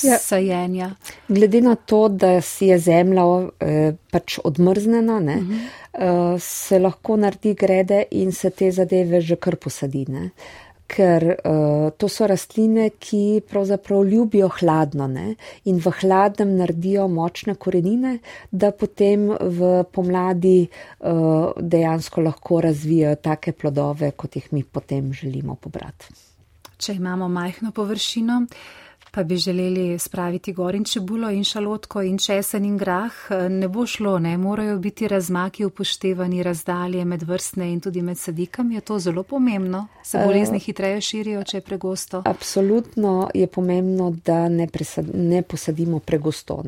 ja. 0.04 0.18
sajenja. 0.20 0.92
Glede 1.28 1.62
na 1.62 1.76
to, 1.76 2.08
da 2.10 2.42
si 2.42 2.70
je 2.70 2.80
zemlja 2.80 3.24
eh, 3.60 3.94
pač 4.12 4.38
odmrznjena, 4.44 5.18
uh 5.18 5.24
-huh. 5.24 5.62
eh, 5.94 6.40
se 6.40 6.80
lahko 6.80 7.18
naredi 7.18 7.54
grede 7.54 8.04
in 8.12 8.32
se 8.32 8.50
te 8.50 8.72
zadeve 8.72 9.22
že 9.22 9.36
kar 9.36 9.56
posadine. 9.56 10.26
Eh, 10.26 10.71
ker 10.92 11.26
uh, 11.32 11.92
to 11.98 12.10
so 12.12 12.28
rastline, 12.28 12.90
ki 13.00 13.42
pravzaprav 13.48 14.04
ljubijo 14.08 14.50
hladno 14.60 15.08
ne? 15.08 15.36
in 15.66 15.80
v 15.80 15.94
hladnem 16.02 16.56
naredijo 16.60 17.08
močne 17.08 17.56
korenine, 17.56 18.18
da 18.52 18.72
potem 18.72 19.30
v 19.32 19.72
pomladi 19.92 20.68
uh, 20.68 21.54
dejansko 21.56 22.26
lahko 22.28 22.62
razvijajo 22.68 23.22
take 23.24 23.56
plodove, 23.56 24.12
kot 24.12 24.36
jih 24.36 24.52
mi 24.52 24.64
potem 24.64 25.14
želimo 25.14 25.56
pobrati. 25.56 26.12
Če 26.82 26.96
imamo 26.98 27.28
majhno 27.30 27.72
površino, 27.72 28.42
uh, 28.42 28.81
pa 29.12 29.24
bi 29.24 29.38
želeli 29.38 30.00
spraviti 30.00 30.54
gor 30.54 30.76
in 30.76 30.84
čebulo 30.84 31.30
in 31.30 31.44
šalotko 31.44 32.02
in 32.02 32.18
česen 32.18 32.66
in 32.66 32.78
grah, 32.78 33.14
ne 33.50 33.68
bo 33.68 33.86
šlo, 33.86 34.20
ne 34.20 34.38
morajo 34.38 34.78
biti 34.78 35.08
razmaki 35.08 35.66
upoštevani, 35.66 36.44
razdalje 36.44 37.06
med 37.06 37.24
vrstne 37.24 37.72
in 37.74 37.80
tudi 37.80 38.02
med 38.02 38.18
sadikami. 38.18 38.76
Je 38.76 38.82
to 38.82 39.00
zelo 39.00 39.24
pomembno? 39.24 39.88
Se 40.04 40.24
bolezni 40.26 40.58
uh, 40.58 40.64
hitreje 40.64 41.02
širijo, 41.02 41.44
če 41.44 41.58
je 41.58 41.62
pregosto? 41.62 42.24
Absolutno 42.26 43.30
je 43.34 43.48
pomembno, 43.48 44.16
da 44.26 44.50
ne, 44.50 44.68
presad, 44.68 45.06
ne 45.14 45.42
posadimo 45.42 46.00
pregosto. 46.00 46.64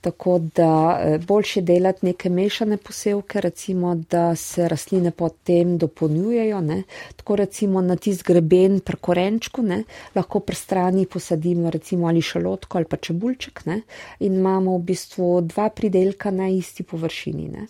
Tako 0.00 0.38
da 0.38 1.00
eh, 1.00 1.18
boljše 1.18 1.60
delati 1.60 2.06
neke 2.06 2.28
mešane 2.30 2.76
posevke, 2.76 3.40
recimo, 3.40 3.94
da 3.94 4.36
se 4.36 4.68
rastline 4.68 5.10
potem 5.10 5.78
dopolnjujejo. 5.78 6.60
Ne. 6.60 6.82
Tako 7.16 7.36
recimo 7.36 7.80
na 7.80 7.96
tist 7.96 8.24
greben 8.24 8.80
pri 8.80 8.96
korenčku, 8.96 9.62
ne, 9.62 9.82
lahko 10.14 10.40
pri 10.40 10.56
strani 10.56 11.06
posadimo 11.06 11.70
recimo 11.70 12.08
ali 12.08 12.22
šalotko 12.22 12.78
ali 12.78 12.84
pa 12.84 12.96
čebulček 12.96 13.66
ne, 13.66 13.80
in 14.20 14.34
imamo 14.34 14.78
v 14.78 14.82
bistvu 14.82 15.40
dva 15.40 15.68
pridelka 15.68 16.30
na 16.30 16.48
isti 16.48 16.82
površini. 16.82 17.48
Ne. 17.48 17.66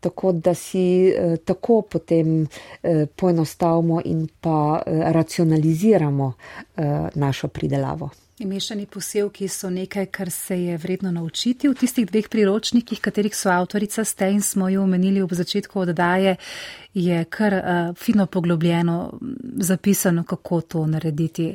Tako 0.00 0.32
da 0.32 0.54
si 0.54 1.08
eh, 1.08 1.36
tako 1.44 1.82
potem 1.82 2.46
eh, 2.82 3.06
poenostavimo 3.16 4.00
in 4.04 4.28
pa 4.40 4.82
eh, 4.86 5.12
racionaliziramo 5.12 6.32
eh, 6.76 7.08
našo 7.14 7.48
pridelavo. 7.48 8.10
Mešani 8.46 8.86
posevki 8.86 9.48
so 9.48 9.70
nekaj, 9.70 10.06
kar 10.06 10.30
se 10.30 10.62
je 10.62 10.76
vredno 10.76 11.10
naučiti 11.10 11.68
v 11.68 11.74
tistih 11.74 12.06
dveh 12.06 12.28
priročnikih, 12.28 13.00
katerih 13.00 13.36
so 13.36 13.50
avtorica 13.50 14.04
ste 14.04 14.30
in 14.30 14.42
smo 14.42 14.68
jo 14.68 14.82
omenili 14.82 15.22
v 15.22 15.34
začetku 15.34 15.80
oddaje, 15.80 16.36
je 16.94 17.24
kar 17.24 17.54
uh, 17.54 17.96
fino 17.96 18.26
poglobljeno 18.26 19.18
zapisano, 19.56 20.24
kako 20.24 20.60
to 20.60 20.86
narediti. 20.86 21.54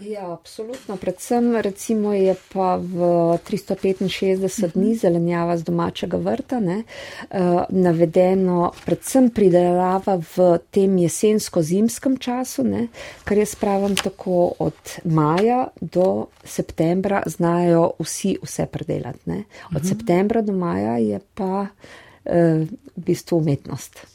Ja, 0.00 0.32
absolutno. 0.32 0.96
Predvsem 0.96 1.56
recimo 1.56 2.12
je 2.12 2.34
pa 2.52 2.76
v 2.76 2.94
365 3.42 4.74
dni 4.74 4.94
zelenjava 4.94 5.56
z 5.58 5.66
domačega 5.66 6.16
vrta 6.16 6.60
ne, 6.60 6.82
uh, 6.82 7.66
navedeno 7.68 8.70
predvsem 8.86 9.30
pridelava 9.34 10.20
v 10.22 10.58
tem 10.70 10.94
jesensko-zimskem 11.02 12.18
času, 12.22 12.62
ne, 12.62 12.86
kar 13.26 13.42
jaz 13.42 13.56
pravim 13.58 13.96
tako 13.98 14.54
od 14.58 15.02
maja 15.04 15.66
do 15.80 16.28
septembra 16.44 17.22
znajo 17.26 17.90
vsi 17.98 18.36
vse 18.42 18.66
predelati. 18.70 19.22
Ne. 19.26 19.44
Od 19.74 19.82
uhum. 19.82 19.88
septembra 19.88 20.42
do 20.42 20.54
maja 20.54 20.98
je 21.02 21.18
pa 21.34 21.66
uh, 21.66 22.66
v 22.96 23.02
bistvu 23.02 23.42
umetnost, 23.42 24.06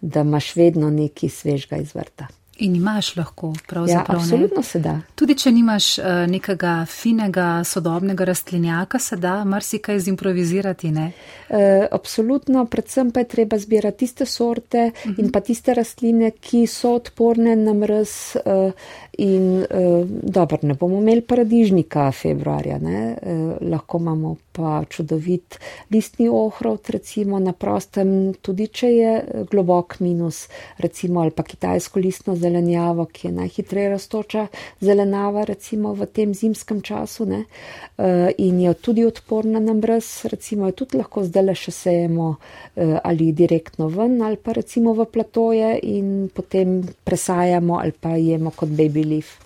da 0.00 0.20
imaš 0.20 0.56
vedno 0.56 0.90
nekaj 0.90 1.32
svežga 1.32 1.80
iz 1.80 1.96
vrta. 1.96 2.28
In 2.58 2.76
imaš 2.76 3.16
lahko, 3.16 3.52
pravzaprav. 3.68 4.16
Ja, 4.16 4.22
absolutno 4.22 4.62
se 4.62 4.78
da. 4.80 4.94
Tudi, 5.14 5.34
če 5.36 5.50
nimaš 5.52 5.98
uh, 5.98 6.04
nekega 6.30 6.86
finega, 6.88 7.64
sodobnega 7.64 8.24
rastlinjaka, 8.24 8.98
se 8.98 9.18
da 9.20 9.42
marsikaj 9.44 10.00
zimprovizirati, 10.06 10.90
ne? 10.90 11.10
Uh, 11.48 11.84
absolutno, 11.92 12.64
predvsem 12.64 13.10
pa 13.12 13.20
je 13.20 13.28
treba 13.34 13.58
zbirati 13.58 13.98
tiste 13.98 14.26
sorte 14.26 14.86
uh 14.94 15.10
-huh. 15.10 15.20
in 15.20 15.32
pa 15.32 15.40
tiste 15.40 15.74
rastline, 15.74 16.30
ki 16.30 16.66
so 16.66 16.94
odporne 16.94 17.56
na 17.56 17.74
mrz 17.74 18.36
uh, 18.36 18.72
in 19.18 19.58
uh, 19.58 20.08
dobro, 20.08 20.58
ne 20.62 20.74
bomo 20.74 20.98
imeli 20.98 21.20
paradižnika 21.20 22.12
februarja, 22.12 22.78
ne? 22.78 23.16
Uh, 23.22 23.68
lahko 23.70 23.98
imamo 23.98 24.36
pa 24.56 24.80
čudovit 24.88 25.58
listni 25.92 26.28
ohrov, 26.32 26.80
recimo 26.88 27.38
na 27.38 27.52
prostem, 27.52 28.32
tudi 28.40 28.68
če 28.72 28.90
je 28.92 29.12
globok 29.50 29.98
minus, 30.00 30.46
recimo 30.80 31.20
ali 31.20 31.34
pa 31.36 31.44
kitajsko 31.44 32.00
listno 32.00 32.36
zelenjavo, 32.36 33.04
ki 33.12 33.28
je 33.28 33.32
najhitreje 33.36 33.92
raztoča 33.92 34.46
zelenjava, 34.80 35.44
recimo 35.44 35.92
v 35.94 36.08
tem 36.08 36.34
zimskem 36.34 36.80
času 36.80 37.28
ne, 37.28 37.44
uh, 37.44 38.28
in 38.38 38.60
je 38.64 38.74
tudi 38.74 39.04
odporna 39.04 39.60
na 39.60 39.76
mrz, 39.76 40.12
recimo 40.32 40.70
jo 40.70 40.78
tudi 40.82 41.02
lahko 41.02 41.26
zdaj 41.28 41.48
le 41.50 41.56
še 41.56 41.76
sejemo 41.76 42.28
uh, 42.32 42.98
ali 43.04 43.32
direktno 43.36 43.90
ven 43.92 44.22
ali 44.22 44.40
pa 44.40 44.56
recimo 44.56 44.96
v 44.96 45.08
platoje 45.12 45.76
in 45.82 46.30
potem 46.32 46.80
presajamo 47.04 47.80
ali 47.80 47.92
pa 47.92 48.16
jemo 48.16 48.54
kot 48.56 48.72
baby 48.72 49.04
leaf. 49.04 49.45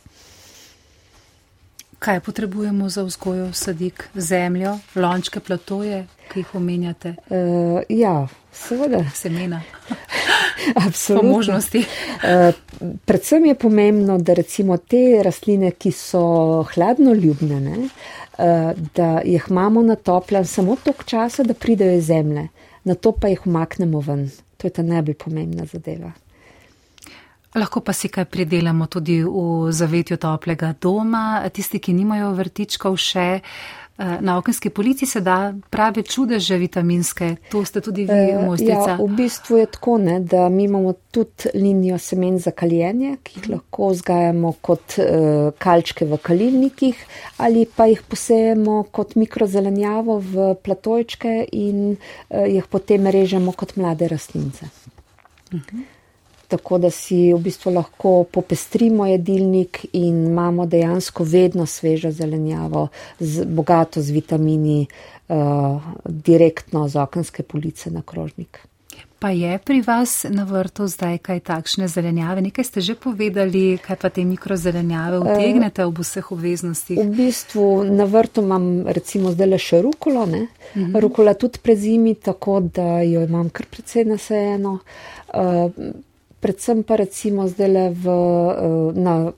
Kaj 2.00 2.20
potrebujemo 2.20 2.88
za 2.88 3.02
vzgojo 3.02 3.52
sadik? 3.52 4.08
Zemljo, 4.14 4.78
lončke, 4.94 5.40
platoje, 5.40 6.06
ki 6.32 6.40
jih 6.40 6.54
omenjate? 6.54 7.10
Uh, 7.28 7.82
ja, 7.88 8.28
seveda. 8.52 9.02
Semena. 9.14 9.60
Absolutno. 10.86 11.28
Po 11.28 11.36
možnosti. 11.36 11.78
Uh, 11.78 12.54
predvsem 13.04 13.44
je 13.44 13.54
pomembno, 13.54 14.16
da 14.18 14.32
recimo 14.32 14.76
te 14.76 15.20
rastline, 15.22 15.70
ki 15.70 15.92
so 15.92 16.22
hladno 16.72 17.12
ljubne, 17.12 17.60
ne, 17.60 17.76
uh, 17.84 18.72
da 18.96 19.20
jih 19.24 19.44
imamo 19.50 19.82
na 19.82 19.96
toplem 19.96 20.44
samo 20.44 20.76
toliko 20.84 21.04
časa, 21.04 21.44
da 21.44 21.54
pridejo 21.54 21.98
iz 21.98 22.06
zemlje, 22.06 22.48
na 22.84 22.94
to 22.94 23.12
pa 23.12 23.28
jih 23.28 23.46
umaknemo 23.46 24.00
ven. 24.00 24.30
To 24.56 24.66
je 24.66 24.72
ta 24.72 24.82
najbolj 24.82 25.20
pomembna 25.20 25.68
zadeva. 25.68 26.12
Lahko 27.54 27.80
pa 27.80 27.92
si 27.92 28.06
kaj 28.08 28.28
pridelamo 28.30 28.86
tudi 28.86 29.24
v 29.26 29.72
zavetju 29.74 30.16
toplega 30.22 30.74
doma. 30.80 31.42
Tisti, 31.50 31.80
ki 31.82 31.96
nimajo 31.98 32.28
vrtičkov 32.38 32.94
še 32.94 33.26
eh, 33.40 34.12
na 34.22 34.36
okenski 34.38 34.70
polici, 34.70 35.06
se 35.06 35.18
da 35.18 35.50
prave 35.70 36.04
čudeže 36.06 36.60
vitaminske. 36.62 37.32
To 37.50 37.64
ste 37.66 37.82
tudi 37.82 38.06
vi, 38.06 38.20
Eh, 38.30 38.38
mojstrica. 38.46 38.94
Ja, 38.94 38.96
v 39.02 39.10
bistvu 39.18 39.58
je 39.58 39.66
tako, 39.66 39.98
ne, 39.98 40.20
da 40.22 40.46
mi 40.48 40.68
imamo 40.70 40.94
tudi 41.10 41.50
linijo 41.58 41.98
semen 41.98 42.38
za 42.38 42.54
kaljenje, 42.54 43.16
ki 43.26 43.40
jih 43.40 43.52
lahko 43.56 43.90
vzgajamo 43.96 44.54
kot 44.62 45.00
uh, 45.02 45.50
kalčke 45.58 46.06
v 46.06 46.22
kalivnikih 46.22 47.06
ali 47.42 47.66
pa 47.66 47.90
jih 47.90 48.06
posejemo 48.06 48.84
kot 48.94 49.18
mikrozelenjavo 49.18 50.22
v 50.22 50.52
platojčke 50.54 51.48
in 51.50 51.96
jih 52.30 52.66
potem 52.70 53.10
režemo 53.10 53.52
kot 53.58 53.74
mlade 53.74 54.06
rastlince. 54.06 54.70
Tako 56.50 56.78
da 56.82 56.90
si 56.90 57.30
v 57.32 57.38
bistvu 57.38 57.70
lahko 57.76 58.24
popestrimo 58.26 59.06
jedilnik 59.06 59.84
in 59.92 60.24
imamo 60.26 60.66
dejansko 60.66 61.24
vedno 61.24 61.66
svežo 61.66 62.10
zelenjavo, 62.10 62.88
z, 63.20 63.44
bogato 63.46 64.02
z 64.02 64.10
vitamini, 64.10 64.86
uh, 65.28 65.92
direktno 66.04 66.88
z 66.88 66.96
okenske 66.96 67.42
police 67.42 67.90
na 67.90 68.02
krožnik. 68.02 68.66
Pa 69.20 69.30
je 69.30 69.58
pri 69.58 69.82
vas 69.84 70.24
na 70.28 70.46
vrtu 70.48 70.86
zdaj 70.88 71.18
kaj 71.18 71.40
takšne 71.44 71.88
zelenjave? 71.92 72.40
Nekaj 72.40 72.64
ste 72.64 72.80
že 72.80 72.94
povedali, 72.96 73.76
kaj 73.76 73.96
pa 74.00 74.08
te 74.08 74.24
mikrozelenjave 74.24 75.20
vtegnete 75.20 75.84
ob 75.84 76.00
vseh 76.00 76.24
obveznostih? 76.32 76.96
V 76.96 77.04
bistvu 77.04 77.84
na 77.84 78.08
vrtu 78.08 78.40
imam 78.40 78.88
recimo 78.88 79.28
zdaj 79.36 79.48
le 79.52 79.58
še 79.60 79.82
rukolo, 79.84 80.24
ne? 80.24 80.48
Rukola 80.96 81.36
tudi 81.36 81.60
prezimi, 81.60 82.14
tako 82.16 82.60
da 82.64 83.04
jo 83.04 83.20
imam 83.20 83.52
kar 83.52 83.68
precej 83.68 84.08
nasajeno. 84.08 84.78
Uh, 85.36 85.68
predvsem 86.40 86.82
pa 86.82 86.96
recimo 86.96 87.48
zdaj 87.48 87.68
le 87.68 87.88
uh, 87.90 88.96
na 88.96 89.32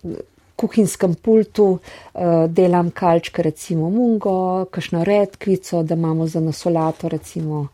kuhinskem 0.62 1.14
pultu 1.14 1.66
uh, 1.72 2.44
delam 2.48 2.90
kalčke, 2.94 3.42
recimo 3.42 3.90
mungo, 3.90 4.64
kakšno 4.70 5.02
redkvico, 5.04 5.82
da 5.82 5.98
imamo 5.98 6.26
za 6.26 6.40
nasolato, 6.40 7.08
recimo, 7.08 7.66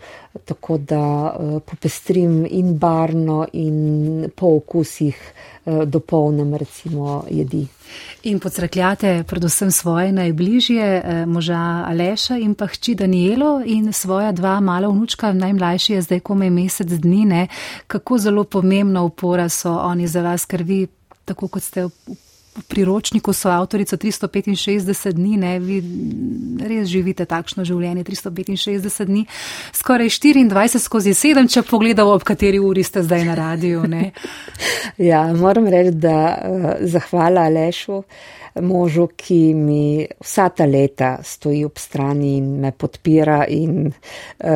tako 0.44 0.78
da 0.78 1.02
uh, 1.28 1.58
popestrim 1.62 2.46
in 2.50 2.78
barno 2.78 3.44
in 3.52 4.30
po 4.36 4.56
okusih 4.56 5.20
dopolnem 5.86 6.54
recimo 6.54 7.24
jedi. 7.30 7.66
In 8.22 8.40
podsrekljate 8.40 9.24
predvsem 9.28 9.70
svoje 9.70 10.12
najbližje, 10.12 11.02
eh, 11.04 11.26
moža 11.26 11.84
Aleša 11.88 12.36
in 12.36 12.54
pa 12.54 12.66
hči 12.66 12.94
Danielo 12.94 13.62
in 13.64 13.92
svoja 13.92 14.32
dva 14.32 14.60
mala 14.60 14.88
vnučka, 14.88 15.32
najmlajši 15.32 15.92
je 15.92 16.02
zdaj 16.02 16.20
komaj 16.20 16.50
mesec 16.50 16.88
dni, 16.88 17.24
ne? 17.24 17.46
kako 17.86 18.18
zelo 18.18 18.44
pomembna 18.44 19.02
upora 19.02 19.48
so 19.48 19.72
oni 19.72 20.06
za 20.06 20.22
vas, 20.22 20.44
ker 20.44 20.62
vi, 20.62 20.86
tako 21.24 21.48
kot 21.48 21.62
ste 21.62 21.88
v 22.58 22.64
priročniku, 22.68 23.32
so 23.32 23.50
avtorico 23.50 23.96
365 23.96 25.12
dni, 25.12 25.36
ne, 25.36 25.52
vi 25.62 25.78
res 26.68 26.88
živite 26.90 27.26
takšno 27.28 27.64
življenje 27.68 28.04
365 28.04 29.06
dni, 29.08 29.24
skoraj 29.76 30.10
24 30.10 30.82
skozi 30.82 31.14
7, 31.14 31.48
če 31.52 31.62
pogledamo, 31.68 32.16
ob 32.18 32.26
kateri 32.26 32.60
uri 32.62 32.84
ste 32.86 33.04
zdaj 33.06 33.24
na 33.28 33.38
radiju. 33.38 33.86
Ne? 33.88 34.10
Ja, 34.98 35.22
moram 35.32 35.68
reči, 35.70 35.92
da 36.00 36.16
uh, 36.34 36.64
zahvala 36.90 37.44
Alešu, 37.46 38.02
možu, 38.60 39.06
ki 39.16 39.54
mi 39.54 40.06
vsa 40.20 40.48
ta 40.48 40.66
leta 40.66 41.18
stoji 41.22 41.64
ob 41.64 41.78
strani 41.78 42.36
in 42.38 42.48
me 42.60 42.72
podpira 42.72 43.44
in 43.46 43.86
uh, 43.86 44.50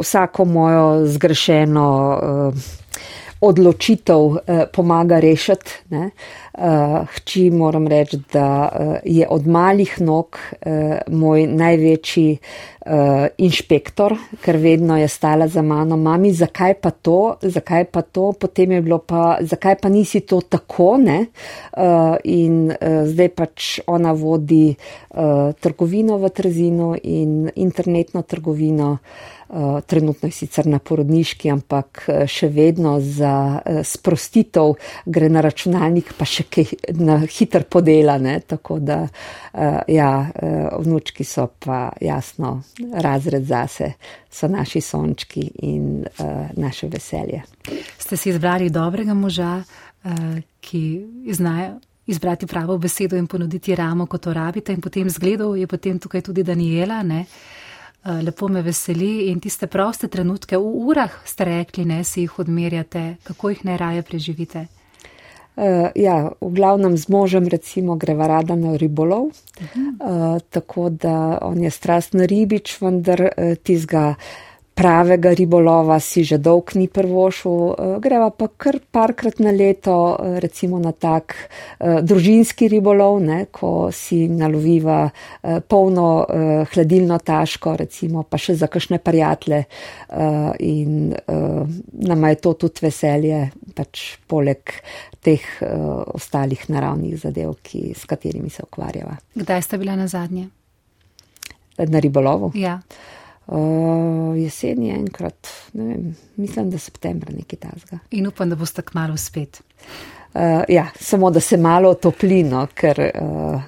vsako 0.00 0.44
mojo 0.44 1.06
zgrešeno 1.06 1.86
uh, 1.88 2.68
odločitev 3.40 4.18
uh, 4.18 4.40
pomaga 4.72 5.20
rešiti. 5.20 5.70
Ne? 5.94 6.10
Uh, 6.10 6.47
hči 7.14 7.50
moram 7.50 7.86
reči, 7.86 8.18
da 8.32 8.48
uh, 8.68 8.96
je 9.04 9.26
od 9.28 9.46
malih 9.46 10.00
nog 10.00 10.38
uh, 10.38 10.98
moj 11.06 11.46
največji 11.46 12.38
uh, 12.88 13.26
inšpektor, 13.38 14.16
ker 14.42 14.56
vedno 14.56 14.96
je 14.98 15.08
stala 15.08 15.48
za 15.48 15.62
mano, 15.62 15.96
mami, 15.96 16.32
zakaj 16.32 16.74
pa 16.82 16.90
to, 16.90 17.36
zakaj 17.42 17.84
pa 17.92 18.02
to, 18.02 18.32
potem 18.32 18.72
je 18.72 18.82
bilo 18.82 18.98
pa, 18.98 19.38
zakaj 19.40 19.78
pa 19.82 19.88
nisi 19.88 20.20
to 20.20 20.40
tako, 20.40 20.96
ne? 20.98 21.26
Uh, 21.76 22.16
in 22.24 22.70
uh, 22.72 23.04
zdaj 23.06 23.28
pač 23.36 23.80
ona 23.86 24.12
vodi 24.12 24.72
uh, 24.74 25.52
trgovino 25.60 26.18
v 26.18 26.30
Trzinu 26.30 26.94
in 27.02 27.50
internetno 27.54 28.22
trgovino. 28.22 28.98
Uh, 29.48 29.80
trenutno 29.80 30.28
je 30.28 30.34
sicer 30.36 30.66
na 30.68 30.76
porodniški, 30.76 31.48
ampak 31.48 32.02
uh, 32.04 32.26
še 32.28 32.50
vedno 32.52 32.98
za 33.00 33.32
uh, 33.56 33.80
sprostitev 33.80 34.74
gre 35.08 35.30
na 35.32 35.40
računalnik, 35.40 36.12
pa 36.18 36.28
še 36.28 36.44
kaj 36.50 36.64
na 36.98 37.18
hiter 37.26 37.64
podelane. 37.64 38.40
Tako 38.40 38.78
da, 38.78 39.02
uh, 39.02 39.60
ja, 39.88 40.30
uh, 40.42 40.84
vnučki 40.84 41.24
so 41.24 41.48
pa 41.58 41.90
jasno 42.00 42.62
razred 42.94 43.44
zase, 43.44 43.92
so 44.30 44.48
naši 44.48 44.80
sončki 44.80 45.50
in 45.62 46.04
uh, 46.18 46.26
naše 46.56 46.88
veselje. 46.88 47.42
Ste 47.98 48.16
si 48.16 48.30
izbrali 48.30 48.70
dobrega 48.70 49.14
moža, 49.14 49.62
uh, 50.04 50.12
ki 50.60 51.06
znajo 51.32 51.78
izbrati 52.06 52.46
pravo 52.46 52.78
besedo 52.78 53.16
in 53.16 53.26
ponuditi 53.26 53.74
ramo, 53.74 54.06
kot 54.06 54.22
to 54.22 54.32
rabite, 54.32 54.72
in 54.72 54.80
potem 54.80 55.10
zgledov 55.10 55.56
je 55.56 55.66
potem 55.66 55.98
tukaj 55.98 56.20
tudi 56.20 56.42
Daniela. 56.42 57.02
Ne? 57.02 57.24
Lepo 58.22 58.48
me 58.48 58.62
veseli 58.62 59.28
in 59.28 59.40
tiste 59.40 59.66
proste 59.66 60.08
trenutke 60.08 60.56
v 60.56 60.70
urah 60.88 61.12
ste 61.24 61.44
rekli, 61.44 61.84
ne 61.84 62.04
si 62.04 62.24
jih 62.24 62.38
odmerjate, 62.38 63.16
kako 63.22 63.50
jih 63.50 63.64
najraje 63.64 64.02
preživite. 64.02 64.66
Uh, 65.58 65.90
ja, 65.98 66.30
v 66.38 66.54
glavnem 66.54 66.94
z 66.94 67.10
možem 67.10 67.50
recimo 67.50 67.98
greva 67.98 68.30
rada 68.30 68.54
na 68.54 68.78
ribolov, 68.78 69.34
uh 69.34 69.66
-huh. 69.74 69.90
uh, 69.98 70.38
tako 70.50 70.88
da 70.90 71.38
on 71.42 71.58
je 71.58 71.70
strastno 71.70 72.26
ribič, 72.26 72.78
vendar 72.80 73.20
uh, 73.20 73.54
tizga 73.58 74.14
pravega 74.78 75.32
ribolova 75.34 75.98
si 75.98 76.22
že 76.22 76.38
dolg 76.38 76.70
ni 76.78 76.86
prvošel, 76.86 77.50
uh, 77.50 77.96
greva 78.02 78.30
pa 78.30 78.46
kar 78.54 78.78
parkrat 78.78 79.42
na 79.42 79.50
leto 79.50 79.94
uh, 80.14 80.38
recimo 80.38 80.78
na 80.78 80.92
tak 80.94 81.34
uh, 81.34 81.98
družinski 82.06 82.68
ribolov, 82.70 83.18
ne, 83.24 83.40
ko 83.50 83.90
si 83.94 84.28
naloviva 84.30 85.08
polno 85.68 86.26
hladilno 86.72 87.18
taško, 87.18 87.74
recimo 87.78 88.22
pa 88.22 88.38
še 88.38 88.54
za 88.58 88.68
kakšne 88.70 88.98
prijatelje 89.02 89.62
in 90.60 91.12
nama 91.92 92.30
je 92.30 92.38
to 92.42 92.52
tudi 92.60 92.84
veselje, 92.84 93.40
pač 93.74 94.18
poleg 94.28 94.74
teh 95.24 95.44
ostalih 96.14 96.64
naravnih 96.70 97.16
zadev, 97.20 97.56
ki, 97.62 97.92
s 97.96 98.04
katerimi 98.08 98.50
se 98.50 98.66
ukvarjava. 98.66 99.16
Kdaj 99.34 99.62
ste 99.62 99.78
bila 99.80 99.96
na 99.98 100.08
zadnje? 100.10 100.48
Na 101.78 102.02
ribolovu? 102.02 102.52
Ja. 102.58 102.78
Uh, 102.78 103.17
jeseni 104.36 104.90
enkrat, 104.90 105.48
ne 105.72 105.84
vem, 105.84 106.16
mislim, 106.36 106.70
da 106.70 106.78
septembra 106.78 107.32
nekaj 107.32 107.58
tazga. 107.58 107.98
In 108.10 108.26
upam, 108.28 108.50
da 108.50 108.56
boste 108.56 108.82
kmalo 108.82 109.16
spet. 109.16 109.62
Uh, 110.34 110.62
ja, 110.68 110.86
samo 111.00 111.30
da 111.30 111.40
se 111.40 111.56
malo 111.56 111.94
toplino, 111.94 112.66
ker 112.74 113.00
uh, 113.00 113.62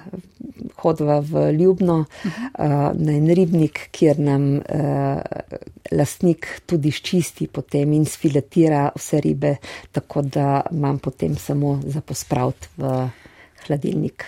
hodva 0.83 1.19
v 1.19 1.51
Ljubno 1.57 1.97
uh, 1.99 2.91
na 2.93 3.15
en 3.17 3.33
ribnik, 3.33 3.87
kjer 3.91 4.19
nam 4.19 4.45
uh, 4.59 5.21
lastnik 5.91 6.47
tudi 6.69 6.93
ščisti 6.93 7.49
potem 7.51 7.97
in 7.97 8.05
sfiletira 8.05 8.85
vse 8.95 9.21
ribe, 9.25 9.55
tako 9.91 10.21
da 10.21 10.61
imam 10.71 11.01
potem 11.01 11.35
samo 11.37 11.79
za 11.83 12.01
pospraviti 12.05 12.69
v 12.77 12.95
hladilnik. 13.65 14.25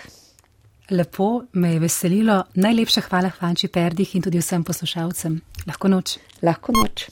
Lepo 0.94 1.42
me 1.52 1.72
je 1.72 1.78
veselilo. 1.82 2.44
Najlepša 2.54 3.00
hvala 3.08 3.32
Hvanči 3.34 3.68
Perdih 3.68 4.14
in 4.14 4.22
tudi 4.22 4.38
vsem 4.38 4.64
poslušalcem. 4.64 5.40
Lahko 5.66 5.90
noč. 5.90 6.18
Lahko 6.42 6.72
noč. 6.76 7.08